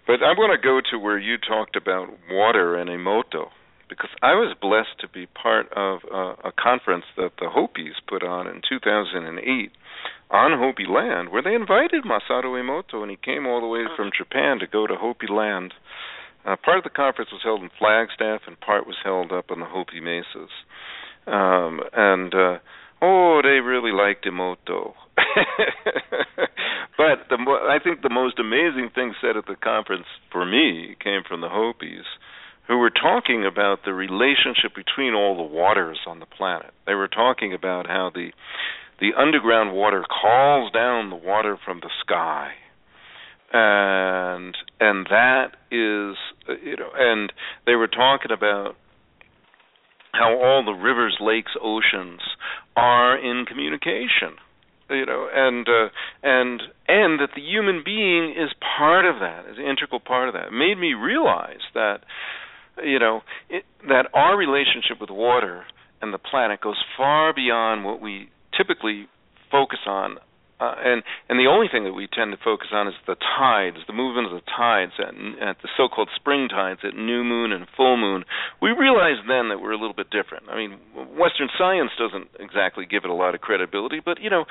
But 0.06 0.24
I'm 0.24 0.36
going 0.36 0.56
to 0.56 0.62
go 0.62 0.82
to 0.92 0.98
where 0.98 1.20
you 1.20 1.38
talked 1.38 1.76
about 1.76 2.10
water 2.32 2.76
and 2.76 2.90
Emoto 2.90 3.50
because 3.90 4.10
I 4.22 4.34
was 4.34 4.56
blessed 4.60 5.00
to 5.00 5.08
be 5.08 5.28
part 5.28 5.72
of 5.74 6.00
a, 6.12 6.50
a 6.50 6.52
conference 6.52 7.06
that 7.16 7.32
the 7.40 7.50
Hopis 7.50 7.96
put 8.08 8.24
on 8.24 8.48
in 8.48 8.62
2008 8.68 9.72
on 10.30 10.60
Hopi 10.60 10.84
land 10.88 11.30
where 11.30 11.42
they 11.42 11.56
invited 11.56 12.04
Masaru 12.04 12.60
Emoto 12.60 13.02
and 13.02 13.12
he 13.12 13.18
came 13.18 13.46
all 13.46 13.62
the 13.62 13.68
way 13.68 13.86
from 13.96 14.12
Japan 14.16 14.60
to 14.60 14.68
go 14.68 14.88
to 14.88 14.96
Hopi 14.96 15.28
land. 15.30 15.74
Uh, 16.46 16.56
part 16.64 16.78
of 16.78 16.84
the 16.84 16.90
conference 16.90 17.32
was 17.32 17.42
held 17.44 17.62
in 17.62 17.70
Flagstaff 17.80 18.42
and 18.48 18.60
part 18.60 18.86
was 18.86 18.98
held 19.04 19.32
up 19.32 19.52
on 19.52 19.60
the 19.60 19.66
Hopi 19.66 20.00
Mesas. 20.00 20.52
Um, 21.26 21.82
and 21.94 22.34
uh, 22.34 22.58
oh, 23.02 23.42
they 23.44 23.60
really 23.60 23.92
liked 23.92 24.26
Emoto. 24.26 24.58
Oh, 24.70 24.94
but 26.98 27.28
the 27.30 27.38
mo- 27.38 27.68
I 27.70 27.80
think 27.84 28.02
the 28.02 28.10
most 28.10 28.40
amazing 28.40 28.90
thing 28.94 29.14
said 29.22 29.38
at 29.38 29.46
the 29.46 29.56
conference 29.56 30.06
for 30.32 30.46
me 30.46 30.96
came 31.04 31.22
from 31.28 31.42
the 31.42 31.50
Hopis, 31.50 32.06
who 32.68 32.78
were 32.78 32.92
talking 32.92 33.46
about 33.46 33.80
the 33.86 33.94
relationship 33.94 34.76
between 34.76 35.14
all 35.14 35.36
the 35.36 35.44
waters 35.44 36.00
on 36.08 36.20
the 36.20 36.26
planet. 36.26 36.72
They 36.86 36.94
were 36.94 37.08
talking 37.08 37.54
about 37.54 37.88
how 37.88 38.12
the 38.14 38.32
the 39.00 39.12
underground 39.16 39.74
water 39.74 40.04
calls 40.04 40.72
down 40.72 41.12
the 41.12 41.16
water 41.16 41.56
from 41.64 41.82
the 41.82 41.90
sky 42.02 42.54
and 43.54 44.58
and 44.80 45.06
that 45.08 45.52
is 45.72 46.18
you 46.64 46.76
know 46.76 46.90
and 46.96 47.32
they 47.66 47.76
were 47.76 47.88
talking 47.88 48.32
about 48.32 48.76
how 50.14 50.38
all 50.38 50.64
the 50.66 50.72
rivers 50.72 51.18
lakes 51.20 51.52
oceans 51.62 52.22
are 52.76 53.18
in 53.18 53.46
communication 53.46 54.38
you 54.90 55.06
know 55.06 55.28
and 55.34 55.68
uh, 55.68 55.90
and 56.24 56.62
and 56.88 57.20
that 57.20 57.30
the 57.36 57.42
human 57.42 57.82
being 57.84 58.32
is 58.32 58.52
part 58.78 59.06
of 59.06 59.20
that 59.20 59.46
is 59.52 59.58
an 59.58 59.66
integral 59.66 60.00
part 60.00 60.30
of 60.30 60.34
that. 60.34 60.48
It 60.48 60.54
made 60.54 60.78
me 60.78 60.94
realize 60.94 61.64
that 61.74 62.00
you 62.84 63.00
know 63.00 63.22
it, 63.50 63.66
that 63.88 64.08
our 64.14 64.38
relationship 64.38 65.00
with 65.00 65.10
water 65.10 65.66
and 66.02 66.14
the 66.14 66.18
planet 66.18 66.62
goes 66.62 66.82
far 66.96 67.34
beyond 67.34 67.84
what 67.84 68.02
we 68.02 68.30
typically 68.56 69.08
focus 69.52 69.80
on 69.86 70.18
uh, 70.60 70.74
and 70.82 71.04
and 71.30 71.38
the 71.38 71.46
only 71.46 71.68
thing 71.70 71.84
that 71.86 71.94
we 71.94 72.08
tend 72.08 72.32
to 72.32 72.40
focus 72.44 72.70
on 72.74 72.88
is 72.88 72.96
the 73.06 73.16
tides, 73.16 73.78
the 73.86 73.94
movement 73.94 74.26
of 74.28 74.34
the 74.34 74.46
tides 74.50 74.94
at, 74.98 75.14
at 75.38 75.62
the 75.62 75.70
so-called 75.78 76.10
spring 76.16 76.50
tides 76.50 76.82
at 76.84 76.96
new 76.96 77.24
moon 77.24 77.52
and 77.52 77.68
full 77.78 77.98
moon. 77.98 78.26
We 78.62 78.72
realize 78.72 79.22
then 79.28 79.50
that 79.50 79.62
we're 79.62 79.78
a 79.78 79.80
little 79.80 79.94
bit 79.94 80.10
different. 80.10 80.50
I 80.50 80.58
mean, 80.58 80.80
Western 81.14 81.50
science 81.58 81.92
doesn't 81.98 82.30
exactly 82.40 82.86
give 82.90 83.04
it 83.04 83.10
a 83.10 83.14
lot 83.14 83.36
of 83.36 83.42
credibility, 83.42 84.02
but 84.04 84.20
you 84.20 84.30
know, 84.30 84.46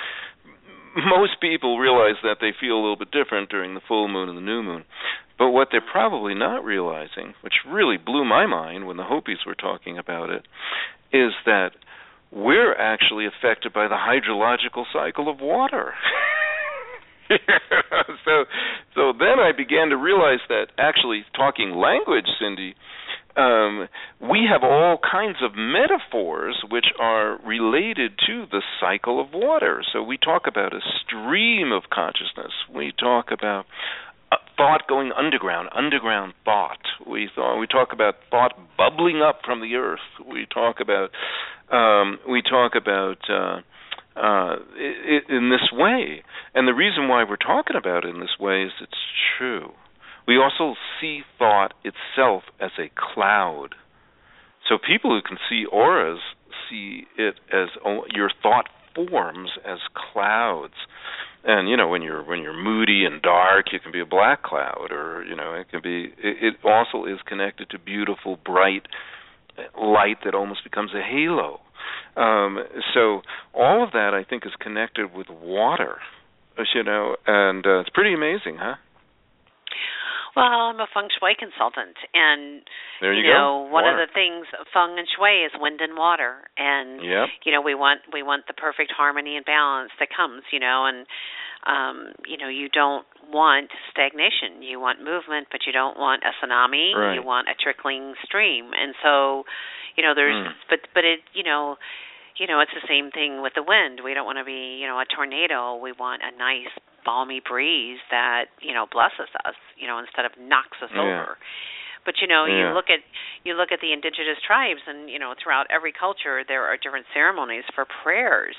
most 0.97 1.41
people 1.41 1.79
realize 1.79 2.23
that 2.23 2.39
they 2.41 2.55
feel 2.59 2.75
a 2.75 2.83
little 2.83 2.97
bit 2.97 3.11
different 3.11 3.51
during 3.51 3.75
the 3.75 3.83
full 3.87 4.07
moon 4.07 4.29
and 4.29 4.39
the 4.39 4.43
new 4.43 4.63
moon. 4.63 4.85
But 5.39 5.51
what 5.51 5.69
they're 5.71 5.83
probably 5.85 6.35
not 6.35 6.65
realizing, 6.65 7.35
which 7.43 7.67
really 7.69 7.99
blew 7.99 8.25
my 8.25 8.47
mind 8.47 8.87
when 8.87 8.97
the 8.97 9.05
Hopis 9.05 9.45
were 9.47 9.55
talking 9.55 9.99
about 9.99 10.31
it, 10.31 10.47
is 11.13 11.33
that 11.45 11.71
we're 12.31 12.75
actually 12.75 13.27
affected 13.27 13.73
by 13.73 13.89
the 13.89 13.97
hydrological 13.97 14.85
cycle 14.93 15.29
of 15.29 15.41
water. 15.41 15.95
so 18.25 18.45
so 18.95 19.13
then 19.19 19.41
I 19.41 19.53
began 19.57 19.89
to 19.91 19.97
realize 19.97 20.41
that 20.49 20.67
actually 20.79 21.25
talking 21.35 21.73
language, 21.73 22.27
Cindy, 22.41 22.75
um, 23.37 23.89
we 24.21 24.49
have 24.51 24.63
all 24.63 24.99
kinds 24.99 25.37
of 25.43 25.53
metaphors 25.55 26.65
which 26.71 26.87
are 26.99 27.39
related 27.45 28.13
to 28.27 28.47
the 28.51 28.63
cycle 28.81 29.21
of 29.21 29.29
water. 29.33 29.83
So 29.93 30.03
we 30.03 30.17
talk 30.17 30.43
about 30.47 30.73
a 30.73 30.81
stream 31.05 31.71
of 31.73 31.85
consciousness. 31.93 32.53
We 32.75 32.93
talk 32.99 33.27
about 33.33 33.67
thought 34.57 34.83
going 34.89 35.13
underground, 35.17 35.69
underground 35.75 36.35
thought. 36.45 36.81
We 37.07 37.29
thought 37.35 37.59
we 37.59 37.67
talk 37.67 37.89
about 37.93 38.15
thought 38.31 38.53
bubbling 38.77 39.23
up 39.23 39.41
from 39.45 39.61
the 39.61 39.75
earth. 39.77 40.01
We 40.27 40.47
talk 40.53 40.77
about 40.81 41.11
um, 41.75 42.19
we 42.29 42.43
talk 42.43 42.73
about 42.75 43.19
uh, 43.29 43.61
uh, 44.19 44.57
in 45.29 45.51
this 45.51 45.69
way, 45.73 46.23
and 46.55 46.67
the 46.67 46.75
reason 46.75 47.09
why 47.09 47.25
we're 47.25 47.37
talking 47.37 47.77
about 47.77 48.05
it 48.05 48.15
in 48.15 48.21
this 48.21 48.37
way 48.41 48.63
is 48.63 48.73
it's 48.81 48.93
true. 49.39 49.73
We 50.27 50.39
also 50.39 50.75
see 51.01 51.21
thought 51.39 51.75
itself 51.85 52.43
as 52.61 52.73
a 52.79 52.91
cloud. 52.97 53.75
So 54.69 54.79
people 54.79 55.11
who 55.11 55.23
can 55.23 55.39
see 55.49 55.65
auras 55.71 56.19
see 56.69 57.05
it 57.17 57.37
as 57.53 57.69
your 58.13 58.31
thought 58.43 58.67
forms 58.97 59.51
as 59.65 59.79
clouds. 59.95 60.75
And 61.45 61.69
you 61.69 61.77
know 61.77 61.87
when 61.87 62.03
you're 62.03 62.25
when 62.25 62.41
you're 62.41 62.57
moody 62.57 63.05
and 63.05 63.23
dark 63.23 63.67
you 63.73 63.79
can 63.79 63.93
be 63.93 64.01
a 64.01 64.07
black 64.07 64.43
cloud 64.43 64.89
or 64.91 65.25
you 65.29 65.37
know 65.37 65.55
it 65.55 65.69
can 65.71 65.81
be 65.81 66.13
it, 66.19 66.37
it 66.43 66.55
also 66.65 67.05
is 67.05 67.21
connected 67.25 67.71
to 67.71 67.79
beautiful 67.79 68.37
bright 68.45 68.87
light 69.81 70.19
that 70.25 70.35
almost 70.35 70.65
becomes 70.65 70.91
a 70.93 71.01
halo. 71.01 71.61
Um 72.17 72.59
so 72.93 73.23
all 73.55 73.85
of 73.85 73.93
that 73.93 74.11
i 74.13 74.25
think 74.29 74.45
is 74.45 74.53
connected 74.59 75.15
with 75.15 75.29
water 75.31 75.99
you 76.75 76.83
know 76.83 77.15
and 77.29 77.65
uh, 77.65 77.79
it's 77.81 77.91
pretty 77.91 78.13
amazing 78.13 78.57
huh 78.59 78.75
well, 80.37 80.69
I'm 80.69 80.81
a 80.81 80.87
feng 80.93 81.09
shui 81.09 81.33
consultant, 81.33 81.97
and 82.13 82.61
there 83.01 83.17
you, 83.17 83.25
you 83.25 83.33
know 83.33 83.65
go. 83.65 83.73
one 83.73 83.89
water. 83.89 83.97
of 83.97 84.05
the 84.05 84.13
things 84.13 84.45
feng 84.69 85.01
and 85.01 85.09
shui 85.09 85.49
is 85.49 85.53
wind 85.57 85.81
and 85.81 85.97
water, 85.97 86.45
and 86.61 87.01
yep. 87.01 87.33
you 87.45 87.53
know 87.53 87.65
we 87.65 87.75
want 87.75 88.05
we 88.13 88.23
want 88.23 88.45
the 88.47 88.53
perfect 88.53 88.93
harmony 88.93 89.37
and 89.37 89.45
balance 89.49 89.91
that 89.99 90.09
comes, 90.13 90.45
you 90.53 90.61
know, 90.61 90.85
and 90.85 91.09
um, 91.65 92.13
you 92.29 92.37
know 92.37 92.53
you 92.53 92.69
don't 92.69 93.09
want 93.33 93.73
stagnation. 93.91 94.61
You 94.61 94.79
want 94.79 95.01
movement, 95.01 95.49
but 95.51 95.65
you 95.67 95.73
don't 95.73 95.99
want 95.99 96.23
a 96.23 96.37
tsunami. 96.37 96.93
Right. 96.93 97.15
You 97.17 97.25
want 97.25 97.49
a 97.49 97.57
trickling 97.57 98.15
stream, 98.23 98.71
and 98.77 98.95
so 99.03 99.45
you 99.97 100.05
know 100.05 100.13
there's 100.15 100.37
mm. 100.37 100.53
but 100.69 100.81
but 100.93 101.05
it 101.05 101.21
you 101.33 101.43
know 101.43 101.77
you 102.37 102.47
know 102.47 102.61
it's 102.61 102.77
the 102.77 102.87
same 102.87 103.11
thing 103.11 103.41
with 103.41 103.57
the 103.57 103.65
wind. 103.65 104.05
We 104.05 104.13
don't 104.13 104.27
want 104.27 104.39
to 104.39 104.45
be 104.45 104.79
you 104.81 104.87
know 104.87 105.01
a 105.01 105.09
tornado. 105.09 105.81
We 105.81 105.93
want 105.97 106.21
a 106.21 106.37
nice 106.37 106.77
balmy 107.07 107.41
breeze 107.41 108.03
that 108.11 108.51
you 108.61 108.75
know 108.75 108.87
blesses 108.91 109.31
us 109.47 109.55
you 109.79 109.87
know 109.87 110.03
instead 110.03 110.27
of 110.27 110.33
knocks 110.37 110.77
us 110.83 110.91
yeah. 110.91 111.01
over 111.01 111.39
but 112.05 112.19
you 112.21 112.27
know 112.27 112.45
yeah. 112.45 112.69
you 112.69 112.75
look 112.75 112.91
at 112.91 113.01
you 113.47 113.55
look 113.55 113.71
at 113.71 113.79
the 113.79 113.95
indigenous 113.95 114.43
tribes 114.43 114.83
and 114.87 115.09
you 115.09 115.19
know 115.19 115.33
throughout 115.39 115.71
every 115.71 115.95
culture 115.95 116.43
there 116.47 116.67
are 116.67 116.77
different 116.77 117.07
ceremonies 117.15 117.65
for 117.75 117.87
prayers 118.03 118.59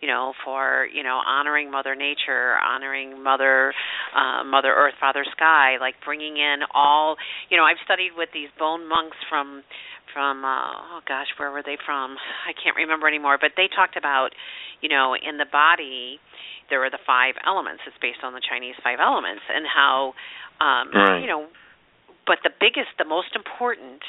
you 0.00 0.08
know 0.08 0.32
for 0.44 0.86
you 0.92 1.02
know 1.02 1.20
honoring 1.26 1.70
mother 1.70 1.94
nature 1.94 2.56
honoring 2.58 3.22
mother 3.22 3.72
uh 4.16 4.42
mother 4.44 4.72
earth 4.74 4.94
father 5.00 5.24
sky 5.32 5.76
like 5.80 5.94
bringing 6.04 6.36
in 6.36 6.60
all 6.74 7.16
you 7.50 7.56
know 7.56 7.64
i've 7.64 7.80
studied 7.84 8.10
with 8.16 8.28
these 8.32 8.48
bone 8.58 8.88
monks 8.88 9.16
from 9.28 9.62
from 10.12 10.44
uh 10.44 10.96
oh 10.96 11.00
gosh 11.06 11.28
where 11.38 11.50
were 11.50 11.62
they 11.64 11.76
from 11.84 12.16
i 12.48 12.52
can't 12.52 12.76
remember 12.76 13.06
anymore 13.06 13.38
but 13.40 13.52
they 13.56 13.68
talked 13.68 13.96
about 13.96 14.30
you 14.80 14.88
know 14.88 15.14
in 15.14 15.38
the 15.38 15.46
body 15.50 16.18
there 16.70 16.82
are 16.84 16.90
the 16.90 17.02
five 17.06 17.34
elements. 17.44 17.82
It's 17.86 17.98
based 18.00 18.22
on 18.22 18.32
the 18.32 18.40
Chinese 18.40 18.74
five 18.82 18.98
elements 19.02 19.42
and 19.50 19.66
how, 19.66 20.14
um, 20.62 20.88
right. 20.94 21.20
you 21.20 21.26
know, 21.26 21.46
but 22.26 22.38
the 22.42 22.54
biggest, 22.54 22.94
the 22.98 23.04
most 23.04 23.34
important 23.34 24.02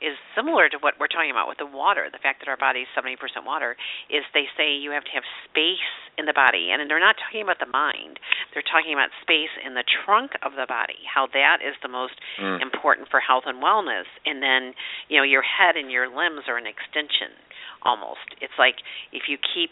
is 0.00 0.16
similar 0.32 0.68
to 0.72 0.80
what 0.80 0.96
we're 0.96 1.12
talking 1.12 1.30
about 1.30 1.44
with 1.44 1.60
the 1.60 1.68
water. 1.68 2.08
The 2.08 2.18
fact 2.18 2.40
that 2.40 2.48
our 2.48 2.56
body 2.56 2.88
is 2.88 2.90
70% 2.96 3.20
water 3.44 3.76
is 4.08 4.24
they 4.32 4.48
say 4.56 4.72
you 4.72 4.96
have 4.96 5.04
to 5.04 5.12
have 5.12 5.24
space 5.44 5.92
in 6.16 6.24
the 6.24 6.32
body. 6.32 6.72
And 6.72 6.80
they're 6.88 7.00
not 7.00 7.20
talking 7.20 7.44
about 7.44 7.60
the 7.60 7.68
mind. 7.68 8.16
They're 8.52 8.64
talking 8.64 8.96
about 8.96 9.12
space 9.20 9.52
in 9.60 9.76
the 9.76 9.84
trunk 9.84 10.32
of 10.40 10.56
the 10.56 10.64
body, 10.64 11.04
how 11.04 11.28
that 11.36 11.60
is 11.60 11.76
the 11.84 11.92
most 11.92 12.16
mm. 12.40 12.64
important 12.64 13.12
for 13.12 13.20
health 13.20 13.44
and 13.44 13.60
wellness. 13.60 14.08
And 14.24 14.40
then, 14.40 14.72
you 15.12 15.20
know, 15.20 15.26
your 15.28 15.44
head 15.44 15.76
and 15.76 15.92
your 15.92 16.08
limbs 16.08 16.48
are 16.48 16.56
an 16.56 16.66
extension 16.66 17.36
almost. 17.82 18.24
It's 18.40 18.56
like 18.58 18.76
if 19.12 19.24
you 19.28 19.38
keep 19.38 19.70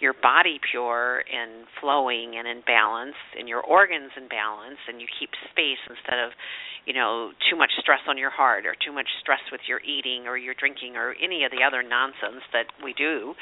your 0.00 0.14
body 0.14 0.60
pure 0.70 1.24
and 1.26 1.66
flowing 1.80 2.38
and 2.38 2.46
in 2.46 2.62
balance 2.66 3.18
and 3.36 3.48
your 3.48 3.60
organs 3.60 4.10
in 4.16 4.28
balance 4.28 4.78
and 4.86 5.00
you 5.00 5.06
keep 5.18 5.30
space 5.50 5.82
instead 5.90 6.22
of 6.22 6.30
you 6.86 6.94
know 6.94 7.30
too 7.50 7.56
much 7.58 7.70
stress 7.80 8.02
on 8.08 8.16
your 8.16 8.30
heart 8.30 8.64
or 8.64 8.74
too 8.78 8.92
much 8.92 9.08
stress 9.20 9.42
with 9.50 9.60
your 9.66 9.80
eating 9.82 10.26
or 10.26 10.38
your 10.38 10.54
drinking 10.54 10.94
or 10.94 11.14
any 11.18 11.42
of 11.42 11.50
the 11.50 11.66
other 11.66 11.82
nonsense 11.82 12.46
that 12.52 12.70
we 12.82 12.94
do 12.94 13.34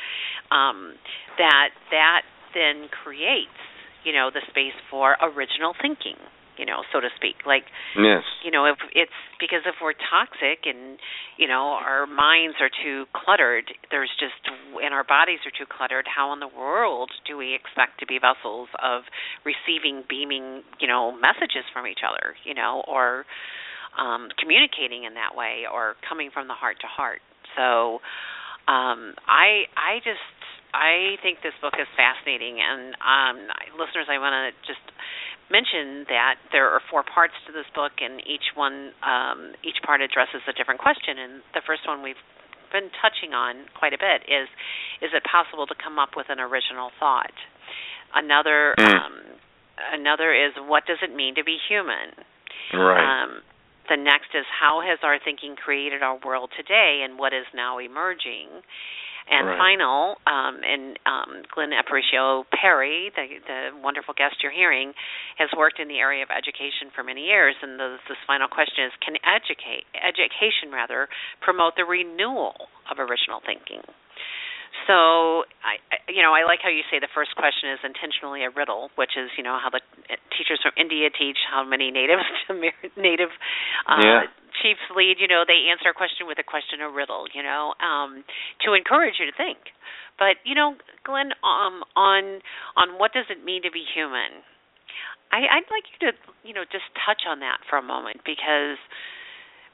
um 0.49 0.97
that 1.37 1.77
that 1.93 2.23
then 2.55 2.89
creates 3.05 3.61
you 4.05 4.13
know 4.13 4.31
the 4.33 4.41
space 4.49 4.77
for 4.91 5.17
original 5.21 5.77
thinking 5.81 6.17
you 6.59 6.67
know, 6.67 6.83
so 6.93 7.01
to 7.01 7.09
speak. 7.17 7.45
Like, 7.47 7.65
yes. 7.97 8.25
you 8.45 8.51
know, 8.51 8.67
if 8.67 8.77
it's 8.95 9.15
because 9.41 9.63
if 9.67 9.77
we're 9.81 9.97
toxic 9.97 10.65
and 10.65 10.99
you 11.37 11.47
know 11.49 11.77
our 11.77 12.07
minds 12.07 12.57
are 12.61 12.71
too 12.71 13.05
cluttered, 13.13 13.71
there's 13.91 14.11
just 14.19 14.37
and 14.83 14.93
our 14.93 15.05
bodies 15.05 15.41
are 15.45 15.55
too 15.55 15.69
cluttered. 15.69 16.07
How 16.09 16.33
in 16.33 16.41
the 16.41 16.51
world 16.51 17.11
do 17.27 17.37
we 17.37 17.55
expect 17.55 18.01
to 18.01 18.07
be 18.07 18.19
vessels 18.19 18.69
of 18.83 19.03
receiving, 19.45 20.05
beaming, 20.09 20.63
you 20.81 20.89
know, 20.89 21.13
messages 21.13 21.65
from 21.73 21.87
each 21.87 22.01
other, 22.07 22.35
you 22.45 22.55
know, 22.55 22.83
or 22.89 23.25
um, 23.99 24.29
communicating 24.41 25.05
in 25.05 25.15
that 25.15 25.37
way, 25.37 25.65
or 25.71 25.97
coming 26.09 26.31
from 26.33 26.49
the 26.49 26.55
heart 26.55 26.77
to 26.81 26.89
heart? 26.89 27.21
So, 27.57 28.01
um, 28.69 29.15
I 29.29 29.71
I 29.77 30.03
just 30.03 30.21
I 30.77 31.17
think 31.25 31.41
this 31.41 31.57
book 31.65 31.73
is 31.81 31.89
fascinating, 31.97 32.61
and 32.61 32.93
um, 33.01 33.49
listeners, 33.81 34.13
I 34.13 34.21
want 34.21 34.37
to 34.37 34.53
just 34.69 34.85
mention 35.49 36.05
that 36.13 36.37
there 36.53 36.69
are 36.69 36.85
four 36.93 37.01
parts 37.01 37.33
to 37.49 37.51
this 37.57 37.65
book, 37.73 37.97
and 38.05 38.21
each 38.29 38.53
one, 38.53 38.93
um, 39.01 39.57
each 39.65 39.81
part 39.81 40.05
addresses 40.05 40.45
a 40.45 40.53
different 40.53 40.85
question. 40.85 41.17
And 41.17 41.41
the 41.57 41.65
first 41.65 41.89
one 41.89 42.05
we've 42.05 42.21
been 42.77 42.93
touching 43.01 43.33
on 43.33 43.65
quite 43.73 43.97
a 43.97 44.01
bit 44.01 44.29
is: 44.29 44.53
Is 45.01 45.17
it 45.17 45.25
possible 45.25 45.65
to 45.65 45.77
come 45.81 45.97
up 45.97 46.13
with 46.13 46.29
an 46.29 46.45
original 46.45 46.93
thought? 47.01 47.35
Another, 48.13 48.77
mm. 48.77 48.85
um, 48.85 49.17
another 49.97 50.37
is: 50.37 50.53
What 50.61 50.85
does 50.85 51.01
it 51.01 51.15
mean 51.15 51.41
to 51.41 51.45
be 51.45 51.57
human? 51.57 52.13
Right. 52.77 53.01
Um, 53.01 53.41
the 53.89 53.97
next 53.97 54.35
is 54.35 54.45
how 54.51 54.83
has 54.83 54.99
our 55.03 55.17
thinking 55.23 55.55
created 55.57 56.03
our 56.03 56.19
world 56.21 56.51
today, 56.53 57.07
and 57.07 57.19
what 57.19 57.33
is 57.33 57.47
now 57.55 57.79
emerging? 57.79 58.51
And 59.27 59.51
right. 59.51 59.59
final, 59.59 60.23
um, 60.23 60.63
and 60.63 60.95
um, 61.03 61.43
Glenn 61.51 61.75
Aparicio 61.75 62.47
Parry, 62.55 63.11
the, 63.19 63.27
the 63.43 63.61
wonderful 63.83 64.15
guest 64.15 64.39
you're 64.39 64.55
hearing, 64.55 64.95
has 65.39 65.51
worked 65.59 65.83
in 65.83 65.89
the 65.91 65.99
area 65.99 66.23
of 66.23 66.31
education 66.31 66.95
for 66.95 67.03
many 67.03 67.27
years. 67.27 67.59
And 67.59 67.75
the, 67.75 67.99
this 68.07 68.23
final 68.23 68.47
question 68.47 68.87
is: 68.87 68.95
Can 69.03 69.19
educate 69.27 69.83
education 69.99 70.71
rather 70.71 71.11
promote 71.43 71.75
the 71.75 71.83
renewal 71.83 72.71
of 72.87 73.03
original 73.03 73.43
thinking? 73.43 73.83
So, 74.85 75.49
I, 75.65 75.81
you 76.07 76.23
know, 76.23 76.37
I 76.37 76.45
like 76.45 76.61
how 76.63 76.69
you 76.69 76.85
say 76.93 77.01
the 77.01 77.11
first 77.11 77.35
question 77.35 77.73
is 77.73 77.81
intentionally 77.81 78.45
a 78.45 78.53
riddle, 78.53 78.93
which 78.95 79.17
is, 79.17 79.33
you 79.35 79.43
know, 79.43 79.57
how 79.57 79.73
the 79.73 79.81
teachers 80.37 80.61
from 80.61 80.77
India 80.77 81.09
teach 81.09 81.41
how 81.49 81.65
many 81.65 81.91
natives 81.91 82.23
to 82.47 82.53
native 82.95 83.33
uh, 83.89 83.99
yeah. 84.05 84.21
Chiefs 84.67 84.83
lead. 84.91 85.23
You 85.23 85.31
know, 85.31 85.47
they 85.47 85.71
answer 85.71 85.95
a 85.95 85.95
question 85.95 86.27
with 86.27 86.43
a 86.43 86.47
question, 86.47 86.83
a 86.83 86.91
riddle. 86.91 87.31
You 87.31 87.47
know, 87.47 87.79
um, 87.79 88.27
to 88.67 88.75
encourage 88.75 89.23
you 89.23 89.31
to 89.31 89.37
think. 89.39 89.71
But 90.19 90.43
you 90.43 90.59
know, 90.59 90.75
Glenn, 91.07 91.31
um, 91.47 91.87
on 91.95 92.43
on 92.75 92.99
what 92.99 93.15
does 93.15 93.31
it 93.31 93.47
mean 93.47 93.63
to 93.63 93.71
be 93.71 93.87
human? 93.87 94.43
I, 95.31 95.59
I'd 95.59 95.69
like 95.75 95.87
you 95.91 95.99
to, 96.07 96.11
you 96.47 96.55
know, 96.55 96.63
just 96.71 96.87
touch 97.03 97.27
on 97.27 97.43
that 97.43 97.59
for 97.69 97.77
a 97.77 97.83
moment 97.83 98.23
because 98.23 98.79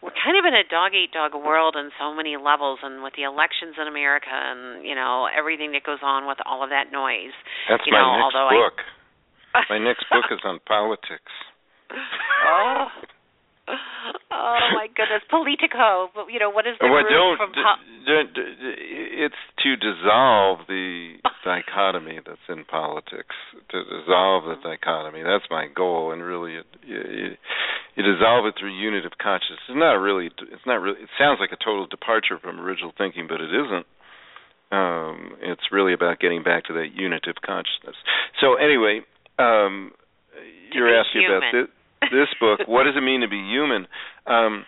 we're 0.00 0.16
kind 0.16 0.34
of 0.34 0.48
in 0.48 0.56
a 0.56 0.64
dog 0.64 0.96
eat 0.96 1.12
dog 1.12 1.36
world 1.36 1.76
on 1.76 1.92
so 2.00 2.10
many 2.10 2.40
levels 2.40 2.80
and 2.82 3.04
with 3.04 3.14
the 3.14 3.22
elections 3.22 3.78
in 3.78 3.86
America 3.86 4.32
and 4.32 4.82
you 4.82 4.96
know 4.96 5.28
everything 5.30 5.72
that 5.72 5.84
goes 5.84 6.02
on 6.02 6.26
with 6.26 6.38
all 6.44 6.64
of 6.64 6.70
that 6.70 6.90
noise. 6.90 7.36
That's 7.70 7.84
you 7.86 7.92
my 7.94 8.02
know, 8.02 8.10
next 8.18 8.34
although 8.34 8.50
book. 8.50 8.76
I... 9.54 9.60
my 9.76 9.80
next 9.80 10.04
book 10.10 10.26
is 10.32 10.40
on 10.44 10.58
politics. 10.66 11.32
oh. 11.92 12.88
Oh 14.32 14.58
my 14.74 14.88
goodness, 14.88 15.22
Politico. 15.30 16.10
But 16.14 16.26
you 16.32 16.40
know 16.40 16.50
what 16.50 16.66
is 16.66 16.74
the 16.80 16.88
well, 16.88 17.04
root 17.04 17.12
don't, 17.12 17.36
from? 17.38 17.52
d- 17.52 18.32
d- 18.34 18.54
d- 18.58 19.22
it's 19.24 19.42
to 19.62 19.76
dissolve 19.76 20.66
the 20.66 21.20
dichotomy 21.44 22.18
that's 22.24 22.42
in 22.48 22.64
politics. 22.64 23.36
To 23.70 23.84
dissolve 23.84 24.44
the 24.48 24.56
dichotomy. 24.62 25.22
That's 25.22 25.46
my 25.50 25.68
goal, 25.68 26.12
and 26.12 26.22
really, 26.22 26.56
it, 26.56 26.66
you, 26.82 27.36
you 27.94 28.02
dissolve 28.02 28.46
it 28.46 28.54
through 28.58 28.74
unit 28.74 29.06
of 29.06 29.12
consciousness. 29.20 29.62
It's 29.68 29.78
not 29.78 30.00
really. 30.00 30.26
It's 30.26 30.66
not 30.66 30.80
really. 30.80 31.00
It 31.02 31.12
sounds 31.18 31.38
like 31.38 31.52
a 31.52 31.60
total 31.60 31.86
departure 31.86 32.38
from 32.40 32.58
original 32.58 32.92
thinking, 32.96 33.26
but 33.28 33.40
it 33.40 33.52
isn't. 33.52 33.86
Um, 34.72 35.36
it's 35.44 35.68
really 35.70 35.92
about 35.92 36.18
getting 36.18 36.42
back 36.42 36.64
to 36.66 36.72
that 36.80 36.96
unit 36.96 37.28
of 37.28 37.36
consciousness. 37.44 37.96
So 38.40 38.56
anyway, 38.56 39.04
um, 39.38 39.92
you're 40.72 40.88
asking 40.88 41.28
human. 41.28 41.36
about 41.36 41.52
this 41.52 41.81
this 42.10 42.28
book, 42.40 42.60
what 42.66 42.84
does 42.84 42.94
it 42.96 43.02
mean 43.02 43.20
to 43.20 43.28
be 43.28 43.38
human? 43.38 43.86
Um, 44.26 44.64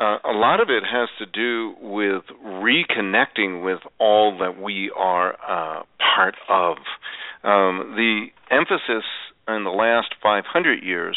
uh, 0.00 0.18
a 0.24 0.32
lot 0.32 0.60
of 0.60 0.70
it 0.70 0.84
has 0.84 1.08
to 1.18 1.26
do 1.26 1.74
with 1.80 2.22
reconnecting 2.44 3.64
with 3.64 3.80
all 3.98 4.38
that 4.38 4.60
we 4.60 4.92
are 4.96 5.32
uh, 5.34 5.82
part 5.98 6.36
of. 6.48 6.76
Um, 7.42 7.94
the 7.96 8.26
emphasis 8.50 9.04
in 9.48 9.64
the 9.64 9.70
last 9.70 10.14
500 10.22 10.82
years 10.82 11.16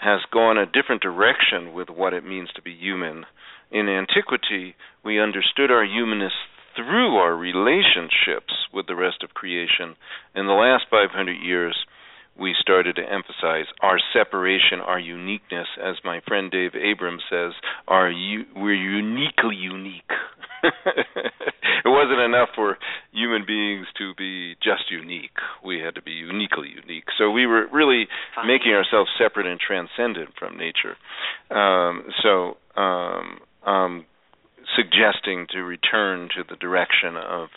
has 0.00 0.20
gone 0.32 0.58
a 0.58 0.66
different 0.66 1.02
direction 1.02 1.72
with 1.72 1.88
what 1.88 2.12
it 2.12 2.24
means 2.24 2.50
to 2.54 2.62
be 2.62 2.74
human. 2.74 3.24
In 3.70 3.88
antiquity, 3.88 4.74
we 5.04 5.20
understood 5.20 5.70
our 5.70 5.84
humanness 5.84 6.32
through 6.76 7.16
our 7.16 7.34
relationships 7.34 8.54
with 8.72 8.86
the 8.86 8.94
rest 8.94 9.22
of 9.22 9.34
creation. 9.34 9.96
In 10.34 10.46
the 10.46 10.52
last 10.52 10.84
500 10.90 11.32
years, 11.32 11.76
we 12.38 12.54
started 12.60 12.96
to 12.96 13.02
emphasize 13.02 13.66
our 13.80 13.98
separation, 14.12 14.80
our 14.80 14.98
uniqueness, 14.98 15.66
as 15.82 15.96
my 16.04 16.20
friend 16.26 16.50
Dave 16.50 16.72
Abrams 16.74 17.22
says, 17.28 17.52
our 17.86 18.12
we're 18.56 18.74
uniquely 18.74 19.56
unique. 19.56 20.10
it 20.62 21.86
wasn't 21.86 22.20
enough 22.20 22.48
for 22.54 22.78
human 23.12 23.44
beings 23.46 23.86
to 23.98 24.14
be 24.16 24.54
just 24.62 24.90
unique. 24.90 25.36
We 25.64 25.80
had 25.80 25.94
to 25.96 26.02
be 26.02 26.12
uniquely 26.12 26.68
unique. 26.68 27.04
So 27.16 27.30
we 27.30 27.46
were 27.46 27.66
really 27.72 28.06
Fine. 28.34 28.46
making 28.46 28.72
ourselves 28.72 29.10
separate 29.18 29.46
and 29.46 29.60
transcendent 29.60 30.30
from 30.38 30.56
nature. 30.56 30.96
Um, 31.50 32.04
so 32.22 32.56
um, 32.80 33.38
um, 33.66 34.06
suggesting 34.76 35.46
to 35.50 35.62
return 35.62 36.28
to 36.36 36.44
the 36.48 36.56
direction 36.56 37.16
of 37.16 37.48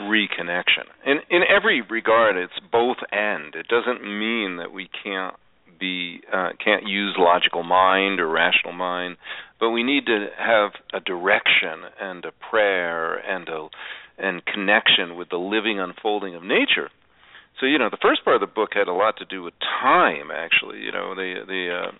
reconnection. 0.00 0.84
In 1.04 1.18
in 1.30 1.42
every 1.48 1.82
regard, 1.82 2.36
it's 2.36 2.58
both 2.72 2.98
and. 3.12 3.54
It 3.54 3.68
doesn't 3.68 4.02
mean 4.02 4.56
that 4.56 4.72
we 4.72 4.88
can't 5.02 5.34
be 5.78 6.20
uh, 6.32 6.50
can't 6.62 6.86
use 6.86 7.16
logical 7.18 7.62
mind 7.62 8.20
or 8.20 8.28
rational 8.28 8.72
mind, 8.72 9.16
but 9.58 9.70
we 9.70 9.82
need 9.82 10.06
to 10.06 10.28
have 10.38 10.72
a 10.92 11.00
direction 11.00 11.90
and 12.00 12.24
a 12.24 12.32
prayer 12.50 13.16
and 13.16 13.48
a 13.48 13.68
and 14.18 14.44
connection 14.44 15.16
with 15.16 15.30
the 15.30 15.38
living 15.38 15.80
unfolding 15.80 16.34
of 16.34 16.42
nature. 16.42 16.90
So 17.58 17.66
you 17.66 17.78
know, 17.78 17.90
the 17.90 17.98
first 18.00 18.24
part 18.24 18.36
of 18.36 18.40
the 18.40 18.54
book 18.54 18.70
had 18.74 18.88
a 18.88 18.92
lot 18.92 19.16
to 19.18 19.24
do 19.24 19.42
with 19.42 19.54
time. 19.82 20.30
Actually, 20.30 20.80
you 20.80 20.92
know, 20.92 21.14
the 21.14 21.44
the 21.46 21.90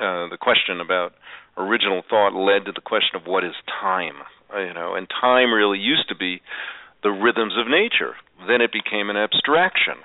uh, 0.00 0.02
uh, 0.02 0.28
the 0.28 0.38
question 0.40 0.80
about 0.80 1.12
original 1.56 2.02
thought 2.08 2.34
led 2.34 2.66
to 2.66 2.72
the 2.72 2.80
question 2.80 3.16
of 3.16 3.26
what 3.26 3.44
is 3.44 3.54
time. 3.80 4.14
You 4.54 4.74
know, 4.74 4.94
and 4.94 5.08
time 5.08 5.52
really 5.52 5.78
used 5.78 6.08
to 6.10 6.14
be 6.14 6.42
the 7.02 7.10
rhythms 7.10 7.54
of 7.58 7.66
nature. 7.68 8.14
Then 8.46 8.60
it 8.60 8.72
became 8.72 9.10
an 9.10 9.16
abstraction. 9.16 10.02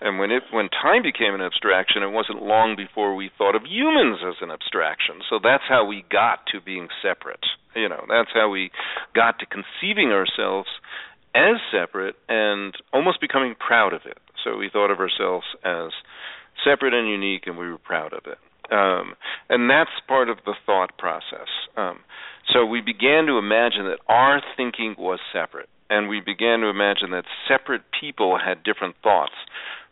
And 0.00 0.18
when 0.18 0.30
it 0.30 0.44
when 0.52 0.68
time 0.70 1.02
became 1.02 1.34
an 1.34 1.42
abstraction, 1.42 2.02
it 2.02 2.14
wasn't 2.14 2.42
long 2.42 2.76
before 2.76 3.14
we 3.14 3.30
thought 3.36 3.56
of 3.56 3.66
humans 3.66 4.18
as 4.22 4.36
an 4.40 4.50
abstraction. 4.50 5.26
So 5.28 5.40
that's 5.42 5.64
how 5.68 5.84
we 5.84 6.04
got 6.10 6.46
to 6.52 6.60
being 6.60 6.88
separate. 7.02 7.42
You 7.74 7.88
know, 7.88 8.06
that's 8.08 8.30
how 8.32 8.48
we 8.48 8.70
got 9.14 9.40
to 9.40 9.46
conceiving 9.46 10.12
ourselves 10.12 10.68
as 11.34 11.58
separate 11.72 12.14
and 12.28 12.74
almost 12.92 13.20
becoming 13.20 13.54
proud 13.58 13.92
of 13.92 14.02
it. 14.06 14.18
So 14.44 14.56
we 14.56 14.70
thought 14.72 14.90
of 14.90 15.00
ourselves 15.00 15.46
as 15.64 15.90
separate 16.64 16.94
and 16.94 17.08
unique, 17.08 17.46
and 17.46 17.58
we 17.58 17.68
were 17.68 17.78
proud 17.78 18.12
of 18.12 18.22
it. 18.26 18.38
Um, 18.70 19.14
and 19.48 19.68
that's 19.68 19.90
part 20.06 20.28
of 20.28 20.38
the 20.44 20.54
thought 20.64 20.96
process. 20.98 21.48
Um, 21.76 22.00
so 22.52 22.64
we 22.64 22.80
began 22.80 23.26
to 23.26 23.38
imagine 23.38 23.86
that 23.86 23.98
our 24.08 24.40
thinking 24.56 24.94
was 24.98 25.18
separate 25.32 25.68
and 25.90 26.08
we 26.08 26.20
began 26.20 26.60
to 26.60 26.68
imagine 26.68 27.10
that 27.12 27.24
separate 27.48 27.82
people 27.98 28.38
had 28.38 28.62
different 28.62 28.96
thoughts. 29.02 29.32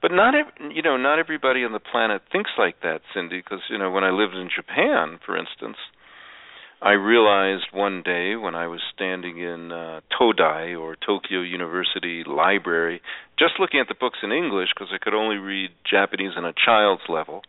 But 0.02 0.12
not 0.12 0.34
ev- 0.34 0.70
you 0.72 0.82
know 0.82 0.96
not 0.96 1.18
everybody 1.18 1.64
on 1.64 1.72
the 1.72 1.80
planet 1.80 2.22
thinks 2.30 2.50
like 2.58 2.80
that, 2.82 3.00
Cindy. 3.14 3.38
Because 3.38 3.60
you 3.70 3.78
know 3.78 3.90
when 3.90 4.04
I 4.04 4.10
lived 4.10 4.34
in 4.34 4.48
Japan, 4.54 5.18
for 5.24 5.36
instance, 5.36 5.78
I 6.82 6.92
realized 6.92 7.66
one 7.72 8.02
day 8.04 8.36
when 8.36 8.54
I 8.54 8.66
was 8.66 8.80
standing 8.94 9.38
in 9.38 9.72
uh, 9.72 10.00
Todai 10.12 10.78
or 10.78 10.94
Tokyo 10.94 11.40
University 11.40 12.22
Library, 12.26 13.00
just 13.38 13.54
looking 13.58 13.80
at 13.80 13.88
the 13.88 13.94
books 13.98 14.18
in 14.22 14.30
English 14.30 14.68
because 14.74 14.92
I 14.92 15.02
could 15.02 15.14
only 15.14 15.36
read 15.36 15.70
Japanese 15.90 16.32
on 16.36 16.44
a 16.44 16.52
child's 16.52 17.08
level. 17.08 17.42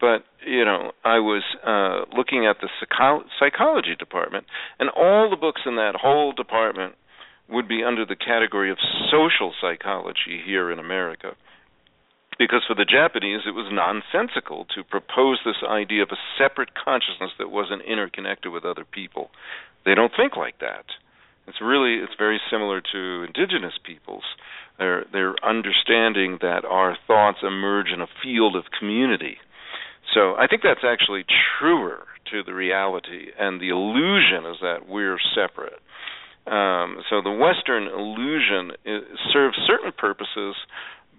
But 0.00 0.24
you 0.46 0.64
know, 0.64 0.92
I 1.04 1.18
was 1.18 1.42
uh, 1.62 2.16
looking 2.16 2.46
at 2.46 2.56
the 2.62 2.70
psycho- 2.80 3.24
psychology 3.38 3.94
department, 3.98 4.46
and 4.78 4.88
all 4.88 5.28
the 5.28 5.36
books 5.36 5.60
in 5.66 5.76
that 5.76 5.94
whole 5.94 6.32
department 6.32 6.94
would 7.50 7.68
be 7.68 7.84
under 7.84 8.06
the 8.06 8.16
category 8.16 8.70
of 8.70 8.78
social 9.10 9.52
psychology 9.60 10.40
here 10.44 10.70
in 10.70 10.78
America. 10.78 11.34
Because 12.38 12.62
for 12.66 12.74
the 12.74 12.86
Japanese, 12.86 13.42
it 13.46 13.52
was 13.52 13.68
nonsensical 13.70 14.66
to 14.74 14.82
propose 14.82 15.40
this 15.44 15.62
idea 15.66 16.02
of 16.02 16.08
a 16.10 16.24
separate 16.38 16.70
consciousness 16.74 17.32
that 17.38 17.50
wasn't 17.50 17.82
interconnected 17.82 18.50
with 18.50 18.64
other 18.64 18.84
people. 18.84 19.30
They 19.84 19.94
don't 19.94 20.12
think 20.16 20.36
like 20.36 20.58
that. 20.60 20.86
It's 21.46 21.60
really 21.60 21.96
it's 21.96 22.14
very 22.16 22.40
similar 22.50 22.80
to 22.92 23.24
indigenous 23.24 23.74
peoples. 23.84 24.24
They're 24.78 25.04
they're 25.12 25.34
understanding 25.44 26.38
that 26.40 26.64
our 26.64 26.96
thoughts 27.06 27.38
emerge 27.42 27.88
in 27.92 28.00
a 28.00 28.08
field 28.22 28.56
of 28.56 28.64
community. 28.78 29.36
So 30.14 30.34
I 30.36 30.46
think 30.46 30.62
that's 30.62 30.84
actually 30.84 31.24
truer 31.58 32.06
to 32.30 32.42
the 32.42 32.54
reality, 32.54 33.28
and 33.38 33.60
the 33.60 33.70
illusion 33.70 34.46
is 34.46 34.58
that 34.62 34.88
we're 34.88 35.18
separate. 35.34 35.80
Um, 36.50 36.98
so 37.08 37.22
the 37.22 37.30
Western 37.30 37.86
illusion 37.86 38.72
serves 39.32 39.56
certain 39.66 39.92
purposes, 39.96 40.56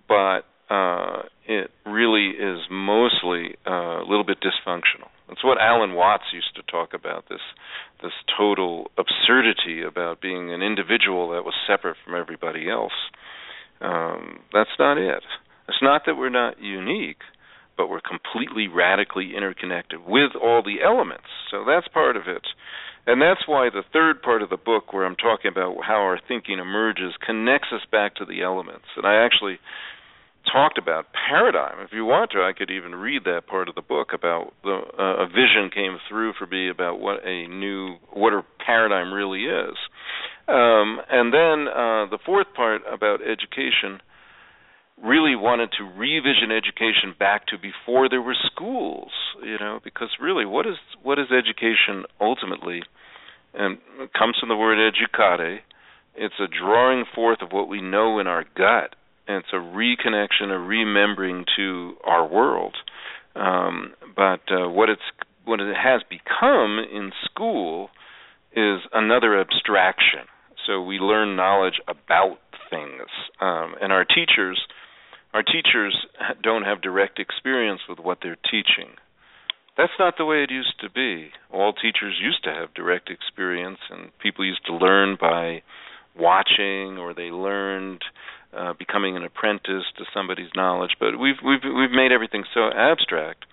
but 0.08 0.41
uh, 0.70 1.24
it 1.48 1.72
really 1.86 2.32
is 2.32 2.60
mostly 2.70 3.56
uh, 3.66 4.03
a 4.03 4.06
little 4.08 4.26
bit 4.26 4.40
dysfunctional. 4.44 5.08
That's 5.30 5.44
what 5.44 5.58
Alan 5.62 5.94
Watts 5.94 6.26
used 6.34 6.53
to 6.56 6.64
talk 6.70 6.94
about 6.94 7.30
this 7.30 7.40
this 8.03 8.12
total 8.38 8.91
absurdity 8.98 9.84
about 9.88 10.20
being 10.22 10.52
an 10.52 10.62
individual 10.62 11.30
that 11.32 11.45
was 11.45 11.53
separate 11.68 11.95
from 12.03 12.16
everybody 12.16 12.70
else. 12.70 12.91
Um, 13.80 14.40
that's 14.52 14.76
not 14.78 14.98
it. 14.98 15.24
It's 15.70 15.82
not 15.82 16.02
that 16.06 16.16
we're 16.16 16.30
not 16.30 16.60
unique, 16.60 17.22
but 17.78 17.90
we're 17.90 18.02
completely 18.02 18.68
radically 18.68 19.34
interconnected 19.36 19.99
with 20.06 20.32
all 20.36 20.64
the 20.64 20.84
elements. 20.84 21.30
So 21.49 21.64
that's 21.66 21.88
part 21.88 22.18
of 22.18 22.24
it. 22.28 22.44
And 23.07 23.22
that's 23.22 23.48
why 23.48 23.69
the 23.69 23.84
third 23.91 24.22
part 24.22 24.41
of 24.41 24.49
the 24.49 24.57
book, 24.57 24.94
where 24.94 25.06
I'm 25.06 25.15
talking 25.15 25.52
about 25.52 25.78
how 25.84 25.95
our 25.95 26.19
thinking 26.28 26.60
emerges, 26.60 27.14
connects 27.26 27.69
us 27.73 27.82
back 27.91 28.15
to 28.15 28.26
the 28.26 28.44
elements. 28.44 28.86
And 28.95 29.06
I 29.06 29.26
actually 29.26 29.60
talked 30.52 30.78
about 30.78 31.07
paradigm. 31.30 31.80
If 31.80 31.91
you 31.94 32.06
want 32.06 32.32
to, 32.32 32.40
I 32.40 32.53
could 32.57 32.72
even 32.72 32.95
read 32.95 33.23
that 33.26 33.48
part 33.48 33.69
of 33.69 33.76
the 33.76 33.82
book 33.82 34.10
about 34.14 34.53
the 34.64 34.82
uh, 34.98 35.23
a 35.23 35.28
vision 35.28 35.69
came 35.73 35.98
through 36.10 36.34
for 36.38 36.48
me 36.48 36.69
about 36.69 36.99
what 36.99 37.26
a 37.26 37.48
new 37.48 37.95
what 38.11 38.34
a 38.34 38.44
paradigm 38.65 39.14
really 39.14 39.44
is. 39.44 39.78
Um, 40.48 40.99
and 41.10 41.34
then 41.34 41.68
uh, 41.68 42.10
the 42.10 42.19
fourth 42.26 42.48
part 42.56 42.82
about 42.91 43.19
education 43.22 44.02
really 45.04 45.36
wanted 45.36 45.70
to 45.78 45.84
revision 45.84 46.52
education 46.52 47.16
back 47.18 47.48
to 47.48 47.58
before 47.58 48.10
there 48.10 48.22
were 48.22 48.36
schools, 48.52 49.12
you 49.44 49.58
know, 49.60 49.80
because 49.84 50.10
really 50.22 50.46
what 50.46 50.66
is 50.66 50.76
what 51.02 51.20
is 51.20 51.28
education 51.32 52.06
ultimately? 52.20 52.84
And 53.54 53.80
it 54.00 54.14
comes 54.14 54.38
from 54.40 54.50
the 54.50 54.56
word 54.56 54.78
educare. 54.78 55.60
It's 56.16 56.36
a 56.40 56.48
drawing 56.48 57.06
forth 57.14 57.42
of 57.42 57.52
what 57.52 57.68
we 57.68 57.82
know 57.82 58.20
in 58.20 58.28
our 58.28 58.44
gut, 58.56 58.96
and 59.28 59.38
it's 59.38 59.54
a 59.54 59.56
reconnection, 59.56 60.52
a 60.52 60.60
remembering 60.60 61.46
to 61.58 61.96
our 62.04 62.28
world. 62.28 62.76
Um, 63.36 63.94
but 64.16 64.42
uh, 64.52 64.70
what 64.70 64.90
it's 64.90 65.02
what 65.46 65.60
it 65.60 65.76
has 65.76 66.02
become 66.10 66.80
in 66.80 67.12
school 67.26 67.90
is 68.54 68.82
another 68.94 69.40
abstraction. 69.40 70.28
So 70.68 70.82
we 70.82 71.00
learn 71.00 71.36
knowledge 71.36 71.82
about 71.88 72.38
things, 72.70 73.08
um, 73.40 73.76
and 73.82 73.92
our 73.92 74.06
teachers 74.06 74.62
our 75.34 75.44
teachers 75.44 75.95
don't 76.44 76.64
have 76.64 76.82
direct 76.82 77.20
experience 77.20 77.82
with 77.88 77.99
what 77.99 78.20
they're 78.22 78.38
teaching. 78.49 78.95
That's 79.78 79.94
not 79.98 80.16
the 80.18 80.26
way 80.26 80.44
it 80.44 80.52
used 80.52 80.80
to 80.82 80.90
be. 80.90 81.30
All 81.52 81.74
teachers 81.74 82.20
used 82.22 82.44
to 82.44 82.52
have 82.52 82.74
direct 82.74 83.10
experience, 83.10 83.80
and 83.90 84.12
people 84.20 84.45
used 84.45 84.66
to 84.66 84.76
learn 84.76 85.18
by 85.20 85.64
watching, 86.18 86.98
or 86.98 87.14
they 87.14 87.32
learned 87.32 88.03
uh, 88.56 88.74
becoming 88.78 89.16
an 89.16 89.24
apprentice 89.24 89.86
to 89.98 90.03
somebody's 90.14 90.52
knowledge. 90.56 90.91
But 90.99 91.18
we've 91.18 91.40
we've 91.44 91.64
we've 91.64 91.91
made 91.91 92.12
everything 92.12 92.44
so 92.53 92.70
abstract 92.76 93.45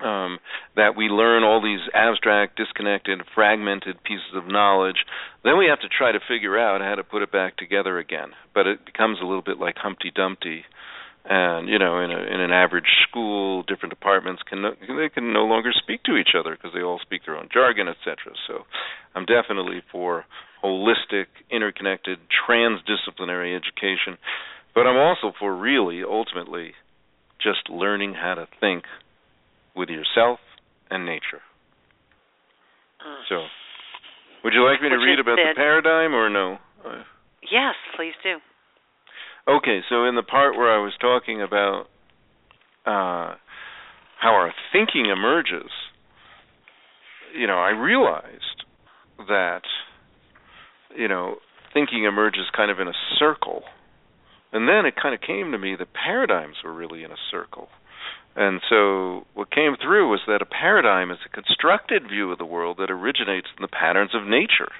um, 0.00 0.38
that 0.76 0.96
we 0.96 1.08
learn 1.08 1.42
all 1.42 1.60
these 1.60 1.84
abstract, 1.92 2.56
disconnected, 2.56 3.20
fragmented 3.34 4.02
pieces 4.04 4.32
of 4.34 4.46
knowledge. 4.46 5.04
Then 5.44 5.58
we 5.58 5.66
have 5.66 5.80
to 5.80 5.88
try 5.88 6.12
to 6.12 6.20
figure 6.26 6.58
out 6.58 6.80
how 6.80 6.94
to 6.94 7.04
put 7.04 7.22
it 7.22 7.32
back 7.32 7.56
together 7.56 7.98
again. 7.98 8.30
But 8.54 8.66
it 8.66 8.86
becomes 8.86 9.18
a 9.20 9.26
little 9.26 9.42
bit 9.42 9.58
like 9.58 9.76
Humpty 9.76 10.10
Dumpty 10.14 10.64
and 11.28 11.68
you 11.68 11.78
know 11.78 12.00
in 12.00 12.10
a 12.10 12.18
in 12.18 12.40
an 12.40 12.50
average 12.50 12.88
school 13.08 13.62
different 13.62 13.90
departments 13.90 14.42
can 14.48 14.62
no, 14.62 14.70
they 14.96 15.08
can 15.08 15.32
no 15.32 15.44
longer 15.44 15.70
speak 15.76 16.02
to 16.02 16.16
each 16.16 16.32
other 16.38 16.56
because 16.56 16.72
they 16.74 16.82
all 16.82 16.98
speak 17.00 17.22
their 17.26 17.36
own 17.36 17.48
jargon 17.52 17.86
etc 17.86 18.32
so 18.46 18.64
i'm 19.14 19.26
definitely 19.26 19.82
for 19.92 20.24
holistic 20.64 21.26
interconnected 21.50 22.18
transdisciplinary 22.32 23.54
education 23.54 24.16
but 24.74 24.86
i'm 24.86 24.96
also 24.96 25.32
for 25.38 25.54
really 25.54 26.02
ultimately 26.02 26.72
just 27.40 27.68
learning 27.70 28.14
how 28.14 28.34
to 28.34 28.48
think 28.58 28.84
with 29.76 29.88
yourself 29.88 30.40
and 30.90 31.06
nature. 31.06 31.38
Uh, 32.98 33.22
so 33.28 33.44
would 34.42 34.54
you 34.54 34.64
like 34.64 34.82
me 34.82 34.88
to 34.88 34.96
read 34.96 35.20
about 35.20 35.36
the 35.36 35.52
paradigm 35.54 36.14
or 36.14 36.28
no? 36.28 36.58
Yes 37.52 37.74
please 37.96 38.14
do 38.22 38.38
Okay, 39.48 39.80
so 39.88 40.04
in 40.04 40.14
the 40.14 40.22
part 40.22 40.56
where 40.56 40.70
I 40.70 40.82
was 40.82 40.92
talking 41.00 41.40
about 41.40 41.86
uh, 42.84 43.34
how 44.20 44.34
our 44.34 44.52
thinking 44.72 45.06
emerges, 45.06 45.70
you 47.34 47.46
know, 47.46 47.58
I 47.58 47.70
realized 47.70 48.64
that, 49.26 49.62
you 50.94 51.08
know, 51.08 51.36
thinking 51.72 52.04
emerges 52.04 52.44
kind 52.54 52.70
of 52.70 52.78
in 52.78 52.88
a 52.88 52.92
circle. 53.18 53.62
And 54.52 54.68
then 54.68 54.84
it 54.84 54.94
kind 55.00 55.14
of 55.14 55.22
came 55.22 55.52
to 55.52 55.58
me 55.58 55.76
that 55.78 55.88
paradigms 55.94 56.56
were 56.62 56.74
really 56.74 57.02
in 57.02 57.10
a 57.10 57.22
circle. 57.30 57.68
And 58.36 58.60
so 58.68 59.26
what 59.32 59.50
came 59.50 59.76
through 59.80 60.10
was 60.10 60.20
that 60.26 60.42
a 60.42 60.46
paradigm 60.46 61.10
is 61.10 61.18
a 61.24 61.34
constructed 61.34 62.02
view 62.06 62.30
of 62.30 62.38
the 62.38 62.44
world 62.44 62.76
that 62.78 62.90
originates 62.90 63.48
in 63.56 63.62
the 63.62 63.68
patterns 63.68 64.10
of 64.14 64.28
nature. 64.28 64.72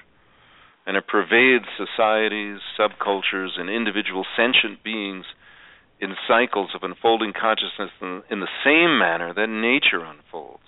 And 0.89 0.97
it 0.97 1.05
pervades 1.05 1.65
societies, 1.77 2.57
subcultures, 2.73 3.59
and 3.59 3.69
individual 3.69 4.25
sentient 4.35 4.83
beings 4.83 5.25
in 6.01 6.15
cycles 6.27 6.71
of 6.73 6.81
unfolding 6.81 7.31
consciousness 7.39 7.91
in, 8.01 8.23
in 8.31 8.39
the 8.39 8.49
same 8.65 8.97
manner 8.97 9.31
that 9.31 9.53
nature 9.53 10.03
unfolds. 10.03 10.65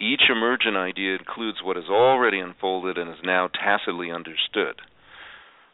Each 0.00 0.22
emergent 0.30 0.78
idea 0.78 1.18
includes 1.18 1.58
what 1.62 1.76
has 1.76 1.84
already 1.90 2.38
unfolded 2.38 2.96
and 2.96 3.10
is 3.10 3.20
now 3.22 3.48
tacitly 3.48 4.10
understood. 4.10 4.80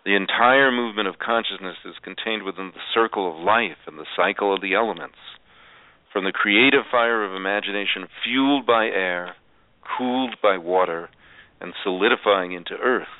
The 0.04 0.16
entire 0.16 0.72
movement 0.72 1.06
of 1.06 1.22
consciousness 1.22 1.76
is 1.84 2.02
contained 2.02 2.42
within 2.42 2.72
the 2.74 2.82
circle 2.92 3.30
of 3.30 3.44
life 3.44 3.78
and 3.86 3.96
the 3.96 4.10
cycle 4.16 4.52
of 4.52 4.60
the 4.60 4.74
elements. 4.74 5.22
From 6.12 6.24
the 6.24 6.32
creative 6.32 6.82
fire 6.90 7.22
of 7.22 7.36
imagination, 7.36 8.08
fueled 8.24 8.66
by 8.66 8.86
air, 8.86 9.36
cooled 9.86 10.34
by 10.42 10.58
water, 10.58 11.10
and 11.60 11.74
solidifying 11.84 12.50
into 12.50 12.74
earth, 12.74 13.19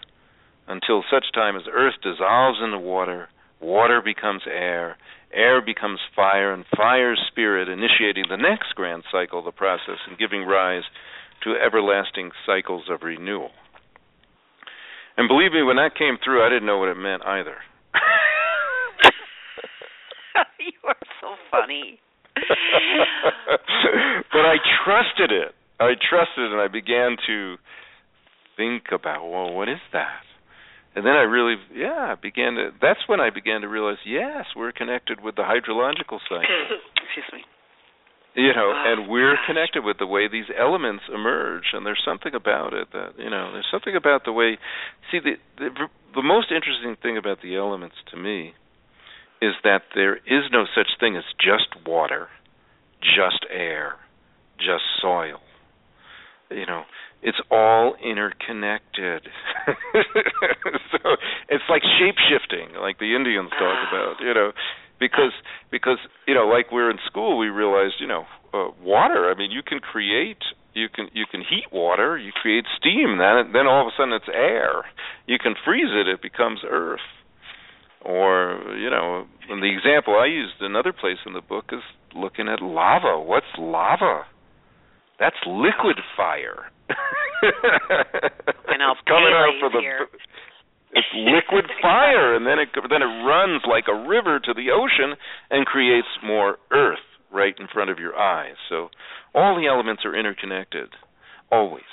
until 0.69 1.03
such 1.11 1.33
time 1.35 1.57
as 1.57 1.63
earth 1.73 1.95
dissolves 2.03 2.59
in 2.63 2.71
the 2.71 2.79
water, 2.79 3.29
water 3.61 4.01
becomes 4.05 4.43
air, 4.47 4.97
air 5.33 5.61
becomes 5.61 6.01
fire, 6.15 6.53
and 6.53 6.65
fire 6.77 7.17
spirit, 7.31 7.69
initiating 7.69 8.25
the 8.29 8.37
next 8.37 8.75
grand 8.75 9.03
cycle 9.11 9.41
of 9.41 9.45
the 9.45 9.53
process 9.53 9.99
and 10.09 10.19
giving 10.19 10.45
rise 10.45 10.85
to 11.45 11.55
everlasting 11.55 12.31
cycles 12.47 12.85
of 12.91 13.03
renewal. 13.03 13.51
And 15.17 15.29
believe 15.29 15.53
me, 15.53 15.63
when 15.63 15.77
that 15.77 15.97
came 15.99 16.19
through, 16.23 16.45
I 16.45 16.49
didn't 16.49 16.67
know 16.67 16.79
what 16.79 16.89
it 16.89 16.97
meant 16.97 17.25
either. 17.27 17.57
you 20.61 20.73
are 20.87 20.97
so 21.21 21.35
funny. 21.51 22.01
but 24.33 24.47
I 24.47 24.57
trusted 24.85 25.31
it. 25.31 25.55
I 25.79 25.93
trusted 26.09 26.45
it, 26.45 26.53
and 26.53 26.61
I 26.61 26.69
began 26.69 27.17
to 27.27 27.57
think 28.57 28.85
about, 28.93 29.29
well, 29.29 29.53
what 29.53 29.69
is 29.69 29.81
that? 29.93 30.23
And 30.97 31.07
then 31.07 31.13
I 31.15 31.23
really, 31.23 31.55
yeah, 31.75 32.17
began 32.21 32.55
to. 32.55 32.71
That's 32.83 33.01
when 33.07 33.21
I 33.21 33.31
began 33.31 33.61
to 33.61 33.69
realize, 33.69 33.99
yes, 34.05 34.47
we're 34.57 34.73
connected 34.73 35.21
with 35.21 35.37
the 35.37 35.43
hydrological 35.43 36.19
cycle. 36.29 36.43
Excuse 36.97 37.31
me. 37.33 37.41
You 38.35 38.53
know, 38.55 38.73
Oh, 38.75 38.85
and 38.87 39.09
we're 39.09 39.35
gosh. 39.35 39.47
connected 39.47 39.85
with 39.85 39.99
the 39.99 40.07
way 40.07 40.29
these 40.29 40.47
elements 40.57 41.03
emerge, 41.13 41.65
and 41.73 41.85
there's 41.85 42.03
something 42.05 42.35
about 42.35 42.73
it 42.75 42.89
that 42.93 43.15
you 43.19 43.31
know, 43.31 43.51
there's 43.53 43.67
something 43.71 43.95
about 43.97 44.25
the 44.25 44.33
way. 44.33 44.59
See, 45.11 45.19
the 45.19 45.35
the, 45.59 45.71
the 46.15 46.23
most 46.23 46.51
interesting 46.51 46.97
thing 47.01 47.17
about 47.17 47.43
the 47.43 47.57
elements 47.57 47.97
to 48.13 48.17
me 48.17 48.55
is 49.43 49.55
that 49.65 49.83
there 49.95 50.17
is 50.17 50.51
no 50.53 50.65
such 50.75 50.89
thing 51.01 51.17
as 51.17 51.25
just 51.41 51.69
water, 51.87 52.29
just 53.01 53.47
air, 53.51 53.95
just 54.59 54.85
soil. 55.01 55.41
You 56.51 56.67
know, 56.67 56.83
it's 57.23 57.39
all 57.51 57.95
interconnected. 58.03 59.29
so 60.93 61.17
it's 61.49 61.65
like 61.69 61.83
shape 61.99 62.17
shifting, 62.29 62.75
like 62.81 62.99
the 62.99 63.15
Indians 63.15 63.51
talk 63.51 63.79
about, 63.89 64.17
you 64.21 64.33
know, 64.33 64.53
because 64.99 65.33
because 65.71 65.99
you 66.27 66.35
know, 66.35 66.47
like 66.47 66.73
we're 66.73 66.91
in 66.91 66.99
school, 67.07 67.39
we 67.39 67.49
realized, 67.49 67.95
you 68.01 68.07
know, 68.07 68.25
uh, 68.55 68.69
water. 68.83 69.31
I 69.31 69.37
mean, 69.37 69.51
you 69.51 69.63
can 69.63 69.81
create, 69.81 70.43
you 70.75 70.89
can 70.89 71.09
you 71.13 71.25
can 71.31 71.41
heat 71.41 71.73
water, 71.73 72.17
you 72.17 72.33
create 72.33 72.65
steam, 72.79 73.19
then 73.19 73.53
then 73.53 73.67
all 73.67 73.83
of 73.83 73.89
a 73.89 73.97
sudden 73.97 74.13
it's 74.13 74.29
air. 74.33 74.85
You 75.27 75.39
can 75.39 75.55
freeze 75.65 75.91
it, 75.91 76.09
it 76.09 76.23
becomes 76.23 76.61
earth. 76.69 77.01
Or 78.03 78.77
you 78.79 78.89
know, 78.89 79.27
and 79.49 79.63
the 79.63 79.71
example 79.71 80.17
I 80.17 80.27
used 80.27 80.55
another 80.61 80.93
place 80.93 81.19
in 81.27 81.33
the 81.33 81.43
book 81.43 81.67
is 81.73 81.83
looking 82.15 82.49
at 82.49 82.63
lava. 82.63 83.21
What's 83.21 83.53
lava? 83.59 84.25
That's 85.21 85.37
liquid 85.47 86.01
fire. 86.17 86.65
I 86.91 88.77
know, 88.77 88.93
It's 88.97 89.05
coming 89.07 89.33
out 89.37 89.55
for 89.61 89.71
the. 89.71 89.81
here. 89.81 90.09
It's 90.93 91.07
liquid 91.15 91.71
fire, 91.83 92.35
and 92.35 92.45
then 92.45 92.59
it 92.59 92.71
then 92.75 93.01
it 93.01 93.13
runs 93.23 93.63
like 93.69 93.85
a 93.87 93.95
river 93.95 94.41
to 94.41 94.53
the 94.53 94.73
ocean 94.75 95.15
and 95.49 95.65
creates 95.65 96.09
more 96.25 96.59
earth 96.73 96.99
right 97.31 97.55
in 97.61 97.69
front 97.73 97.91
of 97.91 98.01
your 98.01 98.19
eyes. 98.19 98.57
So 98.69 98.89
all 99.33 99.55
the 99.55 99.69
elements 99.69 100.03
are 100.05 100.19
interconnected, 100.19 100.89
always. 101.53 101.87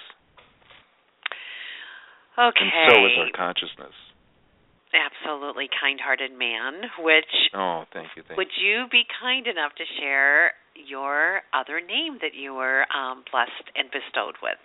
Okay. 2.40 2.58
And 2.66 2.92
so 2.94 3.06
is 3.06 3.12
our 3.22 3.30
consciousness. 3.38 3.94
Absolutely 4.98 5.70
kind-hearted 5.80 6.32
man. 6.34 6.82
Which 6.98 7.30
Oh, 7.54 7.84
thank 7.94 8.08
you, 8.16 8.24
thank 8.28 8.38
would 8.38 8.54
you 8.60 8.86
be 8.92 9.04
kind 9.22 9.46
enough 9.46 9.74
to 9.78 9.84
share 10.00 10.54
your 10.86 11.42
other 11.54 11.82
name 11.82 12.20
that 12.22 12.34
you 12.34 12.54
were 12.54 12.86
um, 12.94 13.24
blessed 13.32 13.72
and 13.76 13.90
bestowed 13.92 14.36
with? 14.42 14.58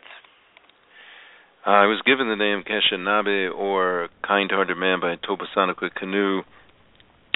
I 1.64 1.86
was 1.86 2.02
given 2.04 2.28
the 2.28 2.36
name 2.36 2.64
Kizhe 2.66 2.98
Naabe 2.98 3.54
or 3.54 4.08
Kind-Hearted 4.26 4.76
Man 4.76 5.00
by 5.00 5.14
Topasanikwa 5.16 5.94
Canoe 5.94 6.42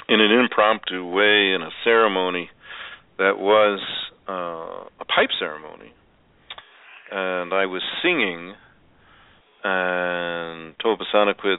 in 0.09 0.19
an 0.19 0.31
impromptu 0.31 1.09
way 1.09 1.53
in 1.53 1.61
a 1.61 1.69
ceremony 1.83 2.49
that 3.17 3.39
was 3.39 3.79
uh, 4.27 4.87
a 4.99 5.05
pipe 5.05 5.29
ceremony. 5.39 5.93
And 7.09 7.53
I 7.53 7.67
was 7.67 7.81
singing, 8.03 8.53
and 9.63 10.77
Topasanikwa 10.79 11.55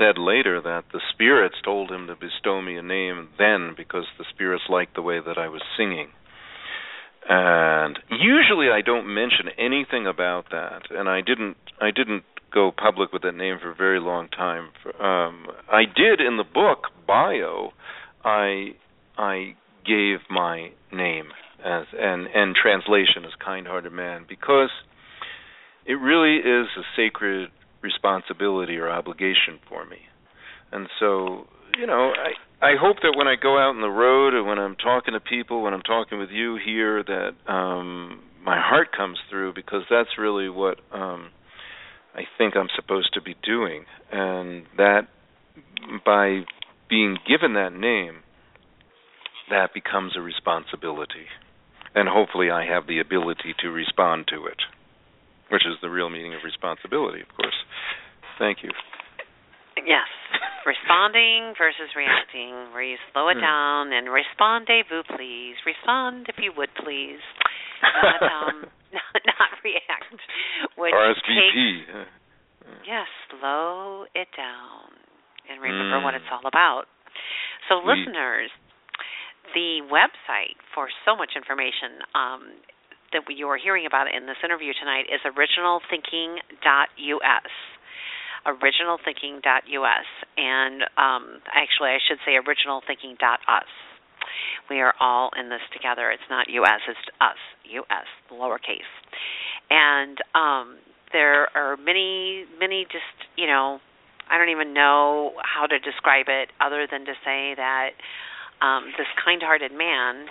said 0.00 0.16
later 0.16 0.60
that 0.62 0.84
the 0.92 1.00
spirits 1.12 1.56
told 1.62 1.90
him 1.90 2.06
to 2.06 2.14
bestow 2.16 2.62
me 2.62 2.76
a 2.76 2.82
name 2.82 3.28
then 3.38 3.74
because 3.76 4.04
the 4.18 4.24
spirits 4.32 4.64
liked 4.68 4.94
the 4.94 5.02
way 5.02 5.20
that 5.24 5.36
I 5.36 5.48
was 5.48 5.60
singing. 5.76 6.08
And 7.28 7.98
usually 8.10 8.70
I 8.70 8.80
don't 8.80 9.12
mention 9.12 9.50
anything 9.58 10.06
about 10.06 10.46
that, 10.50 10.84
and 10.90 11.08
I 11.08 11.20
didn't. 11.20 11.58
I 11.80 11.90
didn't 11.90 12.24
go 12.52 12.72
public 12.72 13.12
with 13.12 13.22
that 13.22 13.36
name 13.36 13.58
for 13.60 13.70
a 13.70 13.74
very 13.74 14.00
long 14.00 14.28
time. 14.28 14.70
Um, 14.98 15.46
I 15.70 15.84
did 15.84 16.20
in 16.20 16.38
the 16.38 16.44
book 16.44 16.88
bio. 17.06 17.70
I 18.24 18.70
I 19.18 19.54
gave 19.86 20.18
my 20.30 20.70
name 20.92 21.26
as 21.64 21.84
and 21.92 22.26
and 22.34 22.56
translation 22.56 23.24
as 23.24 23.32
kind-hearted 23.44 23.92
man 23.92 24.24
because 24.28 24.70
it 25.86 25.94
really 25.94 26.36
is 26.36 26.68
a 26.76 26.82
sacred 26.96 27.50
responsibility 27.82 28.76
or 28.76 28.90
obligation 28.90 29.58
for 29.68 29.84
me. 29.84 29.98
And 30.72 30.88
so, 30.98 31.46
you 31.78 31.86
know, 31.86 32.12
I 32.12 32.66
I 32.66 32.74
hope 32.78 32.98
that 33.02 33.14
when 33.16 33.26
I 33.26 33.36
go 33.40 33.58
out 33.58 33.74
on 33.74 33.80
the 33.80 33.88
road 33.88 34.34
and 34.34 34.46
when 34.46 34.58
I'm 34.58 34.76
talking 34.76 35.14
to 35.14 35.20
people, 35.20 35.62
when 35.62 35.72
I'm 35.74 35.82
talking 35.82 36.18
with 36.18 36.30
you 36.30 36.58
here 36.64 37.02
that 37.02 37.52
um 37.52 38.22
my 38.44 38.60
heart 38.60 38.88
comes 38.96 39.18
through 39.28 39.54
because 39.54 39.82
that's 39.90 40.18
really 40.18 40.48
what 40.48 40.78
um 40.92 41.30
I 42.14 42.22
think 42.38 42.56
I'm 42.56 42.68
supposed 42.74 43.14
to 43.14 43.22
be 43.22 43.34
doing. 43.42 43.84
And 44.12 44.64
that 44.76 45.08
by 46.04 46.40
being 46.88 47.18
given 47.26 47.54
that 47.54 47.72
name 47.72 48.20
that 49.48 49.74
becomes 49.74 50.16
a 50.16 50.20
responsibility. 50.20 51.26
And 51.92 52.08
hopefully 52.08 52.52
I 52.52 52.64
have 52.66 52.86
the 52.86 53.00
ability 53.00 53.54
to 53.62 53.68
respond 53.68 54.26
to 54.28 54.46
it 54.46 54.58
which 55.50 55.66
is 55.66 55.74
the 55.82 55.90
real 55.90 56.08
meaning 56.10 56.34
of 56.34 56.40
responsibility 56.44 57.20
of 57.20 57.28
course 57.36 57.56
thank 58.38 58.62
you 58.62 58.70
Yes. 59.80 60.04
Responding 60.66 61.54
versus 61.56 61.88
reacting, 61.96 62.52
where 62.76 62.82
you 62.82 62.98
slow 63.12 63.28
it 63.32 63.40
Hmm. 63.40 63.40
down 63.40 63.92
and 63.96 64.12
respondez-vous, 64.12 65.04
please. 65.16 65.56
Respond 65.64 66.28
if 66.28 66.36
you 66.36 66.52
would, 66.52 66.68
please. 66.74 67.20
Not 67.80 68.20
um, 68.22 68.66
not, 68.92 69.22
not 69.24 69.50
react. 69.64 70.20
Which 70.76 70.92
RSVP 70.92 71.86
takes- 71.86 72.10
yes, 72.84 73.08
slow 73.30 74.04
it 74.14 74.28
down 74.36 74.92
and 75.48 75.62
remember 75.62 76.00
what 76.04 76.12
Mm. 76.12 76.18
it's 76.18 76.28
all 76.30 76.44
about. 76.44 76.84
So, 77.70 77.80
Sweet. 77.80 77.96
listeners, 78.04 78.50
the 79.54 79.80
website 79.88 80.60
for 80.74 80.90
so 81.06 81.16
much 81.16 81.36
information 81.36 82.04
um, 82.14 82.52
that 83.12 83.22
you 83.28 83.48
are 83.48 83.58
hearing 83.58 83.86
about 83.86 84.06
in 84.14 84.26
this 84.26 84.36
interview 84.44 84.72
tonight 84.78 85.06
is 85.12 85.20
originalthinking.us 85.26 87.50
originalthinking.us 88.46 90.06
and 90.36 90.82
um, 90.96 91.40
actually 91.52 91.90
I 91.90 91.98
should 92.08 92.18
say 92.24 92.36
originalthinking.us. 92.40 93.68
We 94.68 94.80
are 94.80 94.94
all 95.00 95.30
in 95.38 95.48
this 95.48 95.60
together. 95.72 96.10
It's 96.10 96.22
not 96.30 96.48
US, 96.48 96.80
it's 96.88 96.98
us, 97.20 97.36
US, 97.70 98.06
lowercase. 98.32 98.90
And 99.68 100.18
um, 100.34 100.78
there 101.12 101.54
are 101.56 101.76
many, 101.76 102.44
many 102.58 102.86
just, 102.90 103.04
you 103.36 103.46
know, 103.46 103.80
I 104.30 104.38
don't 104.38 104.50
even 104.50 104.72
know 104.72 105.32
how 105.42 105.66
to 105.66 105.78
describe 105.78 106.26
it 106.28 106.50
other 106.60 106.86
than 106.90 107.04
to 107.06 107.12
say 107.24 107.54
that 107.56 107.90
um, 108.62 108.92
this 108.96 109.08
kind 109.24 109.42
hearted 109.42 109.72
man 109.72 110.26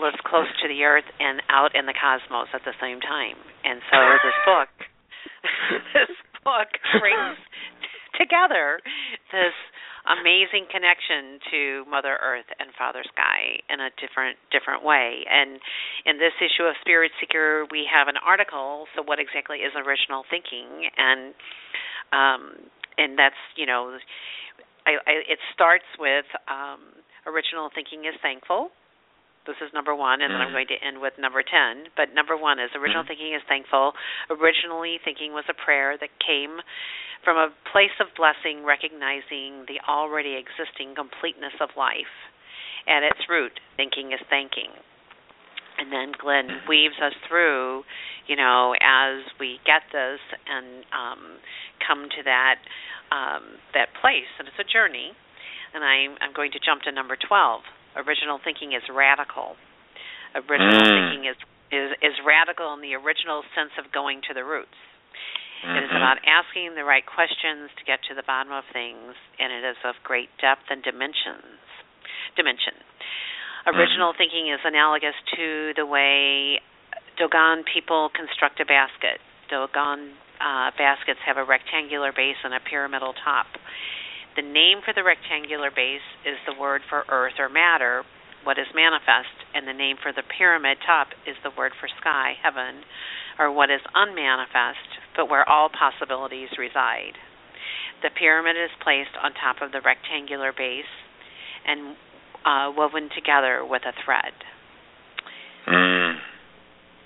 lives 0.00 0.18
close 0.24 0.48
to 0.62 0.66
the 0.68 0.84
earth 0.84 1.06
and 1.20 1.42
out 1.50 1.74
in 1.74 1.86
the 1.86 1.94
cosmos 1.94 2.48
at 2.54 2.62
the 2.64 2.74
same 2.80 3.00
time. 3.00 3.36
And 3.64 3.82
so 3.90 3.98
this 4.22 4.38
book 4.48 4.70
this 5.94 6.12
book 6.44 6.70
brings 6.98 7.38
together 8.18 8.80
this 9.30 9.54
amazing 10.08 10.64
connection 10.72 11.38
to 11.52 11.60
Mother 11.86 12.16
Earth 12.18 12.48
and 12.58 12.72
Father 12.74 13.04
Sky 13.04 13.60
in 13.68 13.78
a 13.80 13.92
different 14.00 14.40
different 14.50 14.82
way. 14.82 15.22
And 15.28 15.60
in 16.06 16.18
this 16.18 16.34
issue 16.40 16.64
of 16.64 16.74
Spirit 16.80 17.12
Seeker, 17.20 17.68
we 17.70 17.84
have 17.86 18.08
an 18.08 18.16
article. 18.18 18.86
So, 18.96 19.02
what 19.04 19.20
exactly 19.20 19.62
is 19.62 19.72
original 19.76 20.24
thinking? 20.26 20.88
And 20.96 21.34
um, 22.10 22.42
and 22.96 23.18
that's 23.18 23.38
you 23.54 23.66
know, 23.66 23.98
I, 24.86 24.98
I, 25.04 25.12
it 25.28 25.38
starts 25.52 25.88
with 26.00 26.26
um, 26.48 26.96
original 27.26 27.70
thinking 27.74 28.08
is 28.08 28.16
thankful. 28.22 28.72
This 29.48 29.56
is 29.64 29.72
number 29.72 29.94
one, 29.96 30.20
and 30.20 30.28
then 30.30 30.40
I'm 30.44 30.52
Mm-hmm. 30.52 30.60
going 30.60 30.68
to 30.76 30.78
end 30.84 31.00
with 31.00 31.16
number 31.18 31.40
10. 31.42 31.88
But 31.96 32.12
number 32.12 32.36
one 32.36 32.60
is 32.60 32.68
original 32.76 33.02
Mhm. 33.02 33.08
thinking 33.08 33.32
is 33.32 33.42
thankful. 33.48 33.96
Originally, 34.28 34.98
thinking 34.98 35.32
was 35.32 35.48
a 35.48 35.54
prayer 35.56 35.96
that 35.96 36.10
came 36.20 36.60
from 37.24 37.36
a 37.38 37.48
place 37.72 37.96
of 37.98 38.14
blessing, 38.14 38.62
recognizing 38.64 39.64
the 39.66 39.80
already 39.88 40.34
existing 40.36 40.94
completeness 40.94 41.54
of 41.60 41.74
life. 41.76 42.12
At 42.86 43.02
its 43.02 43.28
root, 43.28 43.58
thinking 43.76 44.12
is 44.12 44.20
thanking. 44.28 44.70
And 45.78 45.92
then 45.92 46.12
Glenn 46.12 46.62
weaves 46.68 46.98
us 47.00 47.14
through, 47.28 47.84
you 48.26 48.34
know, 48.36 48.74
as 48.80 49.22
we 49.38 49.60
get 49.64 49.82
this 49.92 50.20
and 50.46 50.84
um, 50.92 51.38
come 51.86 52.08
to 52.10 52.22
that 52.24 52.58
um, 53.10 53.58
that 53.74 53.94
place, 54.00 54.28
and 54.38 54.48
it's 54.48 54.58
a 54.58 54.64
journey. 54.64 55.12
And 55.74 55.84
I'm 55.84 56.16
I'm 56.20 56.32
going 56.32 56.50
to 56.52 56.58
jump 56.60 56.82
to 56.82 56.92
number 56.92 57.16
twelve. 57.16 57.62
Original 57.96 58.38
thinking 58.38 58.72
is 58.72 58.82
radical. 58.88 59.56
Original 60.34 60.80
Mm. 60.80 61.10
thinking 61.10 61.24
is, 61.24 61.36
is 61.70 61.92
is 62.02 62.20
radical 62.24 62.72
in 62.74 62.80
the 62.80 62.94
original 62.94 63.44
sense 63.54 63.72
of 63.78 63.90
going 63.92 64.20
to 64.22 64.34
the 64.34 64.44
roots. 64.44 64.76
It 65.62 65.82
is 65.82 65.90
Mhm. 65.90 65.96
about 65.96 66.18
asking 66.24 66.74
the 66.76 66.84
right 66.84 67.04
questions 67.04 67.70
to 67.76 67.84
get 67.84 68.02
to 68.04 68.14
the 68.14 68.22
bottom 68.22 68.52
of 68.52 68.64
things, 68.66 69.16
and 69.38 69.52
it 69.52 69.64
is 69.64 69.76
of 69.84 70.00
great 70.04 70.30
depth 70.38 70.70
and 70.70 70.82
dimensions. 70.82 71.58
Dimension. 72.36 72.74
Original 73.66 74.12
thinking 74.12 74.48
is 74.48 74.60
analogous 74.64 75.14
to 75.34 75.74
the 75.74 75.84
way 75.84 76.60
Dogon 77.16 77.64
people 77.64 78.08
construct 78.10 78.60
a 78.60 78.64
basket. 78.64 79.20
Dogon 79.48 80.14
uh, 80.40 80.70
baskets 80.78 81.20
have 81.26 81.36
a 81.36 81.44
rectangular 81.44 82.12
base 82.12 82.36
and 82.44 82.54
a 82.54 82.60
pyramidal 82.60 83.12
top. 83.14 83.46
The 84.38 84.46
name 84.46 84.86
for 84.86 84.94
the 84.94 85.02
rectangular 85.02 85.74
base 85.74 86.06
is 86.22 86.38
the 86.46 86.54
word 86.54 86.82
for 86.86 87.02
earth 87.10 87.42
or 87.42 87.48
matter, 87.50 88.06
what 88.46 88.54
is 88.54 88.70
manifest, 88.70 89.34
and 89.50 89.66
the 89.66 89.74
name 89.74 89.96
for 89.98 90.12
the 90.14 90.22
pyramid 90.22 90.78
top 90.86 91.08
is 91.26 91.34
the 91.42 91.50
word 91.58 91.72
for 91.80 91.90
sky, 91.98 92.38
heaven, 92.38 92.86
or 93.42 93.50
what 93.50 93.66
is 93.66 93.82
unmanifest, 93.98 95.02
but 95.18 95.28
where 95.28 95.42
all 95.42 95.66
possibilities 95.66 96.54
reside. 96.54 97.18
The 98.06 98.14
pyramid 98.14 98.54
is 98.54 98.70
placed 98.78 99.18
on 99.18 99.34
top 99.34 99.58
of 99.58 99.72
the 99.74 99.82
rectangular 99.82 100.54
base 100.54 100.86
and 101.66 101.98
uh, 102.46 102.70
woven 102.78 103.10
together 103.18 103.66
with 103.66 103.82
a 103.90 103.94
thread. 104.06 104.38
Mm. 105.66 106.14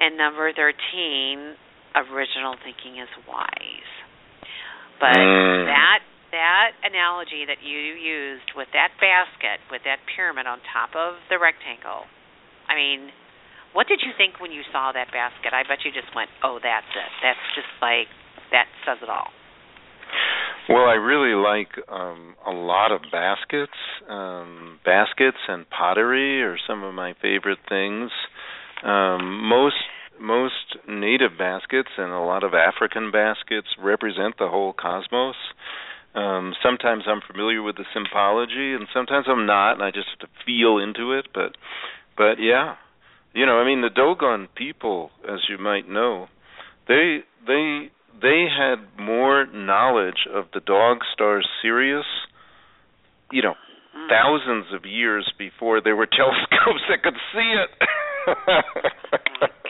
And 0.05 0.19
number 0.19 0.53
13, 0.53 1.57
original 1.97 2.61
thinking 2.61 3.01
is 3.01 3.09
wise. 3.25 3.89
But 5.01 5.17
Mm. 5.17 5.67
that 5.67 5.99
that 6.33 6.73
analogy 6.83 7.45
that 7.47 7.61
you 7.63 7.79
used 7.97 8.57
with 8.57 8.69
that 8.73 8.97
basket, 8.99 9.61
with 9.71 9.85
that 9.85 10.01
pyramid 10.09 10.49
on 10.49 10.59
top 10.73 10.97
of 10.97 11.21
the 11.29 11.39
rectangle, 11.39 12.09
I 12.69 12.75
mean, 12.75 13.13
what 13.73 13.89
did 13.89 14.01
you 14.05 14.13
think 14.17 14.41
when 14.41 14.53
you 14.53 14.65
saw 14.73 14.93
that 14.93 15.13
basket? 15.13 15.53
I 15.53 15.63
bet 15.65 15.85
you 15.85 15.93
just 15.93 16.13
went, 16.15 16.29
"Oh, 16.43 16.59
that's 16.61 16.89
it. 16.93 17.13
That's 17.23 17.47
just 17.55 17.71
like 17.81 18.09
that 18.51 18.67
says 18.85 18.99
it 19.01 19.09
all." 19.09 19.33
Well, 20.69 20.87
I 20.87 20.95
really 20.95 21.35
like 21.35 21.73
um 21.89 22.37
a 22.47 22.53
lot 22.53 22.93
of 22.93 23.01
baskets. 23.11 23.77
Um 24.09 24.79
baskets 24.85 25.39
and 25.49 25.69
pottery 25.71 26.43
are 26.43 26.59
some 26.67 26.83
of 26.85 26.95
my 26.95 27.15
favorite 27.21 27.61
things. 27.69 28.11
Um 28.83 29.43
most 29.49 29.83
most 30.21 30.77
native 30.87 31.37
baskets 31.39 31.91
and 31.97 32.13
a 32.13 32.21
lot 32.21 32.45
of 32.45 32.55
African 32.55 33.11
baskets 33.11 33.69
represent 33.79 34.39
the 34.39 34.49
whole 34.49 34.73
cosmos. 34.73 35.37
Um 36.15 36.55
sometimes 36.63 37.05
I'm 37.07 37.21
familiar 37.27 37.63
with 37.63 37.77
the 37.77 37.85
symbology 37.95 38.75
and 38.75 38.87
sometimes 38.93 39.27
I'm 39.29 39.47
not 39.47 39.73
and 39.73 39.83
I 39.83 39.91
just 39.91 40.09
have 40.11 40.29
to 40.29 40.35
feel 40.45 40.79
into 40.79 41.13
it, 41.13 41.29
but 41.33 41.57
but 42.17 42.35
yeah. 42.39 42.77
You 43.35 43.47
know, 43.47 43.59
I 43.59 43.65
mean 43.65 43.81
the 43.81 43.91
Dogon 43.91 44.49
people 44.55 45.11
as 45.27 45.41
you 45.49 45.59
might 45.59 45.89
know, 45.89 46.29
they 46.89 47.21
they 47.47 47.91
they 48.21 48.47
had 48.47 48.77
more 49.01 49.47
knowledge 49.47 50.29
of 50.33 50.47
the 50.53 50.61
dog 50.61 50.99
star 51.13 51.43
Sirius, 51.63 52.07
you 53.31 53.43
know, 53.43 53.55
Mm. 53.95 54.09
thousands 54.09 54.73
of 54.73 54.87
years 54.87 55.31
before 55.37 55.83
there 55.83 55.95
were 55.95 56.07
telescopes 56.21 56.81
that 56.89 57.03
could 57.03 57.17
see 57.35 57.53
it. 57.53 57.69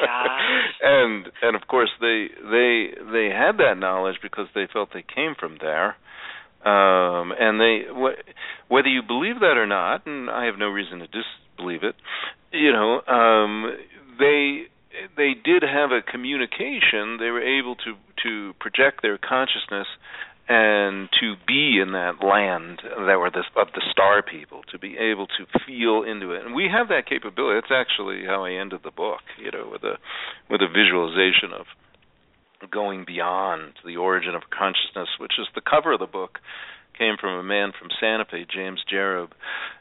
Oh. 0.04 0.38
And 0.82 1.26
and 1.42 1.56
of 1.56 1.66
course 1.68 1.90
they 2.00 2.26
they 2.42 2.90
they 3.12 3.28
had 3.30 3.58
that 3.58 3.74
knowledge 3.78 4.16
because 4.22 4.46
they 4.54 4.66
felt 4.72 4.90
they 4.92 5.04
came 5.14 5.34
from 5.38 5.58
there. 5.60 5.96
Um 6.64 7.32
and 7.38 7.60
they 7.60 7.82
wh- 7.92 8.70
whether 8.70 8.88
you 8.88 9.02
believe 9.02 9.40
that 9.40 9.56
or 9.56 9.66
not, 9.66 10.06
and 10.06 10.28
I 10.30 10.44
have 10.46 10.58
no 10.58 10.68
reason 10.68 10.98
to 11.00 11.06
disbelieve 11.06 11.82
it, 11.82 11.94
you 12.52 12.72
know, 12.72 13.00
um 13.06 13.76
they 14.18 14.64
they 15.16 15.32
did 15.42 15.62
have 15.62 15.90
a 15.90 16.02
communication. 16.02 17.16
They 17.18 17.30
were 17.30 17.42
able 17.42 17.76
to 17.76 17.94
to 18.24 18.52
project 18.60 19.02
their 19.02 19.18
consciousness 19.18 19.86
and 20.48 21.08
to 21.20 21.34
be 21.46 21.78
in 21.80 21.92
that 21.92 22.22
land 22.22 22.80
that 22.82 23.18
were 23.18 23.30
the 23.30 23.44
of 23.56 23.68
the 23.74 23.82
star 23.90 24.22
people, 24.22 24.62
to 24.72 24.78
be 24.78 24.96
able 24.98 25.26
to 25.26 25.46
feel 25.66 26.02
into 26.02 26.32
it. 26.32 26.44
And 26.44 26.54
we 26.54 26.68
have 26.72 26.88
that 26.88 27.06
capability. 27.06 27.60
That's 27.60 27.72
actually 27.72 28.24
how 28.26 28.44
I 28.44 28.52
ended 28.52 28.80
the 28.82 28.90
book, 28.90 29.22
you 29.38 29.50
know, 29.50 29.68
with 29.70 29.84
a 29.84 29.98
with 30.50 30.60
a 30.60 30.68
visualization 30.68 31.52
of 31.54 31.66
going 32.70 33.04
beyond 33.06 33.74
the 33.84 33.96
origin 33.96 34.34
of 34.34 34.42
consciousness, 34.50 35.08
which 35.18 35.32
is 35.38 35.46
the 35.54 35.60
cover 35.60 35.92
of 35.92 36.00
the 36.00 36.06
book 36.06 36.38
came 36.96 37.16
from 37.20 37.38
a 37.38 37.42
man 37.42 37.72
from 37.78 37.88
Santa 37.98 38.24
Fe, 38.24 38.46
James 38.48 38.84
Jerob, 38.90 39.30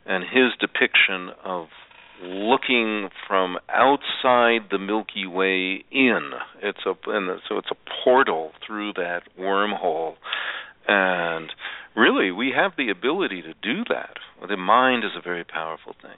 and 0.06 0.24
his 0.24 0.54
depiction 0.60 1.30
of 1.44 1.68
looking 2.22 3.10
from 3.28 3.58
outside 3.70 4.70
the 4.70 4.80
Milky 4.80 5.26
Way 5.26 5.84
in. 5.92 6.32
It's 6.62 6.86
a 6.86 6.94
and 7.10 7.40
so 7.48 7.58
it's 7.58 7.72
a 7.72 8.04
portal 8.04 8.52
through 8.66 8.94
that 8.94 9.24
wormhole, 9.40 10.14
and 10.88 11.52
really 11.96 12.32
we 12.32 12.54
have 12.56 12.74
the 12.78 12.90
ability 12.90 13.42
to 13.42 13.54
do 13.62 13.84
that. 13.90 14.18
The 14.48 14.58
mind 14.58 15.04
is 15.04 15.12
a 15.18 15.22
very 15.22 15.44
powerful 15.44 15.94
thing. 16.02 16.18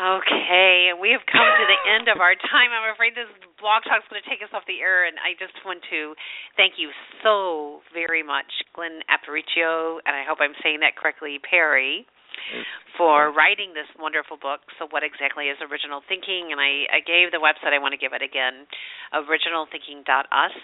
Okay, 0.00 0.96
we 0.96 1.12
have 1.12 1.20
come 1.28 1.44
to 1.44 1.66
the 1.68 1.80
end 1.92 2.08
of 2.08 2.24
our 2.24 2.32
time. 2.32 2.72
I'm 2.72 2.88
afraid 2.88 3.12
this 3.12 3.28
blog 3.60 3.84
talk 3.84 4.00
is 4.00 4.08
going 4.08 4.24
to 4.24 4.28
take 4.32 4.40
us 4.40 4.48
off 4.56 4.64
the 4.64 4.80
air, 4.80 5.04
and 5.04 5.20
I 5.20 5.36
just 5.36 5.52
want 5.60 5.84
to 5.92 6.16
thank 6.56 6.80
you 6.80 6.88
so 7.20 7.84
very 7.92 8.24
much, 8.24 8.48
Glenn 8.72 9.04
Aparicio, 9.12 10.00
and 10.08 10.16
I 10.16 10.24
hope 10.24 10.40
I'm 10.40 10.56
saying 10.64 10.80
that 10.80 10.96
correctly, 10.96 11.36
Parry, 11.36 12.08
for 12.96 13.32
writing 13.32 13.72
this 13.72 13.88
wonderful 13.96 14.36
book. 14.36 14.60
So, 14.78 14.86
what 14.90 15.02
exactly 15.02 15.48
is 15.48 15.56
original 15.64 16.04
thinking? 16.04 16.52
And 16.52 16.60
I, 16.60 16.88
I 16.90 17.00
gave 17.00 17.32
the 17.32 17.40
website. 17.40 17.72
I 17.72 17.80
want 17.80 17.96
to 17.96 18.00
give 18.00 18.12
it 18.12 18.20
again, 18.20 18.68
originalthinking.us. 19.14 20.54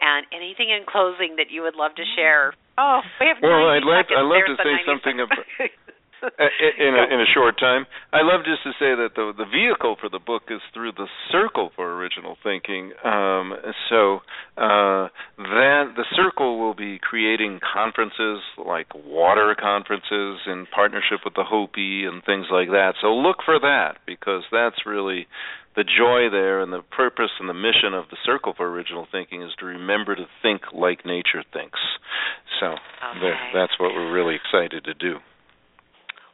And 0.00 0.24
anything 0.32 0.72
in 0.72 0.88
closing 0.88 1.36
that 1.36 1.52
you 1.52 1.60
would 1.60 1.76
love 1.76 1.92
to 2.00 2.06
mm. 2.06 2.16
share? 2.16 2.56
Oh, 2.80 3.04
we 3.20 3.28
have. 3.28 3.36
Well, 3.44 3.68
90 3.68 3.76
I'd 3.76 3.84
like-. 3.84 4.08
I'd 4.08 4.24
love 4.24 4.44
There's 4.48 4.56
to 4.56 4.64
say 4.64 4.76
something 4.88 5.16
seconds. 5.20 5.76
In 6.78 6.94
a, 6.94 7.14
in 7.14 7.20
a 7.20 7.26
short 7.32 7.58
time. 7.58 7.86
I 8.12 8.20
love 8.22 8.44
just 8.44 8.62
to 8.64 8.72
say 8.78 8.92
that 8.94 9.12
the 9.16 9.32
the 9.36 9.44
vehicle 9.48 9.96
for 10.00 10.08
the 10.08 10.18
book 10.18 10.42
is 10.50 10.60
through 10.74 10.92
the 10.92 11.06
Circle 11.32 11.70
for 11.74 11.96
Original 11.96 12.36
Thinking. 12.42 12.92
Um, 13.04 13.54
so 13.88 14.20
uh, 14.56 15.08
that 15.38 15.92
the 15.96 16.04
Circle 16.14 16.58
will 16.60 16.74
be 16.74 16.98
creating 16.98 17.60
conferences 17.60 18.40
like 18.58 18.88
water 18.94 19.56
conferences 19.58 20.40
in 20.46 20.66
partnership 20.74 21.20
with 21.24 21.34
the 21.34 21.44
Hopi 21.44 22.04
and 22.04 22.22
things 22.24 22.46
like 22.50 22.68
that. 22.68 22.94
So 23.00 23.14
look 23.14 23.38
for 23.44 23.58
that 23.58 23.96
because 24.06 24.42
that's 24.52 24.84
really 24.84 25.26
the 25.76 25.84
joy 25.84 26.28
there 26.30 26.60
and 26.60 26.72
the 26.72 26.82
purpose 26.94 27.30
and 27.40 27.48
the 27.48 27.54
mission 27.54 27.94
of 27.94 28.04
the 28.10 28.16
Circle 28.26 28.54
for 28.56 28.68
Original 28.68 29.06
Thinking 29.10 29.42
is 29.42 29.52
to 29.60 29.66
remember 29.66 30.14
to 30.16 30.26
think 30.42 30.62
like 30.74 31.06
nature 31.06 31.44
thinks. 31.52 31.78
So 32.60 32.74
there, 33.22 33.32
Okay. 33.34 33.50
that's 33.54 33.78
what 33.78 33.94
we're 33.94 34.12
really 34.12 34.34
excited 34.36 34.84
to 34.84 34.94
do. 34.94 35.18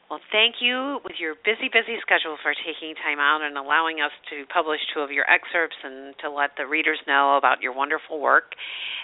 Well, 0.08 0.22
thank 0.30 0.62
you 0.62 1.02
with 1.02 1.18
your 1.18 1.34
busy, 1.34 1.66
busy 1.66 1.98
schedule 1.98 2.38
for 2.38 2.54
taking 2.54 2.94
time 3.02 3.18
out 3.18 3.42
and 3.42 3.58
allowing 3.58 3.98
us 3.98 4.14
to 4.30 4.46
publish 4.46 4.78
two 4.94 5.00
of 5.00 5.10
your 5.10 5.26
excerpts 5.26 5.74
and 5.82 6.14
to 6.22 6.30
let 6.30 6.54
the 6.54 6.66
readers 6.66 7.02
know 7.10 7.36
about 7.36 7.58
your 7.60 7.74
wonderful 7.74 8.20
work. 8.22 8.54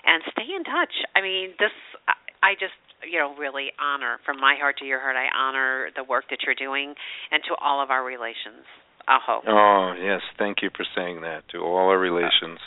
And 0.06 0.22
stay 0.30 0.46
in 0.46 0.62
touch. 0.62 0.94
I 1.16 1.20
mean, 1.20 1.54
this, 1.58 1.74
I- 2.42 2.54
just 2.54 2.78
you 3.02 3.18
know, 3.18 3.34
really 3.38 3.74
honor 3.82 4.18
from 4.24 4.38
my 4.38 4.54
heart 4.58 4.78
to 4.78 4.84
your 4.84 5.00
heart. 5.00 5.16
I 5.16 5.26
honor 5.34 5.90
the 5.96 6.04
work 6.04 6.24
that 6.30 6.38
you're 6.46 6.54
doing, 6.54 6.94
and 7.30 7.42
to 7.48 7.54
all 7.60 7.82
of 7.82 7.90
our 7.90 8.04
relations. 8.04 8.62
Aho. 9.08 9.42
Oh 9.46 9.94
yes, 9.98 10.22
thank 10.38 10.62
you 10.62 10.70
for 10.70 10.86
saying 10.94 11.22
that 11.22 11.42
to 11.50 11.58
all 11.58 11.90
our 11.90 11.98
relations. 11.98 12.58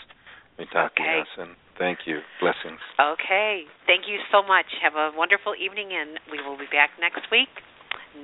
Okay. 0.59 1.23
And 1.37 1.55
thank 1.77 1.99
you. 2.05 2.19
Blessings. 2.39 2.79
Okay. 2.99 3.63
Thank 3.87 4.07
you 4.07 4.19
so 4.31 4.43
much. 4.43 4.65
Have 4.83 4.95
a 4.95 5.15
wonderful 5.15 5.55
evening, 5.55 5.91
and 5.91 6.19
we 6.31 6.39
will 6.43 6.57
be 6.57 6.67
back 6.71 6.91
next 6.99 7.27
week. 7.31 7.51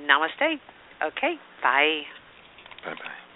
Namaste. 0.06 0.58
Okay. 1.02 1.34
Bye. 1.62 2.02
Bye 2.84 2.94
bye. 2.94 3.31